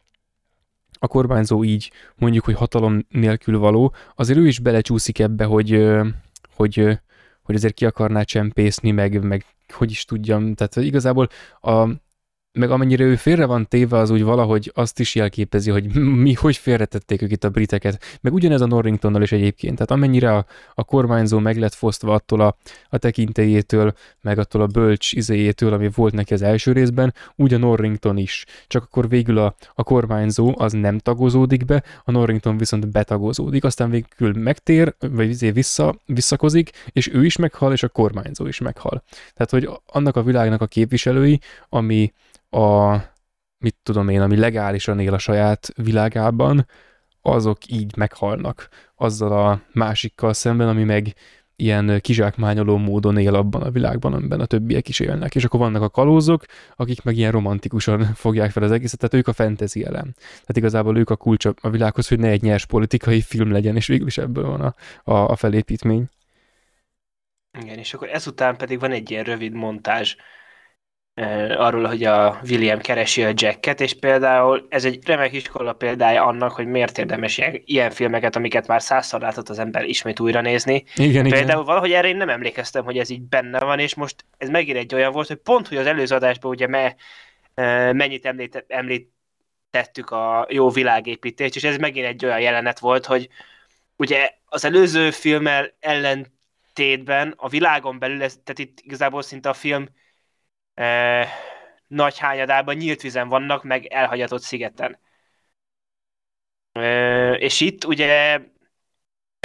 a 1.06 1.08
kormányzó 1.08 1.64
így 1.64 1.92
mondjuk, 2.16 2.46
hogy 2.46 2.56
hatalom 2.56 3.06
nélkül 3.10 3.60
való, 3.60 3.94
azért 4.16 4.40
ő 4.40 4.48
is 4.48 4.60
belecsúszik 4.60 5.20
ebbe, 5.20 5.46
hogy, 5.46 5.88
hogy, 6.56 7.00
hogy 7.44 7.56
azért 7.56 7.74
ki 7.74 7.86
akarná 7.86 8.22
csempészni, 8.22 8.92
meg, 8.92 9.24
meg 9.24 9.46
hogy 9.74 9.92
is 9.92 10.06
tudjam, 10.06 10.54
tehát 10.54 10.76
igazából 10.76 11.28
a, 11.62 11.90
meg 12.56 12.72
amennyire 12.72 13.04
ő 13.04 13.16
félre 13.16 13.46
van 13.46 13.68
téve, 13.68 13.98
az 13.98 14.10
úgy 14.10 14.24
valahogy 14.24 14.72
azt 14.74 15.00
is 15.00 15.16
jelképezi, 15.16 15.72
hogy 15.72 15.96
mi, 16.24 16.34
hogy 16.34 16.58
félretették 16.58 17.22
ők 17.22 17.32
itt 17.32 17.44
a 17.44 17.50
briteket. 17.50 18.20
Meg 18.22 18.34
ugyanez 18.34 18.62
a 18.62 18.66
Norringtonnal 18.66 19.22
is 19.22 19.32
egyébként. 19.32 19.76
Tehát 19.76 19.92
amennyire 19.92 20.36
a, 20.36 20.46
a 20.74 20.84
kormányzó 20.84 21.40
meg 21.40 21.58
lett 21.58 21.74
fosztva 21.74 22.14
attól 22.14 22.42
a, 22.42 22.58
a 22.90 22.98
tekintélyétől, 22.98 23.94
meg 24.22 24.40
attól 24.40 24.62
a 24.62 24.68
bölcs 24.68 25.12
izéjétől, 25.12 25.74
ami 25.74 25.90
volt 25.96 26.14
neki 26.14 26.34
az 26.34 26.42
első 26.42 26.72
részben, 26.72 27.14
úgy 27.36 27.54
a 27.54 27.58
Norrington 27.58 28.18
is. 28.18 28.46
Csak 28.68 28.84
akkor 28.84 29.10
végül 29.10 29.38
a, 29.38 29.56
a 29.74 29.84
kormányzó 29.84 30.54
az 30.58 30.72
nem 30.72 30.98
tagozódik 30.98 31.66
be, 31.66 31.84
a 32.04 32.12
Norrington 32.12 32.58
viszont 32.58 32.92
betagozódik, 32.92 33.64
aztán 33.64 33.90
végül 33.90 34.34
megtér, 34.42 34.96
vagy 35.00 35.30
izé 35.30 35.52
vissza, 35.52 35.96
visszakozik, 36.06 36.70
és 36.92 37.14
ő 37.14 37.26
is 37.26 37.36
meghal, 37.36 37.72
és 37.72 37.84
a 37.84 37.90
kormányzó 37.90 38.48
is 38.48 38.60
meghal. 38.60 39.04
Tehát, 39.34 39.52
hogy 39.52 39.70
annak 39.86 40.16
a 40.16 40.24
világnak 40.24 40.62
a 40.62 40.68
képviselői, 40.68 41.40
ami 41.70 42.14
a, 42.56 43.02
mit 43.58 43.76
tudom 43.84 44.10
én, 44.10 44.22
ami 44.22 44.38
legálisan 44.38 45.00
él 45.00 45.14
a 45.14 45.18
saját 45.18 45.70
világában, 45.76 46.68
azok 47.22 47.58
így 47.68 47.98
meghalnak 47.98 48.70
azzal 48.96 49.32
a 49.32 49.62
másikkal 49.74 50.34
szemben, 50.34 50.68
ami 50.68 50.84
meg 50.84 51.16
ilyen 51.56 52.00
kizsákmányoló 52.02 52.78
módon 52.78 53.18
él 53.18 53.36
abban 53.36 53.62
a 53.62 53.72
világban, 53.72 54.14
amiben 54.14 54.40
a 54.40 54.46
többiek 54.46 54.88
is 54.88 55.00
élnek. 55.00 55.36
És 55.36 55.44
akkor 55.44 55.60
vannak 55.60 55.82
a 55.82 55.90
kalózok, 55.90 56.46
akik 56.76 57.04
meg 57.04 57.18
ilyen 57.18 57.32
romantikusan 57.32 58.04
fogják 58.26 58.52
fel 58.52 58.64
az 58.64 58.72
egészet, 58.72 59.00
tehát 59.00 59.14
ők 59.14 59.28
a 59.28 59.34
fantasy 59.34 59.86
elem. 59.86 60.14
Tehát 60.18 60.58
igazából 60.58 60.98
ők 60.98 61.10
a 61.10 61.16
kulcs 61.16 61.46
a 61.46 61.70
világhoz, 61.70 62.08
hogy 62.08 62.20
ne 62.20 62.30
egy 62.30 62.42
nyers 62.42 62.66
politikai 62.66 63.22
film 63.22 63.52
legyen, 63.52 63.76
és 63.76 63.88
végül 63.88 64.08
is 64.08 64.18
ebből 64.18 64.46
van 64.46 64.62
a, 64.62 64.76
a, 65.12 65.30
a 65.30 65.36
felépítmény. 65.36 66.06
Igen, 67.62 67.78
és 67.78 67.94
akkor 67.94 68.10
ezután 68.10 68.58
pedig 68.58 68.80
van 68.80 68.92
egy 68.92 69.12
ilyen 69.12 69.24
rövid 69.24 69.54
montázs, 69.54 70.16
arról, 71.58 71.84
hogy 71.84 72.04
a 72.04 72.40
William 72.50 72.80
keresi 72.80 73.24
a 73.24 73.32
Jacket, 73.34 73.82
és 73.82 73.94
például 73.94 74.66
ez 74.70 74.86
egy 74.86 75.06
remek 75.06 75.34
iskola 75.34 75.74
példája 75.74 76.26
annak, 76.26 76.52
hogy 76.52 76.68
miért 76.68 76.98
érdemes 76.98 77.38
ilyen, 77.38 77.62
ilyen 77.66 77.92
filmeket, 77.92 78.36
amiket 78.36 78.68
már 78.68 78.82
százszor 78.82 79.22
látott 79.22 79.50
az 79.50 79.60
ember 79.60 79.84
ismét 79.84 80.20
újra 80.20 80.42
nézni. 80.42 80.84
Igen, 80.96 81.24
például 81.24 81.44
igen. 81.44 81.64
valahogy 81.64 81.92
erre 81.92 82.08
én 82.08 82.18
nem 82.18 82.30
emlékeztem, 82.30 82.84
hogy 82.84 82.98
ez 82.98 83.10
így 83.10 83.22
benne 83.22 83.60
van, 83.60 83.80
és 83.80 83.96
most 83.96 84.26
ez 84.38 84.50
megint 84.50 84.78
egy 84.78 84.96
olyan 84.96 85.12
volt, 85.12 85.28
hogy 85.28 85.38
pont, 85.38 85.68
hogy 85.68 85.78
az 85.78 85.86
előző 85.86 86.16
adásban 86.16 86.52
ugye 86.52 86.68
me, 86.68 86.96
mennyit 87.92 88.26
említ, 88.26 88.66
említettük 88.68 90.10
a 90.10 90.48
jó 90.50 90.70
világépítést, 90.70 91.56
és 91.56 91.64
ez 91.64 91.78
megint 91.78 92.06
egy 92.06 92.26
olyan 92.26 92.42
jelenet 92.42 92.80
volt, 92.80 93.06
hogy 93.06 93.30
ugye 93.96 94.30
az 94.46 94.66
előző 94.66 95.12
filmmel 95.12 95.74
ellentétben 95.80 97.34
a 97.38 97.50
világon 97.50 98.00
belül, 98.00 98.24
ez, 98.24 98.40
tehát 98.44 98.60
itt 98.60 98.80
igazából 98.82 99.22
szinte 99.22 99.50
a 99.50 99.54
film 99.54 99.88
e, 100.76 101.28
nagy 101.88 102.18
hányadában 102.18 102.76
nyílt 102.76 103.02
vizen 103.02 103.28
vannak, 103.28 103.64
meg 103.64 103.86
elhagyatott 103.86 104.42
szigeten. 104.42 105.00
E, 106.72 107.34
és 107.34 107.62
itt 107.62 107.86
ugye 107.86 108.40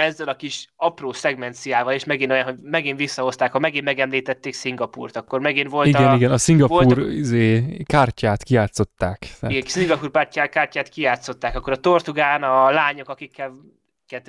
ezzel 0.00 0.28
a 0.28 0.36
kis 0.36 0.72
apró 0.76 1.12
szegmenciával, 1.12 1.92
és 1.92 2.04
megint 2.04 2.30
olyan, 2.30 2.44
hogy 2.44 2.56
megint 2.62 2.98
visszahozták, 2.98 3.52
ha 3.52 3.58
megint 3.58 3.84
megemlítették 3.84 4.54
Szingapurt, 4.54 5.16
akkor 5.16 5.40
megint 5.40 5.70
volt 5.70 5.86
igen, 5.86 6.08
a... 6.08 6.14
Igen, 6.14 6.32
a 6.32 6.38
Szingapur 6.38 6.84
volt, 6.84 7.12
izé, 7.12 7.76
kártyát 7.86 8.42
kiátszották. 8.42 9.18
Tehát... 9.18 9.54
Igen, 9.54 9.68
Szingapur 9.68 10.10
kártyát, 10.10 10.50
kártyát 10.50 10.88
kiátszották, 10.88 11.56
akkor 11.56 11.72
a 11.72 11.76
Tortugán 11.76 12.42
a 12.42 12.70
lányok, 12.70 13.08
akikkel 13.08 13.52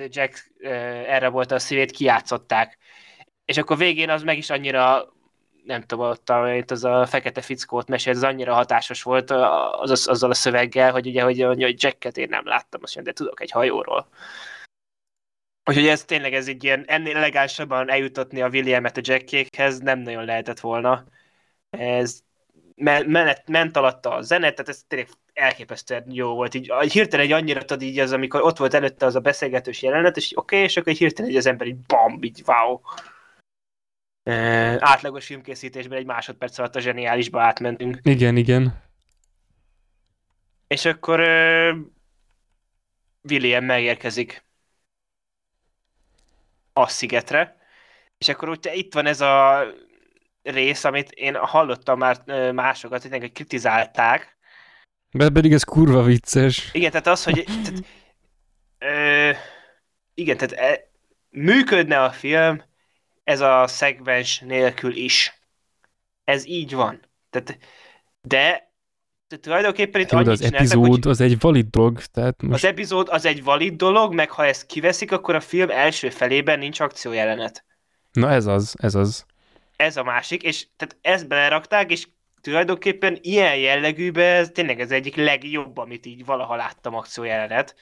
Jack 0.08 0.52
erre 1.06 1.28
volt 1.28 1.52
a 1.52 1.58
szívét, 1.58 1.90
kiátszották. 1.90 2.78
És 3.44 3.56
akkor 3.56 3.76
végén 3.76 4.10
az 4.10 4.22
meg 4.22 4.36
is 4.38 4.50
annyira 4.50 5.12
nem 5.64 5.82
tudom, 5.82 6.08
ott 6.08 6.30
a, 6.30 6.64
az 6.66 6.84
a 6.84 7.06
fekete 7.06 7.40
fickót 7.40 7.88
mesélt, 7.88 8.16
az 8.16 8.22
annyira 8.22 8.54
hatásos 8.54 9.02
volt 9.02 9.30
az, 9.30 9.90
az, 9.90 10.08
azzal 10.08 10.30
a 10.30 10.34
szöveggel, 10.34 10.92
hogy 10.92 11.06
ugye, 11.06 11.22
hogy, 11.22 11.42
hogy 11.42 11.82
Jacket 11.82 12.16
én 12.16 12.28
nem 12.28 12.46
láttam, 12.46 12.80
azt 12.82 13.02
de 13.02 13.12
tudok 13.12 13.40
egy 13.40 13.50
hajóról. 13.50 14.08
Úgyhogy 15.64 15.86
ez 15.86 16.04
tényleg 16.04 16.34
ez 16.34 16.48
egy 16.48 16.64
ilyen, 16.64 16.84
ennél 16.86 17.16
elegánsabban 17.16 17.90
eljutatni 17.90 18.42
a 18.42 18.48
Williamet 18.48 18.96
a 18.96 19.00
Jackékhez 19.04 19.78
nem 19.78 19.98
nagyon 19.98 20.24
lehetett 20.24 20.60
volna. 20.60 21.04
Ez 21.70 22.22
menet, 23.06 23.48
ment 23.48 23.76
alatta 23.76 24.10
a 24.10 24.22
zene, 24.22 24.50
tehát 24.50 24.68
ez 24.68 24.82
tényleg 24.88 25.08
elképesztően 25.32 26.04
jó 26.08 26.34
volt. 26.34 26.54
Így, 26.54 26.72
hirtelen 26.92 27.26
egy 27.26 27.32
annyira 27.32 27.64
tudod 27.64 27.82
így 27.82 27.98
az, 27.98 28.12
amikor 28.12 28.42
ott 28.42 28.56
volt 28.56 28.74
előtte 28.74 29.06
az 29.06 29.14
a 29.14 29.20
beszélgetős 29.20 29.82
jelenet, 29.82 30.16
és 30.16 30.32
oké, 30.36 30.54
okay, 30.54 30.66
és 30.66 30.76
akkor 30.76 30.92
hirtelen 30.92 31.30
egy 31.30 31.36
az 31.36 31.46
ember 31.46 31.66
így 31.66 31.78
bam, 31.86 32.22
így 32.22 32.42
wow. 32.46 32.80
E, 34.22 34.32
átlagos 34.80 35.26
filmkészítésben 35.26 35.98
egy 35.98 36.06
másodperc 36.06 36.58
alatt 36.58 36.76
a 36.76 36.80
zseniálisba 36.80 37.42
átmentünk. 37.42 37.98
Igen, 38.02 38.36
igen. 38.36 38.82
És 40.66 40.84
akkor 40.84 41.20
uh, 41.20 41.76
William 43.22 43.64
megérkezik 43.64 44.44
a 46.72 46.88
szigetre, 46.88 47.56
és 48.18 48.28
akkor 48.28 48.48
úgy 48.48 48.70
itt 48.72 48.94
van 48.94 49.06
ez 49.06 49.20
a 49.20 49.64
rész, 50.42 50.84
amit 50.84 51.10
én 51.10 51.34
hallottam 51.36 51.98
már 51.98 52.22
másokat, 52.52 53.02
hogy 53.02 53.32
kritizálták. 53.32 54.36
De 55.10 55.30
pedig 55.30 55.52
ez 55.52 55.62
kurva 55.62 56.02
vicces. 56.02 56.70
Igen, 56.72 56.90
tehát 56.90 57.06
az, 57.06 57.24
hogy 57.24 57.44
tehát, 57.44 57.84
ö, 58.78 59.30
igen, 60.14 60.36
tehát 60.36 60.52
e, 60.52 60.90
működne 61.30 62.02
a 62.02 62.10
film 62.10 62.62
ez 63.24 63.40
a 63.40 63.66
szegmens 63.66 64.38
nélkül 64.38 64.96
is. 64.96 65.40
Ez 66.24 66.46
így 66.46 66.74
van. 66.74 67.00
Tehát, 67.30 67.58
de 68.20 68.72
de 69.32 69.38
tulajdonképpen 69.38 70.00
itt 70.00 70.10
Jó, 70.10 70.18
az 70.18 70.42
epizód 70.42 70.88
hogy 70.88 71.08
az 71.08 71.20
egy 71.20 71.38
valid 71.38 71.66
dolog. 71.70 72.00
Tehát 72.00 72.42
most... 72.42 72.64
Az 72.64 72.70
epizód 72.70 73.08
az 73.08 73.24
egy 73.24 73.44
valid 73.44 73.76
dolog, 73.76 74.14
meg 74.14 74.30
ha 74.30 74.46
ezt 74.46 74.66
kiveszik, 74.66 75.12
akkor 75.12 75.34
a 75.34 75.40
film 75.40 75.70
első 75.70 76.10
felében 76.10 76.58
nincs 76.58 76.80
akciójelenet. 76.80 77.64
Na 78.12 78.30
ez 78.30 78.46
az, 78.46 78.74
ez 78.78 78.94
az. 78.94 79.26
Ez 79.76 79.96
a 79.96 80.02
másik, 80.02 80.42
és 80.42 80.66
tehát 80.76 80.96
ezt 81.00 81.28
belerakták, 81.28 81.90
és 81.90 82.08
tulajdonképpen 82.40 83.18
ilyen 83.20 83.56
jellegűben 83.56 84.36
ez 84.36 84.50
tényleg 84.50 84.80
ez 84.80 84.90
egyik 84.90 85.16
legjobb, 85.16 85.76
amit 85.76 86.06
így 86.06 86.24
valaha 86.24 86.56
láttam 86.56 86.94
akciójelenet. 86.94 87.74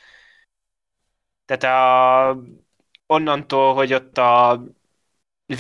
Tehát 1.45 1.65
a, 1.65 2.43
onnantól, 3.07 3.75
hogy 3.75 3.93
ott 3.93 4.19
a 4.19 4.63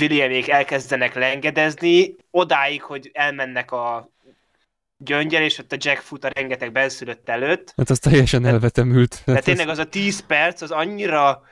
Williamék 0.01 0.49
elkezdenek 0.49 1.15
lengedezni, 1.15 2.17
odáig, 2.31 2.83
hogy 2.83 3.11
elmennek 3.12 3.71
a 3.73 4.11
gyöngyel, 4.97 5.43
és 5.43 5.59
ott 5.59 5.73
a 5.73 5.77
Jack 5.79 6.01
fut 6.01 6.25
a 6.25 6.31
rengeteg 6.35 6.73
benszülött 6.73 7.29
előtt. 7.29 7.73
Hát 7.77 7.91
az 7.91 7.99
teljesen 7.99 8.45
elvetemült. 8.45 9.23
De 9.25 9.33
hát 9.33 9.45
tényleg 9.45 9.69
az 9.69 9.79
a 9.79 9.89
10 9.89 10.27
perc, 10.27 10.61
az 10.61 10.71
annyira 10.71 11.43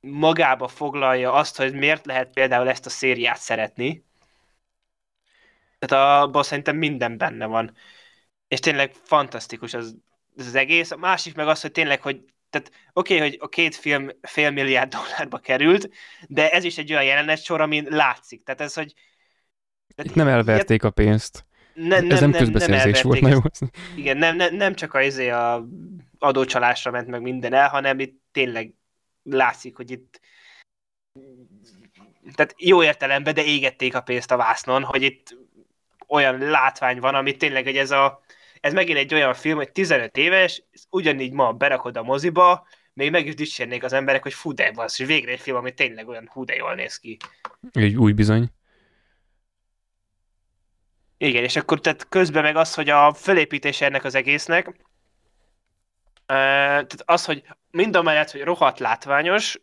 magába 0.00 0.68
foglalja 0.68 1.32
azt, 1.32 1.56
hogy 1.56 1.74
miért 1.74 2.06
lehet 2.06 2.32
például 2.32 2.68
ezt 2.68 2.86
a 2.86 2.90
szériát 2.90 3.38
szeretni. 3.38 4.04
Tehát 5.78 6.22
abban 6.22 6.42
szerintem 6.42 6.76
minden 6.76 7.18
benne 7.18 7.46
van. 7.46 7.76
És 8.48 8.60
tényleg 8.60 8.92
fantasztikus 9.02 9.74
az, 9.74 9.96
az 10.36 10.54
egész. 10.54 10.90
A 10.90 10.96
másik 10.96 11.34
meg 11.34 11.48
az, 11.48 11.60
hogy 11.60 11.72
tényleg, 11.72 12.00
hogy 12.00 12.24
tehát 12.52 12.70
oké, 12.92 13.14
okay, 13.14 13.28
hogy 13.28 13.38
a 13.40 13.48
két 13.48 13.74
film 13.74 14.08
fél 14.22 14.50
milliárd 14.50 14.92
dollárba 14.96 15.38
került, 15.38 15.90
de 16.28 16.50
ez 16.50 16.64
is 16.64 16.78
egy 16.78 16.92
olyan 16.92 17.04
jelenet 17.04 17.44
sor, 17.44 17.60
amin 17.60 17.86
látszik. 17.90 18.42
Tehát 18.42 18.60
ez, 18.60 18.74
hogy... 18.74 18.94
Tehát 19.94 20.10
Itt 20.10 20.16
nem 20.16 20.28
elverték 20.28 20.82
ilyet, 20.82 20.84
a 20.84 20.90
pénzt. 20.90 21.44
Ne, 21.74 22.00
nem, 22.00 22.10
Ez 22.10 22.20
nem, 22.20 22.30
nem 22.30 22.40
közbeszerzés 22.40 23.02
nem 23.02 23.10
volt, 23.10 23.20
na 23.20 23.28
jó. 23.28 23.38
Igen, 23.96 24.16
nem, 24.16 24.36
nem, 24.36 24.54
nem 24.54 24.74
csak 24.74 24.94
az 24.94 25.04
izé 25.04 25.28
a 25.28 25.66
adócsalásra 26.18 26.90
ment 26.90 27.08
meg 27.08 27.22
minden 27.22 27.52
el, 27.52 27.68
hanem 27.68 27.98
itt 27.98 28.20
tényleg 28.32 28.74
látszik, 29.22 29.76
hogy 29.76 29.90
itt 29.90 30.20
tehát 32.34 32.54
jó 32.58 32.82
értelemben, 32.82 33.34
de 33.34 33.44
égették 33.44 33.94
a 33.94 34.00
pénzt 34.00 34.30
a 34.30 34.36
vásznon, 34.36 34.82
hogy 34.82 35.02
itt 35.02 35.36
olyan 36.08 36.38
látvány 36.38 37.00
van, 37.00 37.14
amit 37.14 37.38
tényleg, 37.38 37.64
hogy 37.64 37.76
ez 37.76 37.90
a 37.90 38.22
ez 38.62 38.72
megint 38.72 38.98
egy 38.98 39.14
olyan 39.14 39.34
film, 39.34 39.56
hogy 39.56 39.72
15 39.72 40.16
éves, 40.16 40.62
ugyanígy 40.90 41.32
ma 41.32 41.52
berakod 41.52 41.96
a 41.96 42.02
moziba, 42.02 42.66
még 42.92 43.10
meg 43.10 43.26
is 43.26 43.34
dicsérnék 43.34 43.84
az 43.84 43.92
emberek, 43.92 44.22
hogy 44.22 44.34
fú, 44.34 44.52
de 44.52 44.72
van, 44.72 44.86
és 44.86 45.06
végre 45.06 45.32
egy 45.32 45.40
film, 45.40 45.56
ami 45.56 45.72
tényleg 45.74 46.08
olyan 46.08 46.28
hú, 46.32 46.44
de 46.44 46.54
jól 46.54 46.74
néz 46.74 46.98
ki. 46.98 47.16
Egy 47.72 47.96
új 47.96 48.12
bizony. 48.12 48.50
Igen, 51.16 51.42
és 51.42 51.56
akkor 51.56 51.80
tehát 51.80 52.08
közben 52.08 52.42
meg 52.42 52.56
az, 52.56 52.74
hogy 52.74 52.88
a 52.88 53.12
felépítése 53.14 53.84
ennek 53.84 54.04
az 54.04 54.14
egésznek, 54.14 54.76
tehát 56.26 57.02
az, 57.04 57.24
hogy 57.24 57.44
mind 57.70 57.96
a 57.96 58.02
mellett, 58.02 58.30
hogy 58.30 58.42
rohadt 58.42 58.78
látványos, 58.78 59.60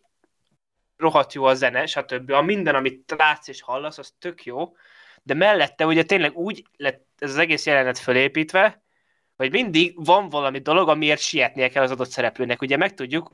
rohadt 0.96 1.32
jó 1.32 1.44
a 1.44 1.54
zene, 1.54 1.86
stb. 1.86 2.30
A 2.30 2.42
minden, 2.42 2.74
amit 2.74 3.14
látsz 3.16 3.48
és 3.48 3.62
hallasz, 3.62 3.98
az 3.98 4.14
tök 4.18 4.44
jó, 4.44 4.76
de 5.22 5.34
mellette 5.34 5.86
ugye 5.86 6.02
tényleg 6.02 6.36
úgy 6.36 6.64
lett 6.76 7.06
ez 7.18 7.30
az 7.30 7.36
egész 7.36 7.66
jelenet 7.66 7.98
felépítve, 7.98 8.82
hogy 9.40 9.50
mindig 9.50 10.04
van 10.04 10.28
valami 10.28 10.58
dolog, 10.58 10.88
amiért 10.88 11.20
sietnie 11.20 11.68
kell 11.68 11.82
az 11.82 11.90
adott 11.90 12.10
szereplőnek. 12.10 12.62
Ugye 12.62 12.76
megtudjuk, 12.76 13.30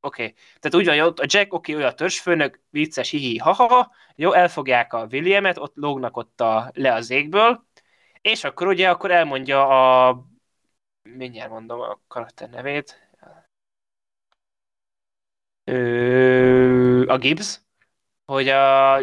oké, 0.00 0.22
okay. 0.22 0.34
tehát 0.60 0.74
úgy 0.74 0.98
van, 0.98 1.12
a 1.16 1.24
Jack, 1.26 1.52
oké, 1.52 1.72
okay, 1.72 1.74
olyan 1.74 1.96
törzsfőnök, 1.96 2.60
vicces, 2.70 3.10
hihi, 3.10 3.38
haha, 3.38 3.92
jó, 4.16 4.32
elfogják 4.32 4.92
a 4.92 5.06
Williamet, 5.10 5.58
ott 5.58 5.74
lógnak 5.76 6.16
ott 6.16 6.40
a, 6.40 6.70
le 6.74 6.94
az 6.94 7.10
égből, 7.10 7.66
és 8.20 8.44
akkor 8.44 8.66
ugye 8.66 8.90
akkor 8.90 9.10
elmondja 9.10 9.68
a 10.08 10.24
mindjárt 11.02 11.50
mondom 11.50 11.80
a 11.80 12.00
karakter 12.08 12.50
nevét. 12.50 13.10
Ö, 15.64 17.06
a 17.06 17.18
Gibbs, 17.18 17.60
hogy 18.24 18.48
a 18.48 18.98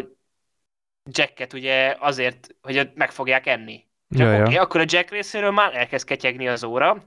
Jacket 1.04 1.52
ugye 1.52 1.96
azért, 1.98 2.54
hogy 2.60 2.90
meg 2.94 3.10
fogják 3.10 3.46
enni. 3.46 3.89
Csak 4.16 4.26
ja, 4.26 4.40
okay, 4.40 4.54
ja. 4.54 4.62
akkor 4.62 4.80
a 4.80 4.84
Jack 4.86 5.10
részéről 5.10 5.50
már 5.50 5.76
elkezd 5.76 6.06
ketyegni 6.06 6.48
az 6.48 6.64
óra, 6.64 7.02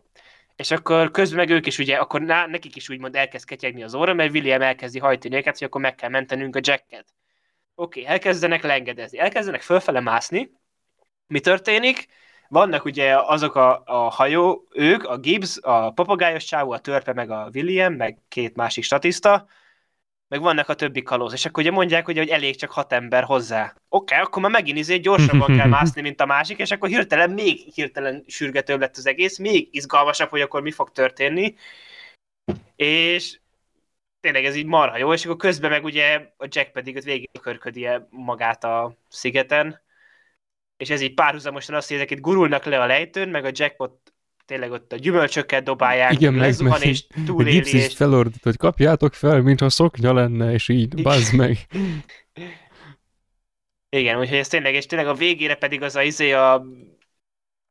és 0.55 0.71
akkor 0.71 1.11
közben 1.11 1.37
meg 1.37 1.49
ők 1.49 1.65
is 1.65 1.77
ugye, 1.77 1.95
akkor 1.95 2.21
ná, 2.21 2.45
nekik 2.45 2.75
is 2.75 2.89
úgymond 2.89 3.15
elkezd 3.15 3.45
ketyegni 3.45 3.83
az 3.83 3.93
óra, 3.93 4.13
mert 4.13 4.33
William 4.33 4.61
elkezdi 4.61 4.99
hajtani 4.99 5.35
őket, 5.35 5.57
hogy 5.57 5.67
akkor 5.67 5.81
meg 5.81 5.95
kell 5.95 6.09
mentenünk 6.09 6.55
a 6.55 6.59
Jacket. 6.61 7.05
Oké, 7.75 7.99
okay, 8.01 8.13
elkezdenek 8.13 8.63
lengedezni, 8.63 9.19
elkezdenek 9.19 9.61
fölfele 9.61 9.99
mászni, 9.99 10.51
mi 11.27 11.39
történik? 11.39 12.07
Vannak 12.47 12.85
ugye 12.85 13.15
azok 13.17 13.55
a, 13.55 13.81
a 13.85 14.09
hajó, 14.09 14.67
ők, 14.71 15.03
a 15.03 15.17
Gibbs, 15.17 15.57
a 15.61 15.91
papagájos 15.91 16.43
csávó, 16.43 16.71
a 16.71 16.79
törpe, 16.79 17.13
meg 17.13 17.29
a 17.29 17.49
William, 17.53 17.93
meg 17.93 18.17
két 18.27 18.55
másik 18.55 18.83
statiszta, 18.83 19.47
meg 20.33 20.41
vannak 20.41 20.69
a 20.69 20.73
többi 20.73 21.01
kalóz, 21.01 21.33
és 21.33 21.45
akkor 21.45 21.63
ugye 21.63 21.71
mondják, 21.71 22.05
hogy, 22.05 22.17
hogy 22.17 22.29
elég 22.29 22.55
csak 22.55 22.71
hat 22.71 22.93
ember 22.93 23.23
hozzá. 23.23 23.63
Oké, 23.63 24.13
okay, 24.13 24.25
akkor 24.25 24.41
már 24.41 24.51
megint 24.51 24.77
izé 24.77 24.97
gyorsabban 24.97 25.57
kell 25.57 25.67
mászni, 25.77 26.01
mint 26.01 26.21
a 26.21 26.25
másik, 26.25 26.59
és 26.59 26.71
akkor 26.71 26.89
hirtelen 26.89 27.29
még 27.29 27.73
hirtelen 27.73 28.23
sürgetőbb 28.27 28.79
lett 28.79 28.97
az 28.97 29.05
egész, 29.05 29.37
még 29.37 29.67
izgalmasabb, 29.71 30.29
hogy 30.29 30.41
akkor 30.41 30.61
mi 30.61 30.71
fog 30.71 30.91
történni. 30.91 31.55
És 32.75 33.39
tényleg 34.19 34.45
ez 34.45 34.55
így 34.55 34.65
marha 34.65 34.97
jó, 34.97 35.13
és 35.13 35.25
akkor 35.25 35.37
közben 35.37 35.69
meg 35.69 35.83
ugye 35.83 36.31
a 36.37 36.47
Jack 36.49 36.71
pedig 36.71 36.95
ott 36.95 37.03
végig 37.03 37.29
körködi 37.41 37.87
magát 38.09 38.63
a 38.63 38.97
szigeten, 39.07 39.81
és 40.77 40.89
ez 40.89 41.01
így 41.01 41.13
párhuzamosan 41.13 41.75
azt, 41.75 41.87
hogy 41.87 41.97
ezek 41.97 42.11
itt 42.11 42.21
gurulnak 42.21 42.65
le 42.65 42.81
a 42.81 42.85
lejtőn, 42.85 43.29
meg 43.29 43.45
a 43.45 43.51
jackpot 43.51 44.12
tényleg 44.45 44.71
ott 44.71 44.93
a 44.93 44.95
gyümölcsöket 44.95 45.63
dobálják, 45.63 46.11
Igen, 46.11 46.35
lezuhan 46.35 46.79
meg, 46.79 46.87
és 46.87 47.07
túléli. 47.25 47.57
És... 47.57 47.73
is 47.73 47.95
felordít, 47.95 48.43
hogy 48.43 48.57
kapjátok 48.57 49.13
fel, 49.13 49.41
mintha 49.41 49.69
szoknya 49.69 50.13
lenne, 50.13 50.51
és 50.51 50.69
így, 50.69 51.01
bazd 51.03 51.33
meg. 51.33 51.57
Igen, 53.89 54.19
úgyhogy 54.19 54.37
ez 54.37 54.47
tényleg, 54.47 54.73
és 54.73 54.85
tényleg 54.85 55.07
a 55.07 55.13
végére 55.13 55.55
pedig 55.55 55.81
az 55.81 55.95
a 55.95 56.01
izé 56.01 56.31
a, 56.31 56.65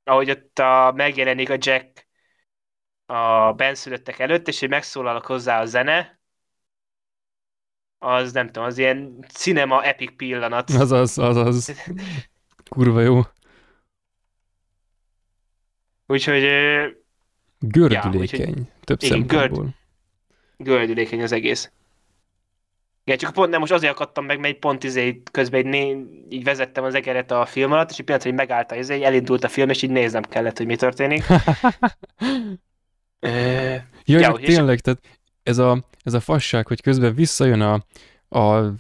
ahogy 0.05 0.31
ott 0.31 0.59
a, 0.59 0.93
megjelenik 0.97 1.51
a 1.51 1.57
Jack 1.59 2.09
a 3.07 3.53
benszülöttek 3.53 4.19
előtt, 4.19 4.49
és 4.49 4.61
hogy 4.61 4.69
megszólalok 4.69 5.27
hozzá 5.27 5.61
a 5.61 5.65
zene, 5.65 6.20
az 7.99 8.32
nem 8.32 8.47
tudom, 8.47 8.65
az 8.65 8.78
ilyen 8.78 9.24
cinema 9.28 9.85
epic 9.85 10.16
pillanat. 10.16 10.70
Azaz, 10.70 11.19
azaz. 11.19 11.73
Kurva 12.70 13.01
jó. 13.01 13.20
Úgyhogy 16.13 16.43
Gördülékeny. 17.59 18.21
úgyhogy- 18.49 18.63
Több 18.85 19.03
igen, 19.03 19.19
szempontból. 19.29 19.75
gördülékeny 20.57 21.23
az 21.23 21.33
egész. 21.33 21.71
Igen, 23.05 23.19
csak 23.19 23.33
pont 23.33 23.51
nem 23.51 23.61
most 23.61 23.73
azért 23.73 23.93
akadtam 23.93 24.25
meg, 24.25 24.39
mert 24.41 24.53
egy 24.55 24.59
pont 24.59 24.85
izé, 24.85 25.23
közben 25.31 25.61
így, 25.61 25.67
né, 25.67 25.97
így 26.29 26.45
vezettem 26.45 26.85
az 26.85 26.95
egeret 26.95 27.31
a 27.31 27.47
film 27.47 27.73
alatt, 27.73 27.91
és 27.91 27.99
egy 27.99 28.05
pillanat, 28.05 28.27
hogy 28.27 28.35
megállt 28.35 28.73
a 28.73 28.75
izé, 28.77 29.03
elindult 29.03 29.45
a 29.45 29.49
film, 29.49 29.69
és 29.69 29.83
így 29.83 29.91
néznem 29.91 30.23
kellett, 30.23 30.57
hogy 30.57 30.67
mi 30.67 30.77
történik. 30.77 31.25
Jaj, 33.21 33.83
Ja, 34.05 34.19
ja, 34.19 34.31
és- 34.31 34.55
tényleg, 34.55 34.81
tehát 34.81 35.01
ez 35.43 35.59
a, 35.59 35.85
ez 36.03 36.15
a 36.15 36.21
fasság, 36.21 36.67
hogy 36.67 36.81
közben 36.83 37.15
visszajön 37.15 37.61
a, 37.61 37.85
a, 38.33 38.75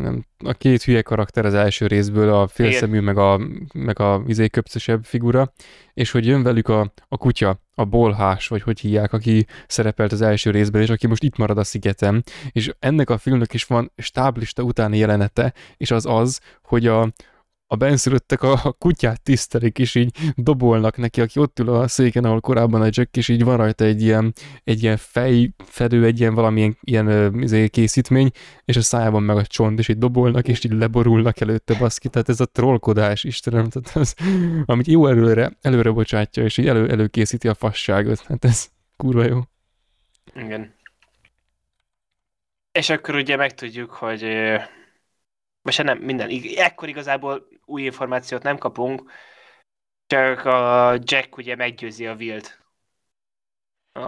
nem- 0.00 0.26
a 0.44 0.52
két 0.52 0.82
hülye 0.82 1.02
karakter 1.02 1.44
az 1.44 1.54
első 1.54 1.86
részből, 1.86 2.34
a 2.34 2.46
félszemű, 2.46 3.00
meg 3.00 3.18
a, 3.18 3.40
meg 3.74 4.00
a 4.00 4.22
izé 4.26 4.48
köpcösebb 4.48 5.04
figura, 5.04 5.52
és 5.94 6.10
hogy 6.10 6.26
jön 6.26 6.42
velük 6.42 6.68
a, 6.68 6.92
a 7.08 7.16
kutya, 7.16 7.60
a 7.74 7.84
bolhás, 7.84 8.48
vagy 8.48 8.62
hogy 8.62 8.80
hívják, 8.80 9.12
aki 9.12 9.46
szerepelt 9.66 10.12
az 10.12 10.20
első 10.20 10.50
részben, 10.50 10.82
és 10.82 10.90
aki 10.90 11.06
most 11.06 11.22
itt 11.22 11.36
marad 11.36 11.58
a 11.58 11.64
szigeten, 11.64 12.24
és 12.50 12.72
ennek 12.78 13.10
a 13.10 13.18
filmnek 13.18 13.54
is 13.54 13.64
van 13.64 13.92
stáblista 13.96 14.62
utáni 14.62 14.98
jelenete, 14.98 15.52
és 15.76 15.90
az 15.90 16.06
az, 16.06 16.40
hogy 16.62 16.86
a, 16.86 17.12
a 17.66 17.76
benszülöttek 17.76 18.42
a, 18.42 18.72
kutyát 18.78 19.22
tisztelik, 19.22 19.78
és 19.78 19.94
így 19.94 20.16
dobolnak 20.34 20.96
neki, 20.96 21.20
aki 21.20 21.38
ott 21.38 21.58
ül 21.58 21.68
a 21.68 21.88
széken, 21.88 22.24
ahol 22.24 22.40
korábban 22.40 22.80
a 22.80 22.88
Jack, 22.90 23.16
és 23.16 23.28
így 23.28 23.44
van 23.44 23.56
rajta 23.56 23.84
egy 23.84 24.02
ilyen, 24.02 24.32
egy 24.64 24.82
ilyen 24.82 24.96
fejfedő, 24.96 26.04
egy 26.04 26.20
ilyen 26.20 26.34
valamilyen 26.34 26.76
ilyen 26.80 27.34
izé, 27.42 27.68
készítmény, 27.68 28.30
és 28.64 28.76
a 28.76 28.82
szájában 28.82 29.22
meg 29.22 29.36
a 29.36 29.46
csont, 29.46 29.78
és 29.78 29.88
így 29.88 29.98
dobolnak, 29.98 30.48
és 30.48 30.64
így 30.64 30.72
leborulnak 30.72 31.40
előtte 31.40 31.78
baszki, 31.78 32.08
tehát 32.08 32.28
ez 32.28 32.40
a 32.40 32.46
trollkodás, 32.46 33.24
Istenem, 33.24 33.68
tehát 33.68 33.96
az, 33.96 34.14
amit 34.64 34.86
jó 34.86 35.06
előre, 35.06 35.56
előre 35.60 35.90
bocsátja, 35.90 36.42
és 36.44 36.58
így 36.58 36.66
elő, 36.66 36.88
előkészíti 36.88 37.48
a 37.48 37.54
fasságot, 37.54 38.20
hát 38.20 38.44
ez 38.44 38.68
kurva 38.96 39.24
jó. 39.24 39.40
Igen. 40.34 40.74
És 42.72 42.90
akkor 42.90 43.14
ugye 43.14 43.36
megtudjuk, 43.36 43.90
hogy 43.90 44.22
most 45.66 45.82
nem 45.82 45.98
minden, 45.98 46.30
ekkor 46.56 46.88
igazából 46.88 47.48
új 47.64 47.82
információt 47.82 48.42
nem 48.42 48.58
kapunk, 48.58 49.10
csak 50.06 50.44
a 50.44 50.92
Jack 51.02 51.36
ugye 51.36 51.56
meggyőzi 51.56 52.06
a 52.06 52.14
Wilt, 52.14 52.60
a, 53.92 54.00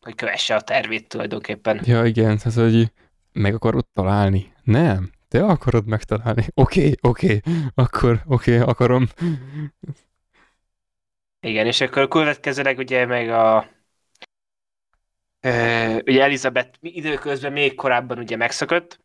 hogy 0.00 0.14
kövesse 0.14 0.54
a 0.54 0.60
tervét 0.60 1.08
tulajdonképpen. 1.08 1.80
Ja, 1.84 2.04
igen, 2.04 2.38
tehát 2.38 2.58
hogy 2.58 2.92
meg 3.32 3.54
akarod 3.54 3.86
találni? 3.92 4.52
Nem, 4.62 5.10
te 5.28 5.44
akarod 5.44 5.86
megtalálni. 5.86 6.46
Oké, 6.54 6.94
oké, 7.00 7.40
akkor 7.74 8.22
oké, 8.26 8.58
akarom. 8.58 9.06
Igen, 11.40 11.66
és 11.66 11.80
akkor 11.80 12.08
következőleg 12.08 12.78
ugye 12.78 13.06
meg 13.06 13.28
a 13.28 13.68
ö, 15.40 15.98
ugye 16.06 16.22
Elizabeth 16.22 16.78
időközben 16.80 17.52
még 17.52 17.74
korábban 17.74 18.18
ugye 18.18 18.36
megszökött, 18.36 19.00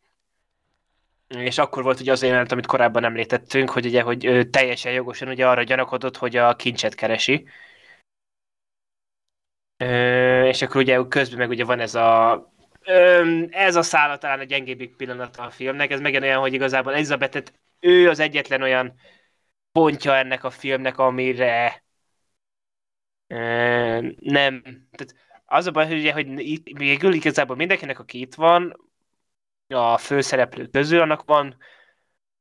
és 1.28 1.58
akkor 1.58 1.82
volt 1.82 2.00
ugye 2.00 2.12
az 2.12 2.22
a 2.22 2.26
jelenet, 2.26 2.52
amit 2.52 2.66
korábban 2.66 3.04
említettünk, 3.04 3.70
hogy 3.70 3.86
ugye, 3.86 4.02
hogy 4.02 4.24
ő 4.24 4.50
teljesen 4.50 4.92
jogosan 4.92 5.28
ugye 5.28 5.48
arra 5.48 5.62
gyanakodott, 5.62 6.16
hogy 6.16 6.36
a 6.36 6.56
kincset 6.56 6.94
keresi. 6.94 7.46
Ö, 9.76 10.46
és 10.46 10.62
akkor 10.62 10.80
ugye 10.80 11.02
közben 11.08 11.38
meg 11.38 11.48
ugye 11.48 11.64
van 11.64 11.80
ez 11.80 11.94
a 11.94 12.52
ö, 12.84 13.42
ez 13.50 13.76
a 13.76 13.82
szála 13.82 14.18
talán 14.18 14.38
a 14.38 14.44
gyengébbik 14.44 14.96
pillanata 14.96 15.42
a 15.42 15.50
filmnek, 15.50 15.90
ez 15.90 16.00
megint 16.00 16.22
olyan, 16.22 16.40
hogy 16.40 16.52
igazából 16.52 16.94
Elizabethet 16.94 17.52
ő 17.80 18.08
az 18.08 18.18
egyetlen 18.18 18.62
olyan 18.62 18.94
pontja 19.72 20.16
ennek 20.16 20.44
a 20.44 20.50
filmnek, 20.50 20.98
amire 20.98 21.84
ö, 23.26 23.36
nem, 24.20 24.62
tehát 24.62 25.14
az 25.44 25.66
a 25.66 25.70
baj, 25.70 25.86
hogy 25.86 25.98
ugye, 25.98 26.12
hogy 26.12 26.38
itt, 26.38 26.66
végül 26.78 27.12
igazából 27.12 27.56
mindenkinek, 27.56 27.98
aki 27.98 28.20
itt 28.20 28.34
van, 28.34 28.85
a 29.68 29.98
főszereplő 29.98 30.66
közül, 30.66 31.00
annak 31.00 31.24
van 31.24 31.46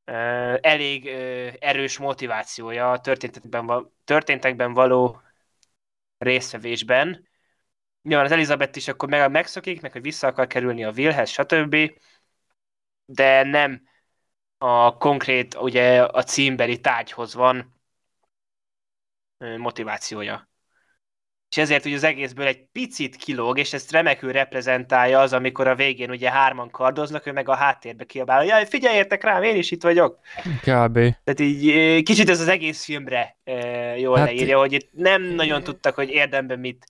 uh, 0.05 0.57
elég 0.61 1.05
uh, 1.05 1.53
erős 1.59 1.97
motivációja 1.97 2.91
a 2.91 2.99
történtekben, 2.99 3.65
val- 3.65 3.91
történtekben 4.03 4.73
való 4.73 5.21
résztvevésben. 6.17 7.27
Nyilván 8.01 8.25
az 8.25 8.31
Elizabeth 8.31 8.77
is 8.77 8.87
akkor 8.87 9.09
meg, 9.09 9.31
megszokik, 9.31 9.81
meg 9.81 9.91
hogy 9.91 10.01
vissza 10.01 10.27
akar 10.27 10.47
kerülni 10.47 10.83
a 10.83 10.91
Willhez, 10.91 11.29
stb. 11.29 11.75
De 13.05 13.43
nem 13.43 13.87
a 14.57 14.97
konkrét, 14.97 15.55
ugye 15.55 16.03
a 16.03 16.23
címbeli 16.23 16.79
tárgyhoz 16.79 17.33
van 17.33 17.81
motivációja. 19.37 20.49
És 21.49 21.57
ezért 21.57 21.85
ugye 21.85 21.95
az 21.95 22.03
egészből 22.03 22.47
egy 22.47 22.63
picit 22.71 23.15
kilóg, 23.15 23.57
és 23.57 23.73
ezt 23.73 23.91
remekül 23.91 24.31
reprezentálja 24.31 25.19
az, 25.19 25.33
amikor 25.33 25.67
a 25.67 25.75
végén 25.75 26.09
ugye 26.09 26.31
hárman 26.31 26.69
kardoznak, 26.69 27.25
ő 27.25 27.31
meg 27.31 27.49
a 27.49 27.55
háttérbe 27.55 28.03
kiabál, 28.03 28.37
hogy 28.37 28.47
jaj, 28.47 28.65
figyeljetek 28.65 29.23
rám, 29.23 29.43
én 29.43 29.55
is 29.55 29.71
itt 29.71 29.83
vagyok. 29.83 30.19
Kb. 30.61 30.93
Tehát 30.93 31.39
így 31.39 32.03
kicsit 32.03 32.29
ez 32.29 32.39
az 32.39 32.47
egész 32.47 32.83
filmre 32.83 33.37
jól 33.97 34.17
hát, 34.17 34.25
leírja, 34.25 34.59
hogy 34.59 34.73
itt 34.73 34.89
nem 34.91 35.23
nagyon 35.23 35.63
tudtak, 35.63 35.95
hogy 35.95 36.09
érdemben 36.09 36.59
mit 36.59 36.85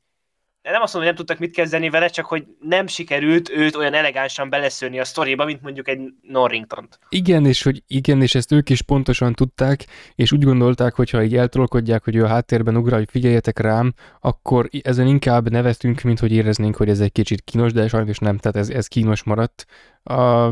nem 0.72 0.82
azt 0.82 0.94
mondom, 0.94 1.12
hogy 1.12 1.18
nem 1.18 1.26
tudtak 1.26 1.40
mit 1.40 1.56
kezdeni 1.56 1.90
vele, 1.90 2.08
csak 2.08 2.26
hogy 2.26 2.46
nem 2.60 2.88
sikerült 2.88 3.50
őt 3.50 3.76
olyan 3.76 3.94
elegánsan 3.94 4.50
beleszőni 4.50 5.00
a 5.00 5.06
sztoriba, 5.06 5.46
mint 5.46 5.62
mondjuk 5.62 5.88
egy 5.88 6.00
Norringtont. 6.22 7.00
Igen, 7.10 7.46
és 7.46 7.64
hogy 7.64 7.84
igen, 7.88 8.22
és 8.22 8.36
ezt 8.36 8.52
ők 8.52 8.70
is 8.70 8.82
pontosan 8.82 9.34
tudták, 9.34 9.86
és 10.16 10.32
úgy 10.32 10.44
gondolták, 10.44 10.94
hogy 10.94 11.10
ha 11.10 11.24
így 11.24 11.36
eltrolkodják, 11.36 12.04
hogy 12.04 12.16
ő 12.16 12.24
a 12.24 12.28
háttérben 12.28 12.78
ugrál, 12.78 12.98
hogy 12.98 13.10
figyeljetek 13.10 13.60
rám, 13.60 13.94
akkor 14.20 14.70
ezen 14.82 15.08
inkább 15.08 15.50
nevetünk, 15.50 16.02
mint 16.02 16.20
hogy 16.20 16.32
éreznénk, 16.32 16.76
hogy 16.76 16.90
ez 16.90 17.00
egy 17.00 17.12
kicsit 17.12 17.42
kínos, 17.42 17.74
de 17.74 17.88
sajnos 17.88 18.18
nem, 18.18 18.38
tehát 18.38 18.58
ez, 18.58 18.70
ez 18.70 18.88
kínos 18.88 19.24
maradt. 19.24 19.66
A, 20.04 20.52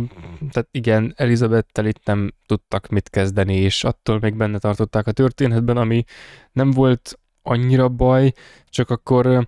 tehát 0.52 0.68
igen, 0.72 1.14
Elizabettel 1.16 1.86
itt 1.86 2.02
nem 2.06 2.34
tudtak 2.46 2.88
mit 2.88 3.10
kezdeni, 3.10 3.56
és 3.56 3.84
attól 3.84 4.20
még 4.20 4.36
benne 4.36 4.58
tartották 4.58 5.08
a 5.08 5.12
történetben, 5.12 5.78
ami 5.78 6.04
nem 6.52 6.72
volt 6.72 7.20
annyira 7.42 7.90
baj, 7.90 8.32
csak 8.70 8.90
akkor 8.90 9.48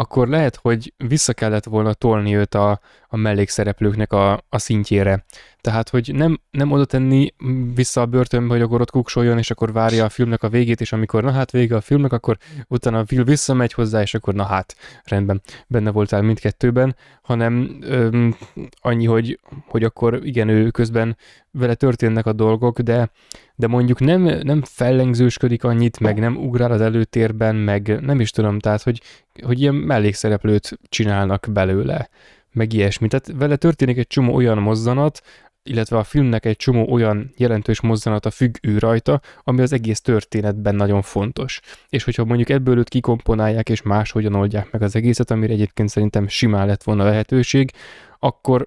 akkor 0.00 0.28
lehet, 0.28 0.56
hogy 0.56 0.92
vissza 0.96 1.32
kellett 1.32 1.64
volna 1.64 1.92
tolni 1.92 2.36
őt 2.36 2.54
a, 2.54 2.80
a 3.08 3.16
mellékszereplőknek 3.16 4.12
a, 4.12 4.44
a 4.48 4.58
szintjére. 4.58 5.24
Tehát, 5.60 5.88
hogy 5.88 6.10
nem, 6.14 6.40
nem 6.50 6.72
oda 6.72 6.84
tenni 6.84 7.34
vissza 7.74 8.00
a 8.00 8.06
börtönbe, 8.06 8.52
hogy 8.52 8.62
akkor 8.62 8.80
ott 8.80 8.90
kuksoljon, 8.90 9.38
és 9.38 9.50
akkor 9.50 9.72
várja 9.72 10.04
a 10.04 10.08
filmnek 10.08 10.42
a 10.42 10.48
végét, 10.48 10.80
és 10.80 10.92
amikor 10.92 11.22
na 11.22 11.30
hát 11.30 11.50
vége 11.50 11.76
a 11.76 11.80
filmnek, 11.80 12.12
akkor 12.12 12.36
utána 12.68 13.04
Will 13.10 13.24
visszamegy 13.24 13.72
hozzá, 13.72 14.00
és 14.00 14.14
akkor 14.14 14.34
na 14.34 14.44
hát, 14.44 14.76
rendben, 15.04 15.40
benne 15.66 15.90
voltál 15.90 16.22
mindkettőben, 16.22 16.96
hanem 17.22 17.78
öm, 17.80 18.36
annyi, 18.80 19.06
hogy, 19.06 19.40
hogy 19.66 19.84
akkor 19.84 20.20
igen, 20.22 20.48
ő 20.48 20.70
közben 20.70 21.16
vele 21.50 21.74
történnek 21.74 22.26
a 22.26 22.32
dolgok, 22.32 22.80
de, 22.80 23.10
de 23.54 23.66
mondjuk 23.66 24.00
nem, 24.00 24.22
nem 24.22 24.62
fellengzősködik 24.62 25.64
annyit, 25.64 26.00
meg 26.00 26.18
nem 26.18 26.36
ugrál 26.36 26.72
az 26.72 26.80
előtérben, 26.80 27.56
meg 27.56 28.00
nem 28.00 28.20
is 28.20 28.30
tudom, 28.30 28.58
tehát, 28.58 28.82
hogy, 28.82 29.02
hogy 29.42 29.60
ilyen 29.60 29.74
mellékszereplőt 29.74 30.78
csinálnak 30.88 31.46
belőle, 31.52 32.08
meg 32.52 32.72
ilyesmi. 32.72 33.08
Tehát 33.08 33.32
vele 33.34 33.56
történik 33.56 33.98
egy 33.98 34.06
csomó 34.06 34.34
olyan 34.34 34.58
mozzanat, 34.58 35.22
illetve 35.62 35.98
a 35.98 36.04
filmnek 36.04 36.44
egy 36.44 36.56
csomó 36.56 36.92
olyan 36.92 37.32
jelentős 37.36 37.80
mozzanata 37.80 38.30
függ 38.30 38.54
ő 38.62 38.78
rajta, 38.78 39.20
ami 39.44 39.62
az 39.62 39.72
egész 39.72 40.00
történetben 40.00 40.74
nagyon 40.74 41.02
fontos. 41.02 41.60
És 41.88 42.04
hogyha 42.04 42.24
mondjuk 42.24 42.48
ebből 42.48 42.78
őt 42.78 42.88
kikomponálják 42.88 43.68
és 43.68 43.82
máshogyan 43.82 44.34
oldják 44.34 44.70
meg 44.70 44.82
az 44.82 44.96
egészet, 44.96 45.30
amire 45.30 45.52
egyébként 45.52 45.88
szerintem 45.88 46.28
simán 46.28 46.66
lett 46.66 46.82
volna 46.82 47.04
lehetőség, 47.04 47.70
akkor, 48.18 48.66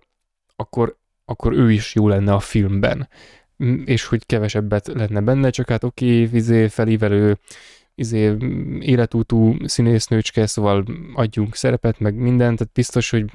akkor, 0.55 0.97
akkor 1.25 1.53
ő 1.53 1.71
is 1.71 1.95
jó 1.95 2.07
lenne 2.07 2.33
a 2.33 2.39
filmben. 2.39 3.09
Mm, 3.63 3.81
És 3.85 4.05
hogy 4.05 4.25
kevesebbet 4.25 4.87
lenne 4.87 5.21
benne, 5.21 5.49
csak 5.49 5.69
hát 5.69 5.83
oké, 5.83 6.25
okay, 6.25 6.67
felívelő 6.67 7.37
izé, 7.95 8.35
életútú 8.79 9.55
színésznőcske, 9.65 10.45
szóval 10.45 10.85
adjunk 11.13 11.55
szerepet, 11.55 11.99
meg 11.99 12.15
mindent, 12.15 12.57
tehát 12.57 12.73
biztos, 12.73 13.09
hogy 13.09 13.25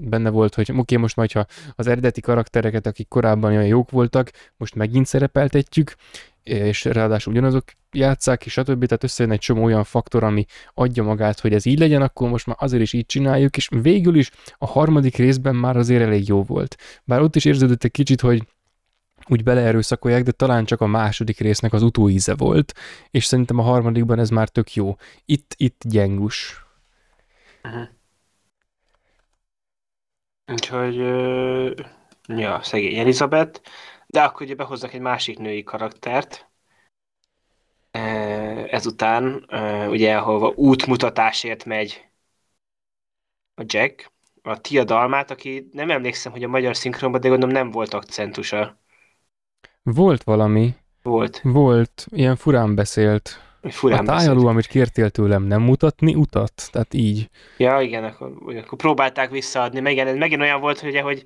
benne 0.00 0.30
volt, 0.30 0.54
hogy 0.54 0.70
oké, 0.70 0.80
okay, 0.80 0.96
most 0.96 1.16
majd, 1.16 1.32
ha 1.32 1.46
az 1.74 1.86
eredeti 1.86 2.20
karaktereket, 2.20 2.86
akik 2.86 3.08
korábban 3.08 3.50
olyan 3.50 3.66
jók 3.66 3.90
voltak, 3.90 4.30
most 4.56 4.74
megint 4.74 5.06
szerepeltetjük, 5.06 5.94
és 6.42 6.84
ráadásul 6.84 7.32
ugyanazok 7.32 7.64
játszák, 7.92 8.46
és 8.46 8.52
stb. 8.52 8.84
Tehát 8.84 9.04
összejön 9.04 9.32
egy 9.32 9.38
csomó 9.38 9.64
olyan 9.64 9.84
faktor, 9.84 10.24
ami 10.24 10.44
adja 10.74 11.02
magát, 11.02 11.40
hogy 11.40 11.52
ez 11.52 11.66
így 11.66 11.78
legyen, 11.78 12.02
akkor 12.02 12.28
most 12.28 12.46
már 12.46 12.56
azért 12.58 12.82
is 12.82 12.92
így 12.92 13.06
csináljuk, 13.06 13.56
és 13.56 13.68
végül 13.82 14.14
is 14.16 14.30
a 14.58 14.66
harmadik 14.66 15.16
részben 15.16 15.56
már 15.56 15.76
azért 15.76 16.02
elég 16.02 16.28
jó 16.28 16.42
volt. 16.42 16.76
Bár 17.04 17.20
ott 17.20 17.36
is 17.36 17.44
érződött 17.44 17.84
egy 17.84 17.90
kicsit, 17.90 18.20
hogy 18.20 18.42
úgy 19.28 19.42
beleerőszakolják, 19.42 20.22
de 20.22 20.32
talán 20.32 20.64
csak 20.64 20.80
a 20.80 20.86
második 20.86 21.38
résznek 21.38 21.72
az 21.72 21.82
utóíze 21.82 22.34
volt, 22.34 22.72
és 23.10 23.24
szerintem 23.24 23.58
a 23.58 23.62
harmadikban 23.62 24.18
ez 24.18 24.30
már 24.30 24.48
tök 24.48 24.74
jó. 24.74 24.96
Itt, 25.24 25.54
itt 25.56 25.82
gyengus. 25.84 26.64
Uh-huh. 27.62 27.88
Úgyhogy 30.46 30.98
ö, 30.98 31.70
Ja, 32.26 32.62
szegény 32.62 32.98
Elizabeth. 32.98 33.60
De 34.06 34.22
akkor 34.22 34.42
ugye 34.42 34.54
behozzak 34.54 34.92
egy 34.92 35.00
másik 35.00 35.38
női 35.38 35.62
karaktert. 35.62 36.48
Ezután, 38.70 39.46
ugye, 39.88 40.16
ahova 40.16 40.52
útmutatásért 40.56 41.64
megy 41.64 42.08
a 43.54 43.62
Jack, 43.66 44.12
a 44.42 44.60
Tia 44.60 44.84
Dalmát, 44.84 45.30
aki 45.30 45.68
nem 45.72 45.90
emlékszem, 45.90 46.32
hogy 46.32 46.42
a 46.44 46.48
magyar 46.48 46.76
szinkronban, 46.76 47.20
de 47.20 47.28
gondolom 47.28 47.54
nem 47.54 47.70
volt 47.70 47.94
akcentusa. 47.94 48.78
Volt 49.84 50.22
valami, 50.22 50.74
Volt. 51.02 51.40
volt, 51.42 52.06
ilyen 52.10 52.36
furán 52.36 52.74
beszélt. 52.74 53.40
Furán 53.62 53.98
a 53.98 54.02
tájaló, 54.04 54.34
beszélt. 54.34 54.50
amit 54.50 54.66
kértél 54.66 55.10
tőlem, 55.10 55.42
nem 55.42 55.62
mutatni 55.62 56.14
utat? 56.14 56.68
Tehát 56.72 56.94
így. 56.94 57.30
Ja, 57.56 57.80
igen, 57.80 58.04
akkor, 58.04 58.56
akkor 58.56 58.78
próbálták 58.78 59.30
visszaadni. 59.30 59.80
Meg 59.80 59.92
igen, 59.92 60.06
ez 60.06 60.16
megint 60.16 60.40
olyan 60.40 60.60
volt, 60.60 60.80
hogy, 60.80 60.88
ugye, 60.88 61.02
hogy 61.02 61.24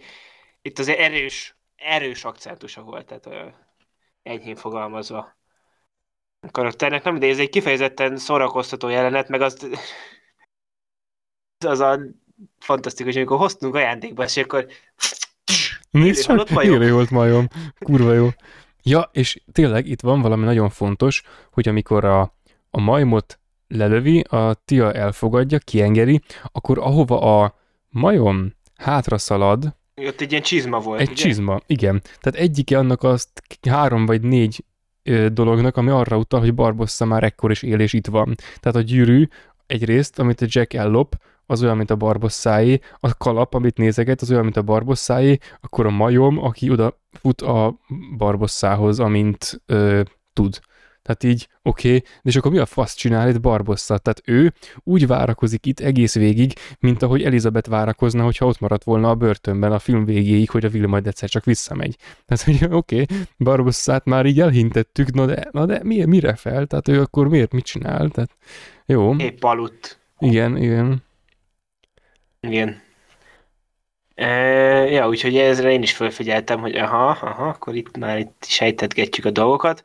itt 0.63 0.79
azért 0.79 0.99
erős, 0.99 1.57
erős 1.77 2.25
akcentusa 2.25 2.83
volt, 2.83 3.07
tehát 3.07 3.27
olyan 3.27 3.55
enyhén 4.23 4.57
fogalmazva. 4.57 5.37
A 6.41 6.51
karakternek 6.51 7.03
nem, 7.03 7.19
de 7.19 7.27
ez 7.27 7.39
egy 7.39 7.49
kifejezetten 7.49 8.17
szórakoztató 8.17 8.89
jelenet, 8.89 9.29
meg 9.29 9.41
azt 9.41 9.67
az 11.67 11.81
a 11.81 12.01
fantasztikus, 12.59 13.17
amikor 13.17 13.39
hoztunk 13.39 13.75
ajándékba, 13.75 14.25
és 14.25 14.37
akkor 14.37 14.67
Nézd 15.91 16.25
csak, 16.25 16.65
élő 16.65 16.93
volt 16.93 17.11
majom. 17.11 17.49
Kurva 17.79 18.13
jó. 18.13 18.29
Ja, 18.83 19.11
és 19.13 19.41
tényleg 19.53 19.87
itt 19.87 20.01
van 20.01 20.21
valami 20.21 20.45
nagyon 20.45 20.69
fontos, 20.69 21.23
hogy 21.51 21.69
amikor 21.69 22.05
a, 22.05 22.35
a 22.71 22.81
majmot 22.81 23.39
lelövi, 23.69 24.21
a 24.21 24.55
tia 24.65 24.93
elfogadja, 24.93 25.59
kiengedi, 25.59 26.21
akkor 26.53 26.79
ahova 26.79 27.43
a 27.43 27.55
majom 27.89 28.55
hátra 28.77 29.19
szalad, 29.19 29.77
ott 30.07 30.21
egy 30.21 30.31
ilyen 30.31 30.43
csizma 30.43 30.79
volt, 30.79 31.01
egy 31.01 31.11
ugye? 31.11 31.23
csizma, 31.23 31.61
igen. 31.67 32.03
Tehát 32.21 32.41
egyike 32.49 32.79
annak 32.79 33.03
azt 33.03 33.43
három 33.69 34.07
vagy 34.07 34.23
négy 34.23 34.65
ö, 35.03 35.29
dolognak, 35.29 35.77
ami 35.77 35.91
arra 35.91 36.17
utal, 36.17 36.41
hogy 36.41 36.55
Barbossa 36.55 37.05
már 37.05 37.25
ekkor 37.25 37.51
is 37.51 37.63
él 37.63 37.81
és 37.81 37.93
itt 37.93 38.07
van. 38.07 38.35
Tehát 38.61 38.77
a 38.77 38.81
gyűrű 38.81 39.29
egyrészt, 39.67 40.19
amit 40.19 40.41
a 40.41 40.47
Jack 40.49 40.75
ellop, 40.75 41.17
az 41.51 41.63
olyan, 41.63 41.77
mint 41.77 41.91
a 41.91 41.97
Barbosszáé, 41.97 42.81
a 43.01 43.17
kalap, 43.17 43.55
amit 43.55 43.77
nézeget, 43.77 44.21
az 44.21 44.31
olyan, 44.31 44.43
mint 44.43 44.57
a 44.57 44.63
Barbosszáé, 44.63 45.39
akkor 45.61 45.87
a 45.87 45.91
majom, 45.91 46.39
aki 46.39 46.71
oda 46.71 46.99
fut 47.13 47.41
a 47.41 47.79
Barbosszához, 48.17 49.01
amint 49.01 49.63
ö, 49.67 50.03
tud. 50.33 50.59
Tehát 51.09 51.25
így, 51.25 51.49
oké, 51.63 51.89
okay, 51.89 51.99
de 51.99 52.31
és 52.31 52.37
akkor 52.37 52.51
mi 52.51 52.59
a 52.59 52.67
fasz 52.67 52.95
csinál 52.95 53.29
itt 53.29 53.41
Barbossa? 53.41 53.99
Tehát 53.99 54.23
ő 54.25 54.53
úgy 54.85 55.07
várakozik 55.07 55.67
itt 55.67 55.81
egész 55.81 56.15
végig, 56.15 56.53
mint 56.79 57.03
ahogy 57.03 57.23
Elizabeth 57.23 57.69
várakozna, 57.69 58.25
hogyha 58.25 58.47
ott 58.47 58.61
maradt 58.61 58.85
volna 58.85 59.11
a 59.11 59.15
börtönben 59.15 59.73
a 59.73 59.79
film 59.79 60.05
végéig, 60.05 60.51
hogy 60.51 60.65
a 60.65 60.69
Will 60.73 60.87
majd 60.87 61.07
egyszer 61.07 61.29
csak 61.29 61.45
visszamegy. 61.45 61.97
Tehát, 62.27 62.45
hogy 62.45 62.69
oké, 62.77 63.01
okay, 63.01 63.17
Barbosszát 63.39 64.05
már 64.05 64.27
így 64.27 64.41
elhintettük, 64.41 65.13
na 65.13 65.27
de, 65.27 65.49
na 65.51 65.67
de 65.67 65.81
mi, 65.83 66.05
mire 66.05 66.35
fel? 66.35 66.67
Tehát 66.67 66.89
ő 66.89 67.01
akkor 67.01 67.29
miért 67.29 67.53
mit 67.53 67.65
csinál? 67.65 68.09
Tehát, 68.09 68.31
jó, 68.87 69.17
Épp 69.17 69.43
aludt. 69.43 70.01
igen, 70.19 70.57
igen. 70.57 71.03
Igen. 72.41 72.83
E, 74.15 74.27
ja, 74.91 75.09
úgyhogy 75.09 75.37
ezre 75.37 75.71
én 75.71 75.83
is 75.83 75.93
felfigyeltem, 75.97 76.61
hogy 76.61 76.77
aha, 76.77 77.09
aha, 77.09 77.49
akkor 77.49 77.75
itt 77.75 77.97
már 77.97 78.19
itt 78.19 78.45
sejtetgetjük 78.49 79.27
a 79.27 79.31
dolgokat. 79.31 79.83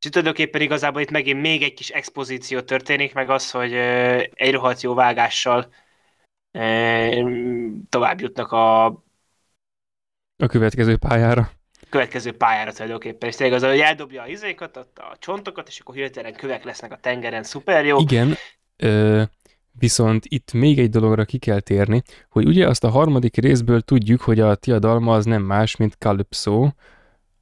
És 0.00 0.08
tulajdonképpen 0.08 0.60
igazából 0.60 1.00
itt 1.00 1.10
megint 1.10 1.40
még 1.40 1.62
egy 1.62 1.74
kis 1.74 1.90
expozíció 1.90 2.60
történik, 2.60 3.14
meg 3.14 3.30
az, 3.30 3.50
hogy 3.50 3.72
ö, 3.72 4.22
egy 4.34 4.52
rohadt 4.52 4.80
jó 4.80 4.94
vágással 4.94 5.72
e, 6.52 7.24
tovább 7.88 8.20
jutnak 8.20 8.52
a 8.52 8.84
A 10.36 10.46
következő 10.48 10.96
pályára. 10.96 11.50
következő 11.90 12.32
pályára 12.32 12.72
tulajdonképpen. 12.72 13.28
És 13.28 13.36
tényleg 13.36 13.56
az, 13.62 13.68
hogy 13.68 13.80
eldobja 13.80 14.22
a 14.22 14.26
izékat, 14.26 14.76
ott 14.76 14.98
a 14.98 15.16
csontokat, 15.18 15.68
és 15.68 15.80
akkor 15.80 15.94
hirtelen 15.94 16.34
kövek 16.34 16.64
lesznek 16.64 16.92
a 16.92 16.96
tengeren, 16.96 17.42
szuper 17.42 17.84
jó. 17.84 17.98
Igen, 17.98 18.34
ö, 18.76 19.22
viszont 19.80 20.24
itt 20.28 20.52
még 20.52 20.78
egy 20.78 20.90
dologra 20.90 21.24
ki 21.24 21.38
kell 21.38 21.60
térni, 21.60 22.02
hogy 22.28 22.46
ugye 22.46 22.68
azt 22.68 22.84
a 22.84 22.90
harmadik 22.90 23.36
részből 23.36 23.80
tudjuk, 23.80 24.20
hogy 24.20 24.40
a 24.40 24.54
Tia 24.54 24.78
Dalma 24.78 25.14
az 25.14 25.24
nem 25.24 25.42
más, 25.42 25.76
mint 25.76 25.96
Calypso, 25.98 26.70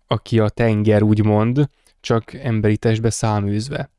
aki 0.06 0.38
a 0.38 0.48
tenger 0.48 1.02
úgymond, 1.02 1.68
csak 2.00 2.34
emberi 2.34 2.76
testbe 2.76 3.10
száműzve. 3.10 3.90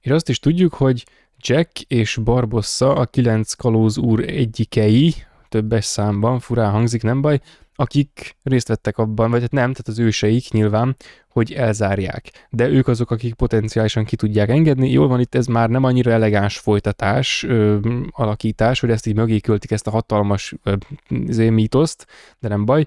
És 0.00 0.10
azt 0.10 0.28
is 0.28 0.38
tudjuk, 0.38 0.74
hogy 0.74 1.04
Jack 1.36 1.80
és 1.80 2.16
Barbossa 2.16 2.94
a 2.94 3.06
kilenc 3.06 3.52
kalóz 3.52 3.98
úr 3.98 4.20
egyikei, 4.20 5.14
többes 5.48 5.84
számban, 5.84 6.38
furán 6.38 6.70
hangzik, 6.70 7.02
nem 7.02 7.20
baj, 7.20 7.40
akik 7.80 8.36
részt 8.42 8.68
vettek 8.68 8.98
abban, 8.98 9.30
vagy 9.30 9.40
hát 9.40 9.50
nem, 9.50 9.72
tehát 9.72 9.88
az 9.88 9.98
őseik 9.98 10.50
nyilván, 10.50 10.96
hogy 11.28 11.52
elzárják. 11.52 12.46
De 12.50 12.68
ők 12.68 12.88
azok, 12.88 13.10
akik 13.10 13.34
potenciálisan 13.34 14.04
ki 14.04 14.16
tudják 14.16 14.48
engedni. 14.48 14.90
Jól 14.90 15.08
van, 15.08 15.20
itt 15.20 15.34
ez 15.34 15.46
már 15.46 15.68
nem 15.68 15.84
annyira 15.84 16.10
elegáns 16.10 16.58
folytatás, 16.58 17.42
ö, 17.42 17.78
alakítás, 18.10 18.80
hogy 18.80 18.90
ezt 18.90 19.06
így 19.06 19.14
mögé 19.14 19.40
költik 19.40 19.70
ezt 19.70 19.86
a 19.86 19.90
hatalmas 19.90 20.54
ö, 20.62 20.74
izé, 21.08 21.48
mítoszt, 21.48 22.06
de 22.38 22.48
nem 22.48 22.64
baj, 22.64 22.86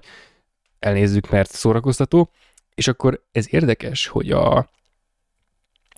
elnézzük, 0.78 1.30
mert 1.30 1.50
szórakoztató. 1.50 2.30
És 2.74 2.88
akkor 2.88 3.22
ez 3.32 3.46
érdekes, 3.50 4.06
hogy 4.06 4.30
a, 4.30 4.68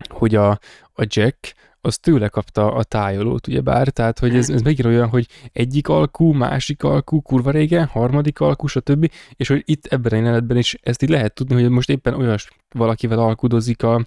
hogy 0.09 0.35
a, 0.35 0.51
a 0.93 1.05
Jack 1.07 1.55
az 1.85 1.99
tőle 1.99 2.29
kapta 2.29 2.73
a 2.73 2.83
tájolót, 2.83 3.47
ugyebár, 3.47 3.89
tehát 3.89 4.19
hogy 4.19 4.37
ez, 4.37 4.51
ez 4.51 4.63
megint 4.63 4.87
olyan, 4.87 5.09
hogy 5.09 5.27
egyik 5.53 5.89
alkú, 5.89 6.33
másik 6.33 6.83
alkú, 6.83 7.21
kurva 7.21 7.51
régen, 7.51 7.87
harmadik 7.87 8.41
alkú, 8.41 8.67
stb. 8.67 9.11
És 9.37 9.49
hogy 9.49 9.63
itt 9.65 9.87
ebben 9.87 10.13
a 10.13 10.17
jelenetben 10.17 10.57
is 10.57 10.77
ezt 10.83 11.03
így 11.03 11.09
lehet 11.09 11.35
tudni, 11.35 11.63
hogy 11.63 11.71
most 11.71 11.91
éppen 11.91 12.15
olyas 12.15 12.49
valakivel 12.75 13.19
alkudozik 13.19 13.83
a, 13.83 14.07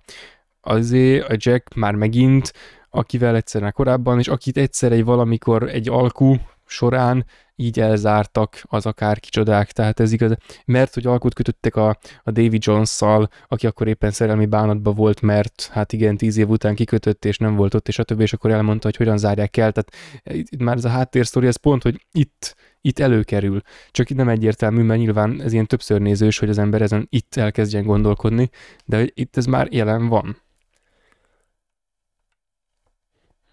azért 0.62 1.30
a 1.30 1.36
Jack 1.38 1.74
már 1.74 1.96
megint, 1.96 2.54
akivel 2.90 3.36
egyszer 3.36 3.62
már 3.62 3.72
korábban, 3.72 4.20
és 4.20 4.28
akit 4.28 4.58
egyszer 4.58 4.92
egy 4.92 5.04
valamikor 5.04 5.70
egy 5.70 5.90
alkú 5.90 6.36
során 6.68 7.26
így 7.60 7.80
elzártak 7.80 8.62
az 8.64 8.86
akár 8.86 9.20
kicsodák, 9.20 9.72
tehát 9.72 10.00
ez 10.00 10.12
igaz, 10.12 10.36
mert 10.66 10.94
hogy 10.94 11.06
alkut 11.06 11.34
kötöttek 11.34 11.76
a, 11.76 11.98
a 12.24 12.32
Davy 12.32 12.58
Jones-szal, 12.62 13.30
aki 13.48 13.68
akkor 13.68 13.88
éppen 13.88 14.12
szerelmi 14.12 14.46
bánatban 14.46 14.96
volt, 14.96 15.22
mert 15.22 15.70
hát 15.72 15.94
igen, 15.94 16.18
tíz 16.18 16.38
év 16.38 16.50
után 16.50 16.76
kikötött, 16.76 17.26
és 17.26 17.38
nem 17.38 17.56
volt 17.56 17.74
ott, 17.74 17.88
és 17.88 18.00
a 18.00 18.04
többi, 18.04 18.22
és 18.22 18.34
akkor 18.34 18.52
elmondta, 18.52 18.88
hogy 18.88 18.96
hogyan 18.96 19.18
zárják 19.18 19.58
el, 19.58 19.72
tehát 19.72 19.92
itt 20.38 20.50
itt 20.50 20.60
már 20.60 20.78
ez 20.78 20.86
a 20.86 20.90
háttérsztori, 20.90 21.48
ez 21.48 21.56
pont, 21.56 21.84
hogy 21.84 22.06
itt, 22.12 22.56
itt 22.82 23.00
előkerül, 23.00 23.62
csak 23.92 24.10
itt 24.10 24.18
nem 24.18 24.30
egyértelmű, 24.30 24.82
mert 24.82 25.00
nyilván 25.00 25.42
ez 25.42 25.54
ilyen 25.54 25.68
többször 25.68 26.02
nézős, 26.02 26.40
hogy 26.40 26.50
az 26.50 26.58
ember 26.58 26.82
ezen 26.82 27.08
itt 27.10 27.36
elkezdjen 27.36 27.86
gondolkodni, 27.86 28.50
de 28.86 29.08
itt 29.14 29.38
ez 29.38 29.46
már 29.46 29.68
jelen 29.72 30.08
van. 30.08 30.42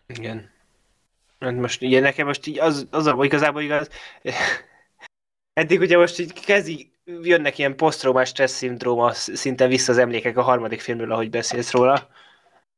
Igen. 0.06 0.52
Hát 1.38 1.54
most 1.54 1.82
ugye 1.82 2.00
nekem 2.00 2.26
most 2.26 2.46
így 2.46 2.58
az, 2.58 2.86
az 2.90 3.06
a, 3.06 3.24
igazából 3.24 3.62
igaz, 3.62 3.88
eddig 5.60 5.80
ugye 5.80 5.96
most 5.96 6.18
így 6.18 6.32
kezdi, 6.32 6.92
jönnek 7.04 7.58
ilyen 7.58 7.76
posztraumás 7.76 8.28
stressz 8.28 8.56
szindróma 8.56 9.12
szinten 9.12 9.68
vissza 9.68 9.92
az 9.92 9.98
emlékek 9.98 10.36
a 10.36 10.42
harmadik 10.42 10.80
filmről, 10.80 11.12
ahogy 11.12 11.30
beszélsz 11.30 11.72
róla. 11.72 12.08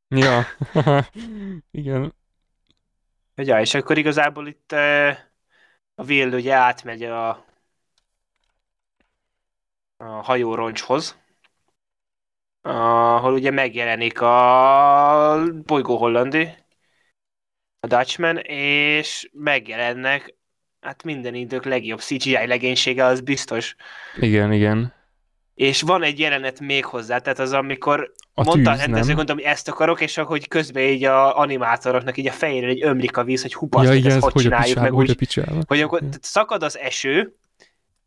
Ja, 0.07 0.45
igen, 1.71 2.13
ja, 3.35 3.59
és 3.59 3.73
akkor 3.73 3.97
igazából 3.97 4.47
itt 4.47 4.71
eh, 4.71 5.17
a 5.95 6.03
Will 6.03 6.33
ugye 6.33 6.53
átmegy 6.53 7.03
a, 7.03 7.29
a 9.97 10.05
hajóroncshoz, 10.05 11.17
ahol 12.61 13.33
ugye 13.33 13.51
megjelenik 13.51 14.21
a 14.21 15.43
bolygó 15.65 15.97
hollandi, 15.97 16.55
a 17.79 17.87
Dutchman, 17.87 18.37
és 18.37 19.29
megjelennek 19.33 20.35
hát 20.81 21.03
minden 21.03 21.33
idők 21.35 21.65
legjobb 21.65 21.99
CGI 21.99 22.47
legénysége, 22.47 23.03
az 23.05 23.21
biztos. 23.21 23.75
igen, 24.19 24.53
igen. 24.53 24.95
És 25.55 25.81
van 25.81 26.03
egy 26.03 26.19
jelenet 26.19 26.59
még 26.59 26.85
hozzá, 26.85 27.17
tehát 27.19 27.39
az, 27.39 27.53
amikor 27.53 28.11
A 28.33 28.43
mondta 28.43 28.69
a 28.69 28.73
tűz, 28.73 28.81
rendező, 28.81 29.07
nem? 29.07 29.15
gondolom, 29.15 29.41
hogy 29.41 29.51
ezt 29.51 29.67
akarok, 29.67 30.01
és 30.01 30.17
ahogy 30.17 30.47
közben 30.47 30.83
így 30.83 31.03
a 31.03 31.37
animátoroknak 31.37 32.17
így 32.17 32.27
a 32.27 32.31
fejére 32.31 32.67
egy 32.67 32.83
ömlik 32.83 33.17
a 33.17 33.23
víz, 33.23 33.41
hogy 33.41 33.53
hupaszt, 33.53 33.83
Ja, 33.83 33.89
hogy 33.89 33.99
igen, 33.99 34.11
ezt 34.11 34.17
ez 34.17 34.23
hogy 34.23 34.33
hogy 34.33 34.41
a 34.41 34.45
csináljuk, 34.45 34.67
picsába, 34.73 34.85
meg 34.89 34.97
hogy 34.97 35.07
a 35.07 35.11
úgy, 35.11 35.17
picsába. 35.17 35.61
hogy 35.67 35.81
akkor 35.81 36.01
szakad 36.21 36.63
az 36.63 36.77
eső, 36.77 37.35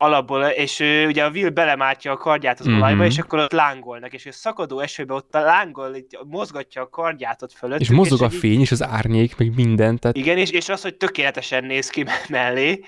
alapból, 0.02 0.44
és 0.44 0.80
ő, 0.80 1.06
ugye 1.06 1.24
a 1.24 1.30
Will 1.30 1.48
belemátja 1.48 2.12
a 2.12 2.16
kardját 2.16 2.60
az 2.60 2.66
Mhm. 2.66 2.76
olajba, 2.76 3.04
és 3.04 3.18
akkor 3.18 3.38
ott 3.38 3.52
lángolnak, 3.52 4.12
és 4.12 4.26
ő 4.26 4.30
szakadó 4.30 4.80
esőbe 4.80 5.14
ott 5.14 5.32
lángol, 5.32 5.94
így 5.96 6.18
mozgatja 6.26 6.82
a 6.82 6.88
kardját 6.88 7.42
ott 7.42 7.52
fölött. 7.52 7.80
És 7.80 7.90
mozog 7.90 8.22
a 8.22 8.24
így- 8.24 8.34
fény, 8.38 8.60
és 8.60 8.70
az 8.70 8.82
árnyék, 8.82 9.36
meg 9.36 9.54
minden, 9.54 9.98
tehát 9.98 10.16
Igen, 10.16 10.38
és, 10.38 10.50
és 10.50 10.68
az, 10.68 10.82
hogy 10.82 10.96
tökéletesen 10.96 11.64
néz 11.64 11.88
ki 11.90 12.04
mellé, 12.28 12.80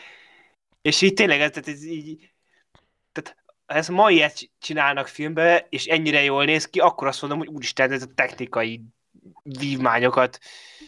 és 0.82 1.02
így 1.02 1.12
tényleg, 1.14 1.40
ez, 1.40 1.51
tehát 1.51 1.68
ez 1.68 1.84
így, 1.84 2.30
tehát 3.12 3.36
ez 3.66 3.89
ma 3.89 4.10
ilyet 4.10 4.39
csinálnak 4.60 5.06
filmbe, 5.06 5.66
és 5.70 5.84
ennyire 5.86 6.22
jól 6.22 6.44
néz 6.44 6.68
ki, 6.68 6.78
akkor 6.78 7.06
azt 7.06 7.20
mondom, 7.20 7.39
hogy 7.39 7.48
úristen, 7.48 7.93
ez 7.93 8.02
a 8.02 8.12
technikai 8.14 8.80
vívmányokat 9.43 10.39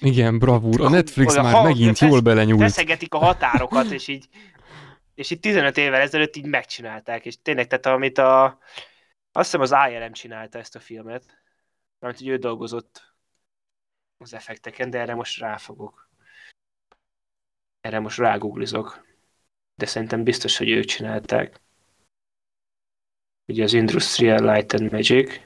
igen, 0.00 0.38
bravúr. 0.38 0.80
A 0.80 0.88
Netflix 0.88 1.32
Olyan 1.32 1.44
már 1.44 1.54
ha- 1.54 1.62
megint 1.62 1.98
jól 1.98 2.20
belenyúlt. 2.20 2.60
feszegetik 2.60 3.14
a 3.14 3.18
határokat, 3.18 3.90
és 3.90 4.08
így 4.08 4.24
és 5.14 5.30
itt 5.30 5.40
15 5.40 5.76
évvel 5.76 6.00
ezelőtt 6.00 6.36
így 6.36 6.46
megcsinálták, 6.46 7.24
és 7.24 7.42
tényleg, 7.42 7.66
tehát 7.66 7.86
amit 7.86 8.18
a, 8.18 8.44
azt 9.32 9.50
hiszem 9.50 9.60
az 9.60 9.90
ILM 9.90 10.12
csinálta 10.12 10.58
ezt 10.58 10.76
a 10.76 10.80
filmet, 10.80 11.42
amit 11.98 12.18
hogy 12.18 12.28
ő 12.28 12.36
dolgozott 12.36 13.14
az 14.16 14.34
effekteken, 14.34 14.90
de 14.90 14.98
erre 14.98 15.14
most 15.14 15.38
ráfogok. 15.38 16.08
Erre 17.80 17.98
most 17.98 18.18
rágooglizok. 18.18 19.06
De 19.74 19.86
szerintem 19.86 20.24
biztos, 20.24 20.56
hogy 20.56 20.70
ők 20.70 20.84
csinálták. 20.84 21.60
Ugye 23.46 23.62
az 23.62 23.72
Industrial 23.72 24.52
Light 24.52 24.72
and 24.72 24.92
Magic. 24.92 25.40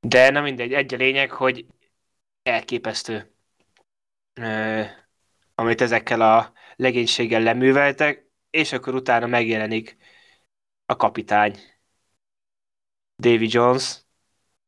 De 0.00 0.30
nem 0.30 0.42
mindegy, 0.42 0.72
egy 0.72 0.94
a 0.94 0.96
lényeg, 0.96 1.30
hogy 1.30 1.66
elképesztő, 2.42 3.34
amit 5.54 5.80
ezekkel 5.80 6.20
a 6.20 6.52
legénységgel 6.82 7.42
leműveltek, 7.42 8.30
és 8.50 8.72
akkor 8.72 8.94
utána 8.94 9.26
megjelenik 9.26 9.96
a 10.86 10.96
kapitány, 10.96 11.56
Davy 13.16 13.46
Jones, 13.50 14.00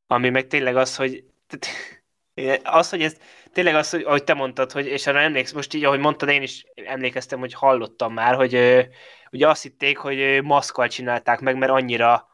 ami 0.07 0.31
meg 0.31 0.47
tényleg 0.47 0.77
az, 0.77 0.97
hogy 0.97 1.25
az, 2.63 2.91
hogy 2.91 3.03
ez 3.03 3.17
tényleg 3.53 3.75
az, 3.75 3.91
hogy 3.91 4.03
ahogy 4.03 4.25
te 4.25 4.35
mondtad, 4.35 4.73
hogy, 4.73 4.87
és 4.87 5.07
arra 5.07 5.21
emléksz, 5.21 5.53
most 5.53 5.75
így, 5.75 5.85
ahogy 5.85 5.99
mondtad, 5.99 6.29
én 6.29 6.43
is 6.43 6.67
emlékeztem, 6.75 7.39
hogy 7.39 7.55
hallottam 7.55 8.13
már, 8.13 8.35
hogy 8.35 8.55
ugye 9.31 9.49
azt 9.49 9.63
hitték, 9.63 9.99
hogy 9.99 10.43
maszkal 10.43 10.89
csinálták 10.89 11.41
meg, 11.41 11.57
mert 11.57 11.73
annyira 11.73 12.29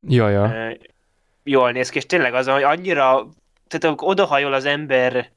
Jaja. 0.00 0.76
jól 1.42 1.72
néz 1.72 1.88
ki, 1.88 1.96
és 1.96 2.06
tényleg 2.06 2.34
az, 2.34 2.48
hogy 2.48 2.62
annyira, 2.62 3.28
tehát 3.66 3.96
odahajol 4.02 4.52
az 4.52 4.64
ember 4.64 5.32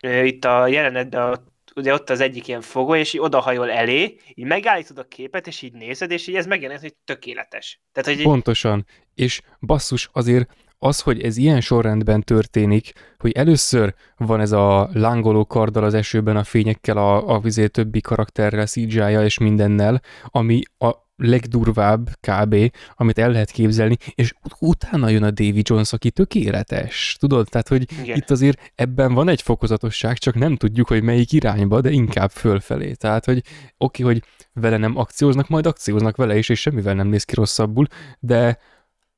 itt 0.00 0.44
a 0.44 0.66
jelenetben, 0.66 1.53
ugye 1.76 1.92
ott 1.92 2.10
az 2.10 2.20
egyik 2.20 2.48
ilyen 2.48 2.60
fogó, 2.60 2.94
és 2.94 3.12
így 3.12 3.20
odahajol 3.20 3.70
elé, 3.70 4.16
így 4.34 4.46
megállítod 4.46 4.98
a 4.98 5.08
képet, 5.08 5.46
és 5.46 5.62
így 5.62 5.72
nézed, 5.72 6.10
és 6.10 6.26
így 6.26 6.34
ez 6.34 6.46
megjelenik, 6.46 6.82
hogy 6.82 6.94
tökéletes. 7.04 7.80
Tehát, 7.92 8.14
hogy 8.14 8.24
Pontosan. 8.24 8.86
És 9.14 9.40
basszus, 9.60 10.08
azért 10.12 10.50
az, 10.84 11.00
hogy 11.00 11.20
ez 11.20 11.36
ilyen 11.36 11.60
sorrendben 11.60 12.22
történik, 12.22 12.92
hogy 13.18 13.32
először 13.32 13.94
van 14.16 14.40
ez 14.40 14.52
a 14.52 14.88
lángoló 14.92 15.46
karddal 15.46 15.84
az 15.84 15.94
esőben 15.94 16.36
a 16.36 16.44
fényekkel, 16.44 16.96
a, 16.96 17.34
a 17.34 17.40
vizé 17.40 17.66
többi 17.66 18.00
karakterrel, 18.00 18.66
cgi 18.66 19.00
és 19.24 19.38
mindennel, 19.38 20.00
ami 20.24 20.62
a 20.78 20.90
legdurvább 21.16 22.08
kb., 22.20 22.56
amit 22.94 23.18
el 23.18 23.30
lehet 23.30 23.50
képzelni, 23.50 23.96
és 24.14 24.34
utána 24.58 25.08
jön 25.08 25.22
a 25.22 25.30
Davy 25.30 25.62
Jones, 25.64 25.92
aki 25.92 26.10
tökéletes, 26.10 27.16
tudod? 27.20 27.46
Tehát, 27.50 27.68
hogy 27.68 27.92
Igen. 28.02 28.16
itt 28.16 28.30
azért 28.30 28.72
ebben 28.74 29.14
van 29.14 29.28
egy 29.28 29.42
fokozatosság, 29.42 30.18
csak 30.18 30.34
nem 30.34 30.56
tudjuk, 30.56 30.88
hogy 30.88 31.02
melyik 31.02 31.32
irányba, 31.32 31.80
de 31.80 31.90
inkább 31.90 32.30
fölfelé. 32.30 32.92
Tehát, 32.92 33.24
hogy 33.24 33.42
oké, 33.78 34.02
okay, 34.02 34.14
hogy 34.14 34.24
vele 34.52 34.76
nem 34.76 34.96
akcióznak, 34.96 35.48
majd 35.48 35.66
akcióznak 35.66 36.16
vele 36.16 36.36
is, 36.36 36.48
és 36.48 36.60
semmivel 36.60 36.94
nem 36.94 37.06
néz 37.08 37.24
ki 37.24 37.34
rosszabbul, 37.34 37.86
de 38.20 38.58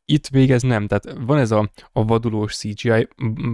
itt 0.06 0.30
még 0.30 0.50
ez 0.50 0.62
nem, 0.62 0.86
tehát 0.86 1.18
van 1.26 1.38
ez 1.38 1.50
a, 1.50 1.70
a 1.92 2.04
vadulós 2.04 2.56
CGI 2.56 3.08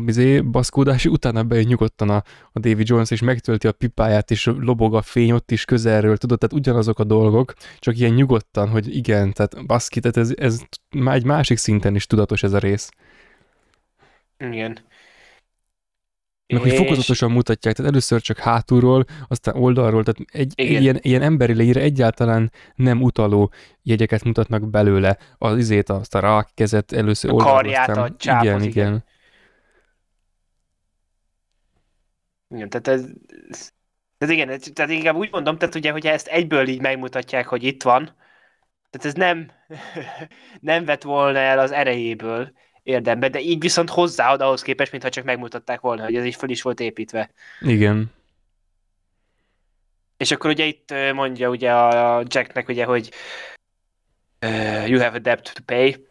bizé, 0.05 0.41
baszkódás, 0.41 1.05
utána 1.17 1.43
bejön 1.43 1.67
nyugodtan 1.67 2.11
a, 2.11 2.23
a 2.53 2.59
David 2.61 2.89
Jones, 2.89 3.11
és 3.11 3.21
megtölti 3.21 3.67
a 3.67 3.73
pipáját, 3.73 4.31
és 4.31 4.51
lobog 4.59 4.95
a 4.95 5.03
fény 5.03 5.33
ott 5.33 5.51
is 5.51 5.65
közelről, 5.65 6.17
tudod, 6.17 6.39
tehát 6.39 6.57
ugyanazok 6.57 6.99
a 6.99 7.05
dolgok, 7.05 7.55
csak 7.79 7.99
ilyen 7.99 8.13
nyugodtan, 8.13 8.69
hogy 8.69 8.97
igen, 8.97 9.33
tehát 9.33 9.67
baszki, 9.67 10.01
tehát 10.01 10.17
ez, 10.17 10.33
ez 10.37 10.61
már 10.91 11.15
egy 11.15 11.25
másik 11.25 11.59
szinten 11.59 11.95
is 11.95 12.07
tudatos 12.07 12.43
ez 12.43 12.53
a 12.53 12.59
rész. 12.59 12.91
Igen. 14.39 14.79
Meg 16.53 16.63
hogy 16.63 16.73
fokozatosan 16.73 17.31
mutatják, 17.31 17.75
tehát 17.75 17.91
először 17.91 18.21
csak 18.21 18.39
hátulról, 18.39 19.05
aztán 19.29 19.57
oldalról, 19.57 20.05
tehát 20.05 20.31
egy, 20.33 20.53
ilyen, 20.57 20.99
ilyen 21.03 21.23
emberi 21.23 21.53
lényre 21.53 21.81
egyáltalán 21.81 22.53
nem 22.75 23.03
utaló 23.03 23.53
jegyeket 23.83 24.25
mutatnak 24.25 24.71
belőle. 24.71 25.19
Az 25.39 25.59
izét, 25.59 25.89
azt 25.89 26.15
a 26.15 26.21
rák 26.21 26.49
kezet 26.55 26.93
először 26.93 27.31
a 27.31 27.33
oldalról. 27.33 27.57
Karját, 27.57 27.89
aztán, 27.89 28.05
a 28.05 28.17
csápot, 28.17 28.45
igen, 28.45 28.63
igen, 28.63 28.71
igen. 28.71 29.05
Igen, 32.49 32.69
tehát 32.69 32.89
ez, 32.89 33.11
tehát 34.19 34.35
igen, 34.35 34.61
tehát 34.73 34.91
inkább 34.91 35.17
úgy 35.17 35.29
mondom, 35.33 35.59
tehát 35.59 35.75
ugye, 35.75 35.91
hogyha 35.91 36.11
ezt 36.11 36.27
egyből 36.27 36.69
így 36.69 36.81
megmutatják, 36.81 37.47
hogy 37.47 37.63
itt 37.63 37.83
van, 37.83 38.05
tehát 38.91 39.07
ez 39.07 39.15
nem, 39.15 39.51
nem 40.71 40.85
vett 40.85 41.03
volna 41.03 41.39
el 41.39 41.59
az 41.59 41.71
erejéből, 41.71 42.53
érdembe, 42.83 43.29
de 43.29 43.41
így 43.41 43.61
viszont 43.61 43.91
hozzáad 43.91 44.41
ahhoz 44.41 44.63
képest, 44.63 44.91
mintha 44.91 45.11
csak 45.11 45.25
megmutatták 45.25 45.81
volna, 45.81 46.05
hogy 46.05 46.17
ez 46.17 46.25
így 46.25 46.35
föl 46.35 46.51
is 46.51 46.63
volt 46.63 46.81
építve. 46.81 47.31
Igen. 47.61 48.13
És 50.17 50.31
akkor 50.31 50.51
ugye 50.51 50.65
itt 50.65 50.95
mondja 51.15 51.49
ugye 51.49 51.73
a 51.73 52.23
Jacknek 52.27 52.69
ugye, 52.69 52.85
hogy 52.85 53.11
uh, 54.47 54.89
you 54.89 55.01
have 55.01 55.17
a 55.17 55.19
debt 55.19 55.53
to 55.55 55.63
pay, 55.67 56.07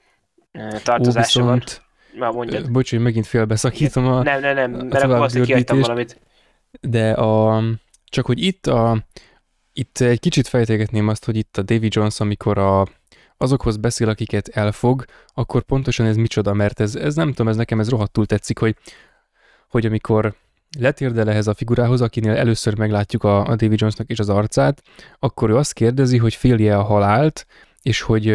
uh, 0.54 0.82
tartozása 0.82 1.42
Ó, 1.42 1.46
van. 1.46 1.64
Már 2.18 2.32
mondjad. 2.32 2.72
Bocs, 2.72 2.90
hogy 2.90 3.00
megint 3.00 3.28
félbeszakítom 3.28 4.08
a 4.08 4.22
Nem, 4.22 4.42
nem, 4.42 4.56
nem, 4.56 4.72
mert 4.72 5.04
akkor 5.04 5.22
azt 5.22 5.42
kihagytam 5.42 5.80
valamit. 5.80 6.20
De 6.82 7.12
a, 7.12 7.64
csak 8.06 8.26
hogy 8.26 8.44
itt 8.44 8.68
a, 8.68 8.98
itt 9.74 10.00
egy 10.00 10.20
kicsit 10.20 10.48
fejtegetném 10.48 11.08
azt, 11.08 11.26
hogy 11.26 11.36
itt 11.36 11.58
a 11.58 11.62
Davy 11.62 11.88
Jones, 11.92 12.20
amikor 12.20 12.58
a, 12.58 12.88
azokhoz 13.42 13.78
beszél, 13.78 14.10
akiket 14.10 14.48
elfog, 14.48 15.06
akkor 15.34 15.62
pontosan 15.62 16.06
ez 16.06 16.16
micsoda, 16.16 16.54
mert 16.54 16.80
ez, 16.80 16.96
ez 16.96 17.16
nem 17.16 17.30
tudom, 17.30 17.48
ez 17.48 17.56
nekem 17.56 17.80
ez 17.80 17.90
rohadtul 17.90 18.26
tetszik, 18.26 18.60
hogy, 18.60 18.76
hogy 19.70 19.86
amikor 19.86 20.36
letérdel 20.80 21.30
ehhez 21.30 21.48
a 21.48 21.54
figurához, 21.54 22.02
akinél 22.02 22.36
először 22.36 22.78
meglátjuk 22.78 23.24
a, 23.24 23.46
a 23.46 23.56
David 23.56 23.80
Jonesnak 23.80 24.10
is 24.10 24.20
az 24.20 24.30
arcát, 24.30 24.84
akkor 25.20 25.50
ő 25.50 25.56
azt 25.56 25.74
kérdezi, 25.74 26.18
hogy 26.18 26.34
félje 26.34 26.78
a 26.78 26.84
halált, 26.84 27.46
és 27.82 28.02
hogy 28.02 28.30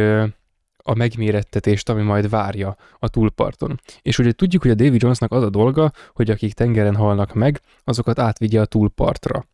a 0.77 0.95
megmérettetést, 0.95 1.89
ami 1.89 2.03
majd 2.03 2.31
várja 2.31 2.77
a 2.99 3.09
túlparton. 3.09 3.81
És 4.03 4.19
ugye 4.19 4.33
tudjuk, 4.33 4.63
hogy 4.63 4.71
a 4.71 4.75
David 4.75 5.03
Jonesnak 5.03 5.33
az 5.33 5.43
a 5.43 5.51
dolga, 5.51 5.93
hogy 6.15 6.31
akik 6.31 6.53
tengeren 6.53 6.97
halnak 6.97 7.35
meg, 7.35 7.61
azokat 7.85 8.19
átvigye 8.19 8.61
a 8.61 8.65
túlpartra. 8.65 9.47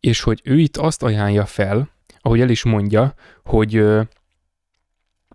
És 0.00 0.20
hogy 0.20 0.40
ő 0.44 0.58
itt 0.58 0.76
azt 0.76 1.02
ajánlja 1.02 1.46
fel, 1.46 1.88
ahogy 2.20 2.40
el 2.40 2.48
is 2.48 2.64
mondja, 2.64 3.14
hogy 3.44 3.84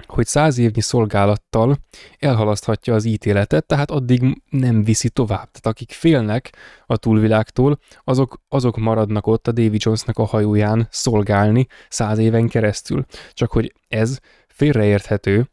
hogy 0.05 0.25
száz 0.25 0.57
évnyi 0.57 0.81
szolgálattal 0.81 1.77
elhalaszthatja 2.19 2.93
az 2.93 3.05
ítéletet, 3.05 3.65
tehát 3.65 3.91
addig 3.91 4.41
nem 4.49 4.83
viszi 4.83 5.09
tovább. 5.09 5.51
Tehát 5.51 5.65
akik 5.65 5.91
félnek 5.91 6.55
a 6.85 6.97
túlvilágtól, 6.97 7.79
azok, 8.03 8.41
azok 8.47 8.77
maradnak 8.77 9.27
ott 9.27 9.47
a 9.47 9.51
Davy 9.51 9.77
Jonesnak 9.79 10.17
a 10.17 10.25
hajóján 10.25 10.87
szolgálni 10.91 11.67
száz 11.89 12.17
éven 12.17 12.47
keresztül. 12.47 13.05
Csak 13.33 13.51
hogy 13.51 13.73
ez 13.87 14.19
félreérthető, 14.47 15.49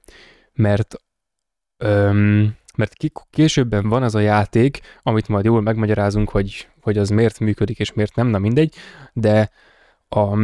mert 0.53 0.95
öm, 1.77 2.59
mert 2.77 2.95
későbben 3.31 3.89
van 3.89 4.03
az 4.03 4.15
a 4.15 4.21
játék, 4.21 4.81
amit 5.03 5.29
majd 5.29 5.45
jól 5.45 5.61
megmagyarázunk, 5.61 6.31
hogy, 6.31 6.69
hogy 6.81 6.99
az 6.99 7.09
miért 7.09 7.39
működik 7.39 7.79
és 7.79 7.93
miért 7.93 8.15
nem, 8.15 8.27
na 8.27 8.39
mindegy, 8.39 8.75
de 9.13 9.51
a, 10.09 10.37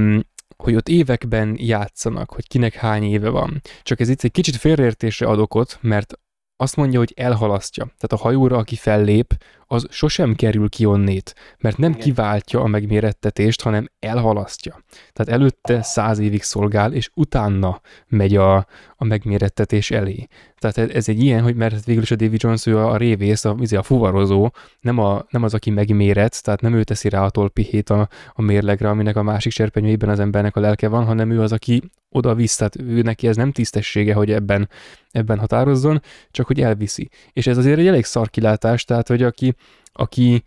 hogy 0.57 0.75
ott 0.75 0.89
években 0.89 1.57
játszanak, 1.59 2.31
hogy 2.31 2.49
kinek 2.49 2.75
hány 2.75 3.03
éve 3.03 3.29
van. 3.29 3.61
Csak 3.83 4.01
ez 4.01 4.09
itt 4.09 4.23
egy 4.23 4.31
kicsit 4.31 4.57
félreértésre 4.57 5.27
ad 5.27 5.39
okot, 5.39 5.79
mert 5.81 6.19
azt 6.57 6.77
mondja, 6.77 6.99
hogy 6.99 7.13
elhalasztja. 7.17 7.85
Tehát 7.85 8.13
a 8.13 8.17
hajóra, 8.17 8.57
aki 8.57 8.77
fellép, 8.77 9.45
az 9.67 9.87
sosem 9.91 10.35
kerül 10.35 10.69
ki 10.69 10.85
onnét, 10.85 11.35
mert 11.59 11.77
nem 11.77 11.95
kiváltja 11.95 12.61
a 12.61 12.67
megmérettetést, 12.67 13.63
hanem 13.63 13.89
elhalasztja. 13.99 14.83
Tehát 15.13 15.41
előtte 15.41 15.83
száz 15.83 16.19
évig 16.19 16.43
szolgál, 16.43 16.93
és 16.93 17.11
utána 17.15 17.81
megy 18.07 18.37
a, 18.37 18.57
a 18.97 19.05
megmérettetés 19.05 19.91
elé. 19.91 20.27
Tehát 20.73 20.95
ez 20.95 21.09
egy 21.09 21.23
ilyen, 21.23 21.43
hogy 21.43 21.55
mert 21.55 21.85
végül 21.85 22.03
is 22.03 22.11
a 22.11 22.17
David 22.17 22.43
Jones 22.43 22.67
ő 22.67 22.79
a 22.79 22.97
révész, 22.97 23.45
a, 23.45 23.57
a 23.77 23.83
fuvarozó, 23.83 24.51
nem, 24.81 24.99
a, 24.99 25.27
nem 25.31 25.43
az, 25.43 25.55
aki 25.55 25.71
megméret, 25.71 26.43
tehát 26.43 26.61
nem 26.61 26.75
ő 26.75 26.85
teszi 26.85 27.09
rá 27.09 27.25
a 27.25 27.31
tolpihét 27.31 27.91
a, 27.91 28.09
a 28.33 28.43
mérlegre, 28.43 28.89
aminek 28.89 29.17
a 29.17 29.23
másik 29.23 29.53
serpenyőjében 29.53 30.09
az 30.09 30.19
embernek 30.19 30.57
a 30.57 30.61
lelke 30.61 30.89
van, 30.89 31.05
hanem 31.05 31.31
ő 31.31 31.41
az, 31.41 31.53
aki 31.53 31.83
oda 32.09 32.35
visz, 32.35 32.57
tehát 32.57 32.77
ő 32.77 33.03
neki 33.03 33.29
ez 33.29 33.37
nem 33.37 33.53
tisztessége, 33.53 34.15
hogy 34.15 34.31
ebben, 34.31 34.69
ebben 35.11 35.39
határozzon, 35.39 36.03
csak 36.31 36.47
hogy 36.47 36.61
elviszi. 36.61 37.09
És 37.33 37.47
ez 37.47 37.59
azért 37.59 37.79
egy 37.79 37.87
elég 37.87 38.05
szarkilátás, 38.05 38.85
tehát 38.85 39.09
hogy 39.09 39.23
aki, 39.23 39.55
aki 39.93 40.45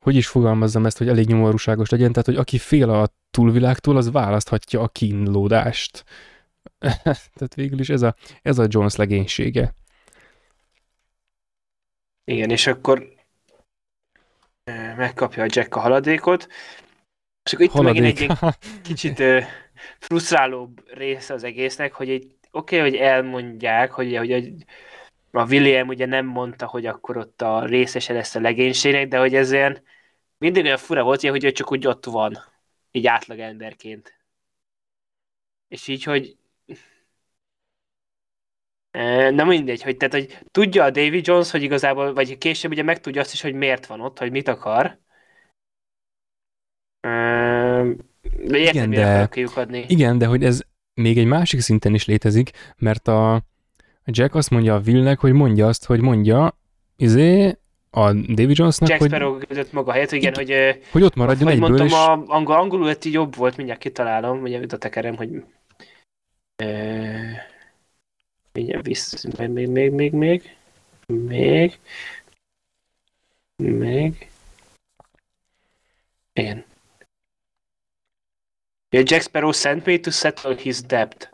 hogy 0.00 0.16
is 0.16 0.26
fogalmazzam 0.26 0.86
ezt, 0.86 0.98
hogy 0.98 1.08
elég 1.08 1.26
nyomorúságos 1.26 1.88
legyen, 1.88 2.10
tehát 2.10 2.26
hogy 2.26 2.36
aki 2.36 2.58
fél 2.58 2.90
a 2.90 3.08
túlvilágtól, 3.30 3.96
az 3.96 4.10
választhatja 4.10 4.80
a 4.80 4.88
kínlódást. 4.88 6.04
Tehát 7.34 7.54
végül 7.54 7.80
is 7.80 7.88
ez 7.88 8.02
a, 8.02 8.14
ez 8.42 8.58
a 8.58 8.66
Jones 8.68 8.96
legénysége. 8.96 9.74
Igen, 12.24 12.50
és 12.50 12.66
akkor 12.66 13.16
megkapja 14.96 15.42
a 15.42 15.46
Jack 15.50 15.74
a 15.74 15.80
haladékot, 15.80 16.48
és 17.44 17.52
akkor 17.52 17.64
itt 17.64 17.72
Haladék. 17.72 18.02
megint 18.02 18.30
egy, 18.30 18.38
egy 18.50 18.80
kicsit 18.82 19.22
frusztrálóbb 19.98 20.94
része 20.94 21.34
az 21.34 21.44
egésznek, 21.44 21.92
hogy 21.92 22.10
egy 22.10 22.36
oké, 22.50 22.78
okay, 22.78 22.90
hogy 22.90 22.98
elmondják, 22.98 23.90
hogy, 23.92 24.16
hogy 24.16 24.54
a 25.30 25.46
William 25.46 25.88
ugye 25.88 26.06
nem 26.06 26.26
mondta, 26.26 26.66
hogy 26.66 26.86
akkor 26.86 27.16
ott 27.16 27.42
a 27.42 27.64
részese 27.64 28.12
lesz 28.12 28.34
a 28.34 28.40
legénységnek, 28.40 29.08
de 29.08 29.18
hogy 29.18 29.34
ez 29.34 29.52
ilyen 29.52 29.82
mindig 30.38 30.64
olyan 30.64 30.76
fura 30.76 31.02
volt, 31.02 31.20
hogy 31.20 31.44
ő 31.44 31.52
csak 31.52 31.72
úgy 31.72 31.86
ott 31.86 32.04
van. 32.04 32.38
így 32.90 33.06
átlag 33.06 33.38
emberként. 33.38 34.18
És 35.68 35.88
így, 35.88 36.02
hogy 36.02 36.37
nem 39.30 39.46
mindegy, 39.46 39.82
hogy, 39.82 39.96
tehát, 39.96 40.14
hogy 40.14 40.38
tudja 40.50 40.84
a 40.84 40.90
David 40.90 41.26
Jones, 41.26 41.50
hogy 41.50 41.62
igazából, 41.62 42.14
vagy 42.14 42.38
később 42.38 42.70
ugye 42.70 42.82
megtudja 42.82 43.20
azt 43.20 43.32
is, 43.32 43.40
hogy 43.40 43.54
miért 43.54 43.86
van 43.86 44.00
ott, 44.00 44.18
hogy 44.18 44.30
mit 44.30 44.48
akar. 44.48 44.98
De 47.00 48.58
értem, 48.58 48.92
Igen, 48.92 49.30
de- 49.30 49.46
adni. 49.54 49.84
Igen, 49.88 50.18
de 50.18 50.26
hogy 50.26 50.44
ez 50.44 50.60
még 50.94 51.18
egy 51.18 51.26
másik 51.26 51.60
szinten 51.60 51.94
is 51.94 52.04
létezik, 52.04 52.50
mert 52.76 53.08
a 53.08 53.42
Jack 54.04 54.34
azt 54.34 54.50
mondja 54.50 54.74
a 54.74 54.80
Willnek, 54.86 55.18
hogy 55.18 55.32
mondja 55.32 55.66
azt, 55.66 55.84
hogy 55.84 56.00
mondja, 56.00 56.58
izé, 56.96 57.58
a 57.90 58.12
David 58.12 58.58
Jonesnak, 58.58 58.88
Jack 58.88 59.00
hogy, 59.00 59.10
Sparrow 59.10 59.38
között 59.38 59.72
maga 59.72 59.92
helyett, 59.92 60.12
igen, 60.12 60.34
hogy, 60.34 60.54
hogy 60.90 61.02
ott 61.02 61.14
maradjon 61.14 61.44
hogy 61.44 61.52
egyből, 61.52 61.68
mondtam, 61.68 61.86
és 61.86 61.92
a 61.92 62.12
angol, 62.34 62.56
angolul 62.56 62.88
egy 62.88 63.12
jobb 63.12 63.36
volt, 63.36 63.56
mindjárt 63.56 63.80
kitalálom, 63.80 64.42
ugye 64.42 64.60
itt 64.60 64.72
a 64.72 64.78
tekerem, 64.78 65.16
hogy 65.16 65.42
ö, 66.62 66.66
mindjárt 68.58 68.86
vissza, 68.86 69.28
még, 69.38 69.48
még, 69.48 69.68
még, 69.68 69.92
még, 69.92 70.12
még, 70.12 70.56
még, 71.06 71.78
még, 73.56 74.30
igen. 76.32 76.64
Yeah, 78.90 79.06
Jack 79.10 79.22
Sparrow 79.22 79.52
sent 79.52 79.86
me 79.86 79.98
to 79.98 80.10
settle 80.10 80.54
his 80.54 80.80
debt. 80.80 81.30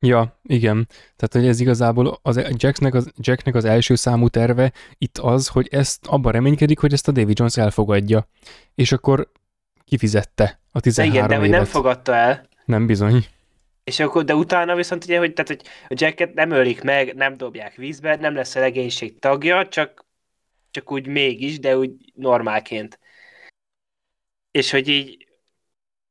Ja, 0.00 0.38
igen. 0.42 0.88
Tehát, 1.16 1.32
hogy 1.32 1.46
ez 1.46 1.60
igazából 1.60 2.18
az 2.22 2.40
Jacknek 2.56 2.94
az, 2.94 3.12
Jacknek 3.16 3.54
az 3.54 3.64
első 3.64 3.94
számú 3.94 4.28
terve 4.28 4.72
itt 4.98 5.18
az, 5.18 5.48
hogy 5.48 5.68
ezt 5.70 6.06
abban 6.06 6.32
reménykedik, 6.32 6.78
hogy 6.78 6.92
ezt 6.92 7.08
a 7.08 7.12
David 7.12 7.38
Jones 7.38 7.56
elfogadja. 7.56 8.26
És 8.74 8.92
akkor 8.92 9.30
kifizette 9.84 10.60
a 10.72 10.80
De 10.80 10.80
13 10.80 11.14
igen, 11.14 11.28
de 11.28 11.36
hogy 11.36 11.46
évet. 11.46 11.58
nem 11.58 11.68
fogadta 11.68 12.14
el. 12.14 12.48
nem 12.64 12.86
bizony. 12.86 13.26
És 13.84 14.00
akkor, 14.00 14.24
de 14.24 14.34
utána 14.34 14.74
viszont 14.74 15.04
ugye, 15.04 15.18
hogy, 15.18 15.32
tehát, 15.32 15.48
hogy 15.48 15.66
a 15.88 15.94
Jacket 16.04 16.34
nem 16.34 16.50
ölik 16.50 16.82
meg, 16.82 17.14
nem 17.14 17.36
dobják 17.36 17.74
vízbe, 17.74 18.16
nem 18.16 18.34
lesz 18.34 18.54
a 18.54 18.60
legénység 18.60 19.18
tagja, 19.18 19.68
csak, 19.68 20.06
csak 20.70 20.92
úgy 20.92 21.06
mégis, 21.06 21.58
de 21.58 21.76
úgy 21.76 22.12
normálként. 22.14 22.98
És 24.50 24.70
hogy 24.70 24.88
így, 24.88 25.28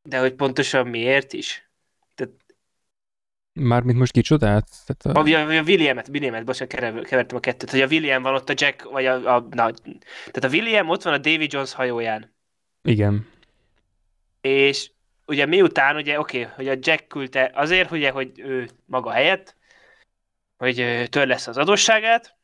de 0.02 0.20
hogy 0.20 0.34
pontosan 0.34 0.88
miért 0.88 1.34
is? 1.34 1.70
Mármint 3.54 3.98
most 3.98 4.12
kicsodát? 4.12 4.70
Tehát 4.86 5.18
A, 5.18 5.22
a, 5.22 5.58
a, 5.58 5.62
Williamet, 5.62 6.08
Williamet, 6.08 6.46
bocsánat, 6.46 6.74
kever- 6.74 7.08
kevertem 7.08 7.38
a 7.38 7.40
kettőt, 7.40 7.70
hogy 7.70 7.82
a 7.82 7.88
William 7.88 8.22
van 8.22 8.34
ott 8.34 8.50
a 8.50 8.54
Jack, 8.56 8.84
vagy 8.84 9.06
a, 9.06 9.36
a 9.36 9.40
na, 9.40 9.72
tehát 10.32 10.44
a 10.44 10.48
William 10.48 10.90
ott 10.90 11.04
van 11.04 11.14
a 11.14 11.18
David 11.18 11.54
Jones 11.54 11.74
hajóján. 11.74 12.34
igen. 12.84 13.28
És 14.42 14.92
ugye 15.32 15.46
miután, 15.46 15.96
ugye 15.96 16.20
oké, 16.20 16.42
okay, 16.42 16.54
hogy 16.56 16.68
a 16.68 16.80
Jack 16.82 17.08
küldte 17.08 17.52
azért, 17.54 17.92
ugye, 17.92 18.12
hogy 18.12 18.32
ő 18.36 18.70
maga 18.86 19.12
helyett, 19.12 19.56
hogy 20.58 21.08
tör 21.10 21.28
lesz 21.28 21.48
az 21.48 21.58
adósságát, 21.58 22.36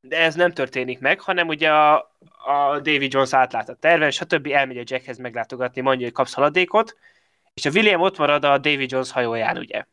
de 0.00 0.18
ez 0.18 0.34
nem 0.34 0.52
történik 0.52 1.00
meg, 1.00 1.20
hanem 1.20 1.48
ugye 1.48 1.70
a, 1.72 1.96
a 2.44 2.80
David 2.82 3.12
Jones 3.12 3.34
átlát 3.34 3.68
a 3.68 3.74
terven, 3.74 4.10
stb. 4.10 4.46
elmegy 4.46 4.78
a 4.78 4.82
Jackhez 4.84 5.18
meglátogatni, 5.18 5.80
mondja, 5.80 6.04
hogy 6.04 6.14
kapsz 6.14 6.34
haladékot, 6.34 6.96
és 7.54 7.64
a 7.64 7.70
William 7.70 8.00
ott 8.00 8.18
marad 8.18 8.44
a 8.44 8.58
David 8.58 8.90
Jones 8.90 9.10
hajóján, 9.10 9.56
ugye. 9.58 9.84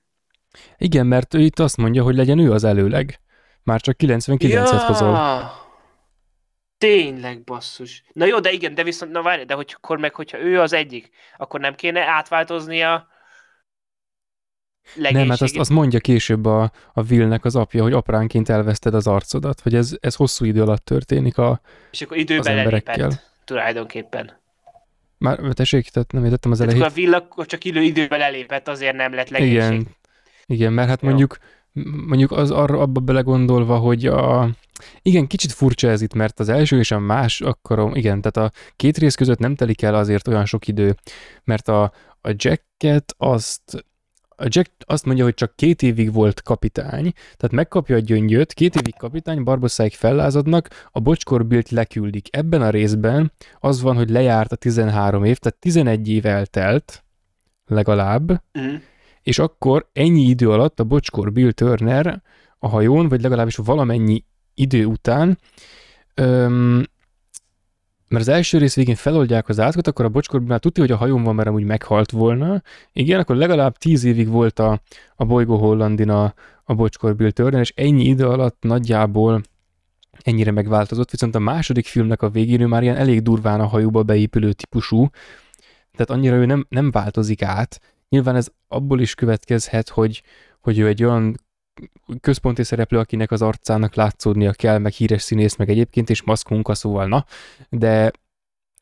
Igen, 0.78 1.08
mert 1.08 1.34
ő 1.34 1.40
itt 1.40 1.60
azt 1.60 1.78
mondja, 1.78 2.04
hogy 2.04 2.16
legyen 2.16 2.40
ő 2.40 2.52
az 2.52 2.64
előleg. 2.64 3.20
Már 3.64 3.82
csak 3.82 3.96
99-et 4.00 4.84
hozol. 4.88 5.14
Tényleg 6.80 7.44
basszus. 7.44 8.04
Na 8.14 8.26
jó, 8.26 8.40
de 8.40 8.52
igen, 8.52 8.74
de 8.74 8.84
viszont, 8.84 9.12
na 9.12 9.22
várj, 9.22 9.44
de 9.44 9.54
hogy 9.54 9.74
akkor 9.76 9.98
meg, 9.98 10.14
hogyha 10.16 10.40
ő 10.40 10.60
az 10.60 10.74
egyik, 10.74 11.10
akkor 11.38 11.60
nem 11.60 11.76
kéne 11.76 12.02
átváltoznia 12.06 13.08
Nem, 14.96 15.30
hát 15.30 15.42
azt, 15.42 15.58
azt 15.58 15.70
mondja 15.70 16.00
később 16.00 16.46
a, 16.46 16.72
a 16.94 17.02
Willnek 17.10 17.46
az 17.46 17.56
apja, 17.56 17.82
hogy 17.84 17.94
apránként 17.94 18.50
elveszted 18.50 18.94
az 18.94 19.08
arcodat, 19.08 19.60
hogy 19.60 19.76
ez, 19.76 19.98
ez 20.00 20.16
hosszú 20.16 20.46
idő 20.46 20.62
alatt 20.62 20.86
történik 20.86 21.38
a, 21.38 21.62
És 21.92 22.02
akkor 22.02 22.18
az 22.18 22.24
időben 22.24 22.58
emberekkel. 22.58 22.94
elépett, 22.94 23.32
tulajdonképpen. 23.46 24.38
Már 25.18 25.40
tessék, 25.54 25.90
tehát 25.90 26.12
nem 26.12 26.24
értettem 26.26 26.52
az 26.52 26.58
Tehát 26.58 26.74
elejét. 26.74 26.90
akkor 26.92 27.00
a 27.00 27.02
Will 27.04 27.14
akkor 27.14 27.46
csak 27.46 27.64
idő, 27.64 27.82
időben 27.82 28.22
elépett, 28.22 28.68
azért 28.68 28.96
nem 28.96 29.14
lett 29.14 29.30
legénység. 29.30 29.56
Igen, 29.56 29.88
igen, 30.46 30.74
mert 30.74 30.90
hát 30.90 31.02
Jó. 31.02 31.08
mondjuk, 31.08 31.38
mondjuk 32.08 32.32
az 32.32 32.52
arra 32.52 32.80
abba 32.80 33.00
belegondolva, 33.00 33.78
hogy 33.78 34.06
a, 34.06 34.50
igen, 35.02 35.28
kicsit 35.28 35.52
furcsa 35.52 35.90
ez 35.90 36.02
itt, 36.02 36.14
mert 36.14 36.40
az 36.40 36.50
első 36.50 36.78
és 36.80 36.92
a 36.92 37.00
más, 37.00 37.42
akkor 37.42 37.92
igen, 37.94 38.22
tehát 38.22 38.52
a 38.52 38.58
két 38.76 38.98
rész 38.98 39.16
között 39.16 39.40
nem 39.40 39.56
telik 39.56 39.82
el 39.82 39.96
azért 39.96 40.28
olyan 40.28 40.46
sok 40.46 40.68
idő, 40.68 40.96
mert 41.44 41.68
a, 41.68 41.92
a 42.22 42.34
Jacket 42.38 43.14
azt 43.18 43.86
a 44.42 44.46
Jack 44.48 44.72
azt 44.86 45.06
mondja, 45.06 45.24
hogy 45.24 45.34
csak 45.34 45.56
két 45.56 45.82
évig 45.82 46.14
volt 46.14 46.42
kapitány, 46.42 47.12
tehát 47.14 47.52
megkapja 47.52 47.96
a 47.96 48.00
gyöngyöt, 48.00 48.54
két 48.54 48.76
évig 48.76 48.96
kapitány, 48.98 49.44
Barbosszáig 49.44 49.94
fellázadnak, 49.94 50.88
a 50.92 51.00
bocskorbílt 51.00 51.70
leküldik. 51.70 52.28
Ebben 52.36 52.62
a 52.62 52.70
részben 52.70 53.32
az 53.60 53.82
van, 53.82 53.96
hogy 53.96 54.10
lejárt 54.10 54.52
a 54.52 54.56
13 54.56 55.24
év, 55.24 55.38
tehát 55.38 55.60
11 55.60 56.10
év 56.10 56.26
eltelt, 56.26 57.04
legalább, 57.66 58.44
Mhm. 58.52 58.76
És 59.24 59.40
akkor 59.40 59.90
ennyi 59.94 60.22
idő 60.22 60.52
alatt 60.52 60.80
a 60.80 60.84
Bocskor 60.84 61.32
Bill 61.32 61.52
Turner 61.52 62.22
a 62.60 62.68
hajón, 62.68 63.10
vagy 63.10 63.22
legalábbis 63.22 63.56
valamennyi 63.56 64.24
idő 64.54 64.86
után, 64.86 65.40
öm, 66.14 66.84
mert 68.08 68.22
az 68.22 68.28
első 68.28 68.58
rész 68.58 68.76
végén 68.76 68.96
feloldják 68.96 69.50
az 69.50 69.60
átkot, 69.60 69.88
akkor 69.88 70.06
a 70.06 70.10
Bocskor 70.10 70.42
már 70.42 70.60
tudja, 70.60 70.84
hogy 70.84 70.92
a 70.92 70.98
hajón 70.98 71.24
van, 71.24 71.36
mert 71.36 71.48
amúgy 71.48 71.64
meghalt 71.64 72.12
volna. 72.12 72.62
Igen, 72.94 73.20
akkor 73.20 73.36
legalább 73.36 73.78
tíz 73.78 74.04
évig 74.04 74.28
volt 74.28 74.60
a, 74.60 74.82
a 75.16 75.26
bolygó 75.26 75.58
Hollandin 75.58 76.10
a, 76.10 76.34
a 76.64 76.74
Bocskor 76.74 77.16
Bill 77.16 77.32
Turner, 77.32 77.60
és 77.60 77.74
ennyi 77.76 78.04
idő 78.04 78.28
alatt 78.28 78.58
nagyjából 78.62 79.42
ennyire 80.22 80.52
megváltozott, 80.52 81.12
viszont 81.12 81.36
a 81.36 81.40
második 81.40 81.86
filmnek 81.86 82.22
a 82.22 82.30
végén 82.30 82.62
ő 82.62 82.66
már 82.66 82.84
ilyen 82.84 82.96
elég 82.96 83.22
durván 83.22 83.60
a 83.60 83.68
hajóba 83.68 84.04
beépülő 84.04 84.54
típusú, 84.54 85.10
tehát 85.92 86.10
annyira 86.10 86.36
ő 86.36 86.46
nem, 86.46 86.66
nem 86.70 86.92
változik 86.92 87.42
át, 87.42 87.82
Nyilván 88.10 88.36
ez 88.36 88.48
abból 88.68 89.02
is 89.02 89.16
következhet, 89.16 89.90
hogy, 89.90 90.24
hogy 90.60 90.80
ő 90.80 90.88
egy 90.88 91.04
olyan 91.04 91.36
központi 92.22 92.64
szereplő, 92.64 92.98
akinek 92.98 93.32
az 93.32 93.42
arcának 93.42 93.96
látszódnia 93.96 94.52
kell, 94.52 94.78
meg 94.78 94.92
híres 94.92 95.22
színész, 95.22 95.56
meg 95.56 95.70
egyébként, 95.70 96.10
és 96.10 96.24
maszkmunka, 96.24 96.76
szóval 96.76 97.08
na, 97.08 97.26
de, 97.70 98.12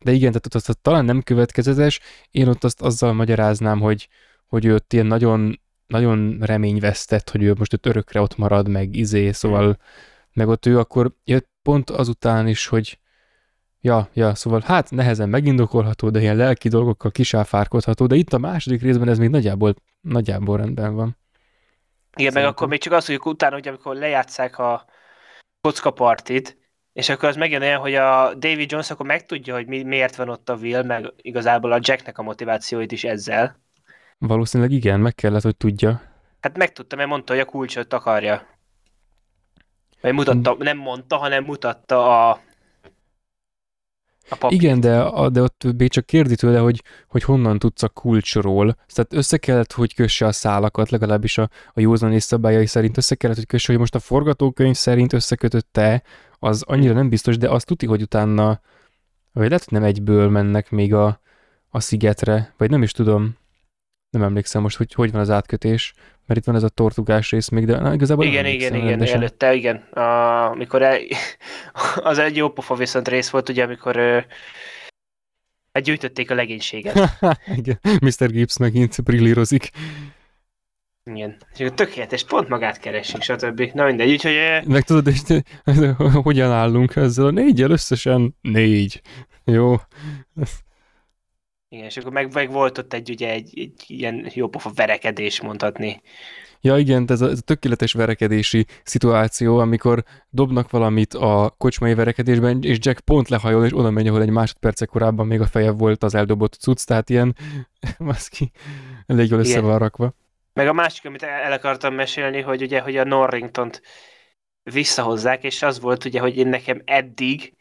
de 0.03 0.11
igen, 0.11 0.29
tehát 0.31 0.55
azt, 0.55 0.69
azt 0.69 0.81
talán 0.81 1.05
nem 1.05 1.21
következetes, 1.21 1.99
én 2.31 2.47
ott 2.47 2.63
azt 2.63 2.81
azzal 2.81 3.13
magyaráznám, 3.13 3.79
hogy, 3.79 4.09
hogy 4.47 4.65
ő 4.65 4.73
ott 4.73 4.93
ilyen 4.93 5.05
nagyon, 5.05 5.59
nagyon 5.87 6.37
reményvesztett, 6.39 7.29
hogy 7.29 7.43
ő 7.43 7.53
most 7.57 7.73
ott 7.73 7.85
örökre 7.85 8.21
ott 8.21 8.37
marad, 8.37 8.67
meg 8.67 8.95
izé, 8.95 9.31
szóval, 9.31 9.77
meg 10.33 10.47
ott 10.47 10.65
ő 10.65 10.79
akkor 10.79 11.15
jött 11.23 11.49
pont 11.61 11.89
azután 11.89 12.47
is, 12.47 12.67
hogy 12.67 12.99
Ja, 13.81 14.09
ja, 14.13 14.35
szóval 14.35 14.61
hát 14.65 14.91
nehezen 14.91 15.29
megindokolható, 15.29 16.09
de 16.09 16.19
ilyen 16.19 16.35
lelki 16.35 16.69
dolgokkal 16.69 17.11
kisáfárkodható, 17.11 18.05
de 18.05 18.15
itt 18.15 18.33
a 18.33 18.37
második 18.37 18.81
részben 18.81 19.09
ez 19.09 19.17
még 19.17 19.29
nagyjából, 19.29 19.75
nagyjából 20.01 20.57
rendben 20.57 20.95
van. 20.95 21.17
Igen, 22.15 22.33
meg 22.33 22.33
Szerintem. 22.33 22.51
akkor 22.51 22.67
még 22.67 22.79
csak 22.79 22.93
az, 22.93 23.05
hogy 23.05 23.19
utána, 23.23 23.53
hogy 23.53 23.67
amikor 23.67 23.95
lejátszák 23.95 24.57
a 24.57 24.85
kocka 25.61 25.91
partit, 25.91 26.57
és 26.93 27.09
akkor 27.09 27.29
az 27.29 27.35
megjön 27.35 27.61
olyan, 27.61 27.79
hogy 27.79 27.95
a 27.95 28.33
David 28.33 28.71
Jones 28.71 28.91
akkor 28.91 29.05
megtudja, 29.05 29.53
hogy 29.53 29.67
mi, 29.67 29.83
miért 29.83 30.15
van 30.15 30.29
ott 30.29 30.49
a 30.49 30.55
Will, 30.55 30.83
meg 30.83 31.13
igazából 31.21 31.71
a 31.71 31.79
Jacknek 31.81 32.17
a 32.17 32.23
motivációit 32.23 32.91
is 32.91 33.03
ezzel. 33.03 33.59
Valószínűleg 34.17 34.71
igen, 34.71 34.99
meg 34.99 35.15
kellett, 35.15 35.41
hogy 35.41 35.57
tudja. 35.57 36.01
Hát 36.39 36.57
megtudta, 36.57 36.95
mert 36.95 37.09
mondta, 37.09 37.33
hogy 37.33 37.41
a 37.41 37.45
kulcsot 37.45 37.93
akarja. 37.93 38.47
Vagy 40.01 40.13
mutatta, 40.13 40.55
nem 40.59 40.77
mondta, 40.77 41.17
hanem 41.17 41.43
mutatta 41.43 42.29
a 42.29 42.39
a. 44.29 44.47
Igen, 44.49 44.79
de, 44.79 45.01
a- 45.01 45.29
de 45.29 45.41
ott 45.41 45.63
még 45.77 45.89
csak 45.89 46.05
kérdi 46.05 46.35
tőle, 46.35 46.59
hogy, 46.59 46.83
hogy 47.07 47.23
honnan 47.23 47.59
tudsz 47.59 47.83
a 47.83 47.89
kulcsról. 47.89 48.75
Tehát 48.93 49.13
össze 49.13 49.37
kellett, 49.37 49.71
hogy 49.71 49.93
kösse 49.93 50.25
a 50.25 50.31
szálakat, 50.31 50.89
legalábbis 50.89 51.37
a, 51.37 51.49
a 51.73 51.79
józanész 51.79 52.25
szabályai 52.25 52.65
szerint 52.65 52.97
össze 52.97 53.15
kellett, 53.15 53.35
hogy 53.37 53.45
kösse, 53.45 53.71
hogy 53.71 53.79
most 53.79 53.95
a 53.95 53.99
forgatókönyv 53.99 54.75
szerint 54.75 55.13
összekötötte, 55.13 56.03
az 56.39 56.63
annyira 56.67 56.93
nem 56.93 57.09
biztos, 57.09 57.37
de 57.37 57.49
azt 57.49 57.65
tudti, 57.65 57.85
hogy 57.85 58.01
utána, 58.01 58.61
vagy 59.31 59.47
lehet, 59.47 59.63
hogy 59.63 59.73
nem 59.79 59.83
egyből 59.87 60.29
mennek 60.29 60.69
még 60.71 60.93
a, 60.93 61.21
a 61.69 61.79
szigetre, 61.79 62.53
vagy 62.57 62.69
nem 62.69 62.83
is 62.83 62.91
tudom. 62.91 63.37
Nem 64.09 64.23
emlékszem 64.23 64.61
most, 64.61 64.77
hogy 64.77 64.93
hogy 64.93 65.11
van 65.11 65.21
az 65.21 65.29
átkötés, 65.29 65.93
mert 66.27 66.39
itt 66.39 66.45
van 66.45 66.55
ez 66.55 66.63
a 66.63 66.69
tortugás 66.69 67.31
rész 67.31 67.49
még, 67.49 67.65
de 67.65 67.79
na, 67.79 67.93
igazából 67.93 68.23
nem 68.25 68.33
Igen, 68.33 68.45
igen, 68.45 68.75
igen, 68.75 68.87
rendesen. 68.87 69.17
előtte, 69.17 69.53
igen. 69.53 69.75
A, 69.75 70.49
amikor 70.49 70.81
el, 70.81 70.99
az 72.09 72.17
egy 72.17 72.35
jó 72.35 72.49
pofa 72.49 72.75
viszont 72.75 73.07
rész 73.07 73.29
volt, 73.29 73.49
ugye, 73.49 73.63
amikor 73.63 73.97
ö, 73.97 74.19
hát 75.71 75.83
gyűjtötték 75.83 76.31
a 76.31 76.35
legénységet. 76.35 76.99
igen, 77.55 77.79
Mr. 78.01 78.31
Gibbs 78.31 78.57
megint 78.57 79.03
brillírozik. 79.03 79.71
Igen. 81.03 81.37
És 81.57 81.69
tökéletes, 81.75 82.23
pont 82.23 82.47
magát 82.47 82.79
keresi, 82.79 83.17
stb. 83.19 83.61
Na 83.73 83.85
mindegy, 83.85 84.11
úgyhogy 84.11 84.35
Meg 84.65 84.83
tudod, 84.83 85.07
és 85.07 85.21
te- 85.21 85.43
hogyan 86.23 86.51
állunk 86.51 86.95
ezzel 86.95 87.25
a 87.25 87.31
négyel 87.31 87.71
összesen? 87.71 88.35
Négy. 88.41 89.01
Jó. 89.43 89.75
Igen, 91.69 91.85
és 91.85 91.97
akkor 91.97 92.11
meg, 92.11 92.33
meg 92.33 92.51
volt 92.51 92.77
ott 92.77 92.93
egy, 92.93 93.09
ugye, 93.09 93.31
egy, 93.31 93.59
egy 93.59 93.83
ilyen 93.87 94.29
jópofa 94.33 94.71
verekedés, 94.75 95.41
mondhatni. 95.41 96.01
Ja 96.61 96.77
igen, 96.77 97.05
ez 97.07 97.21
a, 97.21 97.29
ez 97.29 97.37
a 97.37 97.41
tökéletes 97.41 97.93
verekedési 97.93 98.65
szituáció, 98.83 99.57
amikor 99.57 100.03
dobnak 100.29 100.69
valamit 100.69 101.13
a 101.13 101.55
kocsmai 101.57 101.93
verekedésben, 101.93 102.59
és 102.61 102.77
Jack 102.79 102.99
pont 102.99 103.29
lehajol, 103.29 103.65
és 103.65 103.77
oda 103.77 103.89
megy, 103.89 104.07
ahol 104.07 104.21
egy 104.21 104.29
másodperce 104.29 104.85
korábban 104.85 105.27
még 105.27 105.41
a 105.41 105.45
feje 105.45 105.71
volt 105.71 106.03
az 106.03 106.15
eldobott 106.15 106.53
cucc, 106.53 106.85
tehát 106.85 107.09
ilyen, 107.09 107.35
maszki, 107.97 108.51
elég 109.05 109.29
jól 109.29 109.39
össze 109.39 109.49
Igen. 109.49 109.63
van 109.63 109.77
rakva. 109.77 110.13
Meg 110.53 110.67
a 110.67 110.73
másik, 110.73 111.05
amit 111.05 111.23
el 111.23 111.51
akartam 111.51 111.93
mesélni, 111.93 112.41
hogy 112.41 112.61
ugye, 112.61 112.79
hogy 112.79 112.97
a 112.97 113.03
Norringtont 113.03 113.81
visszahozzák, 114.63 115.43
és 115.43 115.61
az 115.61 115.79
volt 115.79 116.05
ugye, 116.05 116.19
hogy 116.19 116.37
én 116.37 116.47
nekem 116.47 116.81
eddig, 116.85 117.53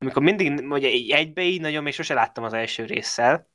amikor 0.00 0.22
mindig 0.22 0.70
ugye 0.70 0.88
így 0.88 1.10
egybe 1.10 1.42
így 1.42 1.60
nagyon 1.60 1.82
még 1.82 1.92
sose 1.92 2.14
láttam 2.14 2.44
az 2.44 2.52
első 2.52 2.84
résszel, 2.84 3.48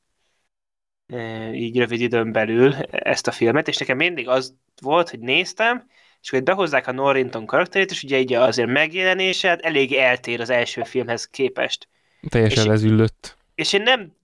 így 1.54 1.78
rövid 1.78 2.02
időn 2.02 2.32
belül 2.32 2.74
ezt 2.92 3.28
a 3.28 3.32
filmet, 3.32 3.68
és 3.68 3.78
nekem 3.78 3.98
mindig 3.98 4.28
az 4.28 4.56
volt, 4.82 5.10
hogy 5.10 5.20
néztem, 5.20 5.88
és 6.22 6.30
hogy 6.30 6.44
behozzák 6.44 6.88
a 6.88 6.92
Norrington 6.92 7.46
karakterét, 7.46 7.92
és 7.92 8.04
ugye 8.04 8.20
így 8.20 8.34
azért 8.34 8.70
megjelenése 8.70 9.48
hát 9.48 9.62
elég 9.62 9.94
eltér 9.94 10.42
az 10.42 10.50
első 10.50 10.84
filmhez 10.84 11.28
képest. 11.28 11.88
Teljesen 12.30 12.64
És- 12.64 12.70
lezüllött. 12.70 13.38
És 13.56 13.74
én 13.74 13.82
nem 13.82 14.16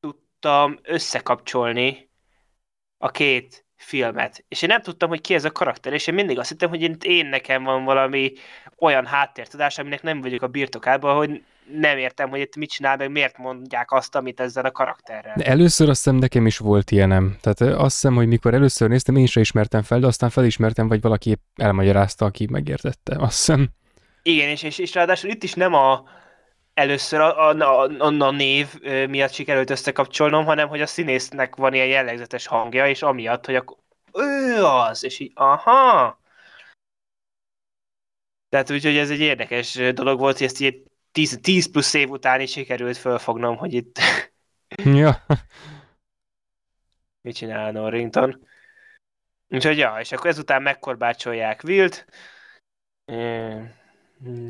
tudtam 0.00 0.78
összekapcsolni 0.82 2.10
a 2.98 3.10
két 3.10 3.66
filmet. 3.78 4.44
És 4.48 4.62
én 4.62 4.68
nem 4.68 4.82
tudtam, 4.82 5.08
hogy 5.08 5.20
ki 5.20 5.34
ez 5.34 5.44
a 5.44 5.50
karakter, 5.50 5.92
és 5.92 6.06
én 6.06 6.14
mindig 6.14 6.38
azt 6.38 6.48
hittem, 6.48 6.68
hogy 6.68 6.82
én, 6.82 6.96
én 7.00 7.26
nekem 7.26 7.64
van 7.64 7.84
valami 7.84 8.32
olyan 8.78 9.06
háttértudás, 9.06 9.78
aminek 9.78 10.02
nem 10.02 10.20
vagyok 10.20 10.42
a 10.42 10.46
birtokában, 10.46 11.16
hogy 11.16 11.42
nem 11.72 11.98
értem, 11.98 12.28
hogy 12.28 12.40
itt 12.40 12.56
mit 12.56 12.70
csinál, 12.70 12.96
meg 12.96 13.10
miért 13.10 13.38
mondják 13.38 13.92
azt, 13.92 14.14
amit 14.14 14.40
ezzel 14.40 14.64
a 14.64 14.70
karakterrel. 14.70 15.34
De 15.36 15.44
először 15.44 15.88
azt 15.88 16.04
hiszem 16.04 16.18
nekem 16.18 16.46
is 16.46 16.58
volt 16.58 16.90
ilyenem. 16.90 17.36
Tehát 17.40 17.60
azt 17.60 17.94
hiszem, 17.94 18.14
hogy 18.14 18.26
mikor 18.26 18.54
először 18.54 18.88
néztem, 18.88 19.16
én 19.16 19.26
sem 19.26 19.42
ismertem 19.42 19.82
fel, 19.82 20.00
de 20.00 20.06
aztán 20.06 20.30
felismertem, 20.30 20.88
vagy 20.88 21.00
valaki 21.00 21.36
elmagyarázta, 21.56 22.24
aki 22.24 22.46
megértette. 22.50 23.16
Azt 23.18 23.36
hiszem. 23.36 23.68
Igen, 24.22 24.48
és, 24.48 24.62
és, 24.62 24.78
és 24.78 24.94
ráadásul 24.94 25.30
itt 25.30 25.42
is 25.42 25.52
nem 25.52 25.74
a 25.74 26.02
először 26.78 27.20
a, 27.20 27.48
a, 27.48 27.84
a, 27.98 28.24
a 28.24 28.30
név 28.30 28.80
miatt 29.08 29.32
sikerült 29.32 29.70
összekapcsolnom, 29.70 30.44
hanem 30.44 30.68
hogy 30.68 30.80
a 30.80 30.86
színésznek 30.86 31.56
van 31.56 31.74
ilyen 31.74 31.86
jellegzetes 31.86 32.46
hangja, 32.46 32.88
és 32.88 33.02
amiatt, 33.02 33.46
hogy 33.46 33.54
akkor 33.54 33.76
ő 34.12 34.64
az, 34.64 35.04
és 35.04 35.18
így, 35.18 35.32
aha. 35.34 36.20
Tehát 38.48 38.70
úgyhogy 38.70 38.96
ez 38.96 39.10
egy 39.10 39.20
érdekes 39.20 39.74
dolog 39.74 40.18
volt, 40.18 40.36
hogy 40.36 40.46
ezt 40.46 40.60
így 40.60 40.82
10, 41.12 41.38
10 41.42 41.70
plusz 41.70 41.94
év 41.94 42.10
után 42.10 42.40
is 42.40 42.50
sikerült 42.50 42.96
fölfognom, 42.96 43.56
hogy 43.56 43.72
itt 43.74 43.98
Ja. 44.84 45.24
mit 47.22 47.34
csinál 47.34 47.72
Norrington. 47.72 48.46
Úgyhogy 49.48 49.78
ja, 49.78 49.96
és 50.00 50.12
akkor 50.12 50.26
ezután 50.26 50.62
megkorbácsolják 50.62 51.62
Wilt. 51.62 52.06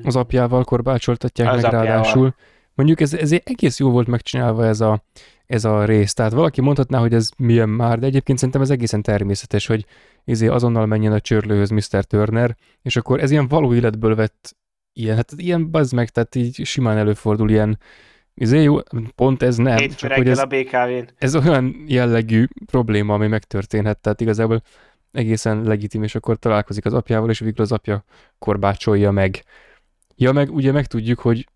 Az 0.02 0.16
apjával 0.16 0.64
korbácsoltatják 0.64 1.48
Az 1.48 1.54
meg 1.54 1.64
apjával. 1.64 1.86
ráadásul. 1.86 2.34
Mondjuk 2.74 3.00
ez, 3.00 3.14
ez 3.14 3.32
egész 3.44 3.78
jó 3.78 3.90
volt 3.90 4.06
megcsinálva 4.06 4.66
ez 4.66 4.80
a, 4.80 5.02
ez 5.46 5.64
a 5.64 5.84
rész. 5.84 6.12
Tehát 6.14 6.32
valaki 6.32 6.60
mondhatná, 6.60 6.98
hogy 6.98 7.14
ez 7.14 7.28
milyen 7.36 7.68
már, 7.68 7.98
de 7.98 8.06
egyébként 8.06 8.38
szerintem 8.38 8.62
ez 8.62 8.70
egészen 8.70 9.02
természetes, 9.02 9.66
hogy 9.66 9.86
izé 10.24 10.46
azonnal 10.46 10.86
menjen 10.86 11.12
a 11.12 11.20
csörlőhöz 11.20 11.70
Mr. 11.70 12.04
Turner, 12.04 12.56
és 12.82 12.96
akkor 12.96 13.20
ez 13.20 13.30
ilyen 13.30 13.48
való 13.48 13.74
életből 13.74 14.14
vett 14.14 14.56
ilyen, 14.92 15.16
hát 15.16 15.32
ilyen 15.36 15.70
bazd 15.70 15.94
meg, 15.94 16.08
tehát 16.08 16.34
így 16.34 16.64
simán 16.64 16.96
előfordul 16.96 17.50
ilyen, 17.50 17.78
izé 18.34 18.62
jó, 18.62 18.78
pont 19.14 19.42
ez 19.42 19.56
nem, 19.56 19.76
Hétfő 19.76 20.08
csak 20.08 20.12
hogy 20.12 20.28
ez, 20.28 20.38
a 20.38 20.46
BKV-n. 20.46 21.08
ez 21.18 21.36
olyan 21.36 21.84
jellegű 21.86 22.46
probléma, 22.66 23.14
ami 23.14 23.26
megtörténhet, 23.26 23.98
tehát 23.98 24.20
igazából 24.20 24.62
egészen 25.12 25.62
legitim, 25.62 26.02
és 26.02 26.14
akkor 26.14 26.36
találkozik 26.36 26.84
az 26.84 26.94
apjával, 26.94 27.30
és 27.30 27.38
végül 27.38 27.64
az 27.64 27.72
apja 27.72 28.04
korbácsolja 28.38 29.10
meg. 29.10 29.44
Ja, 30.16 30.32
meg 30.32 30.50
ugye 30.50 30.72
megtudjuk, 30.72 31.18
hogy, 31.18 31.48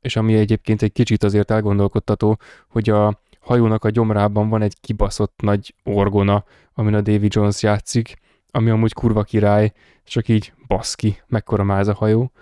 és 0.00 0.16
ami 0.16 0.34
egyébként 0.34 0.82
egy 0.82 0.92
kicsit 0.92 1.22
azért 1.22 1.50
elgondolkodtató, 1.50 2.38
hogy 2.68 2.90
a 2.90 3.20
hajónak 3.40 3.84
a 3.84 3.90
gyomrában 3.90 4.48
van 4.48 4.62
egy 4.62 4.80
kibaszott 4.80 5.40
nagy 5.42 5.74
orgona, 5.82 6.44
amin 6.74 6.94
a 6.94 7.00
Davy 7.00 7.26
Jones 7.30 7.62
játszik, 7.62 8.16
ami 8.50 8.70
amúgy 8.70 8.92
kurva 8.92 9.22
király, 9.22 9.72
csak 10.04 10.28
így 10.28 10.52
baszki, 10.66 11.22
mekkora 11.26 11.64
már 11.64 11.80
ez 11.80 11.88
a 11.88 11.94
hajó. 11.94 12.32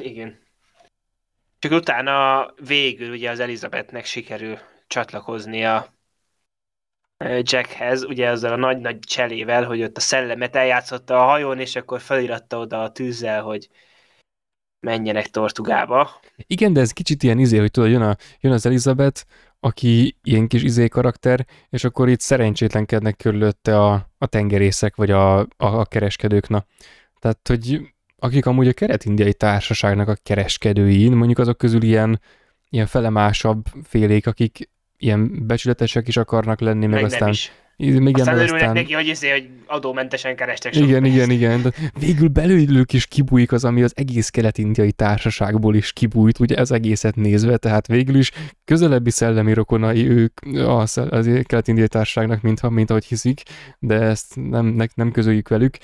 Igen. 0.00 0.38
Csak 1.58 1.72
utána 1.72 2.46
végül 2.66 3.10
ugye 3.10 3.30
az 3.30 3.40
Elizabethnek 3.40 4.04
sikerül 4.04 4.58
csatlakoznia 4.86 5.97
Jackhez, 7.24 8.04
ugye 8.04 8.26
ezzel 8.26 8.52
a 8.52 8.56
nagy-nagy 8.56 8.98
cselével, 8.98 9.64
hogy 9.64 9.82
ott 9.82 9.96
a 9.96 10.00
szellemet 10.00 10.56
eljátszotta 10.56 11.22
a 11.22 11.24
hajón, 11.24 11.58
és 11.58 11.76
akkor 11.76 12.00
feliratta 12.00 12.58
oda 12.58 12.82
a 12.82 12.92
tűzzel, 12.92 13.42
hogy 13.42 13.68
menjenek 14.80 15.26
Tortugába. 15.26 16.20
Igen, 16.36 16.72
de 16.72 16.80
ez 16.80 16.92
kicsit 16.92 17.22
ilyen 17.22 17.38
izé, 17.38 17.58
hogy 17.58 17.70
tudod, 17.70 17.90
jön, 17.90 18.02
a, 18.02 18.16
jön 18.40 18.52
az 18.52 18.66
Elizabeth, 18.66 19.24
aki 19.60 20.16
ilyen 20.22 20.46
kis 20.46 20.62
izé 20.62 20.88
karakter, 20.88 21.46
és 21.70 21.84
akkor 21.84 22.08
itt 22.08 22.20
szerencsétlenkednek 22.20 23.16
körülötte 23.16 23.80
a, 23.80 24.10
a 24.18 24.26
tengerészek, 24.26 24.96
vagy 24.96 25.10
a, 25.10 25.38
a, 25.38 25.46
a 25.56 25.84
kereskedők, 25.84 26.48
na. 26.48 26.64
Tehát, 27.18 27.48
hogy 27.48 27.80
akik 28.16 28.46
amúgy 28.46 28.68
a 28.68 28.72
keret-indiai 28.72 29.34
társaságnak 29.34 30.08
a 30.08 30.16
kereskedői, 30.22 31.08
mondjuk 31.08 31.38
azok 31.38 31.58
közül 31.58 31.82
ilyen, 31.82 32.20
ilyen 32.68 32.86
felemásabb 32.86 33.64
félék, 33.82 34.26
akik 34.26 34.70
ilyen 34.98 35.46
becsületesek 35.46 36.08
is 36.08 36.16
akarnak 36.16 36.60
lenni, 36.60 36.86
meg, 36.86 36.94
Meg 36.94 37.04
aztán, 37.04 37.28
is. 37.28 37.52
igen, 37.76 38.06
Aztán 38.14 38.36
meg 38.36 38.44
aztán 38.52 38.72
neki, 38.72 38.92
hogy, 38.92 39.06
izé, 39.06 39.30
hogy 39.30 39.48
adómentesen 39.66 40.36
kerestek 40.36 40.72
sok 40.72 40.82
igen, 40.86 41.02
pénzt. 41.02 41.16
igen, 41.16 41.30
igen. 41.30 41.62
De 41.62 41.70
végül 42.00 42.28
belőlük 42.28 42.92
is 42.92 43.06
kibújik 43.06 43.52
az, 43.52 43.64
ami 43.64 43.82
az 43.82 43.92
egész 43.96 44.28
kelet-indiai 44.28 44.92
társaságból 44.92 45.74
is 45.74 45.92
kibújt, 45.92 46.38
ugye 46.38 46.56
ez 46.56 46.70
egészet 46.70 47.16
nézve, 47.16 47.56
tehát 47.56 47.86
végül 47.86 48.16
is 48.16 48.30
közelebbi 48.64 49.10
szellemi 49.10 49.52
rokonai 49.52 50.08
ők 50.08 50.40
a 50.66 50.86
szel- 50.86 51.12
az 51.12 51.30
kelet-indiai 51.42 51.88
társaságnak, 51.88 52.40
mint, 52.42 52.70
mint 52.70 52.90
ahogy 52.90 53.04
hiszik, 53.04 53.42
de 53.78 53.94
ezt 54.00 54.36
nem, 54.36 54.66
ne, 54.66 54.84
nem 54.94 55.10
közöljük 55.10 55.48
velük. 55.48 55.76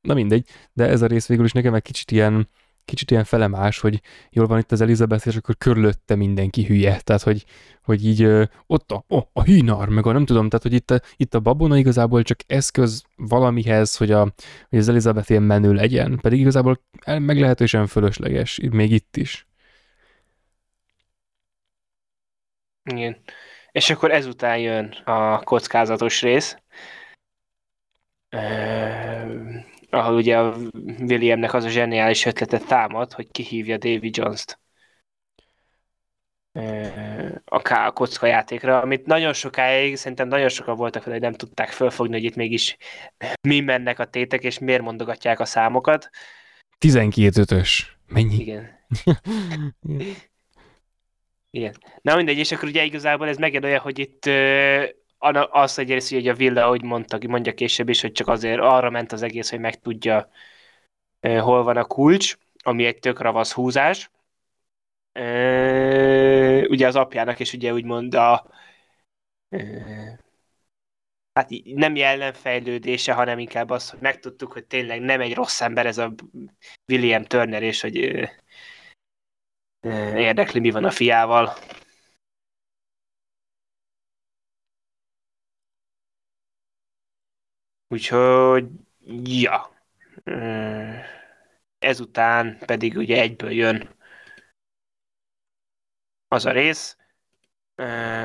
Na 0.00 0.14
mindegy, 0.14 0.46
de 0.72 0.86
ez 0.86 1.02
a 1.02 1.06
rész 1.06 1.26
végül 1.26 1.44
is 1.44 1.52
nekem 1.52 1.74
egy 1.74 1.82
kicsit 1.82 2.10
ilyen, 2.10 2.48
kicsit 2.88 3.10
ilyen 3.10 3.24
felemás, 3.24 3.78
hogy 3.78 4.00
jól 4.30 4.46
van 4.46 4.58
itt 4.58 4.72
az 4.72 4.80
Elizabeth, 4.80 5.26
és 5.26 5.36
akkor 5.36 5.56
körülötte 5.56 6.14
mindenki 6.14 6.64
hülye. 6.64 7.00
Tehát, 7.00 7.22
hogy, 7.22 7.44
hogy 7.82 8.06
így 8.06 8.48
ott 8.66 8.92
a, 8.92 9.04
oh, 9.08 9.22
a 9.32 9.42
hínar, 9.42 9.88
meg 9.88 10.06
a 10.06 10.12
nem 10.12 10.24
tudom, 10.26 10.48
tehát, 10.48 10.62
hogy 10.62 10.72
itt 10.72 10.90
a, 10.90 11.00
itt 11.16 11.34
a 11.34 11.40
babona 11.40 11.76
igazából 11.76 12.22
csak 12.22 12.38
eszköz 12.46 13.02
valamihez, 13.16 13.96
hogy, 13.96 14.10
a, 14.10 14.20
hogy 14.68 14.78
az 14.78 14.88
Elizabeth 14.88 15.30
ilyen 15.30 15.42
menő 15.42 15.72
legyen, 15.72 16.18
pedig 16.22 16.40
igazából 16.40 16.80
meglehetősen 17.06 17.86
fölösleges, 17.86 18.60
még 18.70 18.92
itt 18.92 19.16
is. 19.16 19.46
Igen. 22.84 23.16
És 23.72 23.90
akkor 23.90 24.10
ezután 24.10 24.58
jön 24.58 24.86
a 25.04 25.38
kockázatos 25.42 26.22
rész, 26.22 26.56
eh, 28.28 29.57
ahol 29.90 30.14
ugye 30.14 30.38
a 30.38 30.56
Williamnek 30.98 31.54
az 31.54 31.64
a 31.64 31.68
zseniális 31.68 32.24
ötlete 32.24 32.58
támad, 32.58 33.12
hogy 33.12 33.30
kihívja 33.30 33.76
Davy 33.76 34.10
Jones-t 34.12 34.58
a, 37.44 37.92
kocka 37.92 38.26
játékra, 38.26 38.80
amit 38.80 39.06
nagyon 39.06 39.32
sokáig, 39.32 39.96
szerintem 39.96 40.28
nagyon 40.28 40.48
sokan 40.48 40.76
voltak 40.76 41.02
vele, 41.04 41.14
hogy 41.14 41.24
nem 41.24 41.32
tudták 41.32 41.68
fölfogni, 41.68 42.14
hogy 42.14 42.24
itt 42.24 42.34
mégis 42.34 42.76
mi 43.40 43.60
mennek 43.60 43.98
a 43.98 44.04
tétek, 44.04 44.42
és 44.42 44.58
miért 44.58 44.82
mondogatják 44.82 45.40
a 45.40 45.44
számokat. 45.44 46.10
12 46.78 47.40
ötös. 47.40 47.98
Mennyi? 48.06 48.34
Igen. 48.34 48.70
Igen. 51.50 51.74
Na 52.00 52.16
mindegy, 52.16 52.38
és 52.38 52.52
akkor 52.52 52.68
ugye 52.68 52.84
igazából 52.84 53.28
ez 53.28 53.36
megint 53.36 53.64
olyan, 53.64 53.80
hogy 53.80 53.98
itt 53.98 54.24
az 55.50 55.78
egyrészt, 55.78 56.12
hogy 56.12 56.28
a 56.28 56.34
Villa, 56.34 56.64
ahogy 56.64 56.82
mondta, 56.82 57.18
mondja 57.28 57.54
később 57.54 57.88
is, 57.88 58.00
hogy 58.00 58.12
csak 58.12 58.28
azért 58.28 58.60
arra 58.60 58.90
ment 58.90 59.12
az 59.12 59.22
egész, 59.22 59.50
hogy 59.50 59.60
megtudja, 59.60 60.30
hol 61.20 61.62
van 61.62 61.76
a 61.76 61.84
kulcs, 61.84 62.36
ami 62.64 62.84
egy 62.84 62.98
tök 62.98 63.20
ravasz 63.20 63.52
húzás. 63.52 64.10
Ugye 66.68 66.86
az 66.86 66.96
apjának 66.96 67.38
is 67.38 67.52
ugye 67.52 67.72
úgymond 67.72 68.14
a 68.14 68.50
hát 71.32 71.50
nem 71.64 71.96
jellemfejlődése, 71.96 73.12
hanem 73.12 73.38
inkább 73.38 73.70
az, 73.70 73.90
hogy 73.90 74.00
megtudtuk, 74.00 74.52
hogy 74.52 74.64
tényleg 74.64 75.00
nem 75.00 75.20
egy 75.20 75.34
rossz 75.34 75.60
ember 75.60 75.86
ez 75.86 75.98
a 75.98 76.14
William 76.92 77.24
Turner, 77.24 77.62
és 77.62 77.80
hogy 77.80 77.96
érdekli, 80.14 80.60
mi 80.60 80.70
van 80.70 80.84
a 80.84 80.90
fiával. 80.90 81.54
Úgyhogy, 87.88 88.66
ja. 89.24 89.70
Ezután 91.78 92.58
pedig 92.66 92.96
ugye 92.96 93.20
egyből 93.20 93.50
jön 93.50 93.88
az 96.28 96.46
a 96.46 96.50
rész, 96.50 96.96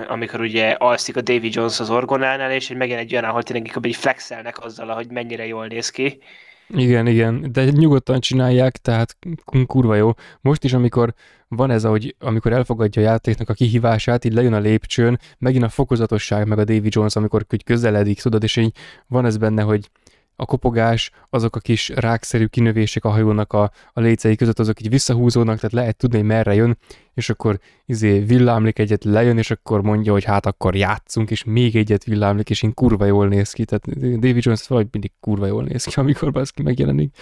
amikor 0.08 0.42
ugye 0.42 0.72
alszik 0.72 1.16
a 1.16 1.22
Davy 1.22 1.50
Jones 1.52 1.80
az 1.80 1.90
orgonánál, 1.90 2.52
és 2.52 2.68
hogy 2.68 2.78
megint 2.78 3.00
egy 3.00 3.12
olyan, 3.12 3.24
ahol 3.24 3.44
tényleg 3.44 3.66
inkább 3.68 3.94
flexelnek 3.94 4.60
azzal, 4.60 4.88
hogy 4.96 5.12
mennyire 5.12 5.46
jól 5.46 5.68
néz 5.68 5.90
ki. 5.90 6.22
Igen, 6.70 7.08
igen, 7.08 7.52
de 7.52 7.70
nyugodtan 7.70 8.20
csinálják, 8.20 8.78
tehát 8.78 9.18
kurva 9.66 9.96
jó. 9.96 10.12
Most 10.42 10.64
is, 10.64 10.74
amikor 10.74 11.14
van 11.48 11.72
ez, 11.72 11.84
hogy 11.84 12.16
amikor 12.20 12.54
elfogadja 12.54 13.02
a 13.02 13.06
játéknak 13.06 13.50
a 13.50 13.54
kihívását, 13.54 14.26
így 14.26 14.34
lejön 14.34 14.54
a 14.54 14.60
lépcsőn, 14.60 15.20
megint 15.38 15.64
a 15.64 15.70
fokozatosság, 15.70 16.48
meg 16.48 16.60
a 16.60 16.64
Davy 16.64 16.88
Jones, 16.90 17.16
amikor 17.16 17.46
közeledik, 17.66 18.22
tudod, 18.22 18.44
és 18.44 18.56
így 18.56 18.76
van 19.08 19.26
ez 19.26 19.38
benne, 19.38 19.62
hogy 19.62 19.90
a 20.36 20.46
kopogás, 20.46 21.12
azok 21.30 21.56
a 21.56 21.60
kis 21.60 21.90
rákszerű 21.90 22.46
kinövések 22.46 23.06
a 23.06 23.10
hajónak 23.10 23.54
a, 23.54 23.72
a 23.94 24.00
lécei 24.00 24.36
között, 24.36 24.60
azok 24.60 24.82
így 24.82 24.90
visszahúzódnak, 24.90 25.56
tehát 25.56 25.72
lehet 25.72 25.98
tudni, 25.98 26.18
hogy 26.18 26.26
merre 26.26 26.54
jön, 26.54 26.78
és 27.14 27.30
akkor 27.30 27.60
izé 27.86 28.20
villámlik 28.20 28.80
egyet, 28.80 29.04
lejön, 29.04 29.38
és 29.38 29.52
akkor 29.52 29.82
mondja, 29.82 30.12
hogy 30.12 30.24
hát 30.24 30.46
akkor 30.46 30.76
játszunk, 30.76 31.32
és 31.32 31.44
még 31.44 31.76
egyet 31.76 32.04
villámlik, 32.04 32.50
és 32.50 32.64
én 32.64 32.74
kurva 32.74 33.06
jól 33.06 33.28
néz 33.28 33.52
ki, 33.52 33.66
tehát 33.66 34.00
David 34.20 34.46
Jones 34.46 34.68
valahogy 34.68 34.90
mindig 34.92 35.12
kurva 35.20 35.46
jól 35.46 35.64
néz 35.64 35.84
ki, 35.84 36.00
amikor 36.00 36.32
baszki 36.32 36.62
megjelenik. 36.62 37.18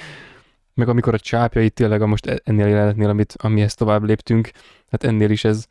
Meg 0.74 0.90
amikor 0.90 1.14
a 1.14 1.20
csápja 1.20 1.62
itt 1.62 1.76
tényleg 1.76 2.02
a 2.02 2.08
most 2.08 2.26
e- 2.26 2.42
ennél 2.44 2.68
jelenetnél, 2.68 3.10
amit, 3.10 3.36
amihez 3.38 3.74
tovább 3.74 4.04
léptünk, 4.04 4.50
hát 4.90 5.04
ennél 5.04 5.30
is 5.30 5.44
ez, 5.44 5.66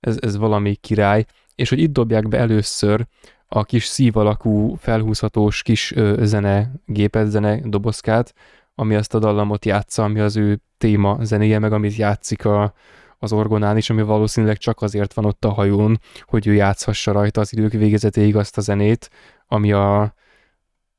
ez, 0.00 0.16
ez 0.20 0.36
valami 0.36 0.74
király, 0.74 1.24
és 1.54 1.68
hogy 1.68 1.78
itt 1.78 1.92
dobják 1.92 2.28
be 2.28 2.38
először 2.38 3.06
a 3.48 3.64
kis 3.64 3.84
szív 3.84 4.16
alakú, 4.16 4.74
felhúzhatós 4.74 5.62
kis 5.62 5.92
ö, 5.92 6.24
zene, 6.24 6.72
gépet, 6.86 7.26
zene 7.26 7.60
dobozkát, 7.64 8.34
ami 8.74 8.94
azt 8.94 9.14
a 9.14 9.18
dallamot 9.18 9.64
játsza, 9.64 10.04
ami 10.04 10.20
az 10.20 10.36
ő 10.36 10.60
téma 10.78 11.18
zenéje, 11.20 11.58
meg 11.58 11.72
amit 11.72 11.96
játszik 11.96 12.44
a, 12.44 12.74
az 13.18 13.32
orgonán 13.32 13.76
is, 13.76 13.90
ami 13.90 14.02
valószínűleg 14.02 14.56
csak 14.56 14.82
azért 14.82 15.14
van 15.14 15.24
ott 15.24 15.44
a 15.44 15.52
hajón, 15.52 16.00
hogy 16.22 16.46
ő 16.46 16.54
játszhassa 16.54 17.12
rajta 17.12 17.40
az 17.40 17.52
idők 17.52 17.72
végezetéig 17.72 18.36
azt 18.36 18.58
a 18.58 18.60
zenét, 18.60 19.10
ami 19.46 19.72
a, 19.72 20.14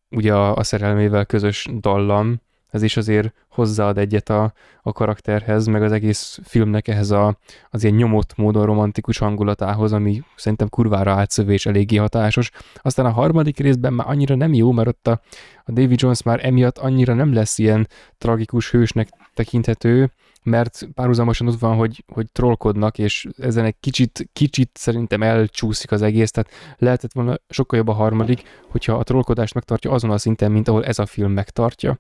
ugye 0.09 0.33
a, 0.33 0.55
a 0.55 0.63
szerelmével 0.63 1.25
közös 1.25 1.67
dallam, 1.79 2.41
ez 2.75 2.83
is 2.83 2.97
azért 2.97 3.33
hozzáad 3.49 3.97
egyet 3.97 4.29
a, 4.29 4.53
a 4.81 4.91
karakterhez, 4.91 5.65
meg 5.65 5.83
az 5.83 5.91
egész 5.91 6.39
filmnek 6.43 6.87
ehhez 6.87 7.11
a, 7.11 7.37
az 7.69 7.83
ilyen 7.83 7.95
nyomott 7.95 8.35
módon 8.35 8.65
romantikus 8.65 9.17
hangulatához, 9.17 9.93
ami 9.93 10.23
szerintem 10.35 10.69
kurvára 10.69 11.11
átszövő 11.11 11.53
és 11.53 11.65
eléggé 11.65 11.95
hatásos. 11.95 12.51
Aztán 12.75 13.05
a 13.05 13.11
harmadik 13.11 13.59
részben 13.59 13.93
már 13.93 14.07
annyira 14.09 14.35
nem 14.35 14.53
jó, 14.53 14.71
mert 14.71 14.87
ott 14.87 15.07
a, 15.07 15.21
a 15.63 15.71
David 15.71 16.01
Jones 16.01 16.23
már 16.23 16.45
emiatt 16.45 16.77
annyira 16.77 17.13
nem 17.13 17.33
lesz 17.33 17.57
ilyen 17.57 17.87
tragikus 18.17 18.71
hősnek 18.71 19.09
tekinthető, 19.33 20.11
mert 20.43 20.87
párhuzamosan 20.93 21.47
ott 21.47 21.59
van, 21.59 21.75
hogy, 21.75 22.03
hogy 22.13 22.31
trollkodnak, 22.31 22.97
és 22.97 23.27
ezen 23.37 23.65
egy 23.65 23.75
kicsit, 23.79 24.29
kicsit 24.33 24.69
szerintem 24.73 25.23
elcsúszik 25.23 25.91
az 25.91 26.01
egész, 26.01 26.31
tehát 26.31 26.51
lehetett 26.77 27.13
volna 27.13 27.35
sokkal 27.49 27.77
jobb 27.77 27.87
a 27.87 27.93
harmadik, 27.93 28.41
hogyha 28.71 28.93
a 28.93 29.03
trollkodást 29.03 29.53
megtartja 29.53 29.91
azon 29.91 30.11
a 30.11 30.17
szinten, 30.17 30.51
mint 30.51 30.67
ahol 30.67 30.85
ez 30.85 30.99
a 30.99 31.05
film 31.05 31.31
megtartja 31.31 31.99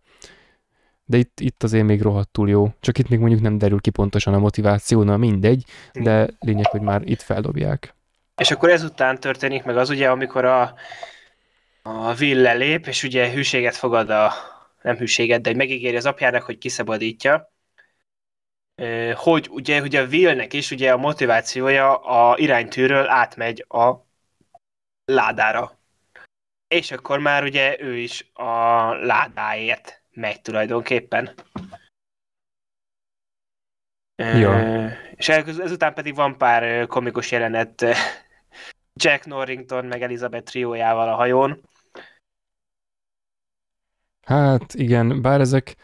de 1.05 1.17
itt, 1.17 1.39
itt 1.39 1.63
azért 1.63 1.85
még 1.85 2.01
rohadtul 2.01 2.49
jó. 2.49 2.73
Csak 2.79 2.97
itt 2.97 3.09
még 3.09 3.19
mondjuk 3.19 3.41
nem 3.41 3.57
derül 3.57 3.81
ki 3.81 3.89
pontosan 3.89 4.33
a 4.33 4.39
motiváció, 4.39 5.03
na 5.03 5.17
mindegy, 5.17 5.63
de 5.93 6.29
lényeg, 6.39 6.65
hogy 6.65 6.81
már 6.81 7.01
itt 7.03 7.21
feldobják. 7.21 7.95
És 8.37 8.51
akkor 8.51 8.69
ezután 8.69 9.19
történik 9.19 9.63
meg 9.63 9.77
az 9.77 9.89
ugye, 9.89 10.09
amikor 10.09 10.45
a, 10.45 10.75
a 11.81 12.15
Will 12.19 12.41
lelép, 12.41 12.87
és 12.87 13.03
ugye 13.03 13.31
hűséget 13.31 13.75
fogad 13.75 14.09
a, 14.09 14.33
nem 14.81 14.95
hűséget, 14.95 15.41
de 15.41 15.53
megígéri 15.53 15.95
az 15.95 16.05
apjának, 16.05 16.43
hogy 16.43 16.57
kiszabadítja. 16.57 17.53
Hogy 19.13 19.47
ugye, 19.51 19.81
ugye 19.81 20.01
a 20.01 20.05
Willnek 20.05 20.53
is 20.53 20.71
ugye 20.71 20.91
a 20.91 20.97
motivációja 20.97 21.95
a 21.95 22.37
iránytűről 22.37 23.07
átmegy 23.07 23.65
a 23.67 23.93
ládára. 25.05 25.79
És 26.67 26.91
akkor 26.91 27.19
már 27.19 27.43
ugye 27.43 27.81
ő 27.81 27.97
is 27.97 28.29
a 28.33 28.93
ládáért 28.93 30.04
megy 30.15 30.41
tulajdonképpen. 30.41 31.33
Ja. 34.15 34.89
És 35.15 35.29
ezután 35.29 35.93
pedig 35.93 36.15
van 36.15 36.37
pár 36.37 36.87
komikus 36.87 37.31
jelenet 37.31 37.85
Jack 38.93 39.25
Norrington 39.25 39.85
meg 39.85 40.01
Elizabeth 40.01 40.51
triójával 40.51 41.09
a 41.09 41.15
hajón. 41.15 41.61
Hát 44.21 44.73
igen, 44.73 45.21
bár 45.21 45.39
ezek, 45.39 45.75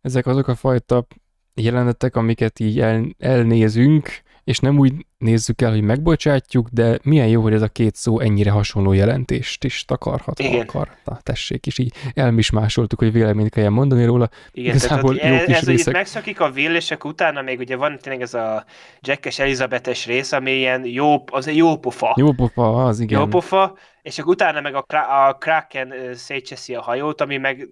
ezek 0.00 0.26
azok 0.26 0.48
a 0.48 0.54
fajta 0.54 1.06
jelenetek, 1.54 2.16
amiket 2.16 2.60
így 2.60 2.80
el, 2.80 3.14
elnézünk, 3.18 4.08
és 4.48 4.58
nem 4.58 4.78
úgy 4.78 4.92
nézzük 5.18 5.62
el, 5.62 5.70
hogy 5.70 5.82
megbocsátjuk, 5.82 6.68
de 6.68 6.98
milyen 7.02 7.28
jó, 7.28 7.42
hogy 7.42 7.52
ez 7.52 7.62
a 7.62 7.68
két 7.68 7.94
szó 7.94 8.20
ennyire 8.20 8.50
hasonló 8.50 8.92
jelentést 8.92 9.64
is 9.64 9.84
takarhat, 9.84 10.38
Igen. 10.38 10.60
akar. 10.60 10.88
Na, 11.04 11.18
tessék 11.22 11.66
is, 11.66 11.78
így 11.78 11.94
elmismásoltuk, 12.14 12.98
hogy 12.98 13.12
véleményt 13.12 13.50
kell 13.50 13.68
mondani 13.68 14.04
róla. 14.04 14.28
Igen, 14.52 14.74
Igazából 14.74 15.16
tehát, 15.16 15.32
jó 15.32 15.38
ez, 15.38 15.44
kis 15.44 15.56
ez 15.56 15.66
részek. 15.66 15.94
megszakik 15.94 16.40
a 16.40 16.48
és 16.54 16.90
akkor 16.90 17.10
utána 17.10 17.42
még 17.42 17.58
ugye 17.58 17.76
van 17.76 17.98
tényleg 17.98 18.22
ez 18.22 18.34
a 18.34 18.64
Jackes 19.00 19.38
Elizabetes 19.38 20.06
rész, 20.06 20.32
ami 20.32 20.50
ilyen 20.50 20.84
jó, 20.84 21.24
az 21.30 21.46
egy 21.46 21.56
jó 21.56 21.78
pofa. 21.78 22.14
Jó 22.16 22.32
pofa, 22.32 22.84
az 22.84 23.00
igen. 23.00 23.20
Jó 23.20 23.26
pofa, 23.26 23.76
és 24.02 24.18
akkor 24.18 24.32
utána 24.32 24.60
meg 24.60 24.74
a, 24.74 24.84
a 25.26 25.32
Kraken 25.32 25.94
szétcseszi 26.14 26.74
a 26.74 26.82
hajót, 26.82 27.20
ami 27.20 27.36
meg 27.36 27.68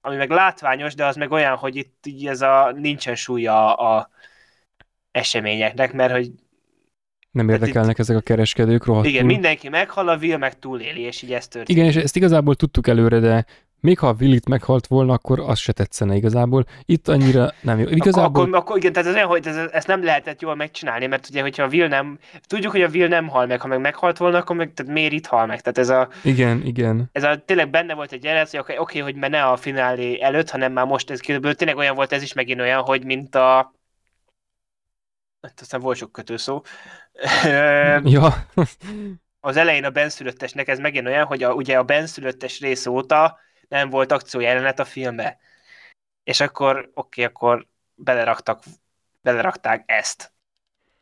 ami 0.00 0.16
meg 0.16 0.30
látványos, 0.30 0.94
de 0.94 1.06
az 1.06 1.16
meg 1.16 1.30
olyan, 1.30 1.56
hogy 1.56 1.76
itt 1.76 2.06
így 2.06 2.26
ez 2.26 2.40
a 2.40 2.72
nincsen 2.76 3.14
súlya 3.14 3.76
a, 3.76 3.96
a 3.96 4.08
eseményeknek, 5.14 5.92
mert 5.92 6.12
hogy 6.12 6.30
nem 7.30 7.48
érdekelnek 7.48 7.92
itt, 7.92 7.98
ezek 7.98 8.16
a 8.16 8.20
kereskedők 8.20 8.84
rohadtul. 8.84 9.12
Igen, 9.12 9.26
mindenki 9.26 9.68
meghal, 9.68 10.08
a 10.08 10.16
Will 10.16 10.36
meg 10.36 10.58
túléli, 10.58 11.00
és 11.00 11.22
így 11.22 11.32
ez 11.32 11.48
történik. 11.48 11.82
Igen, 11.82 11.96
és 11.96 12.02
ezt 12.02 12.16
igazából 12.16 12.54
tudtuk 12.54 12.86
előre, 12.86 13.18
de 13.18 13.44
még 13.80 13.98
ha 13.98 14.08
a 14.08 14.14
Willit 14.20 14.48
meghalt 14.48 14.86
volna, 14.86 15.12
akkor 15.12 15.40
az 15.40 15.58
se 15.58 15.72
tetszene 15.72 16.14
igazából. 16.14 16.64
Itt 16.84 17.08
annyira 17.08 17.52
nem 17.60 17.78
jó. 17.78 17.88
Igazából... 17.88 18.42
Akkor, 18.42 18.56
akkor 18.56 18.76
igen, 18.76 18.92
tehát 18.92 19.08
ez 19.08 19.14
olyan, 19.14 19.28
hogy 19.28 19.46
ez, 19.46 19.56
ezt 19.56 19.86
nem 19.86 20.04
lehetett 20.04 20.40
jól 20.40 20.54
megcsinálni, 20.54 21.06
mert 21.06 21.28
ugye, 21.30 21.40
hogyha 21.42 21.62
a 21.62 21.68
Will 21.68 21.88
nem, 21.88 22.18
tudjuk, 22.46 22.72
hogy 22.72 22.82
a 22.82 22.88
Will 22.88 23.08
nem 23.08 23.28
hal 23.28 23.46
meg, 23.46 23.60
ha 23.60 23.68
meg 23.68 23.80
meghalt 23.80 24.16
volna, 24.16 24.38
akkor 24.38 24.56
meg, 24.56 24.72
tehát 24.74 24.92
miért 24.92 25.12
itt 25.12 25.26
hal 25.26 25.46
meg? 25.46 25.60
Tehát 25.60 25.78
ez 25.78 25.88
a... 25.88 26.08
Igen, 26.22 26.62
igen. 26.64 27.08
Ez 27.12 27.24
a, 27.24 27.42
tényleg 27.44 27.70
benne 27.70 27.94
volt 27.94 28.12
egy 28.12 28.24
jelenet, 28.24 28.50
hogy 28.50 28.60
oké, 28.60 28.78
okay, 28.78 29.00
hogy 29.00 29.30
ne 29.30 29.44
a 29.44 29.56
finálé 29.56 30.20
előtt, 30.20 30.50
hanem 30.50 30.72
már 30.72 30.86
most 30.86 31.10
ez 31.10 31.20
kívül, 31.20 31.54
tényleg 31.54 31.76
olyan 31.76 31.94
volt 31.94 32.12
ez 32.12 32.22
is 32.22 32.32
megint 32.32 32.60
olyan, 32.60 32.80
hogy 32.80 33.04
mint 33.04 33.34
a 33.34 33.74
hát 35.44 35.60
aztán 35.60 35.80
volt 35.80 35.96
sok 35.96 36.12
kötőszó. 36.12 36.62
ja. 38.04 38.46
az 39.40 39.56
elején 39.56 39.84
a 39.84 39.90
benszülöttesnek 39.90 40.68
ez 40.68 40.78
megint 40.78 41.06
olyan, 41.06 41.26
hogy 41.26 41.42
a, 41.42 41.52
ugye 41.52 41.78
a 41.78 41.82
benszülöttes 41.82 42.60
rész 42.60 42.86
óta 42.86 43.38
nem 43.68 43.90
volt 43.90 44.12
akciójelenet 44.12 44.78
a 44.78 44.84
filmbe. 44.84 45.38
És 46.22 46.40
akkor, 46.40 46.76
oké, 46.76 46.90
okay, 46.94 47.24
akkor 47.24 47.66
beleraktak, 47.94 48.62
belerakták 49.20 49.82
ezt. 49.86 50.32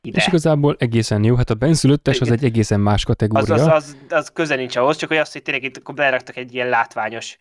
Ide. 0.01 0.19
És 0.19 0.27
igazából 0.27 0.77
egészen 0.79 1.25
jó, 1.25 1.35
hát 1.37 1.51
a 1.51 1.55
benszülöttes 1.55 2.21
az 2.21 2.31
egy 2.31 2.45
egészen 2.45 2.81
más 2.81 3.05
kategória. 3.05 3.55
Az, 3.55 3.61
az, 3.61 3.69
az, 3.69 3.97
az 4.09 4.31
köze 4.33 4.55
nincs 4.55 4.77
ahhoz, 4.77 4.97
csak 4.97 5.09
hogy 5.09 5.19
azt, 5.19 5.33
hogy 5.33 5.43
tényleg 5.43 5.63
itt 5.63 5.77
akkor 5.77 5.95
beleraktak 5.95 6.37
egy 6.37 6.55
ilyen 6.55 6.69
látványos 6.69 7.39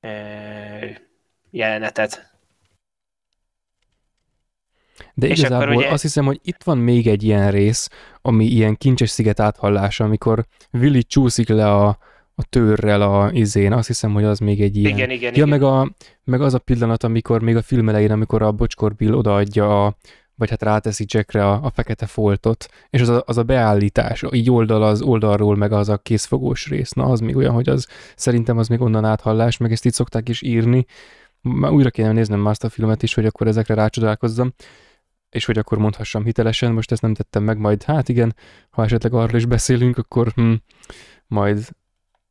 ö, 0.00 0.08
jelenetet. 1.50 2.37
De 5.14 5.26
és 5.26 5.38
igazából 5.38 5.76
ugye... 5.76 5.88
azt 5.88 6.02
hiszem, 6.02 6.24
hogy 6.24 6.40
itt 6.42 6.62
van 6.62 6.78
még 6.78 7.06
egy 7.06 7.22
ilyen 7.22 7.50
rész, 7.50 7.88
ami 8.22 8.44
ilyen 8.44 8.76
kincses 8.76 9.10
sziget 9.10 9.40
áthallása, 9.40 10.04
amikor 10.04 10.44
Willy 10.72 11.02
csúszik 11.02 11.48
le 11.48 11.72
a, 11.72 11.98
a 12.34 12.44
törrel 12.50 13.02
a 13.02 13.30
izén, 13.32 13.72
azt 13.72 13.86
hiszem, 13.86 14.12
hogy 14.12 14.24
az 14.24 14.38
még 14.38 14.60
egy 14.60 14.76
ilyen. 14.76 14.96
Igen, 14.96 15.10
igen, 15.10 15.22
ja, 15.34 15.44
igen. 15.44 15.48
Meg, 15.48 15.62
a, 15.62 15.90
meg 16.24 16.40
az 16.40 16.54
a 16.54 16.58
pillanat, 16.58 17.04
amikor 17.04 17.42
még 17.42 17.56
a 17.56 17.62
film 17.62 17.88
elején, 17.88 18.10
amikor 18.10 18.42
a 18.42 18.52
Bocskor 18.52 18.94
Bill 18.94 19.12
odaadja 19.12 19.86
a, 19.86 19.96
vagy 20.34 20.50
hát 20.50 20.62
ráteszi 20.62 21.04
Jackre 21.08 21.46
a, 21.46 21.60
a 21.62 21.70
fekete 21.70 22.06
foltot, 22.06 22.68
és 22.90 23.00
az 23.00 23.08
a, 23.08 23.22
az 23.26 23.38
a 23.38 23.42
beállítás, 23.42 24.24
így 24.30 24.50
oldal 24.50 24.82
az 24.82 25.02
oldalról, 25.02 25.56
meg 25.56 25.72
az 25.72 25.88
a 25.88 25.96
készfogós 25.96 26.68
rész, 26.68 26.90
na 26.90 27.04
az 27.04 27.20
még 27.20 27.36
olyan, 27.36 27.52
hogy 27.52 27.68
az 27.68 27.86
szerintem 28.16 28.58
az 28.58 28.68
még 28.68 28.80
onnan 28.80 29.04
áthallás, 29.04 29.56
meg 29.56 29.72
ezt 29.72 29.84
így 29.84 29.92
szokták 29.92 30.28
is 30.28 30.42
írni, 30.42 30.86
már 31.40 31.70
újra 31.70 31.90
kéne 31.90 32.12
néznem 32.12 32.40
már 32.40 32.50
azt 32.50 32.64
a 32.64 32.68
filmet 32.68 33.02
is, 33.02 33.14
hogy 33.14 33.26
akkor 33.26 33.46
ezekre 33.46 33.74
rácsodálkozzam, 33.74 34.52
és 35.30 35.44
hogy 35.44 35.58
akkor 35.58 35.78
mondhassam 35.78 36.24
hitelesen, 36.24 36.72
most 36.72 36.92
ezt 36.92 37.02
nem 37.02 37.14
tettem 37.14 37.42
meg, 37.42 37.58
majd 37.58 37.82
hát 37.82 38.08
igen, 38.08 38.34
ha 38.70 38.84
esetleg 38.84 39.12
arról 39.12 39.36
is 39.36 39.46
beszélünk, 39.46 39.98
akkor 39.98 40.28
hm, 40.34 40.52
majd, 41.26 41.68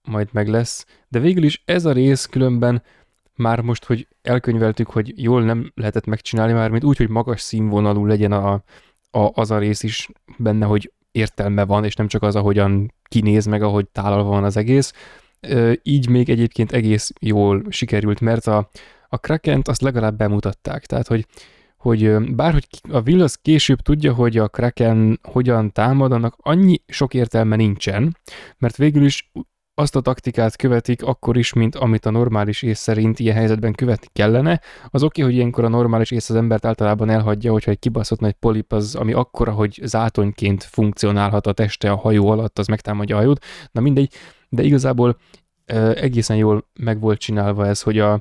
majd 0.02 0.30
meg 0.32 0.48
lesz. 0.48 0.86
De 1.08 1.20
végül 1.20 1.44
is 1.44 1.62
ez 1.66 1.86
a 1.86 1.92
rész 1.92 2.26
különben 2.26 2.84
már 3.36 3.62
most, 3.62 3.86
hogy 3.86 4.08
elkönyveltük, 4.22 4.90
hogy 4.90 5.24
jól 5.24 5.44
nem 5.44 5.72
lehetett 5.76 6.06
megcsinálni 6.06 6.54
már, 6.54 6.70
mint 6.70 6.84
úgy, 6.84 6.98
hogy 6.98 7.10
magas 7.10 7.42
színvonalú 7.42 8.06
legyen 8.06 8.32
a, 8.32 8.54
a, 9.12 9.32
az 9.34 9.52
a 9.52 9.58
rész 9.58 9.84
is 9.84 10.10
benne, 10.38 10.66
hogy 10.66 10.92
értelme 11.12 11.66
van, 11.66 11.84
és 11.84 11.96
nem 11.96 12.08
csak 12.08 12.24
az, 12.24 12.36
ahogyan 12.36 12.94
kinéz 13.04 13.46
meg, 13.46 13.62
ahogy 13.62 13.88
tálalva 13.88 14.30
van 14.30 14.44
az 14.44 14.58
egész. 14.58 14.94
Így 15.84 16.10
még 16.10 16.30
egyébként 16.30 16.72
egész 16.72 17.12
jól 17.20 17.64
sikerült, 17.70 18.20
mert 18.20 18.48
a, 18.48 18.70
a 19.08 19.18
Krakent 19.18 19.68
azt 19.68 19.82
legalább 19.82 20.18
bemutatták, 20.18 20.86
tehát 20.86 21.08
hogy 21.08 21.26
hogy 21.78 22.34
bárhogy 22.36 22.68
a 22.90 23.02
Will 23.02 23.22
az 23.22 23.36
később 23.36 23.80
tudja, 23.80 24.14
hogy 24.14 24.38
a 24.38 24.48
Kraken 24.48 25.20
hogyan 25.24 25.72
támad, 25.72 26.12
annak 26.12 26.36
annyi 26.38 26.82
sok 26.88 27.14
értelme 27.14 27.56
nincsen, 27.56 28.18
mert 28.58 28.76
végül 28.76 29.06
is 29.06 29.32
azt 29.80 29.96
a 29.96 30.02
taktikát 30.02 30.56
követik 30.56 31.04
akkor 31.04 31.38
is, 31.38 31.54
mint 31.54 31.76
amit 31.76 32.06
a 32.06 32.10
normális 32.10 32.62
ész 32.62 32.80
szerint 32.80 33.20
ilyen 33.20 33.36
helyzetben 33.36 33.74
követni 33.74 34.08
kellene. 34.14 34.62
Az 34.90 35.04
oké, 35.04 35.22
hogy 35.22 35.34
ilyenkor 35.34 35.64
a 35.64 35.68
normális 35.68 36.12
ész 36.12 36.30
az 36.30 36.36
embert 36.36 36.66
általában 36.66 37.10
elhagyja, 37.10 37.52
hogyha 37.52 37.72
egy 37.72 37.80
kibaszott 37.80 38.20
nagy 38.20 38.34
polip 38.34 38.74
az, 38.74 38.96
ami 38.96 39.14
akkora, 39.14 39.52
hogy 39.52 39.80
zátonyként 39.84 40.64
funkcionálhat 40.64 41.48
a 41.48 41.54
teste 41.54 41.92
a 41.92 41.96
hajó 41.96 42.30
alatt, 42.30 42.60
az 42.60 42.68
megtámadja 42.68 43.16
a 43.16 43.20
hajót. 43.20 43.46
Na 43.72 43.82
mindegy, 43.82 44.14
de 44.50 44.64
igazából 44.64 45.18
egészen 45.96 46.38
jól 46.38 46.70
meg 46.80 47.00
volt 47.00 47.20
csinálva 47.20 47.66
ez, 47.68 47.82
hogy 47.82 48.00
a, 48.00 48.20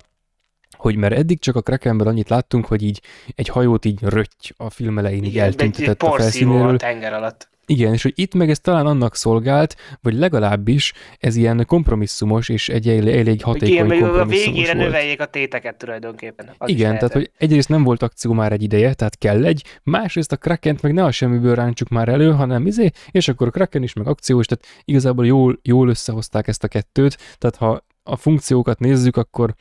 hogy 0.77 0.97
mert 0.97 1.15
eddig 1.15 1.39
csak 1.39 1.57
a 1.57 1.63
Krakenben 1.63 2.07
annyit 2.07 2.29
láttunk, 2.29 2.67
hogy 2.67 2.83
így 2.83 3.01
egy 3.35 3.49
hajót 3.49 3.85
így 3.85 3.99
rötty 4.03 4.53
a 4.57 4.71
film 4.71 4.99
elején 4.99 5.25
így 5.25 5.39
eltüntetett 5.39 6.03
a 6.03 6.13
felszínéről. 6.13 6.75
a 6.75 6.77
tenger 6.77 7.13
alatt. 7.13 7.49
Igen, 7.69 7.93
és 7.93 8.03
hogy 8.03 8.13
itt 8.15 8.35
meg 8.35 8.51
ez 8.51 8.59
talán 8.59 8.87
annak 8.87 9.17
szolgált, 9.17 9.77
vagy 10.03 10.15
legalábbis 10.15 10.93
ez 11.19 11.37
ilyen 11.37 11.65
kompromisszumos, 11.67 12.49
és 12.49 12.69
egy 12.69 12.89
elég 12.89 13.43
hatékony 13.43 13.69
Igen, 13.69 13.89
kompromisszumos 13.89 14.21
a 14.21 14.53
végére 14.53 14.75
volt. 14.75 14.87
növeljék 14.87 15.21
a 15.21 15.25
téteket 15.25 15.77
tulajdonképpen. 15.77 16.51
Az 16.59 16.69
Igen, 16.69 16.95
tehát 16.95 17.13
hogy 17.13 17.31
egyrészt 17.39 17.69
nem 17.69 17.83
volt 17.83 18.03
akció 18.03 18.33
már 18.33 18.53
egy 18.53 18.63
ideje, 18.63 18.95
tehát 18.95 19.19
kell 19.19 19.45
egy, 19.45 19.65
másrészt 19.83 20.33
a 20.33 20.37
Krakent 20.37 20.83
meg 20.83 20.93
ne 20.93 21.05
a 21.05 21.11
semmiből 21.11 21.55
ráncsuk 21.55 21.89
már 21.89 22.09
elő, 22.09 22.33
hanem 22.33 22.67
izé, 22.67 22.91
és 23.11 23.29
akkor 23.29 23.47
a 23.47 23.51
Kraken 23.51 23.83
is 23.83 23.93
meg 23.93 24.07
akciós, 24.07 24.47
tehát 24.47 24.83
igazából 24.85 25.27
jól, 25.27 25.59
jól 25.63 25.89
összehozták 25.89 26.49
ezt 26.49 26.65
a 26.65 26.69
kettőt, 26.69 27.19
tehát 27.39 27.57
ha 27.57 27.85
a 28.03 28.17
funkciókat 28.17 28.79
nézzük, 28.79 29.17
akkor 29.17 29.55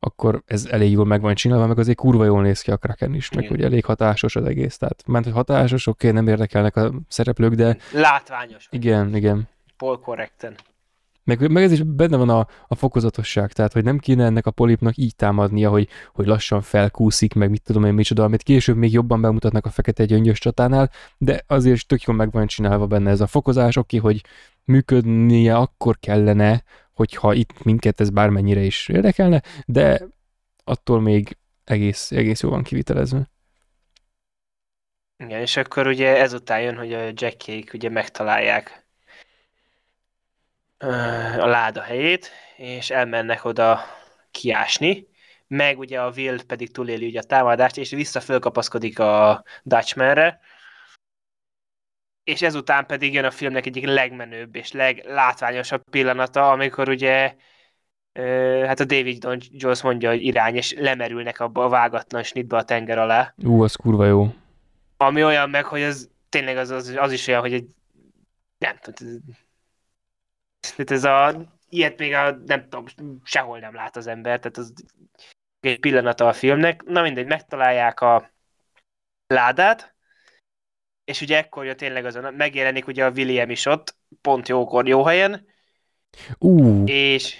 akkor 0.00 0.42
ez 0.46 0.66
elég 0.66 0.90
jól 0.90 1.04
meg 1.04 1.20
van 1.20 1.34
csinálva, 1.34 1.66
meg 1.66 1.78
azért 1.78 1.96
kurva 1.96 2.24
jól 2.24 2.42
néz 2.42 2.60
ki 2.60 2.70
a 2.70 2.76
Kraken 2.76 3.14
is, 3.14 3.30
meg 3.30 3.48
hogy 3.48 3.62
elég 3.62 3.84
hatásos 3.84 4.36
az 4.36 4.44
egész. 4.44 4.76
Tehát, 4.76 5.02
ment, 5.06 5.24
hogy 5.24 5.34
hatásos, 5.34 5.86
oké, 5.86 6.08
okay, 6.08 6.20
nem 6.20 6.28
érdekelnek 6.32 6.76
a 6.76 6.92
szereplők, 7.08 7.54
de... 7.54 7.76
Látványos. 7.92 8.68
Igen, 8.70 9.16
igen. 9.16 9.48
Paul 9.76 9.98
correcten. 9.98 10.54
Meg, 11.24 11.50
meg 11.50 11.62
ez 11.62 11.72
is 11.72 11.82
benne 11.82 12.16
van 12.16 12.28
a, 12.28 12.46
a 12.68 12.74
fokozatosság, 12.74 13.52
tehát 13.52 13.72
hogy 13.72 13.84
nem 13.84 13.98
kéne 13.98 14.24
ennek 14.24 14.46
a 14.46 14.50
polipnak 14.50 14.96
így 14.96 15.16
támadnia, 15.16 15.70
hogy, 15.70 15.88
hogy 16.12 16.26
lassan 16.26 16.60
felkúszik, 16.60 17.34
meg 17.34 17.50
mit 17.50 17.62
tudom 17.62 17.84
én 17.84 17.94
micsoda, 17.94 18.24
amit 18.24 18.42
később 18.42 18.76
még 18.76 18.92
jobban 18.92 19.20
bemutatnak 19.20 19.66
a 19.66 19.70
fekete 19.70 20.04
gyöngyös 20.04 20.38
csatánál, 20.38 20.90
de 21.18 21.44
azért 21.46 21.74
is 21.74 21.86
tök 21.86 22.02
jól 22.02 22.16
meg 22.16 22.30
van 22.30 22.46
csinálva 22.46 22.86
benne 22.86 23.10
ez 23.10 23.20
a 23.20 23.26
fokozás, 23.26 23.76
oké, 23.76 23.96
hogy 23.96 24.22
működnie 24.64 25.56
akkor 25.56 25.98
kellene, 25.98 26.62
hogyha 27.00 27.32
itt 27.32 27.62
minket 27.62 28.00
ez 28.00 28.10
bármennyire 28.10 28.60
is 28.60 28.88
érdekelne, 28.88 29.42
de 29.66 30.00
attól 30.64 31.00
még 31.00 31.36
egész, 31.64 32.10
egész 32.10 32.40
jó 32.40 32.50
van 32.50 32.62
kivitelezve. 32.62 33.30
Igen, 35.16 35.40
és 35.40 35.56
akkor 35.56 35.86
ugye 35.86 36.16
ezután 36.16 36.60
jön, 36.60 36.76
hogy 36.76 36.92
a 36.92 37.10
Jackék 37.14 37.72
ugye 37.72 37.88
megtalálják 37.88 38.86
a 41.38 41.46
láda 41.46 41.82
helyét, 41.82 42.30
és 42.56 42.90
elmennek 42.90 43.44
oda 43.44 43.80
kiásni, 44.30 45.06
meg 45.46 45.78
ugye 45.78 46.00
a 46.00 46.10
Will 46.10 46.44
pedig 46.46 46.70
túléli 46.70 47.06
ugye 47.06 47.20
a 47.20 47.22
támadást, 47.22 47.76
és 47.76 47.90
vissza 47.90 48.20
fölkapaszkodik 48.20 48.98
a 48.98 49.44
Dutchmanre, 49.62 50.40
és 52.24 52.42
ezután 52.42 52.86
pedig 52.86 53.14
jön 53.14 53.24
a 53.24 53.30
filmnek 53.30 53.66
egyik 53.66 53.86
legmenőbb 53.86 54.56
és 54.56 54.72
leglátványosabb 54.72 55.82
pillanata, 55.90 56.50
amikor 56.50 56.88
ugye 56.88 57.34
hát 58.66 58.80
a 58.80 58.84
David 58.84 59.18
Don 59.18 59.38
Jones 59.50 59.82
mondja, 59.82 60.08
hogy 60.08 60.22
irány, 60.22 60.56
és 60.56 60.74
lemerülnek 60.78 61.40
abba 61.40 61.64
a 61.64 61.68
vágatlan 61.68 62.22
snitba 62.22 62.56
a 62.56 62.64
tenger 62.64 62.98
alá. 62.98 63.34
Ú, 63.44 63.62
az 63.62 63.74
kurva 63.74 64.06
jó. 64.06 64.34
Ami 64.96 65.24
olyan 65.24 65.50
meg, 65.50 65.64
hogy 65.64 65.82
az 65.82 66.10
tényleg 66.28 66.56
az, 66.56 66.70
az, 66.70 66.94
az 66.96 67.12
is 67.12 67.26
olyan, 67.26 67.40
hogy 67.40 67.52
egy 67.52 67.66
nem 68.58 68.76
tudom, 68.80 69.20
tehát 70.60 70.90
ez 70.90 71.04
a, 71.04 71.46
ilyet 71.68 71.98
még 71.98 72.14
a, 72.14 72.30
nem 72.46 72.62
tudom, 72.62 72.84
sehol 73.24 73.58
nem 73.58 73.74
lát 73.74 73.96
az 73.96 74.06
ember, 74.06 74.38
tehát 74.38 74.56
az 74.56 74.72
egy 75.60 75.80
pillanata 75.80 76.26
a 76.26 76.32
filmnek. 76.32 76.82
Na 76.82 77.02
mindegy, 77.02 77.26
megtalálják 77.26 78.00
a 78.00 78.30
ládát, 79.26 79.94
és 81.10 81.20
ugye 81.20 81.36
ekkor 81.36 81.64
jön 81.64 81.76
tényleg 81.76 82.04
azon, 82.04 82.34
megjelenik 82.34 82.86
ugye 82.86 83.04
a 83.04 83.10
William 83.10 83.50
is 83.50 83.66
ott, 83.66 83.96
pont 84.20 84.48
jókor, 84.48 84.88
jó 84.88 85.04
helyen. 85.04 85.46
Uh. 86.38 86.82
És 86.90 87.34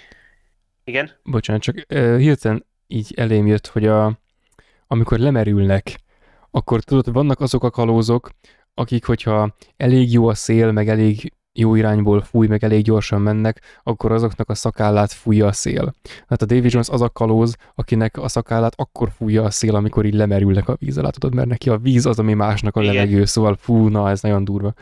igen? 0.83 1.11
Bocsánat, 1.23 1.61
csak 1.61 1.75
uh, 1.75 2.17
hirtelen 2.17 2.65
így 2.87 3.13
elém 3.15 3.47
jött, 3.47 3.67
hogy 3.67 3.87
a, 3.87 4.19
amikor 4.87 5.19
lemerülnek, 5.19 5.95
akkor 6.51 6.81
tudod, 6.81 7.13
vannak 7.13 7.39
azok 7.39 7.63
a 7.63 7.69
kalózok, 7.69 8.29
akik, 8.73 9.05
hogyha 9.05 9.55
elég 9.77 10.11
jó 10.11 10.27
a 10.27 10.33
szél, 10.33 10.71
meg 10.71 10.89
elég 10.89 11.33
jó 11.53 11.75
irányból 11.75 12.21
fúj, 12.21 12.47
meg 12.47 12.63
elég 12.63 12.83
gyorsan 12.83 13.21
mennek, 13.21 13.61
akkor 13.83 14.11
azoknak 14.11 14.49
a 14.49 14.55
szakállát 14.55 15.11
fújja 15.11 15.47
a 15.47 15.51
szél. 15.51 15.93
Hát 16.27 16.41
a 16.41 16.45
David 16.45 16.71
Jones 16.71 16.89
az 16.89 17.01
a 17.01 17.09
kalóz, 17.09 17.55
akinek 17.75 18.17
a 18.17 18.27
szakállát 18.27 18.73
akkor 18.75 19.11
fújja 19.17 19.43
a 19.43 19.49
szél, 19.49 19.75
amikor 19.75 20.05
így 20.05 20.13
lemerülnek 20.13 20.67
a 20.67 20.75
víz 20.79 20.97
alá, 20.97 21.09
tudod, 21.09 21.33
mert 21.33 21.47
neki 21.47 21.69
a 21.69 21.77
víz 21.77 22.05
az, 22.05 22.19
ami 22.19 22.33
másnak 22.33 22.75
a 22.75 22.81
Igen. 22.81 22.93
levegő, 22.93 23.25
szóval 23.25 23.55
fú, 23.55 23.87
na, 23.87 24.09
ez 24.09 24.21
nagyon 24.21 24.43
durva. 24.43 24.73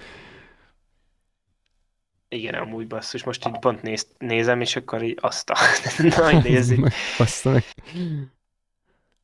Igen, 2.28 2.54
amúgy 2.54 2.88
basszus, 2.88 3.24
most 3.24 3.48
így 3.48 3.60
pont 3.60 3.82
néz, 3.82 4.08
nézem, 4.18 4.62
és 4.62 4.76
akkor 4.76 5.04
így 5.04 5.18
azt 5.22 5.50
a... 5.50 5.56
Na, 6.18 6.40
nézzük. 6.40 6.88
azt 7.18 7.46
meg. 7.46 7.64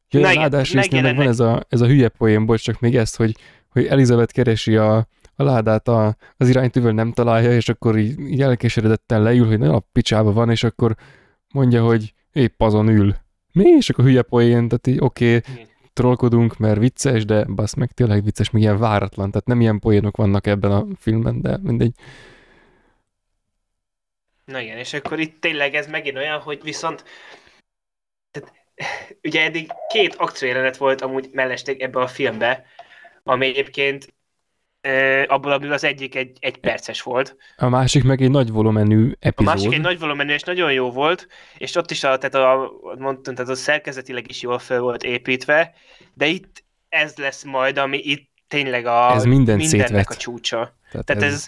Ja, 0.10 0.20
na, 0.20 0.32
igen, 0.32 1.04
meg 1.04 1.16
van 1.16 1.28
ez 1.28 1.40
a, 1.40 1.66
ez 1.70 1.82
a 1.82 1.86
hülye 1.86 2.10
poén, 2.10 2.46
bocs, 2.46 2.62
csak 2.62 2.80
még 2.80 2.96
ezt, 2.96 3.16
hogy, 3.16 3.36
hogy 3.70 3.86
Elizabeth 3.86 4.34
keresi 4.34 4.76
a, 4.76 5.08
a 5.36 5.44
ládát 5.44 5.88
a, 5.88 6.16
az 6.38 6.50
iránytűvel 6.50 6.92
nem 6.92 7.12
találja, 7.12 7.52
és 7.52 7.70
akkor 7.70 7.98
így, 7.98 8.20
így 8.20 8.42
elkeseredetten 8.42 9.22
leül, 9.22 9.48
hogy 9.48 9.60
nagyon 9.60 9.76
a 9.76 9.84
picsába 9.92 10.32
van, 10.32 10.50
és 10.50 10.64
akkor 10.64 10.96
mondja, 11.54 11.84
hogy 11.84 12.14
épp 12.32 12.62
azon 12.62 12.88
ül. 12.88 13.16
Mi? 13.54 13.70
És 13.70 13.90
akkor 13.90 14.06
hülye 14.06 14.22
poén, 14.22 14.68
tehát 14.68 14.88
így 14.88 15.00
oké, 15.00 15.36
okay, 15.36 15.68
trollkodunk, 15.94 16.58
mert 16.58 16.80
vicces, 16.80 17.26
de 17.26 17.44
basz 17.44 17.74
meg 17.74 17.92
tényleg 17.92 18.24
vicces, 18.24 18.50
meg 18.50 18.62
ilyen 18.62 18.78
váratlan, 18.78 19.32
tehát 19.32 19.48
nem 19.48 19.62
ilyen 19.62 19.80
poénok 19.80 20.18
vannak 20.18 20.48
ebben 20.48 20.72
a 20.72 20.86
filmben, 20.96 21.42
de 21.42 21.58
mindegy. 21.58 21.94
Na 24.46 24.60
igen, 24.60 24.78
és 24.78 24.94
akkor 24.94 25.20
itt 25.20 25.42
tényleg 25.42 25.74
ez 25.74 25.88
megint 25.88 26.18
olyan, 26.18 26.40
hogy 26.40 26.60
viszont 26.64 27.04
tehát, 28.32 28.54
ugye 29.24 29.44
eddig 29.44 29.72
két 29.88 30.16
akciójelenet 30.16 30.78
volt 30.78 31.02
amúgy 31.02 31.30
mellesték 31.32 31.82
ebbe 31.82 32.00
a 32.00 32.08
filmbe, 32.08 32.66
ami 33.24 33.46
egyébként 33.46 34.14
abból, 35.28 35.52
amiből 35.52 35.74
az 35.74 35.84
egyik 35.84 36.16
egy, 36.16 36.38
egy 36.40 36.58
perces 36.58 37.02
volt. 37.02 37.36
A 37.58 37.70
másik 37.70 38.04
meg 38.04 38.22
egy 38.22 38.30
nagy 38.30 38.52
volumenű 38.52 39.12
epizód. 39.20 39.54
A 39.54 39.56
másik 39.56 39.74
egy 39.74 39.82
nagy 39.82 40.00
volumenű, 40.00 40.34
és 40.34 40.42
nagyon 40.42 40.72
jó 40.72 40.92
volt, 40.92 41.28
és 41.58 41.76
ott 41.76 41.92
is 41.92 42.04
a, 42.04 42.18
tehát 42.18 42.36
a, 42.36 42.72
mondtam, 42.98 43.36
tehát 43.36 43.52
a 43.52 43.56
szerkezetileg 43.56 44.30
is 44.30 44.42
jól 44.42 44.60
fel 44.60 44.80
volt 44.80 45.04
építve, 45.04 45.74
de 46.14 46.26
itt 46.26 46.64
ez 46.90 47.16
lesz 47.16 47.44
majd, 47.44 47.78
ami 47.78 47.98
itt 47.98 48.30
tényleg 48.48 48.86
a 48.86 49.12
ez 49.14 49.24
minden 49.24 49.58
mindennek 49.58 49.88
szétvet. 49.88 50.10
a 50.10 50.16
csúcsa. 50.16 50.78
Tehát, 50.92 51.06
tehát 51.06 51.24
ez... 51.24 51.34
ez 51.34 51.48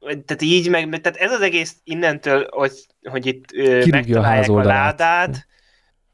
tehát 0.00 0.42
így 0.42 0.68
meg, 0.70 1.00
tehát 1.00 1.18
ez 1.18 1.32
az 1.32 1.40
egész 1.40 1.76
innentől, 1.84 2.48
hogy, 2.50 2.72
hogy 3.02 3.26
itt 3.26 3.52
ö, 3.52 3.84
megtalálják 3.90 4.48
a, 4.48 4.58
a 4.58 4.62
ládát, 4.62 5.46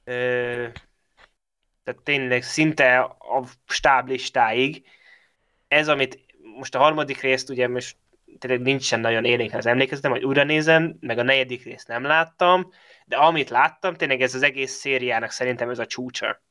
ö, 0.05 0.13
tehát 1.85 2.01
tényleg 2.03 2.43
szinte 2.43 2.99
a 2.99 3.45
stáblistáig, 3.67 4.83
ez, 5.69 5.89
amit 5.89 6.24
most 6.57 6.75
a 6.75 6.79
harmadik 6.79 7.21
részt 7.21 7.51
ugye 7.51 7.69
most 7.69 7.97
tényleg 8.39 8.61
nincsen 8.61 9.01
nagyon 9.01 9.25
élénk 9.25 9.55
az 9.55 9.67
emlékezetem, 9.67 10.11
hogy 10.11 10.25
újra 10.25 10.45
nézem, 10.45 10.97
meg 11.01 11.19
a 11.19 11.23
negyedik 11.23 11.65
részt 11.65 11.89
nem 11.89 12.03
láttam, 12.03 12.69
de 13.07 13.17
amit 13.17 13.51
láttam, 13.51 13.95
tényleg 13.95 14.21
ez 14.21 14.35
az 14.35 14.43
egész 14.43 14.73
szériának 14.73 15.31
szerintem 15.31 15.71
ez 15.71 15.79
a 15.79 15.87
csúcsa. 15.87 16.43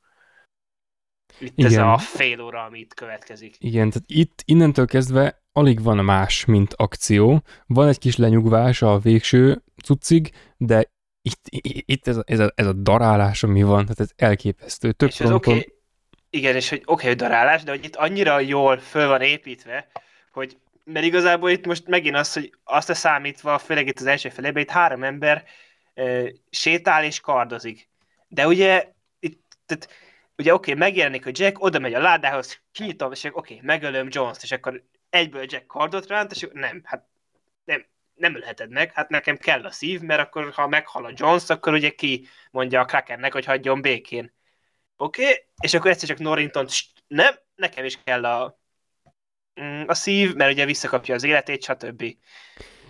Itt 1.39 1.57
Igen. 1.57 1.71
ez 1.71 1.77
a 1.77 1.97
fél 1.97 2.41
óra, 2.41 2.63
ami 2.63 2.79
itt 2.79 2.93
következik. 2.93 3.55
Igen, 3.59 3.89
tehát 3.89 4.03
itt 4.07 4.41
innentől 4.45 4.85
kezdve 4.85 5.43
alig 5.51 5.81
van 5.81 5.97
más, 5.97 6.45
mint 6.45 6.73
akció. 6.73 7.41
Van 7.65 7.87
egy 7.87 7.99
kis 7.99 8.15
lenyugvás 8.15 8.81
a 8.81 8.97
végső 8.97 9.63
cuccig, 9.83 10.31
de 10.57 10.91
itt, 11.21 11.41
itt 11.85 12.07
ez, 12.07 12.17
a, 12.17 12.23
ez, 12.25 12.39
a, 12.39 12.51
ez 12.55 12.65
a 12.65 12.73
darálás, 12.73 13.43
ami 13.43 13.63
van, 13.63 13.81
tehát 13.81 13.99
ez 13.99 14.11
elképesztő. 14.15 14.91
Több 14.91 15.09
és 15.09 15.15
fronton... 15.15 15.53
Okay, 15.53 15.72
igen, 16.33 16.55
és 16.55 16.69
hogy 16.69 16.81
oké, 16.85 17.03
okay, 17.03 17.13
darálás, 17.13 17.63
de 17.63 17.71
hogy 17.71 17.83
itt 17.83 17.95
annyira 17.95 18.39
jól 18.39 18.77
föl 18.77 19.07
van 19.07 19.21
építve, 19.21 19.87
hogy 20.31 20.57
mert 20.83 21.05
igazából 21.05 21.49
itt 21.49 21.65
most 21.65 21.87
megint 21.87 22.15
az, 22.15 22.33
hogy 22.33 22.53
azt 22.63 22.89
a 22.89 22.93
számítva, 22.93 23.57
főleg 23.57 23.87
itt 23.87 23.99
az 23.99 24.05
első 24.05 24.29
felében, 24.29 24.63
itt 24.63 24.69
három 24.69 25.03
ember 25.03 25.43
e, 25.93 26.31
sétál 26.49 27.03
és 27.03 27.19
kardozik. 27.19 27.89
De 28.27 28.47
ugye 28.47 28.91
itt, 29.19 29.41
tehát, 29.65 29.89
ugye 30.37 30.53
oké, 30.53 30.71
okay, 30.71 30.83
megjelenik, 30.83 31.23
hogy 31.23 31.39
Jack 31.39 31.63
oda 31.63 31.79
megy 31.79 31.93
a 31.93 31.99
ládához, 31.99 32.61
kinyitom, 32.71 33.11
és 33.11 33.23
oké, 33.23 33.35
okay, 33.35 33.59
megölöm 33.61 34.07
Jones-t, 34.09 34.43
és 34.43 34.51
akkor 34.51 34.83
egyből 35.09 35.45
Jack 35.47 35.65
kardot 35.65 36.07
ránt, 36.07 36.31
és 36.31 36.47
nem, 36.53 36.81
hát 36.83 37.07
nem, 37.63 37.85
nem 38.15 38.35
ölheted 38.35 38.69
meg, 38.69 38.93
hát 38.93 39.09
nekem 39.09 39.37
kell 39.37 39.65
a 39.65 39.71
szív, 39.71 40.01
mert 40.01 40.21
akkor 40.21 40.51
ha 40.51 40.67
meghal 40.67 41.05
a 41.05 41.13
Jones, 41.15 41.49
akkor 41.49 41.73
ugye 41.73 41.89
ki 41.89 42.27
mondja 42.51 42.79
a 42.79 42.85
Krakennek, 42.85 43.33
hogy 43.33 43.45
hagyjon 43.45 43.81
békén. 43.81 44.33
Oké, 45.03 45.21
okay? 45.21 45.33
és 45.61 45.73
akkor 45.73 45.91
egyszer 45.91 46.07
csak 46.07 46.19
Norrington 46.19 46.65
nem, 47.07 47.33
nekem 47.55 47.85
is 47.85 47.99
kell 48.03 48.25
a, 48.25 48.59
mm, 49.61 49.83
a 49.87 49.93
szív, 49.93 50.33
mert 50.33 50.51
ugye 50.51 50.65
visszakapja 50.65 51.15
az 51.15 51.23
életét, 51.23 51.63
stb. 51.63 52.03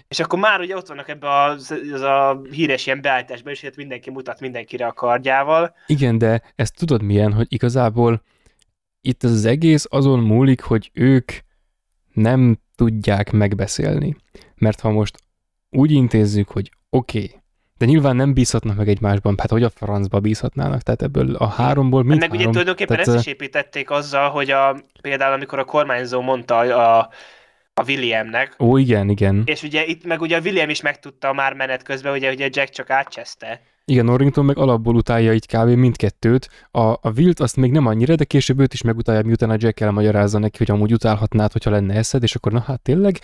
És 0.07 0.19
akkor 0.19 0.39
már 0.39 0.59
ugye 0.59 0.75
ott 0.75 0.87
vannak 0.87 1.09
ebbe 1.09 1.29
az, 1.29 1.71
az 1.93 2.01
a 2.01 2.41
híres 2.51 2.85
ilyen 2.85 3.01
beállításban, 3.01 3.53
és 3.53 3.61
hát 3.61 3.75
mindenki 3.75 4.09
mutat 4.09 4.39
mindenkire 4.39 4.85
a 4.85 4.93
kardjával. 4.93 5.75
Igen, 5.87 6.17
de 6.17 6.41
ezt 6.55 6.75
tudod 6.75 7.01
milyen, 7.01 7.33
hogy 7.33 7.47
igazából 7.49 8.23
itt 9.01 9.23
az 9.23 9.45
egész 9.45 9.85
azon 9.89 10.19
múlik, 10.19 10.61
hogy 10.61 10.89
ők 10.93 11.31
nem 12.13 12.57
tudják 12.75 13.31
megbeszélni. 13.31 14.15
Mert 14.55 14.79
ha 14.79 14.89
most 14.89 15.17
úgy 15.69 15.91
intézzük, 15.91 16.49
hogy 16.49 16.71
oké, 16.89 17.23
okay, 17.23 17.42
de 17.83 17.89
nyilván 17.89 18.15
nem 18.15 18.33
bízhatnak 18.33 18.77
meg 18.77 18.87
egymásban, 18.87 19.35
hát 19.37 19.49
hogy 19.49 19.63
a 19.63 19.69
francba 19.69 20.19
bízhatnának, 20.19 20.81
tehát 20.81 21.01
ebből 21.01 21.35
a 21.35 21.47
háromból 21.47 22.03
mind 22.03 22.19
Meg 22.19 22.29
ugye 22.29 22.37
három, 22.37 22.51
tulajdonképpen 22.51 22.97
tehát, 22.97 23.13
ezt 23.15 23.27
is 23.27 23.33
építették 23.33 23.89
azzal, 23.89 24.29
hogy 24.29 24.51
a, 24.51 24.75
például 25.01 25.33
amikor 25.33 25.59
a 25.59 25.63
kormányzó 25.63 26.21
mondta 26.21 26.57
a, 26.57 27.09
a 27.73 27.83
Williamnek, 27.87 28.55
Ó, 28.59 28.77
igen, 28.77 29.09
igen. 29.09 29.41
és 29.45 29.63
ugye 29.63 29.85
itt 29.85 30.05
meg 30.05 30.21
ugye 30.21 30.37
a 30.37 30.39
William 30.39 30.69
is 30.69 30.81
megtudta 30.81 31.33
már 31.33 31.53
menet 31.53 31.83
közben, 31.83 32.13
ugye, 32.13 32.31
ugye 32.31 32.49
Jack 32.51 32.69
csak 32.69 32.89
átcseszte. 32.89 33.61
Igen, 33.85 34.05
Norrington 34.05 34.45
meg 34.45 34.57
alapból 34.57 34.95
utálja 34.95 35.33
így 35.33 35.47
kb. 35.47 35.69
mindkettőt. 35.69 36.49
A, 36.71 36.81
a 36.81 37.11
Wilt 37.15 37.39
azt 37.39 37.55
még 37.55 37.71
nem 37.71 37.85
annyira, 37.85 38.15
de 38.15 38.23
később 38.23 38.59
őt 38.59 38.73
is 38.73 38.81
megutálja, 38.81 39.23
miután 39.23 39.49
a 39.49 39.55
Jack 39.57 39.79
elmagyarázza 39.79 40.39
neki, 40.39 40.57
hogy 40.57 40.71
amúgy 40.71 40.93
utálhatnád, 40.93 41.51
hogyha 41.51 41.71
lenne 41.71 41.93
eszed, 41.93 42.23
és 42.23 42.35
akkor 42.35 42.51
na 42.51 42.59
hát 42.59 42.81
tényleg. 42.81 43.19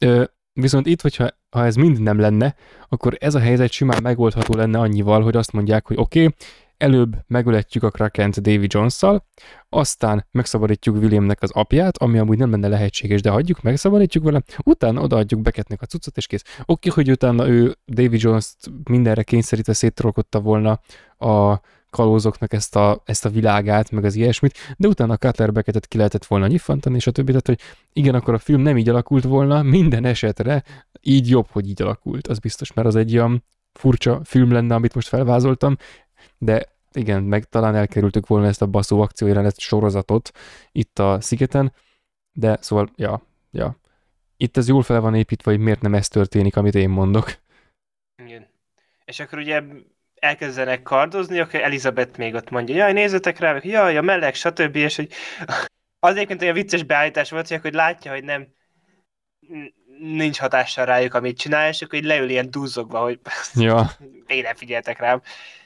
Ö, 0.00 0.24
viszont 0.52 0.86
itt, 0.86 1.00
hogyha 1.00 1.28
ha 1.54 1.64
ez 1.64 1.74
mind 1.74 2.00
nem 2.00 2.18
lenne, 2.18 2.54
akkor 2.88 3.16
ez 3.20 3.34
a 3.34 3.38
helyzet 3.38 3.70
simán 3.70 4.02
megoldható 4.02 4.54
lenne 4.54 4.78
annyival, 4.78 5.22
hogy 5.22 5.36
azt 5.36 5.52
mondják, 5.52 5.86
hogy 5.86 5.96
oké, 5.98 6.22
okay, 6.24 6.34
előbb 6.76 7.16
megöletjük 7.26 7.82
a 7.82 7.90
Krakent 7.90 8.40
Davy 8.40 8.66
Jones-szal, 8.68 9.24
aztán 9.68 10.26
megszabadítjuk 10.30 10.96
Williamnek 10.96 11.42
az 11.42 11.50
apját, 11.50 11.96
ami 11.96 12.18
amúgy 12.18 12.38
nem 12.38 12.50
lenne 12.50 12.68
lehetséges, 12.68 13.20
de 13.20 13.30
hagyjuk, 13.30 13.62
megszabadítjuk 13.62 14.24
vele, 14.24 14.42
utána 14.64 15.00
odaadjuk 15.00 15.40
Becketnek 15.40 15.82
a 15.82 15.86
cuccot, 15.86 16.16
és 16.16 16.26
kész. 16.26 16.42
Oké, 16.66 16.88
hogy 16.88 17.10
utána 17.10 17.48
ő 17.48 17.76
Davy 17.86 18.16
Jones-t 18.20 18.70
mindenre 18.84 19.22
kényszerítve 19.22 19.72
széttrolkodta 19.72 20.40
volna 20.40 20.80
a 21.18 21.60
kalózoknak 21.94 22.52
ezt 22.52 22.76
a, 22.76 23.02
ezt 23.04 23.24
a 23.24 23.30
világát, 23.30 23.90
meg 23.90 24.04
az 24.04 24.14
ilyesmit, 24.14 24.58
de 24.76 24.88
utána 24.88 25.16
Cutler 25.16 25.52
Beckettet 25.52 25.86
ki 25.86 25.96
lehetett 25.96 26.24
volna 26.24 26.46
nyiffantani, 26.46 26.96
és 26.96 27.06
a 27.06 27.10
többi, 27.10 27.28
tehát, 27.28 27.46
hogy 27.46 27.60
igen, 27.92 28.14
akkor 28.14 28.34
a 28.34 28.38
film 28.38 28.60
nem 28.60 28.76
így 28.76 28.88
alakult 28.88 29.24
volna, 29.24 29.62
minden 29.62 30.04
esetre 30.04 30.62
így 31.00 31.28
jobb, 31.28 31.46
hogy 31.50 31.68
így 31.68 31.82
alakult, 31.82 32.26
az 32.26 32.38
biztos, 32.38 32.72
mert 32.72 32.88
az 32.88 32.96
egy 32.96 33.16
olyan 33.16 33.44
furcsa 33.72 34.20
film 34.24 34.52
lenne, 34.52 34.74
amit 34.74 34.94
most 34.94 35.08
felvázoltam, 35.08 35.76
de 36.38 36.72
igen, 36.92 37.22
meg 37.22 37.44
talán 37.44 37.74
elkerültük 37.74 38.26
volna 38.26 38.46
ezt 38.46 38.62
a 38.62 38.66
baszó 38.66 39.00
akciójelenet 39.00 39.58
sorozatot 39.58 40.30
itt 40.72 40.98
a 40.98 41.20
szigeten, 41.20 41.72
de 42.32 42.58
szóval, 42.60 42.90
ja, 42.96 43.22
ja. 43.50 43.76
Itt 44.36 44.56
ez 44.56 44.68
jól 44.68 44.82
fel 44.82 45.00
van 45.00 45.14
építve, 45.14 45.50
hogy 45.50 45.60
miért 45.60 45.80
nem 45.80 45.94
ez 45.94 46.08
történik, 46.08 46.56
amit 46.56 46.74
én 46.74 46.90
mondok. 46.90 47.34
Igen. 48.24 48.46
És 49.04 49.20
akkor 49.20 49.38
ugye 49.38 49.62
elkezdenek 50.24 50.82
kardozni, 50.82 51.40
akkor 51.40 51.60
Elizabeth 51.60 52.18
még 52.18 52.34
ott 52.34 52.50
mondja, 52.50 52.74
jaj, 52.74 52.92
nézzetek 52.92 53.38
rá, 53.38 53.58
jaj, 53.62 53.96
a 53.96 54.02
meleg, 54.02 54.34
stb. 54.34 54.76
És 54.76 54.96
hogy 54.96 55.12
az 56.06 56.14
egyébként 56.14 56.42
olyan 56.42 56.54
vicces 56.54 56.82
beállítás 56.82 57.30
volt, 57.30 57.48
hogy, 57.48 57.60
hogy 57.60 57.74
látja, 57.74 58.12
hogy 58.12 58.24
nem 58.24 58.46
nincs 59.98 60.38
hatással 60.38 60.84
rájuk, 60.84 61.14
amit 61.14 61.38
csinál, 61.38 61.68
és 61.68 61.82
akkor 61.82 61.98
így 61.98 62.04
leül 62.04 62.28
ilyen 62.28 62.50
duzzogva, 62.50 63.00
hogy 63.00 63.20
Ja. 63.54 63.90
én 64.26 64.42
nem 64.42 64.54
figyeltek 64.54 64.98
rám. 64.98 65.22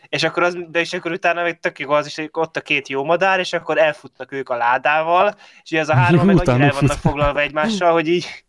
És 0.09 0.23
akkor, 0.23 0.43
az, 0.43 0.57
de 0.69 0.81
és 0.81 0.93
akkor 0.93 1.13
utána 1.13 1.43
még 1.43 1.59
tök 1.59 1.79
jó 1.79 1.91
az 1.91 2.07
is, 2.07 2.17
hogy 2.17 2.29
ott 2.33 2.57
a 2.57 2.61
két 2.61 2.89
jó 2.89 3.05
madár, 3.05 3.39
és 3.39 3.53
akkor 3.53 3.79
elfutnak 3.79 4.33
ők 4.33 4.49
a 4.49 4.57
ládával, 4.57 5.35
és 5.63 5.71
ugye 5.71 5.81
az 5.81 5.89
a 5.89 5.95
három 5.95 6.27
meg 6.27 6.37
annyira 6.49 6.65
el 6.65 6.73
vannak 6.73 6.99
foglalva 6.99 7.41
egymással, 7.41 7.93
hogy 7.93 8.09
így... 8.09 8.45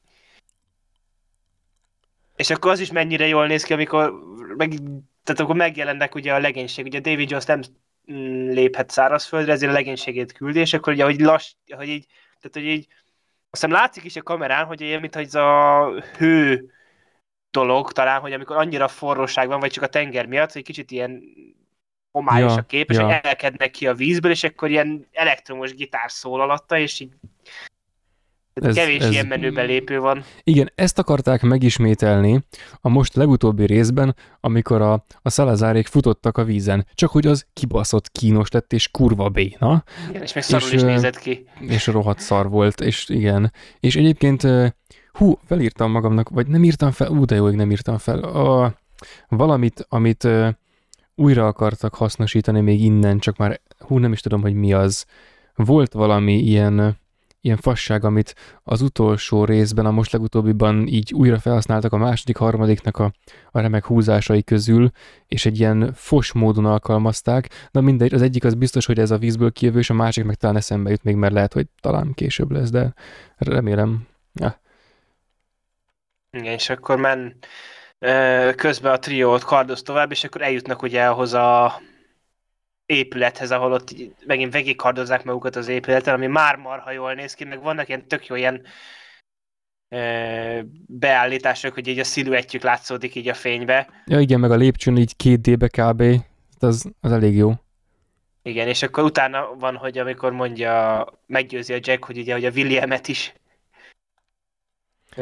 És 2.36 2.49
akkor 2.49 2.72
az 2.72 2.80
is 2.80 2.91
mennyire 2.91 3.27
jól 3.27 3.48
néz 3.48 3.64
ki, 3.64 3.73
amikor 3.73 4.14
meg, 4.57 4.72
tehát 5.30 5.43
akkor 5.43 5.56
megjelennek 5.56 6.15
ugye 6.15 6.34
a 6.34 6.39
legénység, 6.39 6.85
ugye 6.85 6.99
David 6.99 7.30
Jones 7.30 7.45
nem 7.45 7.61
mm, 8.11 8.49
léphet 8.49 8.89
szárazföldre, 8.89 9.51
ezért 9.51 9.72
a 9.72 9.73
legénységét 9.73 10.31
küldi, 10.31 10.60
és 10.60 10.73
akkor 10.73 10.93
ugye, 10.93 11.03
hogy 11.03 11.19
lass, 11.19 11.53
hogy 11.76 11.88
így, 11.88 12.06
tehát 12.39 12.51
hogy 12.53 12.65
így, 12.65 12.88
azt 13.51 13.64
hiszem 13.64 13.72
látszik 13.72 14.03
is 14.03 14.15
a 14.15 14.22
kamerán, 14.22 14.65
hogy 14.65 14.81
ilyen, 14.81 14.99
mint 14.99 15.15
hogy 15.15 15.26
ez 15.26 15.35
a 15.35 15.91
hő 16.18 16.69
dolog 17.51 17.91
talán, 17.91 18.19
hogy 18.19 18.34
amikor 18.34 18.56
annyira 18.56 18.88
forróság 18.88 19.47
van, 19.47 19.60
vagy 19.60 19.72
csak 19.72 19.84
a 19.84 19.88
tenger 19.88 20.26
miatt, 20.26 20.51
hogy 20.51 20.64
kicsit 20.64 20.91
ilyen 20.91 21.23
homályos 22.11 22.51
Ja, 22.51 22.57
a 22.57 22.65
kép, 22.65 22.89
és 22.89 22.97
ja. 22.97 23.19
elkednek 23.19 23.72
ki 23.72 23.88
a 23.88 23.93
vízből, 23.93 24.31
és 24.31 24.43
akkor 24.43 24.69
ilyen 24.69 25.07
elektromos 25.11 25.73
gitár 25.73 26.11
szól 26.11 26.41
alatta, 26.41 26.77
és 26.77 26.99
így 26.99 27.14
Ez- 28.65 28.76
kevés 28.76 29.02
ez- 29.02 29.11
ilyen 29.11 29.27
menő 29.27 29.52
belépő 29.52 29.99
van. 29.99 30.23
Igen, 30.44 30.72
ezt 30.76 30.99
akarták 30.99 31.41
megismételni 31.41 32.44
a 32.81 32.90
most 32.90 33.15
legutóbbi 33.15 33.65
részben, 33.65 34.15
amikor 34.40 34.81
a, 34.81 35.06
a 35.22 35.30
szalazárék 35.30 35.88
futottak 35.88 36.38
a 36.38 36.44
vízen. 36.44 36.86
Csak 36.94 37.10
hogy 37.10 37.27
az 37.27 37.45
kibaszott 37.53 38.11
kínos 38.11 38.52
lett, 38.52 38.73
és 38.73 38.91
kurva 38.91 39.30
béna, 39.30 39.84
Igen, 40.10 40.22
és 40.22 40.34
még 40.34 40.44
szarul 40.44 40.68
És, 40.68 40.73
is 40.73 40.81
nézett 40.81 41.19
ki. 41.19 41.45
és 41.60 41.88
rohadt 41.88 42.19
szar 42.19 42.49
volt, 42.49 42.81
és 42.81 43.10
igen. 43.10 43.53
És 43.80 43.95
egyébként, 43.95 44.48
hú, 45.11 45.40
felírtam 45.45 45.91
magamnak, 45.91 46.30
vagy 46.30 46.48
nem 46.48 46.64
írtam 46.64 46.91
fel, 46.91 47.10
ú, 47.10 47.26
de 47.26 47.36
jó, 47.36 47.44
hogy 47.44 47.56
nem 47.56 47.72
írtam 47.72 47.98
fel, 47.98 48.19
a, 48.19 48.76
valamit, 49.30 49.86
amit 49.90 50.27
újra 51.15 51.48
akartak 51.48 51.95
hasznosítani 51.95 52.61
még 52.61 52.84
innen, 52.84 53.19
csak 53.19 53.38
már, 53.38 53.61
hú, 53.80 53.98
nem 53.98 54.11
is 54.11 54.22
tudom, 54.22 54.41
hogy 54.41 54.53
mi 54.53 54.73
az. 54.73 55.06
Volt 55.56 55.94
valami 55.94 56.34
ilyen, 56.40 56.98
ilyen 57.41 57.57
fasság, 57.57 58.03
amit 58.03 58.36
az 58.64 58.82
utolsó 58.82 59.45
részben, 59.45 59.86
a 59.86 59.91
most 59.91 60.11
legutóbbiban 60.11 60.88
így 60.88 61.14
újra 61.14 61.40
felhasználtak 61.40 61.94
a 61.94 61.98
második, 61.98 62.38
harmadiknak 62.38 62.98
a, 62.98 63.11
a 63.52 63.60
remek 63.60 63.86
húzásai 63.86 64.44
közül, 64.44 64.90
és 65.28 65.45
egy 65.45 65.60
ilyen 65.60 65.94
fos 65.94 66.32
módon 66.32 66.66
alkalmazták. 66.66 67.49
Na 67.72 67.82
mindegy, 67.82 68.14
az 68.14 68.22
egyik 68.22 68.44
az 68.44 68.53
biztos, 68.53 68.86
hogy 68.86 68.99
ez 68.99 69.11
a 69.11 69.18
vízből 69.18 69.52
kijövő, 69.52 69.80
és 69.80 69.90
a 69.90 69.94
másik 69.94 70.24
meg 70.24 70.36
talán 70.36 70.56
eszembe 70.56 70.90
jut 70.90 71.03
még, 71.03 71.16
mert 71.16 71.34
lehet, 71.34 71.53
hogy 71.53 71.68
talán 71.82 72.14
később 72.14 72.52
lesz, 72.52 72.70
de 72.70 72.94
remélem. 73.38 74.07
Ja. 74.34 74.61
Igen, 76.32 76.53
és 76.53 76.70
akkor 76.70 76.99
ö, 77.99 78.52
közben 78.56 78.91
a 78.91 78.99
triót 78.99 79.44
kardoz 79.44 79.82
tovább, 79.82 80.11
és 80.11 80.24
akkor 80.24 80.41
eljutnak 80.41 80.82
ugye 80.82 81.06
ahhoz 81.06 81.34
a 81.34 81.82
épülethez, 82.90 83.52
ahol 83.52 83.72
ott 83.72 83.95
megint 84.26 84.53
végig 84.53 84.76
kardozzák 84.76 85.24
magukat 85.24 85.56
az 85.56 85.68
épületen, 85.68 86.14
ami 86.14 86.28
már 86.28 86.56
marha 86.56 86.91
jól 86.91 87.14
néz 87.14 87.34
ki, 87.34 87.44
meg 87.44 87.61
vannak 87.61 87.88
ilyen 87.88 88.07
tök 88.07 88.28
jó 88.28 88.36
ilyen 88.36 88.61
ö, 89.90 90.60
beállítások, 90.88 91.74
hogy 91.74 91.88
így 91.88 91.99
a 91.99 92.03
sziluettjük 92.03 92.64
látszódik 92.64 93.16
így 93.16 93.28
a 93.28 93.34
fénybe. 93.34 93.90
ja, 94.06 94.20
igen, 94.20 94.40
meg 94.40 94.52
a 94.52 94.56
lépcsőn 94.56 94.98
így 94.98 95.16
két 95.16 95.41
D-be 95.41 95.68
kb. 95.68 96.03
Az, 96.60 96.91
az 97.02 97.11
elég 97.11 97.36
jó. 97.36 97.52
Igen, 98.41 98.68
és 98.68 98.84
akkor 98.84 99.03
utána 99.03 99.56
van, 99.60 99.76
hogy 99.76 99.98
amikor 99.98 100.32
mondja, 100.32 101.06
meggyőzi 101.26 101.74
a 101.74 101.80
Jack, 101.82 102.03
hogy 102.03 102.18
ugye 102.18 102.34
hogy 102.34 102.45
a 102.45 102.52
Williamet 102.52 103.07
is 103.07 103.34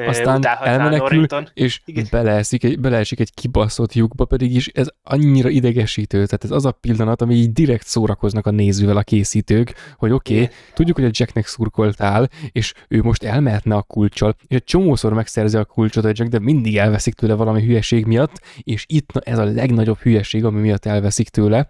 Aztán 0.05 0.45
elmenekül, 0.45 0.97
Norrington. 0.97 1.49
és 1.53 1.81
Igen. 1.85 2.07
beleesik 2.11 2.63
egy, 2.63 2.79
beleesik 2.79 3.19
egy 3.19 3.33
kibaszott 3.33 3.93
lyukba, 3.93 4.25
pedig 4.25 4.55
is 4.55 4.67
ez 4.67 4.87
annyira 5.03 5.49
idegesítő. 5.49 6.25
Tehát 6.25 6.43
ez 6.43 6.51
az 6.51 6.65
a 6.65 6.71
pillanat, 6.71 7.21
ami 7.21 7.35
így 7.35 7.51
direkt 7.51 7.85
szórakoznak 7.85 8.45
a 8.45 8.51
nézővel 8.51 8.97
a 8.97 9.03
készítők, 9.03 9.73
hogy 9.97 10.11
oké, 10.11 10.33
okay, 10.33 10.49
tudjuk, 10.73 10.95
hogy 10.95 11.05
a 11.05 11.11
Jacknek 11.11 11.45
szurkoltál, 11.45 12.29
és 12.51 12.73
ő 12.87 13.01
most 13.01 13.23
elmehetne 13.23 13.75
a 13.75 13.81
kulccsal, 13.81 14.35
és 14.47 14.55
egy 14.55 14.63
csomószor 14.63 15.13
megszerzi 15.13 15.57
a 15.57 15.65
kulcsot 15.65 16.05
a 16.05 16.11
Jack, 16.13 16.29
de 16.29 16.39
mindig 16.39 16.77
elveszik 16.77 17.13
tőle 17.13 17.33
valami 17.33 17.63
hülyeség 17.63 18.05
miatt, 18.05 18.41
és 18.61 18.85
itt 18.87 19.11
na, 19.11 19.19
ez 19.19 19.37
a 19.37 19.43
legnagyobb 19.43 19.97
hülyeség, 19.97 20.45
ami 20.45 20.61
miatt 20.61 20.85
elveszik 20.85 21.29
tőle. 21.29 21.69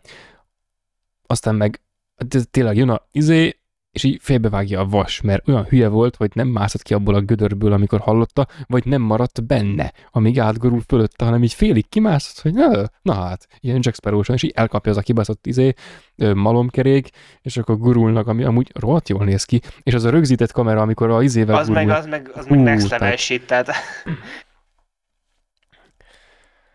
Aztán 1.26 1.56
meg 1.56 1.82
ez 2.30 2.46
tényleg 2.52 2.78
jön 2.78 2.90
a 2.90 3.02
izé, 3.12 3.57
és 3.98 4.04
így 4.04 4.20
félbevágja 4.22 4.80
a 4.80 4.86
vas, 4.86 5.22
mert 5.22 5.48
olyan 5.48 5.66
hülye 5.66 5.88
volt, 5.88 6.16
hogy 6.16 6.32
nem 6.34 6.48
mászott 6.48 6.82
ki 6.82 6.94
abból 6.94 7.16
a 7.16 7.22
gödörből, 7.22 7.74
amikor 7.74 8.00
hallotta, 8.00 8.48
vagy 8.68 8.86
nem 8.86 9.02
maradt 9.02 9.46
benne, 9.46 9.94
amíg 10.12 10.40
átgurul 10.40 10.82
fölötte, 10.88 11.26
hanem 11.26 11.44
így 11.44 11.54
félig 11.54 11.90
kimászott, 11.90 12.42
hogy 12.42 12.54
na, 12.54 12.90
na 13.02 13.14
hát, 13.14 13.48
ilyen 13.60 13.80
Jack 13.82 13.96
sparrow 13.96 14.22
és 14.34 14.44
így 14.44 14.52
elkapja 14.56 14.92
az 14.92 14.98
a 14.98 15.02
kibaszott 15.02 15.46
izé, 15.46 15.74
malomkerék, 16.16 17.10
és 17.42 17.58
akkor 17.58 17.78
gurulnak, 17.78 18.28
ami 18.28 18.44
amúgy 18.44 18.72
rohadt 18.74 19.10
jól 19.10 19.26
néz 19.26 19.44
ki, 19.44 19.62
és 19.84 19.94
az 19.94 20.04
a 20.04 20.10
rögzített 20.10 20.52
kamera, 20.52 20.82
amikor 20.82 21.10
a 21.10 21.24
izével 21.24 21.56
Az 21.56 21.68
gurul, 21.68 21.84
meg, 21.84 21.98
az 21.98 22.06
meg, 22.06 22.32
az 22.34 22.46
meg 22.46 22.58
Hú, 22.58 22.64
next 22.64 22.90
level 22.90 23.16
shit, 23.16 23.46
tehát... 23.48 23.72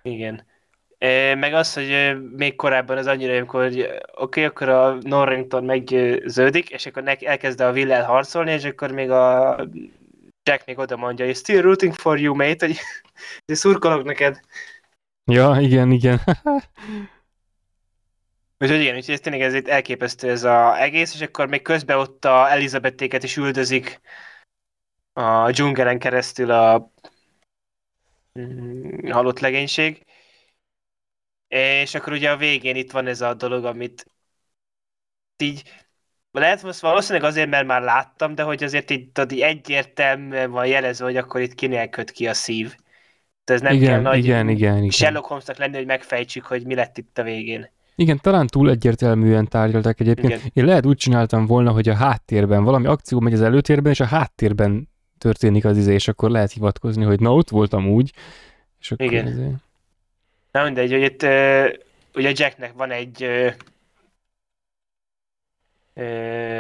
Igen. 0.02 0.50
Meg 1.36 1.54
az, 1.54 1.74
hogy 1.74 2.16
még 2.36 2.56
korábban 2.56 2.96
az 2.96 3.06
annyira, 3.06 3.36
amikor 3.36 3.62
hogy, 3.62 3.80
oké, 3.80 4.00
okay, 4.14 4.44
akkor 4.44 4.68
a 4.68 4.98
Norrington 5.00 5.64
meggyőződik, 5.64 6.70
és 6.70 6.86
akkor 6.86 7.02
nek 7.02 7.22
elkezd 7.22 7.60
a 7.60 7.70
Will 7.70 8.02
harcolni, 8.02 8.52
és 8.52 8.64
akkor 8.64 8.92
még 8.92 9.10
a 9.10 9.56
Jack 10.42 10.66
még 10.66 10.78
oda 10.78 10.96
mondja, 10.96 11.24
hogy 11.24 11.36
still 11.36 11.60
rooting 11.60 11.94
for 11.94 12.18
you, 12.18 12.34
mate, 12.34 12.66
hogy 12.66 12.78
hogy 13.46 13.54
szurkolok 13.56 14.04
neked. 14.04 14.40
Ja, 15.24 15.56
igen, 15.60 15.90
igen. 15.90 16.20
Úgyhogy 18.58 18.80
igen, 18.80 18.96
úgyhogy 18.96 19.14
ez 19.14 19.20
tényleg 19.20 19.42
ez 19.42 19.54
itt 19.54 19.68
elképesztő 19.68 20.30
ez 20.30 20.44
az 20.44 20.76
egész, 20.76 21.14
és 21.14 21.20
akkor 21.20 21.48
még 21.48 21.62
közben 21.62 21.98
ott 21.98 22.24
a 22.24 22.50
Elizabethéket 22.50 23.22
is 23.22 23.36
üldözik 23.36 24.00
a 25.12 25.50
dzsungelen 25.50 25.98
keresztül 25.98 26.50
a 26.50 26.92
mm, 28.38 29.10
halott 29.10 29.40
legénység. 29.40 30.04
És 31.52 31.94
akkor 31.94 32.12
ugye 32.12 32.30
a 32.30 32.36
végén 32.36 32.76
itt 32.76 32.90
van 32.90 33.06
ez 33.06 33.20
a 33.20 33.34
dolog, 33.34 33.64
amit 33.64 34.06
így 35.36 35.62
lehet 36.30 36.62
most 36.62 36.80
valószínűleg 36.80 37.28
azért, 37.28 37.50
mert 37.50 37.66
már 37.66 37.82
láttam, 37.82 38.34
de 38.34 38.42
hogy 38.42 38.62
azért 38.64 38.90
így, 38.90 39.10
tudod, 39.10 39.32
így 39.32 39.40
egyértelműen 39.40 40.50
van 40.50 40.66
jelezve, 40.66 41.04
hogy 41.04 41.16
akkor 41.16 41.40
itt 41.40 41.54
kinél 41.54 41.88
köt 41.88 42.10
ki 42.10 42.26
a 42.26 42.34
szív. 42.34 42.76
Tehát 43.44 43.62
ez 43.62 43.68
nem 43.68 43.72
igen, 43.72 43.88
kell 43.88 44.00
nagy 44.00 44.18
igen, 44.18 44.48
igen, 44.48 44.76
igen. 44.76 44.90
Sherlock 44.90 45.26
Holmesnak 45.26 45.56
lenni, 45.56 45.76
hogy 45.76 45.86
megfejtsük, 45.86 46.44
hogy 46.44 46.66
mi 46.66 46.74
lett 46.74 46.98
itt 46.98 47.18
a 47.18 47.22
végén. 47.22 47.70
Igen, 47.94 48.18
talán 48.22 48.46
túl 48.46 48.70
egyértelműen 48.70 49.48
tárgyalták 49.48 50.00
egyébként. 50.00 50.32
Igen. 50.32 50.50
Én 50.52 50.64
lehet 50.64 50.86
úgy 50.86 50.96
csináltam 50.96 51.46
volna, 51.46 51.70
hogy 51.70 51.88
a 51.88 51.94
háttérben 51.94 52.64
valami 52.64 52.86
akció 52.86 53.20
megy 53.20 53.32
az 53.32 53.42
előtérben, 53.42 53.92
és 53.92 54.00
a 54.00 54.04
háttérben 54.04 54.88
történik 55.18 55.64
az 55.64 55.76
izé, 55.76 55.92
és 55.92 56.08
akkor 56.08 56.30
lehet 56.30 56.52
hivatkozni, 56.52 57.04
hogy 57.04 57.20
na 57.20 57.34
ott 57.34 57.48
voltam 57.48 57.88
úgy, 57.88 58.12
és 58.80 58.92
akkor 58.92 59.06
Igen. 59.06 59.26
izé. 59.26 59.50
Na 60.52 60.64
mindegy, 60.64 60.90
hogy 60.90 61.02
itt 61.02 61.22
ugye 62.14 62.32
Jacknek 62.34 62.72
van 62.72 62.90
egy 62.90 63.22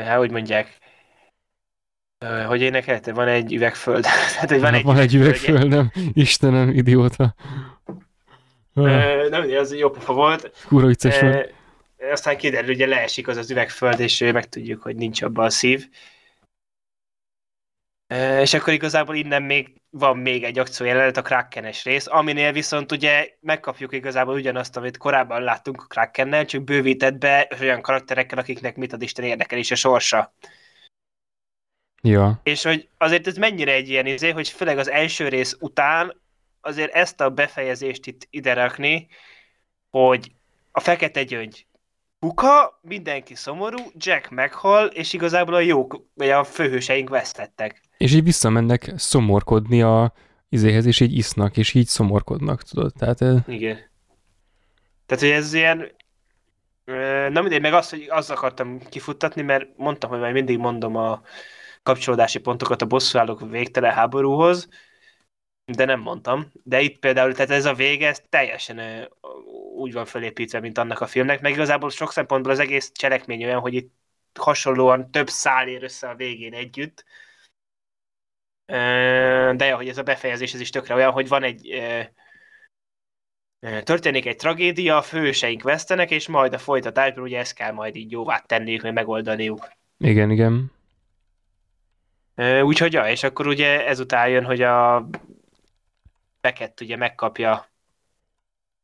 hát 0.04 0.18
hogy 0.18 0.30
mondják, 0.30 0.78
hogy 2.46 2.60
énekelte, 2.60 3.12
van 3.12 3.28
egy 3.28 3.52
üvegföld. 3.52 4.06
hát, 4.38 4.50
hogy 4.50 4.60
van 4.60 4.74
egy, 4.74 4.82
van 4.82 4.98
egy 4.98 5.14
üvegföldje. 5.14 5.66
üvegföldem, 5.66 6.10
Istenem, 6.12 6.68
idióta. 6.68 7.34
Ö, 8.74 9.28
nem, 9.28 9.50
az 9.50 9.74
jó 9.74 9.90
pofa 9.90 10.12
volt. 10.12 10.64
Kurva 10.66 10.86
vicces 10.86 11.20
volt. 11.20 11.54
Aztán 12.12 12.36
kiderül, 12.36 12.74
ugye 12.74 12.86
leesik 12.86 13.28
az 13.28 13.36
az 13.36 13.50
üvegföld, 13.50 14.00
és 14.00 14.20
ö, 14.20 14.32
megtudjuk, 14.32 14.82
hogy 14.82 14.96
nincs 14.96 15.22
abban 15.22 15.44
a 15.44 15.50
szív. 15.50 15.88
És 18.40 18.54
akkor 18.54 18.72
igazából 18.72 19.14
innen 19.14 19.42
még 19.42 19.81
van 19.94 20.18
még 20.18 20.44
egy 20.44 20.58
akció 20.58 20.86
jelenet, 20.86 21.16
a 21.16 21.22
Krakenes 21.22 21.84
rész, 21.84 22.06
aminél 22.06 22.52
viszont 22.52 22.92
ugye 22.92 23.28
megkapjuk 23.40 23.92
igazából 23.92 24.34
ugyanazt, 24.34 24.76
amit 24.76 24.96
korábban 24.96 25.42
láttunk 25.42 25.82
a 25.82 25.86
Krakennel, 25.86 26.44
csak 26.44 26.62
bővített 26.62 27.14
be 27.14 27.48
olyan 27.60 27.82
karakterekkel, 27.82 28.38
akiknek 28.38 28.76
mit 28.76 28.92
ad 28.92 29.02
Isten 29.02 29.24
érdekel 29.24 29.58
is 29.58 29.70
a 29.70 29.74
sorsa. 29.74 30.34
Ja. 32.02 32.40
És 32.42 32.62
hogy 32.62 32.88
azért 32.98 33.26
ez 33.26 33.36
mennyire 33.36 33.72
egy 33.72 33.88
ilyen 33.88 34.06
izé, 34.06 34.30
hogy 34.30 34.48
főleg 34.48 34.78
az 34.78 34.90
első 34.90 35.28
rész 35.28 35.56
után 35.60 36.20
azért 36.60 36.92
ezt 36.92 37.20
a 37.20 37.30
befejezést 37.30 38.06
itt 38.06 38.26
ide 38.30 38.52
rakni, 38.52 39.08
hogy 39.90 40.32
a 40.70 40.80
fekete 40.80 41.22
gyöngy 41.22 41.66
buka, 42.18 42.78
mindenki 42.82 43.34
szomorú, 43.34 43.78
Jack 43.94 44.30
meghal, 44.30 44.86
és 44.86 45.12
igazából 45.12 45.54
a 45.54 45.60
jók, 45.60 46.06
vagy 46.14 46.28
a 46.28 46.44
főhőseink 46.44 47.08
vesztettek. 47.08 47.82
És 48.02 48.12
így 48.12 48.22
visszamennek 48.22 48.92
szomorkodni 48.96 49.82
a 49.82 50.12
izéhez, 50.48 50.86
és 50.86 51.00
így 51.00 51.16
isznak, 51.16 51.56
és 51.56 51.74
így 51.74 51.86
szomorkodnak, 51.86 52.62
tudod? 52.62 52.92
Tehát 52.98 53.20
eh, 53.20 53.42
Igen. 53.46 53.90
Tehát, 55.06 55.22
hogy 55.22 55.32
ez 55.32 55.52
ilyen... 55.52 55.92
Na 57.32 57.40
mindegy, 57.40 57.60
meg 57.60 57.72
azt, 57.72 57.90
hogy 57.90 58.06
azt 58.08 58.30
akartam 58.30 58.78
kifuttatni, 58.88 59.42
mert 59.42 59.76
mondtam, 59.76 60.10
hogy 60.10 60.18
majd 60.18 60.32
mindig 60.32 60.58
mondom 60.58 60.96
a 60.96 61.22
kapcsolódási 61.82 62.38
pontokat 62.38 62.82
a 62.82 62.86
bosszúállók 62.86 63.50
végtelen 63.50 63.92
háborúhoz, 63.92 64.68
de 65.64 65.84
nem 65.84 66.00
mondtam. 66.00 66.52
De 66.62 66.80
itt 66.80 66.98
például, 66.98 67.32
tehát 67.32 67.50
ez 67.50 67.64
a 67.64 67.74
vége, 67.74 68.08
ez 68.08 68.22
teljesen 68.28 69.08
úgy 69.76 69.92
van 69.92 70.04
felépítve, 70.04 70.60
mint 70.60 70.78
annak 70.78 71.00
a 71.00 71.06
filmnek, 71.06 71.40
meg 71.40 71.52
igazából 71.52 71.90
sok 71.90 72.12
szempontból 72.12 72.52
az 72.52 72.58
egész 72.58 72.90
cselekmény 72.92 73.44
olyan, 73.44 73.60
hogy 73.60 73.74
itt 73.74 73.92
hasonlóan 74.38 75.10
több 75.10 75.28
szál 75.28 75.68
ér 75.68 75.82
össze 75.82 76.08
a 76.08 76.14
végén 76.14 76.54
együtt. 76.54 77.04
De 79.56 79.72
hogy 79.72 79.88
ez 79.88 79.98
a 79.98 80.02
befejezés, 80.02 80.54
ez 80.54 80.60
is 80.60 80.70
tökre 80.70 80.94
olyan, 80.94 81.10
hogy 81.10 81.28
van 81.28 81.42
egy 81.42 81.82
történik 83.82 84.26
egy 84.26 84.36
tragédia, 84.36 84.96
a 84.96 85.02
főseink 85.02 85.62
vesztenek, 85.62 86.10
és 86.10 86.28
majd 86.28 86.54
a 86.54 86.58
folytatásban 86.58 87.24
ugye 87.24 87.38
ezt 87.38 87.54
kell 87.54 87.72
majd 87.72 87.96
így 87.96 88.10
jóvá 88.10 88.38
tenniük, 88.38 88.82
meg 88.82 88.92
megoldaniuk. 88.92 89.72
igen, 89.98 90.30
igen. 90.30 90.72
Úgyhogy 92.62 92.92
ja, 92.92 93.08
és 93.08 93.22
akkor 93.22 93.46
ugye 93.46 93.86
ezután 93.86 94.28
jön, 94.28 94.44
hogy 94.44 94.62
a 94.62 95.08
Beckett 96.40 96.80
ugye 96.80 96.96
megkapja 96.96 97.66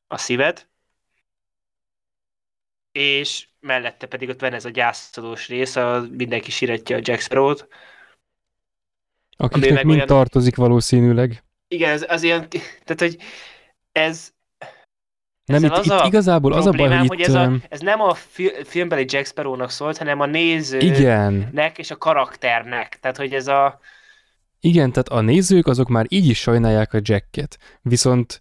a 0.06 0.16
szívet, 0.16 0.68
és 2.92 3.48
mellette 3.60 4.06
pedig 4.06 4.28
ott 4.28 4.40
van 4.40 4.52
ez 4.52 4.64
a 4.64 4.70
gyászolós 4.70 5.48
rész, 5.48 5.76
a 5.76 6.06
mindenki 6.10 6.50
siratja 6.50 6.96
a 6.96 7.00
Jack 7.02 7.20
Sparrow-t. 7.20 7.68
Akiknek 9.40 9.72
meg 9.72 9.84
mind 9.84 9.94
olyan- 9.94 10.06
tartozik 10.06 10.56
valószínűleg. 10.56 11.42
Igen, 11.68 11.90
ez 11.90 12.04
az 12.08 12.22
ilyen, 12.22 12.48
tehát 12.84 12.98
hogy 12.98 13.16
ez 13.92 14.30
Nem, 15.44 15.64
itt, 15.64 15.70
az 15.70 15.84
itt 15.86 15.92
a 15.92 16.04
igazából 16.06 16.52
az 16.52 16.66
a 16.66 16.70
baj, 16.70 16.96
hogy 16.96 17.08
hogy 17.08 17.20
ez, 17.20 17.34
a, 17.34 17.52
ez 17.68 17.80
nem 17.80 18.00
a 18.00 18.14
fi- 18.14 18.66
filmbeli 18.66 19.04
Jack 19.08 19.26
Sparrow-nak 19.26 19.70
szólt, 19.70 19.98
hanem 19.98 20.20
a 20.20 20.26
nézőnek 20.26 20.98
Igen, 20.98 21.60
és 21.76 21.90
a 21.90 21.96
karakternek. 21.96 22.98
Tehát, 23.00 23.16
hogy 23.16 23.32
ez 23.32 23.46
a... 23.46 23.80
igen, 24.60 24.92
tehát 24.92 25.08
a 25.08 25.20
nézők 25.20 25.66
azok 25.66 25.88
már 25.88 26.06
így 26.08 26.26
is 26.26 26.38
sajnálják 26.38 26.92
a 26.92 27.00
Jacket, 27.02 27.58
viszont 27.82 28.40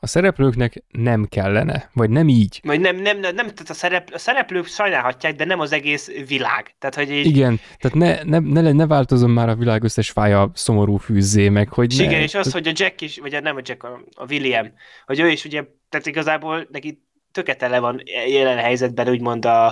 a 0.00 0.06
szereplőknek 0.06 0.82
nem 0.88 1.24
kellene, 1.24 1.90
vagy 1.92 2.10
nem 2.10 2.28
így. 2.28 2.60
Vagy 2.62 2.80
nem, 2.80 2.96
nem, 2.96 3.18
nem, 3.18 3.34
nem 3.34 3.46
tehát 3.46 3.70
a, 3.70 3.74
szerep, 3.74 4.08
a 4.12 4.18
szereplők 4.18 4.66
sajnálhatják, 4.66 5.34
de 5.34 5.44
nem 5.44 5.60
az 5.60 5.72
egész 5.72 6.10
világ. 6.26 6.74
Tehát, 6.78 6.94
hogy 6.94 7.10
így, 7.10 7.26
Igen, 7.26 7.60
tehát 7.78 7.96
ne, 8.24 8.38
ne, 8.38 8.60
ne, 8.60 8.72
ne 8.72 8.86
változom 8.86 9.30
már 9.30 9.48
a 9.48 9.54
világ 9.56 9.82
összes 9.82 10.10
fája 10.10 10.50
szomorú 10.54 10.96
fűzzé 10.96 11.48
meg, 11.48 11.68
hogy 11.68 11.92
És 11.92 11.98
ne. 11.98 12.04
igen, 12.04 12.20
és 12.20 12.34
az, 12.34 12.52
hogy 12.52 12.68
a 12.68 12.72
Jack 12.74 13.00
is, 13.00 13.18
vagy 13.18 13.34
a, 13.34 13.40
nem 13.40 13.56
a 13.56 13.60
Jack, 13.62 13.82
a, 13.82 14.00
a 14.16 14.24
William, 14.28 14.72
hogy 15.06 15.20
ő 15.20 15.28
is 15.28 15.44
ugye, 15.44 15.64
tehát 15.88 16.06
igazából 16.06 16.66
neki 16.70 17.02
töketele 17.32 17.78
van 17.78 18.02
jelen 18.28 18.58
helyzetben 18.58 19.08
úgymond 19.08 19.44
a, 19.44 19.66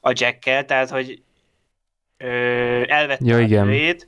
a 0.00 0.12
Jackkel, 0.14 0.64
tehát 0.64 0.90
hogy 0.90 1.22
ö, 2.16 2.26
elvette 2.86 3.24
Ja, 3.24 3.36
a 3.36 3.40
igen. 3.40 3.66
nőjét, 3.66 4.06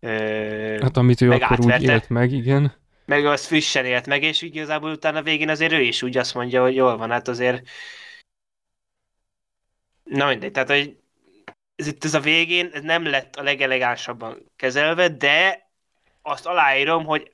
ö, 0.00 0.78
Hát 0.82 0.96
amit 0.96 1.20
ő 1.20 1.30
akkor 1.30 1.60
úgy 1.60 1.70
átverte. 1.70 1.92
élt 1.92 2.08
meg, 2.08 2.32
igen. 2.32 2.72
Meg 3.08 3.26
az 3.26 3.46
frissen 3.46 3.84
élt 3.84 4.06
meg, 4.06 4.22
és 4.22 4.42
igazából 4.42 4.90
utána 4.90 5.22
végén 5.22 5.48
azért 5.48 5.72
ő 5.72 5.80
is 5.80 6.02
úgy 6.02 6.16
azt 6.16 6.34
mondja, 6.34 6.62
hogy 6.62 6.74
jól 6.74 6.96
van, 6.96 7.10
hát 7.10 7.28
azért 7.28 7.68
na 10.04 10.26
mindegy, 10.26 10.50
tehát 10.50 10.68
hogy 10.68 10.96
ez 11.76 11.86
itt 11.86 12.04
ez 12.04 12.14
a 12.14 12.20
végén 12.20 12.70
ez 12.72 12.82
nem 12.82 13.04
lett 13.04 13.36
a 13.36 13.42
legelegánsabban 13.42 14.52
kezelve, 14.56 15.08
de 15.08 15.68
azt 16.22 16.46
aláírom, 16.46 17.04
hogy 17.04 17.32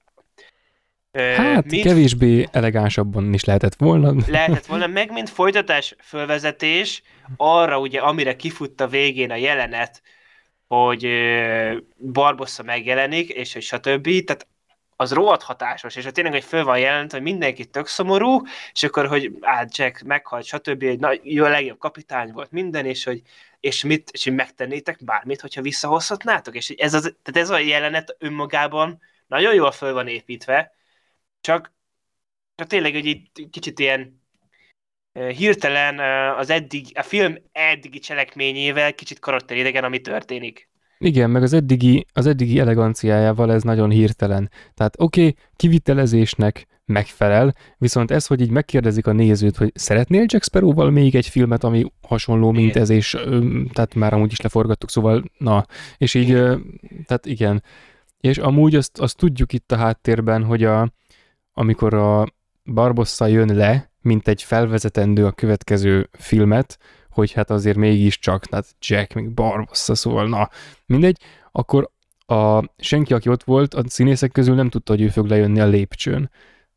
Hát 1.12 1.64
mint 1.64 1.82
kevésbé 1.82 2.48
elegánsabban 2.52 3.32
is 3.32 3.44
lehetett 3.44 3.74
volna. 3.74 4.14
lehetett 4.26 4.66
volna, 4.66 4.86
meg 4.86 5.12
mint 5.12 5.30
folytatás 5.30 5.94
fölvezetés 6.02 7.02
arra 7.36 7.78
ugye, 7.78 8.00
amire 8.00 8.36
kifutt 8.36 8.80
a 8.80 8.88
végén 8.88 9.30
a 9.30 9.36
jelenet, 9.36 10.02
hogy 10.66 11.08
Barbossa 12.12 12.62
megjelenik, 12.62 13.28
és 13.28 13.52
hogy 13.52 13.62
stb. 13.62 14.24
Tehát 14.24 14.46
az 14.96 15.12
rohadt 15.12 15.42
hatásos, 15.42 15.96
és 15.96 16.04
hogy 16.04 16.12
tényleg, 16.12 16.32
hogy 16.32 16.44
föl 16.44 16.64
van 16.64 16.78
jelent, 16.78 17.12
hogy 17.12 17.22
mindenki 17.22 17.64
tök 17.64 17.86
szomorú, 17.86 18.42
és 18.72 18.82
akkor, 18.82 19.06
hogy 19.06 19.36
át 19.40 19.76
Jack 19.76 20.02
meghalt, 20.02 20.44
stb. 20.44 20.82
egy 20.82 20.98
nagy, 20.98 21.20
jó, 21.24 21.44
a 21.44 21.48
legjobb 21.48 21.78
kapitány 21.78 22.32
volt 22.32 22.50
minden, 22.50 22.86
és 22.86 23.04
hogy 23.04 23.22
és 23.60 23.84
mit, 23.84 24.10
és 24.10 24.24
hogy 24.24 24.34
megtennétek 24.34 25.04
bármit, 25.04 25.40
hogyha 25.40 25.62
visszahozhatnátok, 25.62 26.54
és 26.54 26.70
ez, 26.70 26.94
az, 26.94 27.02
tehát 27.22 27.40
ez 27.40 27.50
a 27.50 27.58
jelenet 27.58 28.16
önmagában 28.18 29.00
nagyon 29.26 29.54
jól 29.54 29.72
föl 29.72 29.92
van 29.92 30.08
építve, 30.08 30.74
csak, 31.40 31.72
csak 32.54 32.66
tényleg, 32.66 32.92
hogy 32.92 33.06
itt 33.06 33.50
kicsit 33.50 33.78
ilyen 33.78 34.22
hirtelen 35.12 35.98
az 36.38 36.50
eddig, 36.50 36.98
a 36.98 37.02
film 37.02 37.36
eddigi 37.52 37.98
cselekményével 37.98 38.94
kicsit 38.94 39.18
karakteridegen, 39.18 39.84
ami 39.84 40.00
történik. 40.00 40.68
Igen, 41.04 41.30
meg 41.30 41.42
az 41.42 41.52
eddigi, 41.52 42.06
az 42.12 42.26
eddigi 42.26 42.58
eleganciájával 42.58 43.52
ez 43.52 43.62
nagyon 43.62 43.90
hirtelen. 43.90 44.50
Tehát 44.74 44.94
oké, 44.98 45.20
okay, 45.20 45.36
kivitelezésnek 45.56 46.66
megfelel, 46.84 47.54
viszont 47.78 48.10
ez, 48.10 48.26
hogy 48.26 48.40
így 48.40 48.50
megkérdezik 48.50 49.06
a 49.06 49.12
nézőt, 49.12 49.56
hogy 49.56 49.72
szeretnél 49.74 50.24
Jack 50.26 50.44
Sparrow-val 50.44 50.90
még 50.90 51.14
egy 51.14 51.26
filmet, 51.26 51.64
ami 51.64 51.84
hasonló, 52.02 52.50
mint 52.50 52.68
Igen. 52.68 52.82
ez, 52.82 52.90
és 52.90 53.14
ö, 53.14 53.46
tehát 53.72 53.94
már 53.94 54.12
amúgy 54.12 54.32
is 54.32 54.40
leforgattuk, 54.40 54.90
szóval 54.90 55.24
na, 55.38 55.66
és 55.96 56.14
így, 56.14 56.30
ö, 56.30 56.56
tehát 57.06 57.26
igen. 57.26 57.62
És 58.20 58.38
amúgy 58.38 58.74
azt, 58.74 58.98
azt 58.98 59.16
tudjuk 59.16 59.52
itt 59.52 59.72
a 59.72 59.76
háttérben, 59.76 60.44
hogy 60.44 60.64
a, 60.64 60.92
amikor 61.52 61.94
a 61.94 62.26
Barbossa 62.72 63.26
jön 63.26 63.54
le, 63.54 63.90
mint 64.00 64.28
egy 64.28 64.42
felvezetendő 64.42 65.26
a 65.26 65.32
következő 65.32 66.08
filmet, 66.12 66.78
hogy 67.14 67.32
hát 67.32 67.50
azért 67.50 67.76
mégiscsak, 67.76 68.46
tehát 68.46 68.66
Jack, 68.80 69.14
még 69.14 69.30
Barbossa, 69.30 69.94
szóval 69.94 70.28
na, 70.28 70.48
mindegy, 70.86 71.20
akkor 71.52 71.90
a 72.26 72.64
senki, 72.78 73.14
aki 73.14 73.28
ott 73.28 73.42
volt, 73.42 73.74
a 73.74 73.82
színészek 73.86 74.32
közül 74.32 74.54
nem 74.54 74.68
tudta, 74.68 74.92
hogy 74.92 75.02
ő 75.02 75.08
fog 75.08 75.26
lejönni 75.26 75.60
a 75.60 75.66
lépcsőn. 75.66 76.30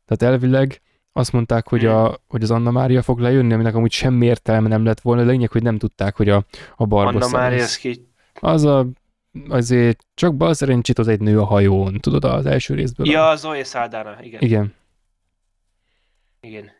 Tehát 0.04 0.34
elvileg 0.34 0.80
azt 1.12 1.32
mondták, 1.32 1.68
hogy, 1.68 1.80
Hmm. 1.80 1.90
a, 1.94 2.14
hogy 2.28 2.42
az 2.42 2.50
Anna 2.50 2.70
Mária 2.70 3.02
fog 3.02 3.18
lejönni, 3.18 3.52
aminek 3.52 3.74
amúgy 3.74 3.92
semmi 3.92 4.26
értelme 4.26 4.68
nem 4.68 4.84
lett 4.84 5.00
volna. 5.00 5.22
A 5.22 5.24
lényeg, 5.24 5.50
hogy 5.50 5.62
nem 5.62 5.78
tudták, 5.78 6.16
hogy 6.16 6.28
a, 6.28 6.36
a 6.36 6.44
Anna 6.76 6.88
Barbossa 6.88 7.36
Mária, 7.36 7.58
lesz. 7.58 7.66
ez 7.66 7.76
ki... 7.76 8.08
Az 8.40 8.64
a, 8.64 8.86
azért 9.48 10.06
csak 10.14 10.36
bal 10.36 10.54
szerencsét 10.54 10.98
az 10.98 11.08
egy 11.08 11.20
nő 11.20 11.40
a 11.40 11.44
hajón, 11.44 11.98
tudod, 12.00 12.24
az 12.24 12.46
első 12.46 12.74
részből. 12.74 13.06
Ja, 13.06 13.36
Zoe 13.36 13.64
Saldana, 13.64 14.16
igen. 14.22 14.40
Igen. 14.40 14.74
Igen. 16.40 16.70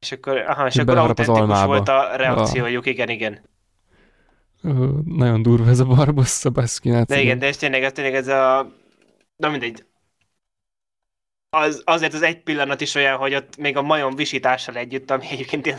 És 0.00 0.12
akkor, 0.12 0.36
aha, 0.36 0.66
és 0.66 0.76
akkor 0.76 0.96
autentikus 0.96 1.62
volt 1.64 1.88
a 1.88 2.16
reakciójuk, 2.16 2.86
igen, 2.86 3.08
igen. 3.08 3.40
Ö, 4.62 4.88
nagyon 5.04 5.42
durva 5.42 5.68
ez 5.68 5.78
a 5.78 5.84
Barbossa, 5.84 6.50
baszki. 6.50 6.90
hát 6.90 7.06
De 7.06 7.20
igen, 7.20 7.38
de 7.38 7.46
ez 7.46 7.56
tényleg, 7.56 7.82
ez 7.82 7.92
tényleg 7.92 8.14
ez 8.14 8.28
a... 8.28 8.72
Na 9.36 9.48
mindegy. 9.48 9.84
Az, 11.50 11.82
azért 11.84 12.14
az 12.14 12.22
egy 12.22 12.42
pillanat 12.42 12.80
is 12.80 12.94
olyan, 12.94 13.16
hogy 13.16 13.34
ott 13.34 13.56
még 13.56 13.76
a 13.76 13.82
majom 13.82 14.14
visítással 14.14 14.76
együtt, 14.76 15.10
ami 15.10 15.26
egyébként 15.30 15.66
ilyen 15.66 15.78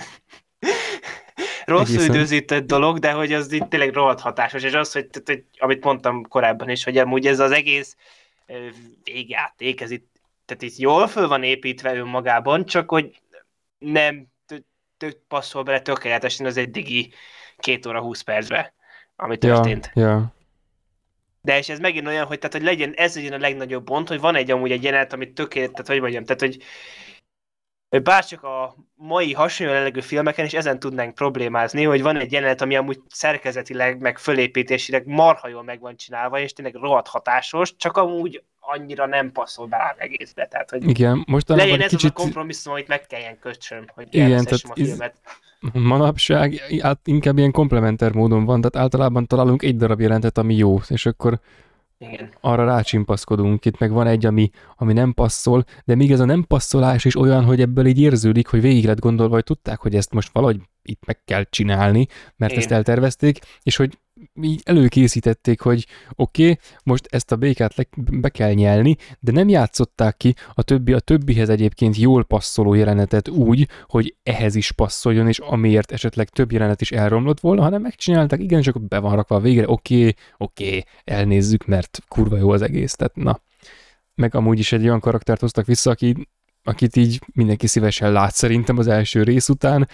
rosszul 1.65 1.95
Egészen. 1.95 2.15
időzített 2.15 2.65
dolog, 2.65 2.99
de 2.99 3.11
hogy 3.11 3.33
az 3.33 3.51
itt 3.51 3.69
tényleg 3.69 3.93
rohadt 3.93 4.19
hatásos, 4.19 4.63
és 4.63 4.73
az, 4.73 4.91
hogy, 4.91 5.07
hogy 5.25 5.43
amit 5.57 5.83
mondtam 5.83 6.27
korábban 6.27 6.69
is, 6.69 6.83
hogy 6.83 6.97
amúgy 6.97 7.27
ez 7.27 7.39
az 7.39 7.51
egész 7.51 7.95
végjáték, 9.03 9.81
ez 9.81 9.91
itt, 9.91 10.07
tehát 10.45 10.63
itt 10.63 10.77
jól 10.77 11.07
föl 11.07 11.27
van 11.27 11.43
építve 11.43 11.95
önmagában, 11.95 12.65
csak 12.65 12.89
hogy 12.89 13.21
nem 13.79 14.27
tök- 14.97 15.21
passzol 15.27 15.63
bele 15.63 15.79
tökéletesen 15.79 16.45
az 16.45 16.57
eddigi 16.57 17.13
két 17.57 17.85
óra 17.85 18.01
20 18.01 18.21
percbe, 18.21 18.73
ami 19.15 19.37
történt. 19.37 19.91
Ja, 19.93 20.07
ja. 20.07 20.33
De 21.41 21.57
és 21.57 21.69
ez 21.69 21.79
megint 21.79 22.07
olyan, 22.07 22.25
hogy, 22.25 22.37
tehát, 22.37 22.53
hogy 22.53 22.63
legyen, 22.63 22.93
ez 22.95 23.15
legyen 23.15 23.33
a 23.33 23.37
legnagyobb 23.37 23.83
pont, 23.83 24.07
hogy 24.07 24.19
van 24.19 24.35
egy 24.35 24.51
amúgy 24.51 24.71
egy 24.71 24.83
jelenet, 24.83 25.13
amit 25.13 25.33
tökéletes, 25.33 25.71
tehát 25.71 25.87
hogy 25.87 26.01
mondjam, 26.01 26.23
tehát 26.23 26.41
hogy 26.41 26.63
bárcsak 27.97 28.43
a 28.43 28.75
mai 28.95 29.33
hasonló 29.33 29.73
jellegű 29.73 30.01
filmeken 30.01 30.45
is 30.45 30.53
ezen 30.53 30.79
tudnánk 30.79 31.15
problémázni, 31.15 31.83
hogy 31.83 32.01
van 32.01 32.17
egy 32.17 32.31
jelenet, 32.31 32.61
ami 32.61 32.75
amúgy 32.75 32.99
szerkezetileg, 33.07 33.99
meg 33.99 34.17
fölépítésileg 34.17 35.05
marha 35.05 35.47
jól 35.47 35.63
meg 35.63 35.79
van 35.79 35.95
csinálva, 35.95 36.39
és 36.39 36.53
tényleg 36.53 36.75
rohadt 36.75 37.07
hatásos, 37.07 37.75
csak 37.75 37.97
amúgy 37.97 38.43
annyira 38.59 39.05
nem 39.05 39.31
passzol 39.31 39.65
bele 39.67 39.93
az 39.95 40.01
egészbe. 40.01 40.45
Tehát, 40.45 40.69
hogy 40.69 40.89
Igen, 40.89 41.23
mostanában 41.27 41.69
legyen 41.69 41.85
ez 41.85 41.91
kicsit... 41.91 42.11
az 42.15 42.19
a 42.19 42.23
kompromisszum, 42.23 42.73
amit 42.73 42.87
meg 42.87 43.07
kelljen 43.07 43.39
kötsön, 43.39 43.91
hogy 43.95 44.07
Igen, 44.11 44.25
a 44.25 44.43
tehát 44.43 44.51
ez- 44.51 44.63
filmet. 44.73 45.15
manapság 45.73 46.53
hát 46.81 46.99
inkább 47.03 47.37
ilyen 47.37 47.51
komplementer 47.51 48.13
módon 48.13 48.45
van, 48.45 48.61
tehát 48.61 48.75
általában 48.87 49.25
találunk 49.25 49.63
egy 49.63 49.77
darab 49.77 49.99
jelentet, 49.99 50.37
ami 50.37 50.55
jó, 50.55 50.79
és 50.87 51.05
akkor 51.05 51.39
Igen. 52.01 52.33
arra 52.41 52.65
rácsimpaszkodunk. 52.65 53.65
Itt 53.65 53.77
meg 53.77 53.91
van 53.91 54.07
egy, 54.07 54.25
ami, 54.25 54.49
ami 54.75 54.93
nem 54.93 55.13
passzol, 55.13 55.63
de 55.85 55.95
még 55.95 56.11
ez 56.11 56.19
a 56.19 56.25
nem 56.25 56.43
passzolás 56.47 57.05
is 57.05 57.15
olyan, 57.15 57.43
hogy 57.43 57.61
ebből 57.61 57.85
így 57.85 57.99
érződik, 57.99 58.47
hogy 58.47 58.61
végig 58.61 58.85
lett 58.85 58.99
gondolva, 58.99 59.33
hogy 59.33 59.43
tudták, 59.43 59.79
hogy 59.79 59.95
ezt 59.95 60.13
most 60.13 60.29
valahogy 60.33 60.61
itt 60.83 61.05
meg 61.05 61.23
kell 61.25 61.43
csinálni, 61.43 62.07
mert 62.35 62.51
Igen. 62.51 62.63
ezt 62.63 62.73
eltervezték, 62.73 63.39
és 63.63 63.75
hogy 63.75 63.97
így 64.41 64.61
előkészítették, 64.63 65.61
hogy 65.61 65.85
oké, 66.15 66.43
okay, 66.43 66.57
most 66.83 67.07
ezt 67.09 67.31
a 67.31 67.35
békát 67.35 67.75
le, 67.75 67.83
be 68.11 68.29
kell 68.29 68.53
nyelni, 68.53 68.95
de 69.19 69.31
nem 69.31 69.49
játszották 69.49 70.17
ki 70.17 70.35
a 70.53 70.61
többi 70.61 70.93
a 70.93 70.99
többihez 70.99 71.49
egyébként 71.49 71.97
jól 71.97 72.23
passzoló 72.23 72.73
jelenetet 72.73 73.29
úgy, 73.29 73.67
hogy 73.87 74.15
ehhez 74.23 74.55
is 74.55 74.71
passzoljon, 74.71 75.27
és 75.27 75.39
amiért 75.39 75.91
esetleg 75.91 76.29
több 76.29 76.51
jelenet 76.51 76.81
is 76.81 76.91
elromlott 76.91 77.39
volna, 77.39 77.61
hanem 77.61 77.81
megcsinálták, 77.81 78.39
igen, 78.39 78.61
csak 78.61 78.87
be 78.87 78.99
van 78.99 79.15
rakva 79.15 79.35
a 79.35 79.39
végre, 79.39 79.69
oké, 79.69 79.95
okay, 79.95 80.13
oké, 80.37 80.67
okay, 80.67 80.85
elnézzük, 81.03 81.65
mert 81.65 81.99
kurva 82.07 82.37
jó 82.37 82.49
az 82.49 82.61
egész, 82.61 82.93
tehát 82.93 83.15
na. 83.15 83.41
Meg 84.15 84.35
amúgy 84.35 84.59
is 84.59 84.71
egy 84.71 84.83
olyan 84.83 84.99
karaktert 84.99 85.39
hoztak 85.39 85.65
vissza, 85.65 85.91
aki, 85.91 86.27
akit 86.63 86.95
így 86.95 87.19
mindenki 87.33 87.67
szívesen 87.67 88.11
lát 88.11 88.33
szerintem 88.33 88.77
az 88.77 88.87
első 88.87 89.23
rész 89.23 89.49
után, 89.49 89.87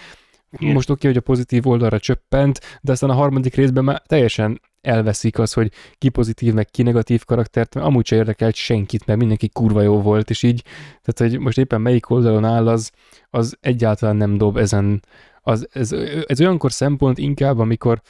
Igen. 0.58 0.74
most 0.74 0.90
oké, 0.90 1.06
hogy 1.06 1.16
a 1.16 1.20
pozitív 1.20 1.66
oldalra 1.66 1.98
csöppent, 1.98 2.60
de 2.80 2.92
aztán 2.92 3.10
a 3.10 3.14
harmadik 3.14 3.54
részben 3.54 3.84
már 3.84 4.02
teljesen 4.06 4.60
elveszik 4.80 5.38
az, 5.38 5.52
hogy 5.52 5.72
ki 5.98 6.08
pozitív, 6.08 6.54
meg 6.54 6.66
ki 6.66 6.82
negatív 6.82 7.24
karaktert, 7.24 7.74
mert 7.74 7.86
amúgy 7.86 8.06
se 8.06 8.16
érdekelt 8.16 8.54
senkit, 8.54 9.06
mert 9.06 9.18
mindenki 9.18 9.48
kurva 9.48 9.82
jó 9.82 10.00
volt, 10.00 10.30
és 10.30 10.42
így, 10.42 10.62
tehát 11.02 11.32
hogy 11.32 11.40
most 11.40 11.58
éppen 11.58 11.80
melyik 11.80 12.10
oldalon 12.10 12.44
áll, 12.44 12.68
az, 12.68 12.90
az 13.30 13.56
egyáltalán 13.60 14.16
nem 14.16 14.36
dob 14.36 14.56
ezen, 14.56 15.02
az, 15.42 15.68
ez, 15.72 15.92
ez 16.26 16.40
olyankor 16.40 16.72
szempont 16.72 17.18
inkább, 17.18 17.58
amikor, 17.58 18.00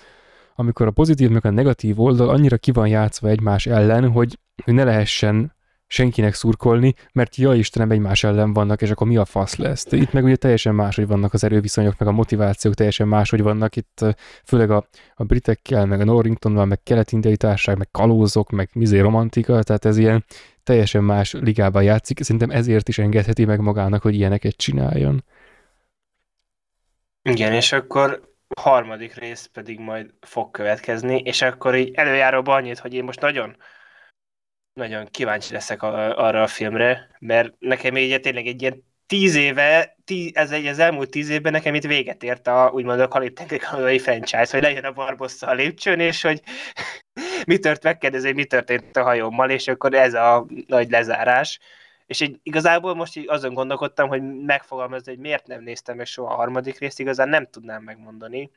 amikor 0.55 0.87
a 0.87 0.91
pozitív, 0.91 1.31
meg 1.31 1.45
a 1.45 1.51
negatív 1.51 2.01
oldal 2.01 2.29
annyira 2.29 2.57
ki 2.57 2.73
van 2.73 2.89
játszva 2.89 3.29
egymás 3.29 3.67
ellen, 3.67 4.11
hogy, 4.11 4.39
hogy 4.65 4.75
ne 4.75 4.85
lehessen 4.85 5.56
senkinek 5.87 6.35
szurkolni, 6.35 6.95
mert 7.13 7.37
ja 7.37 7.55
Istenem, 7.55 7.91
egymás 7.91 8.25
ellen 8.25 8.53
vannak, 8.53 8.83
és 8.83 8.91
akkor 8.91 9.07
mi 9.07 9.17
a 9.17 9.25
fasz 9.25 9.57
lesz? 9.57 9.87
Itt 9.91 10.13
meg 10.13 10.25
ugye 10.25 10.37
teljesen 10.37 10.75
máshogy 10.75 11.07
vannak 11.07 11.33
az 11.33 11.45
erőviszonyok, 11.45 11.99
meg 11.99 12.09
a 12.09 12.13
motivációk 12.13 12.75
teljesen 12.75 13.09
máshogy 13.09 13.43
vannak 13.43 13.77
itt, 13.77 14.05
főleg 14.45 14.71
a, 14.71 14.87
a 15.15 15.25
britekkel, 15.25 15.87
meg 15.87 16.01
a 16.01 16.05
Norringtonnal, 16.05 16.65
meg 16.65 16.83
kelet-indiai 16.83 17.37
társaság, 17.37 17.79
meg 17.79 17.89
kalózok, 17.91 18.51
meg 18.51 18.71
mizé 18.73 18.99
romantika, 18.99 19.63
tehát 19.63 19.85
ez 19.85 19.97
ilyen 19.97 20.25
teljesen 20.63 21.05
más 21.05 21.33
ligában 21.33 21.83
játszik, 21.83 22.23
szerintem 22.23 22.51
ezért 22.51 22.89
is 22.89 22.99
engedheti 22.99 23.45
meg 23.45 23.61
magának, 23.61 24.03
hogy 24.03 24.15
ilyeneket 24.15 24.57
csináljon. 24.57 25.25
Igen, 27.23 27.53
és 27.53 27.73
akkor 27.73 28.35
harmadik 28.57 29.15
rész 29.15 29.51
pedig 29.53 29.79
majd 29.79 30.15
fog 30.21 30.51
következni, 30.51 31.19
és 31.19 31.43
akkor 31.43 31.75
így 31.75 31.95
előjáróban 31.95 32.57
annyit, 32.57 32.79
hogy 32.79 32.95
én 32.95 33.05
most 33.05 33.21
nagyon 33.21 33.57
nagyon 34.77 35.07
kíváncsi 35.11 35.53
leszek 35.53 35.83
a, 35.83 36.19
arra 36.27 36.43
a 36.43 36.47
filmre, 36.47 37.11
mert 37.19 37.55
nekem 37.59 37.97
így 37.97 38.21
tényleg 38.21 38.47
egy 38.47 38.63
ilyen 38.63 38.85
tíz 39.07 39.35
éve, 39.35 39.97
tí, 40.05 40.31
ez 40.35 40.51
egy 40.51 40.67
az 40.67 40.79
elmúlt 40.79 41.11
tíz 41.11 41.29
évben 41.29 41.53
nekem 41.53 41.75
itt 41.75 41.85
véget 41.85 42.23
ért 42.23 42.47
a 42.47 42.71
úgymond 42.73 43.01
a 43.01 43.09
kaliptengeri 43.09 43.61
kanadai 43.61 43.99
franchise, 43.99 44.49
hogy 44.51 44.63
legyen 44.63 44.85
a 44.85 44.93
Barbossa 44.93 45.47
a 45.47 45.55
lépcsőn, 45.55 46.01
és 46.01 46.23
hogy 46.23 46.43
mi 47.47 47.59
tört, 47.59 47.83
megkérdezi, 47.83 48.33
mi 48.33 48.45
történt 48.45 48.97
a 48.97 49.03
hajómmal, 49.03 49.51
és 49.51 49.69
akkor 49.69 49.95
ez 49.95 50.15
a 50.15 50.47
nagy 50.67 50.91
lezárás. 50.91 51.59
És 52.07 52.21
így 52.21 52.41
igazából 52.43 52.95
most 52.95 53.17
így 53.17 53.29
azon 53.29 53.55
gondolkodtam, 53.55 54.09
hogy 54.09 54.23
megfogalmazni, 54.45 55.13
hogy 55.13 55.21
miért 55.21 55.47
nem 55.47 55.63
néztem 55.63 55.97
meg 55.97 56.07
soha 56.07 56.33
a 56.33 56.37
harmadik 56.37 56.79
részt, 56.79 57.01
igazán 57.01 57.29
nem 57.29 57.47
tudnám 57.47 57.83
megmondani. 57.83 58.51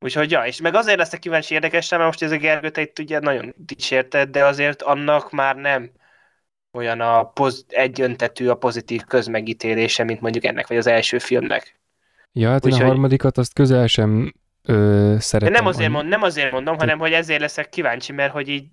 Úgyhogy 0.00 0.30
ja, 0.30 0.44
és 0.44 0.60
meg 0.60 0.74
azért 0.74 0.98
leszek 0.98 1.20
kíváncsi 1.20 1.54
érdekesen, 1.54 1.98
mert 1.98 2.10
most 2.10 2.22
ez 2.22 2.30
a 2.38 2.40
Gergő, 2.42 2.70
te 2.70 2.80
itt 2.80 2.98
ugye 2.98 3.18
nagyon 3.18 3.54
dicsérted, 3.56 4.30
de 4.30 4.44
azért 4.44 4.82
annak 4.82 5.30
már 5.30 5.56
nem 5.56 5.90
olyan 6.72 7.00
a 7.00 7.24
poz- 7.24 7.72
egyöntetű 7.72 8.48
a 8.48 8.54
pozitív 8.54 9.04
közmegítélése, 9.04 10.04
mint 10.04 10.20
mondjuk 10.20 10.44
ennek, 10.44 10.66
vagy 10.66 10.76
az 10.76 10.86
első 10.86 11.18
filmnek. 11.18 11.80
Ja, 12.32 12.50
hát 12.50 12.64
én 12.64 12.72
a 12.72 12.74
Úgyhogy- 12.74 12.90
harmadikat 12.90 13.38
azt 13.38 13.52
közel 13.52 13.86
sem 13.86 14.32
ö, 14.62 15.10
De 15.14 15.20
szeretem. 15.20 15.52
nem 15.52 15.66
azért, 15.66 15.90
mond, 15.90 16.08
nem 16.08 16.22
azért 16.22 16.52
mondom, 16.52 16.76
hanem 16.78 16.98
hogy 16.98 17.12
ezért 17.12 17.40
leszek 17.40 17.68
kíváncsi, 17.68 18.12
mert 18.12 18.32
hogy 18.32 18.48
így 18.48 18.64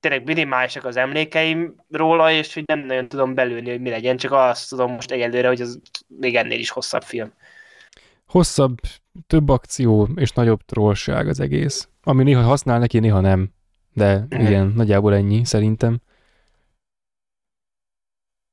tényleg 0.00 0.24
minimálisak 0.24 0.84
az 0.84 0.96
emlékeim 0.96 1.74
róla, 1.90 2.30
és 2.30 2.54
hogy 2.54 2.62
nem 2.66 2.78
nagyon 2.78 3.08
tudom 3.08 3.34
belőni, 3.34 3.70
hogy 3.70 3.80
mi 3.80 3.90
legyen, 3.90 4.16
csak 4.16 4.32
azt 4.32 4.68
tudom 4.68 4.92
most 4.92 5.10
egyelőre, 5.10 5.48
hogy 5.48 5.60
az 5.60 5.80
még 6.06 6.36
ennél 6.36 6.58
is 6.58 6.70
hosszabb 6.70 7.02
film. 7.02 7.32
Hosszabb, 8.26 8.76
több 9.26 9.48
akció 9.48 10.08
és 10.16 10.30
nagyobb 10.30 10.62
trollság 10.62 11.28
az 11.28 11.40
egész. 11.40 11.88
Ami 12.02 12.22
néha 12.22 12.42
használ 12.42 12.78
neki, 12.78 12.98
néha 12.98 13.20
nem. 13.20 13.50
De 13.92 14.26
Mhm. 14.30 14.40
igen, 14.40 14.66
nagyjából 14.66 15.14
ennyi 15.14 15.44
szerintem. 15.44 16.00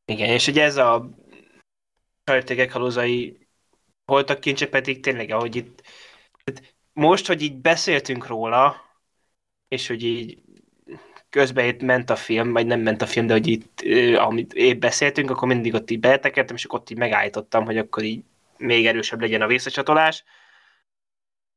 Igen, 0.06 0.30
és 0.30 0.48
ugye 0.48 0.64
ez 0.64 0.78
a 0.78 1.10
sajtégek 2.26 2.72
halózai 2.72 3.48
voltak 4.06 4.40
kincse 4.40 4.68
pedig 4.68 5.00
tényleg, 5.00 5.30
ahogy 5.30 5.56
itt 5.56 5.82
most, 6.94 7.28
hogy 7.28 7.42
így 7.42 7.56
beszéltünk 7.56 8.28
róla, 8.28 8.76
és 9.68 9.88
hogy 9.88 10.04
így 10.04 10.42
közben 11.30 11.66
itt 11.66 11.82
ment 11.82 12.10
a 12.10 12.16
film, 12.16 12.52
vagy 12.54 12.66
nem 12.66 12.80
ment 12.80 13.02
a 13.02 13.06
film, 13.06 13.28
de 13.28 13.34
hogy 13.34 13.48
itt, 13.48 13.82
amit 14.18 14.54
épp 14.54 14.80
beszéltünk, 14.80 15.30
akkor 15.30 15.48
mindig 15.48 15.74
ott 15.74 15.92
így 15.92 16.00
beletekertem, 16.00 16.56
és 16.56 16.66
akkor 16.66 16.80
ott 16.80 16.90
így 16.90 16.98
megállítottam, 16.98 17.66
hogy 17.66 17.78
akkor 17.78 18.04
így 18.04 18.24
még 18.58 18.86
erősebb 18.86 19.22
legyen 19.22 19.42
a 19.42 19.48
visszacsatolás. 19.48 20.24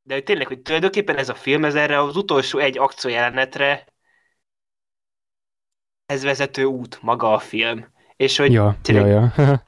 De 0.09 0.15
hogy 0.15 0.23
tényleg, 0.23 0.47
hogy 0.47 0.61
tulajdonképpen 0.61 1.17
ez 1.17 1.29
a 1.29 1.35
film, 1.35 1.65
ez 1.65 1.75
erre 1.75 1.99
az 2.01 2.15
utolsó 2.15 2.59
egy 2.59 2.77
akciójelenetre 2.77 3.85
ez 6.05 6.23
vezető 6.23 6.63
út, 6.63 7.01
maga 7.01 7.33
a 7.33 7.39
film. 7.39 7.87
És 8.15 8.37
hogy 8.37 8.51
Ja, 8.51 8.63
ja, 8.63 8.77
tényleg- 8.81 9.07
ja. 9.07 9.33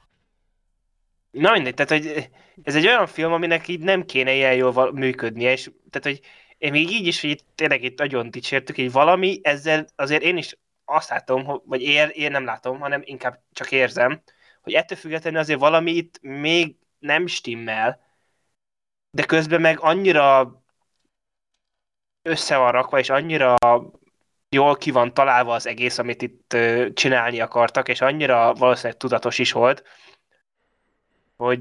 Na 1.30 1.52
mindegy, 1.52 1.74
tehát 1.74 1.90
hogy 1.90 2.30
ez 2.62 2.74
egy 2.74 2.86
olyan 2.86 3.06
film, 3.06 3.32
aminek 3.32 3.68
így 3.68 3.80
nem 3.80 4.04
kéne 4.04 4.34
ilyen 4.34 4.54
jól 4.54 4.92
működnie, 4.92 5.52
és 5.52 5.70
tehát, 5.90 6.18
hogy 6.18 6.28
én 6.58 6.70
még 6.70 6.90
így 6.90 7.06
is, 7.06 7.20
hogy 7.20 7.30
itt, 7.30 7.44
tényleg 7.54 7.82
itt 7.82 7.98
nagyon 7.98 8.30
dicsértük, 8.30 8.76
hogy 8.76 8.92
valami 8.92 9.40
ezzel 9.42 9.86
azért 9.96 10.22
én 10.22 10.36
is 10.36 10.58
azt 10.84 11.10
látom, 11.10 11.62
vagy 11.64 11.82
ér, 11.82 12.10
én 12.14 12.30
nem 12.30 12.44
látom, 12.44 12.78
hanem 12.80 13.00
inkább 13.04 13.42
csak 13.52 13.72
érzem, 13.72 14.22
hogy 14.62 14.72
ettől 14.72 14.98
függetlenül 14.98 15.38
azért 15.38 15.60
valami 15.60 15.90
itt 15.90 16.18
még 16.20 16.76
nem 16.98 17.26
stimmel, 17.26 18.10
de 19.16 19.24
közben 19.26 19.60
meg 19.60 19.80
annyira 19.80 20.52
össze 22.22 22.56
van 22.56 22.72
rakva, 22.72 22.98
és 22.98 23.10
annyira 23.10 23.56
jól 24.48 24.76
ki 24.76 24.90
van 24.90 25.14
találva 25.14 25.54
az 25.54 25.66
egész, 25.66 25.98
amit 25.98 26.22
itt 26.22 26.56
csinálni 26.94 27.40
akartak, 27.40 27.88
és 27.88 28.00
annyira 28.00 28.54
valószínűleg 28.54 28.96
tudatos 28.96 29.38
is 29.38 29.52
volt, 29.52 29.84
hogy 31.36 31.60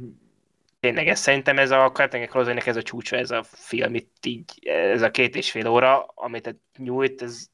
tényleg 0.80 1.08
ez 1.08 1.20
szerintem 1.20 1.58
ez 1.58 1.72
a 1.72 1.92
Curtain 1.92 2.28
close 2.28 2.54
ez 2.54 2.76
a 2.76 2.82
csúcsa, 2.82 3.16
ez 3.16 3.32
a 3.32 3.44
film 3.44 3.96
itt 3.96 4.26
így, 4.26 4.66
ez 4.68 5.02
a 5.02 5.12
két 5.12 5.36
és 5.36 5.52
fél 5.52 5.68
óra, 5.68 6.04
amit 6.06 6.56
nyújt, 6.78 7.22
ez 7.22 7.50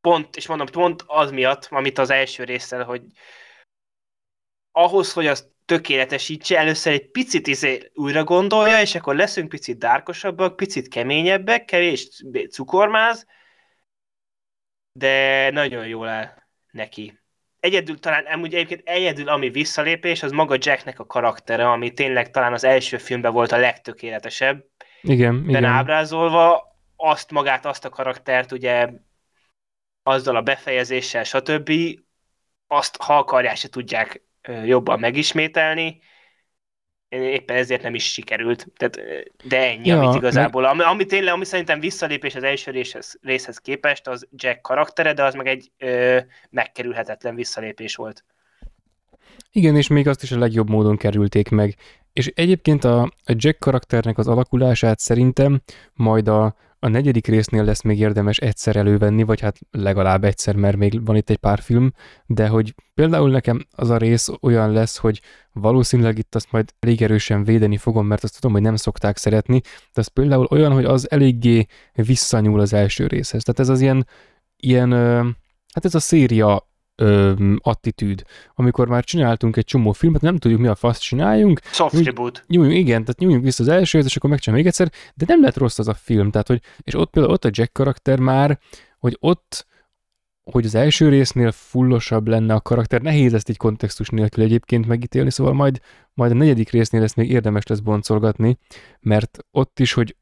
pont, 0.00 0.36
és 0.36 0.46
mondom, 0.46 0.66
pont 0.66 1.04
az 1.06 1.30
miatt, 1.30 1.66
amit 1.70 1.98
az 1.98 2.10
első 2.10 2.44
részsel, 2.44 2.84
hogy 2.84 3.02
ahhoz, 4.72 5.12
hogy 5.12 5.26
azt 5.26 5.55
tökéletesítse, 5.66 6.58
először 6.58 6.92
egy 6.92 7.10
picit 7.10 7.46
izé 7.46 7.90
újra 7.94 8.24
gondolja, 8.24 8.80
és 8.80 8.94
akkor 8.94 9.16
leszünk 9.16 9.48
picit 9.48 9.78
dárkosabbak, 9.78 10.56
picit 10.56 10.88
keményebbek, 10.88 11.64
kevés 11.64 12.22
cukormáz, 12.50 13.26
de 14.92 15.50
nagyon 15.50 15.86
jól 15.86 16.08
áll 16.08 16.42
neki. 16.70 17.18
Egyedül 17.60 17.98
talán, 17.98 18.24
amúgy 18.24 18.54
egyébként 18.54 18.88
egyedül, 18.88 19.28
ami 19.28 19.50
visszalépés, 19.50 20.22
az 20.22 20.30
maga 20.30 20.56
Jacknek 20.58 20.98
a 20.98 21.06
karaktere, 21.06 21.70
ami 21.70 21.92
tényleg 21.92 22.30
talán 22.30 22.52
az 22.52 22.64
első 22.64 22.96
filmben 22.98 23.32
volt 23.32 23.52
a 23.52 23.56
legtökéletesebb. 23.56 24.64
Igen, 25.02 25.44
igen. 25.48 25.64
ábrázolva, 25.64 26.76
azt 26.96 27.30
magát, 27.30 27.66
azt 27.66 27.84
a 27.84 27.88
karaktert 27.88 28.52
ugye 28.52 28.88
azzal 30.02 30.36
a 30.36 30.42
befejezéssel, 30.42 31.24
stb. 31.24 31.72
azt, 32.66 32.96
ha 32.96 33.16
akarják, 33.16 33.56
se 33.56 33.68
tudják 33.68 34.25
jobban 34.64 35.00
megismételni, 35.00 36.00
éppen 37.08 37.56
ezért 37.56 37.82
nem 37.82 37.94
is 37.94 38.12
sikerült. 38.12 38.66
Tehát, 38.76 38.98
de 39.44 39.58
ennyi, 39.58 39.88
ja, 39.88 40.00
amit 40.00 40.16
igazából, 40.16 40.62
meg... 40.62 40.70
ami, 40.70 40.82
ami 40.82 41.04
tényleg, 41.04 41.32
ami 41.32 41.44
szerintem 41.44 41.80
visszalépés 41.80 42.34
az 42.34 42.42
első 42.42 42.70
részhez, 42.70 43.18
részhez 43.22 43.58
képest, 43.58 44.08
az 44.08 44.28
Jack 44.36 44.60
karaktere, 44.60 45.12
de 45.12 45.24
az 45.24 45.34
meg 45.34 45.46
egy 45.46 45.70
ö, 45.78 46.18
megkerülhetetlen 46.50 47.34
visszalépés 47.34 47.94
volt. 47.94 48.24
Igen, 49.52 49.76
és 49.76 49.88
még 49.88 50.08
azt 50.08 50.22
is 50.22 50.32
a 50.32 50.38
legjobb 50.38 50.68
módon 50.68 50.96
kerülték 50.96 51.48
meg. 51.48 51.76
És 52.12 52.26
egyébként 52.26 52.84
a, 52.84 53.02
a 53.02 53.34
Jack 53.36 53.58
karakternek 53.58 54.18
az 54.18 54.28
alakulását 54.28 54.98
szerintem 54.98 55.60
majd 55.92 56.28
a, 56.28 56.56
a 56.78 56.88
negyedik 56.88 57.26
résznél 57.26 57.64
lesz 57.64 57.82
még 57.82 57.98
érdemes 57.98 58.38
egyszer 58.38 58.76
elővenni, 58.76 59.22
vagy 59.22 59.40
hát 59.40 59.58
legalább 59.70 60.24
egyszer, 60.24 60.54
mert 60.54 60.76
még 60.76 61.04
van 61.04 61.16
itt 61.16 61.30
egy 61.30 61.36
pár 61.36 61.60
film, 61.60 61.92
de 62.26 62.48
hogy 62.48 62.74
például 62.94 63.30
nekem 63.30 63.66
az 63.70 63.90
a 63.90 63.96
rész 63.96 64.28
olyan 64.40 64.72
lesz, 64.72 64.96
hogy 64.96 65.20
valószínűleg 65.52 66.18
itt 66.18 66.34
azt 66.34 66.52
majd 66.52 66.72
elég 66.78 67.02
erősen 67.02 67.44
védeni 67.44 67.76
fogom, 67.76 68.06
mert 68.06 68.24
azt 68.24 68.34
tudom, 68.34 68.52
hogy 68.52 68.62
nem 68.62 68.76
szokták 68.76 69.16
szeretni, 69.16 69.60
de 69.64 70.00
az 70.00 70.06
például 70.06 70.46
olyan, 70.50 70.72
hogy 70.72 70.84
az 70.84 71.10
eléggé 71.10 71.66
visszanyúl 71.92 72.60
az 72.60 72.72
első 72.72 73.06
részhez. 73.06 73.42
Tehát 73.42 73.60
ez 73.60 73.68
az 73.68 73.80
ilyen, 73.80 74.06
ilyen 74.56 74.92
hát 75.72 75.84
ez 75.84 75.94
a 75.94 76.00
széria 76.00 76.68
ö, 76.96 77.32
attitűd. 77.58 78.22
Amikor 78.54 78.88
már 78.88 79.04
csináltunk 79.04 79.56
egy 79.56 79.64
csomó 79.64 79.92
filmet, 79.92 80.20
nem 80.20 80.36
tudjuk 80.36 80.60
mi 80.60 80.66
a 80.66 80.74
fasz 80.74 80.98
csináljunk. 80.98 81.60
Soft 81.64 82.04
reboot. 82.04 82.44
Nyújjunk, 82.46 82.76
igen, 82.76 83.00
tehát 83.00 83.18
nyújjunk 83.18 83.44
vissza 83.44 83.62
az 83.62 83.68
elsőt, 83.68 84.04
és 84.04 84.16
akkor 84.16 84.30
megcsináljuk 84.30 84.66
még 84.66 84.74
egyszer, 84.78 84.98
de 85.14 85.24
nem 85.28 85.42
lett 85.42 85.56
rossz 85.56 85.78
az 85.78 85.88
a 85.88 85.94
film. 85.94 86.30
Tehát, 86.30 86.48
hogy, 86.48 86.60
és 86.82 86.94
ott 86.94 87.10
például 87.10 87.34
ott 87.34 87.44
a 87.44 87.50
Jack 87.52 87.72
karakter 87.72 88.18
már, 88.18 88.58
hogy 88.98 89.16
ott 89.20 89.66
hogy 90.50 90.64
az 90.64 90.74
első 90.74 91.08
résznél 91.08 91.52
fullosabb 91.52 92.28
lenne 92.28 92.54
a 92.54 92.60
karakter, 92.60 93.02
nehéz 93.02 93.34
ezt 93.34 93.48
így 93.48 93.56
kontextus 93.56 94.08
nélkül 94.08 94.44
egyébként 94.44 94.86
megítélni, 94.86 95.30
szóval 95.30 95.52
majd, 95.52 95.80
majd 96.14 96.30
a 96.30 96.34
negyedik 96.34 96.70
résznél 96.70 97.02
ezt 97.02 97.16
még 97.16 97.30
érdemes 97.30 97.66
lesz 97.66 97.78
boncolgatni, 97.78 98.58
mert 99.00 99.38
ott 99.50 99.80
is, 99.80 99.92
hogy 99.92 100.16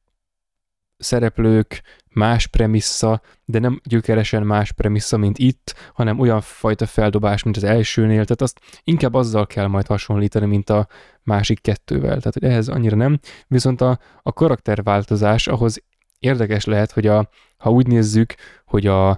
szereplők, 1.04 1.82
más 2.14 2.46
premissza, 2.46 3.20
de 3.44 3.58
nem 3.58 3.80
gyökeresen 3.84 4.42
más 4.42 4.72
premissza, 4.72 5.16
mint 5.16 5.38
itt, 5.38 5.74
hanem 5.94 6.18
olyan 6.18 6.40
fajta 6.40 6.86
feldobás, 6.86 7.42
mint 7.42 7.56
az 7.56 7.64
elsőnél, 7.64 8.24
tehát 8.24 8.42
azt 8.42 8.60
inkább 8.84 9.14
azzal 9.14 9.46
kell 9.46 9.66
majd 9.66 9.86
hasonlítani, 9.86 10.46
mint 10.46 10.70
a 10.70 10.86
másik 11.22 11.60
kettővel, 11.60 12.16
tehát 12.18 12.32
hogy 12.32 12.44
ehhez 12.44 12.68
annyira 12.68 12.96
nem, 12.96 13.18
viszont 13.46 13.80
a, 13.80 13.98
a 14.22 14.32
karakterváltozás 14.32 15.46
ahhoz 15.46 15.82
érdekes 16.18 16.64
lehet, 16.64 16.92
hogy 16.92 17.06
a, 17.06 17.28
ha 17.56 17.70
úgy 17.70 17.86
nézzük, 17.86 18.34
hogy 18.64 18.86
a, 18.86 19.08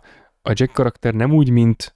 a 0.42 0.52
Jack 0.52 0.72
karakter 0.72 1.14
nem 1.14 1.32
úgy, 1.32 1.50
mint 1.50 1.94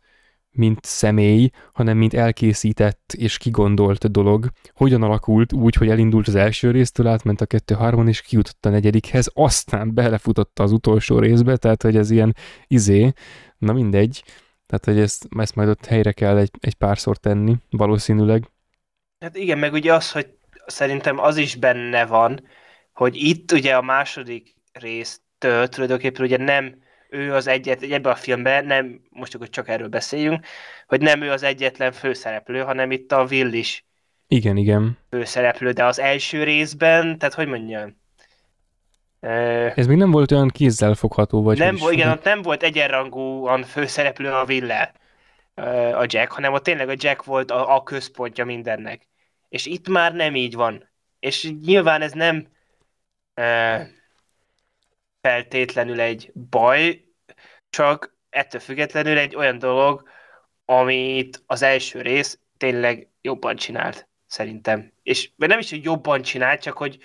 mint 0.53 0.85
személy, 0.85 1.51
hanem 1.73 1.97
mint 1.97 2.15
elkészített 2.15 3.13
és 3.17 3.39
kigondolt 3.39 4.11
dolog. 4.11 4.49
Hogyan 4.75 5.03
alakult 5.03 5.53
úgy, 5.53 5.75
hogy 5.75 5.89
elindult 5.89 6.29
az 6.29 6.35
első 6.35 6.71
résztől, 6.71 7.07
átment 7.07 7.41
a 7.41 7.47
kettő 7.47 7.75
harmon 7.75 8.09
és 8.09 8.21
kijutott 8.21 8.67
a 8.67 8.69
negyedikhez, 8.69 9.31
aztán 9.35 9.95
belefutotta 9.95 10.63
az 10.63 10.73
utolsó 10.73 11.19
részbe, 11.19 11.57
tehát 11.57 11.83
hogy 11.83 11.97
ez 11.97 12.11
ilyen 12.11 12.35
izé, 12.67 13.13
na 13.59 13.73
mindegy, 13.73 14.23
tehát 14.67 14.85
hogy 14.85 14.99
ezt, 14.99 15.29
ezt 15.39 15.55
majd 15.55 15.69
ott 15.69 15.87
helyre 15.87 16.13
kell 16.13 16.37
egy, 16.37 16.51
egy 16.61 16.75
párszor 16.75 17.17
tenni, 17.17 17.57
valószínűleg. 17.71 18.51
Hát 19.21 19.37
igen, 19.37 19.59
meg 19.59 19.73
ugye 19.73 19.95
az, 19.95 20.13
hogy 20.13 20.27
szerintem 20.67 21.19
az 21.19 21.37
is 21.37 21.55
benne 21.55 22.07
van, 22.07 22.47
hogy 22.93 23.17
itt 23.17 23.53
ugye 23.53 23.77
a 23.77 23.83
második 23.83 24.55
résztől 24.73 25.69
tulajdonképpen 25.69 26.25
ugye 26.25 26.37
nem 26.37 26.75
ő 27.11 27.35
az 27.35 27.47
egyet, 27.47 27.83
ebben 27.83 28.13
a 28.13 28.17
filmben 28.17 28.65
nem, 28.65 29.01
most 29.11 29.35
akkor 29.35 29.49
csak 29.49 29.69
erről 29.69 29.89
beszéljünk, 29.89 30.47
hogy 30.87 31.01
nem 31.01 31.23
ő 31.23 31.31
az 31.31 31.43
egyetlen 31.43 31.93
főszereplő, 31.93 32.61
hanem 32.61 32.91
itt 32.91 33.13
a 33.13 33.27
Will 33.31 33.53
is 33.53 33.85
igen, 34.29 34.57
igen. 34.57 34.99
főszereplő, 35.11 35.71
de 35.71 35.85
az 35.85 35.99
első 35.99 36.45
részben, 36.45 37.19
tehát 37.19 37.35
hogy 37.35 37.49
mondjam, 37.49 37.99
ez 39.75 39.87
még 39.87 39.97
nem 39.97 40.11
volt 40.11 40.33
olyan 40.33 40.49
kézzel 40.49 40.95
fogható, 40.95 41.43
vagy 41.43 41.59
nem, 41.59 41.77
volt, 41.77 41.93
igen, 41.93 42.11
ott 42.11 42.25
nem 42.25 42.43
volt 42.43 42.63
egyenrangúan 42.63 43.63
főszereplő 43.63 44.31
a 44.33 44.45
will 44.45 44.71
a 45.95 46.05
Jack, 46.07 46.33
hanem 46.33 46.53
ott 46.53 46.63
tényleg 46.63 46.89
a 46.89 46.95
Jack 46.97 47.25
volt 47.25 47.51
a, 47.51 47.75
a 47.75 47.83
központja 47.83 48.45
mindennek. 48.45 49.09
És 49.49 49.67
itt 49.67 49.89
már 49.89 50.15
nem 50.15 50.35
így 50.35 50.55
van. 50.55 50.89
És 51.19 51.53
nyilván 51.65 52.03
ez 52.03 52.13
nem 52.13 52.47
feltétlenül 55.21 56.01
egy 56.01 56.33
baj, 56.51 57.05
csak 57.71 58.17
ettől 58.31 58.61
függetlenül 58.61 59.19
egy 59.19 59.37
olyan 59.37 59.59
dolog, 59.59 60.09
amit 60.65 61.43
az 61.47 61.63
első 61.63 62.01
rész 62.01 62.39
tényleg 62.57 63.09
jobban 63.21 63.57
csinált, 63.57 64.09
szerintem. 64.27 64.93
És 65.03 65.31
nem 65.37 65.59
is, 65.59 65.71
hogy 65.71 65.85
jobban 65.85 66.23
csinált, 66.23 66.63
csak 66.63 66.77
hogy 66.77 66.99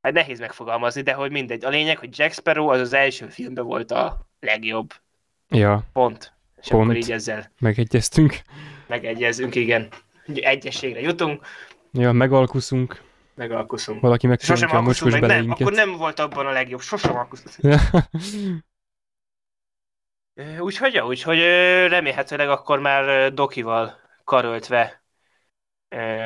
hát 0.00 0.12
nehéz 0.12 0.38
megfogalmazni, 0.38 1.02
de 1.02 1.12
hogy 1.12 1.30
mindegy. 1.30 1.64
A 1.64 1.68
lényeg, 1.68 1.98
hogy 1.98 2.18
Jack 2.18 2.32
Sparrow 2.32 2.68
az 2.68 2.80
az 2.80 2.92
első 2.92 3.26
filmben 3.28 3.64
volt 3.64 3.90
a 3.90 4.28
legjobb. 4.40 4.94
Ja. 5.48 5.82
Pont. 5.92 6.32
És 6.60 6.68
Pont. 6.68 6.82
akkor 6.82 6.96
így 6.96 7.12
ezzel. 7.12 7.52
Megegyeztünk. 7.58 8.40
Megegyezünk, 8.86 9.54
igen. 9.54 9.88
Egyességre 10.34 11.00
jutunk. 11.00 11.46
Ja, 11.92 12.12
megalkuszunk 12.12 13.02
megalkuszunk. 13.34 14.00
Valaki 14.00 14.26
meg 14.26 14.40
Sosem 14.40 14.76
a 14.76 14.80
mocskos 14.80 15.12
meg, 15.12 15.20
nem, 15.20 15.50
akkor 15.50 15.72
nem 15.72 15.96
volt 15.96 16.18
abban 16.18 16.46
a 16.46 16.50
legjobb, 16.50 16.80
sosem 16.80 17.16
alkuszunk. 17.16 17.74
úgyhogy, 20.60 20.94
ja, 20.94 21.06
úgyhogy 21.06 21.38
remélhetőleg 21.88 22.48
akkor 22.48 22.78
már 22.78 23.32
Dokival 23.34 23.98
karöltve 24.24 25.02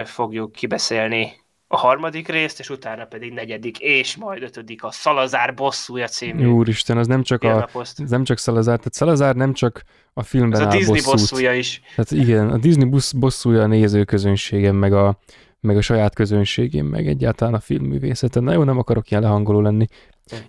fogjuk 0.04 0.52
kibeszélni 0.52 1.44
a 1.68 1.76
harmadik 1.76 2.28
részt, 2.28 2.58
és 2.58 2.70
utána 2.70 3.04
pedig 3.04 3.32
negyedik, 3.32 3.78
és 3.78 4.16
majd 4.16 4.42
ötödik 4.42 4.84
a 4.84 4.90
Szalazár 4.90 5.54
bosszúja 5.54 6.08
című. 6.08 6.46
Úristen, 6.46 6.98
az 6.98 7.06
nem 7.06 7.22
csak, 7.22 7.42
a, 7.42 7.68
az 7.72 7.94
nem 7.96 8.24
csak 8.24 8.38
Szalazár, 8.38 8.76
tehát 8.76 8.92
Szalazár 8.92 9.34
nem 9.34 9.52
csak 9.52 9.82
a 10.12 10.22
filmben 10.22 10.60
Ez 10.60 10.66
a 10.66 10.70
Disney 10.70 10.94
bosszút. 10.94 11.12
bosszúja 11.12 11.54
is. 11.54 11.80
Tehát 11.94 12.10
igen, 12.10 12.50
a 12.50 12.56
Disney 12.56 12.90
bosszúja 13.16 13.62
a 13.62 13.66
nézőközönségem, 13.66 14.76
meg 14.76 14.92
a, 14.92 15.18
meg 15.60 15.76
a 15.76 15.80
saját 15.80 16.14
közönségén, 16.14 16.84
meg 16.84 17.06
egyáltalán 17.06 17.54
a 17.54 17.60
filmművészeten. 17.60 18.42
Na 18.42 18.52
jó, 18.52 18.62
nem 18.62 18.78
akarok 18.78 19.10
ilyen 19.10 19.22
lehangoló 19.22 19.60
lenni. 19.60 19.86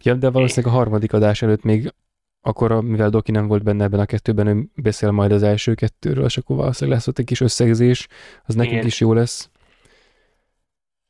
Ja, 0.02 0.14
de 0.14 0.30
valószínűleg 0.30 0.74
a 0.76 0.78
harmadik 0.78 1.14
adás 1.14 1.42
előtt 1.42 1.64
még 1.64 1.94
akkor, 2.42 2.84
mivel 2.84 3.10
Doki 3.10 3.32
nem 3.32 3.48
volt 3.48 3.64
benne 3.64 3.84
ebben 3.84 4.00
a 4.00 4.06
kettőben, 4.06 4.48
ő 4.48 4.66
beszél 4.76 5.12
majd 5.12 5.32
az 5.32 5.44
első 5.44 5.74
kettőről, 5.74 6.26
és 6.26 6.38
akkor 6.38 6.56
valószínűleg 6.56 6.98
lesz 6.98 7.08
ott 7.08 7.20
egy 7.20 7.26
kis 7.26 7.42
összegzés, 7.42 8.08
az 8.46 8.56
nekünk 8.56 8.74
Igen. 8.76 8.86
is 8.86 9.00
jó 9.00 9.14
lesz. 9.14 9.50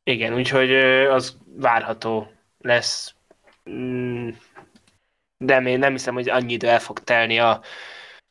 Igen, 0.03 0.33
úgyhogy 0.33 0.73
az 1.09 1.37
várható 1.55 2.31
lesz. 2.59 3.15
Mm, 3.69 4.29
de 5.37 5.59
még 5.59 5.77
nem 5.77 5.91
hiszem, 5.91 6.13
hogy 6.13 6.29
annyi 6.29 6.53
idő 6.53 6.67
el 6.67 6.79
fog 6.79 6.99
telni 6.99 7.39
a, 7.39 7.61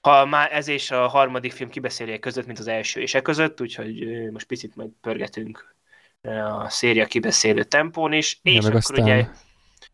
ha 0.06 0.24
már 0.24 0.52
ez 0.52 0.68
és 0.68 0.90
a 0.90 1.06
harmadik 1.06 1.52
film 1.52 1.70
kibeszélője 1.70 2.18
között, 2.18 2.46
mint 2.46 2.58
az 2.58 2.66
első 2.66 3.00
és 3.00 3.14
e 3.14 3.22
között, 3.22 3.60
úgyhogy 3.60 4.06
most 4.30 4.46
picit 4.46 4.76
majd 4.76 4.90
pörgetünk 5.00 5.74
a 6.22 6.68
széria 6.68 7.06
kibeszélő 7.06 7.64
tempón 7.64 8.12
is, 8.12 8.38
és 8.42 8.64
akkor 8.64 8.74
aztán... 8.74 9.02
ugye 9.02 9.26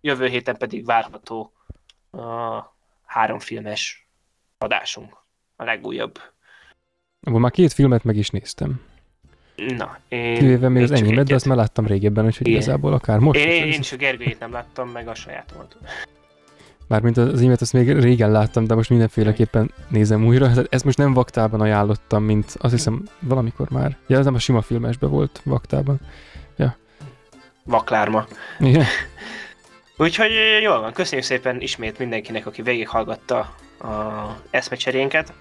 jövő 0.00 0.26
héten 0.26 0.56
pedig 0.56 0.84
várható 0.84 1.52
a 2.10 2.60
háromfilmes 3.04 4.08
adásunk, 4.58 5.16
a 5.56 5.64
legújabb. 5.64 6.18
Abban 7.20 7.40
már 7.40 7.50
két 7.50 7.72
filmet 7.72 8.04
meg 8.04 8.16
is 8.16 8.30
néztem. 8.30 8.80
Na, 9.56 9.98
én... 10.08 10.34
Kivéve 10.34 10.68
még 10.68 10.82
az 10.82 10.90
enyémet, 10.90 11.26
de 11.26 11.34
azt 11.34 11.46
már 11.46 11.56
láttam 11.56 11.86
régebben, 11.86 12.24
úgyhogy 12.24 12.46
Igen. 12.46 12.60
igazából 12.60 12.92
akár 12.92 13.18
most. 13.18 13.38
Én, 13.38 13.48
én, 13.48 13.72
én 13.72 13.80
is 13.80 13.92
a 13.92 13.96
Gergőjét 13.96 14.38
nem 14.38 14.52
láttam, 14.52 14.88
meg 14.88 15.08
a 15.08 15.14
sajátomat. 15.14 15.76
Mármint 16.92 17.16
az 17.16 17.40
imet 17.40 17.60
azt 17.60 17.72
még 17.72 18.00
régen 18.00 18.30
láttam, 18.30 18.66
de 18.66 18.74
most 18.74 18.90
mindenféleképpen 18.90 19.70
nézem 19.88 20.26
újra. 20.26 20.48
Tehát 20.48 20.66
ezt 20.70 20.84
most 20.84 20.98
nem 20.98 21.12
vaktában 21.12 21.60
ajánlottam, 21.60 22.24
mint 22.24 22.56
azt 22.58 22.72
hiszem 22.72 23.02
valamikor 23.20 23.70
már. 23.70 23.96
Ja, 24.06 24.18
ez 24.18 24.24
nem 24.24 24.34
a 24.34 24.38
sima 24.38 24.62
filmesbe 24.62 25.06
volt 25.06 25.40
vaktában. 25.44 26.00
Vaklárma. 27.64 28.26
Igen. 28.58 28.84
Úgyhogy 29.96 30.30
jól 30.62 30.80
van, 30.80 30.92
köszönjük 30.92 31.26
szépen 31.26 31.60
ismét 31.60 31.98
mindenkinek, 31.98 32.46
aki 32.46 32.62
végighallgatta 32.62 33.38
a 33.78 33.90
eszmecserénket. 34.50 35.32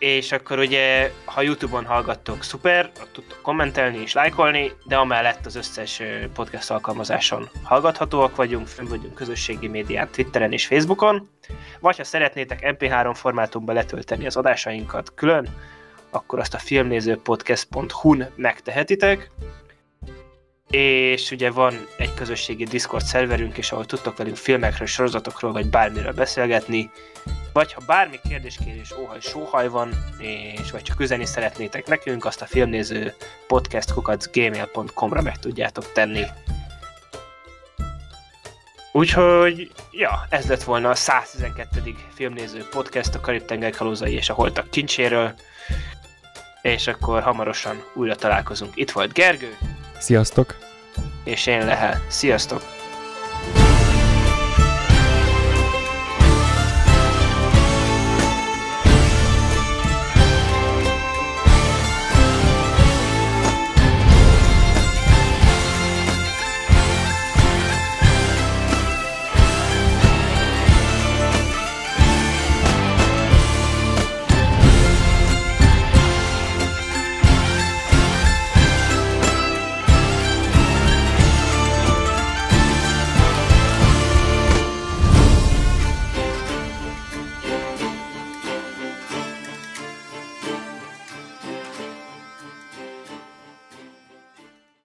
És 0.00 0.32
akkor 0.32 0.58
ugye, 0.58 1.12
ha 1.24 1.42
Youtube-on 1.42 1.84
hallgattok, 1.84 2.42
szuper, 2.42 2.90
ott 3.00 3.12
tudtok 3.12 3.42
kommentelni 3.42 3.98
és 3.98 4.12
lájkolni, 4.12 4.72
de 4.84 4.96
amellett 4.96 5.46
az 5.46 5.54
összes 5.54 6.02
podcast 6.34 6.70
alkalmazáson 6.70 7.48
hallgathatóak 7.62 8.36
vagyunk, 8.36 8.66
fönn 8.66 8.88
vagyunk 8.88 9.14
közösségi 9.14 9.68
médián, 9.68 10.08
Twitteren 10.10 10.52
és 10.52 10.66
Facebookon, 10.66 11.28
vagy 11.80 11.96
ha 11.96 12.04
szeretnétek 12.04 12.76
MP3 12.78 13.12
formátumba 13.14 13.72
letölteni 13.72 14.26
az 14.26 14.36
adásainkat 14.36 15.14
külön, 15.14 15.48
akkor 16.10 16.38
azt 16.38 16.54
a 16.54 16.58
filmnézőpodcast.hu-n 16.58 18.28
megtehetitek, 18.36 19.30
és 20.70 21.30
ugye 21.30 21.50
van 21.50 21.86
egy 21.96 22.14
közösségi 22.14 22.64
Discord 22.64 23.04
szerverünk 23.04 23.56
is, 23.56 23.72
ahol 23.72 23.86
tudtok 23.86 24.16
velünk 24.16 24.36
filmekről, 24.36 24.86
sorozatokról, 24.86 25.52
vagy 25.52 25.66
bármiről 25.66 26.12
beszélgetni, 26.12 26.90
vagy 27.52 27.72
ha 27.72 27.80
bármi 27.86 28.20
kérdéskérés, 28.28 28.92
óhaj, 28.98 29.20
sóhaj 29.20 29.68
van, 29.68 29.92
és 30.18 30.70
vagy 30.70 30.82
csak 30.82 31.00
üzenni 31.00 31.26
szeretnétek 31.26 31.86
nekünk, 31.86 32.24
azt 32.24 32.42
a 32.42 32.46
filmnéző 32.46 33.14
podcastkukacgmail.com-ra 33.46 35.22
meg 35.22 35.38
tudjátok 35.38 35.92
tenni. 35.92 36.24
Úgyhogy, 38.92 39.70
ja, 39.90 40.26
ez 40.28 40.46
lett 40.46 40.62
volna 40.62 40.88
a 40.88 40.94
112. 40.94 41.94
filmnéző 42.14 42.66
podcast 42.70 43.14
a 43.14 43.20
Karib-tenger 43.20 43.70
kalózai 43.70 44.14
és 44.14 44.28
a 44.28 44.34
holtak 44.34 44.70
kincséről. 44.70 45.34
És 46.62 46.86
akkor 46.86 47.22
hamarosan 47.22 47.84
újra 47.94 48.16
találkozunk. 48.16 48.76
Itt 48.76 48.90
volt 48.90 49.12
Gergő, 49.12 49.56
Sziasztok! 50.00 50.56
és 51.24 51.46
én 51.46 51.64
Lehel. 51.64 52.02
Sziasztok! 52.08 52.79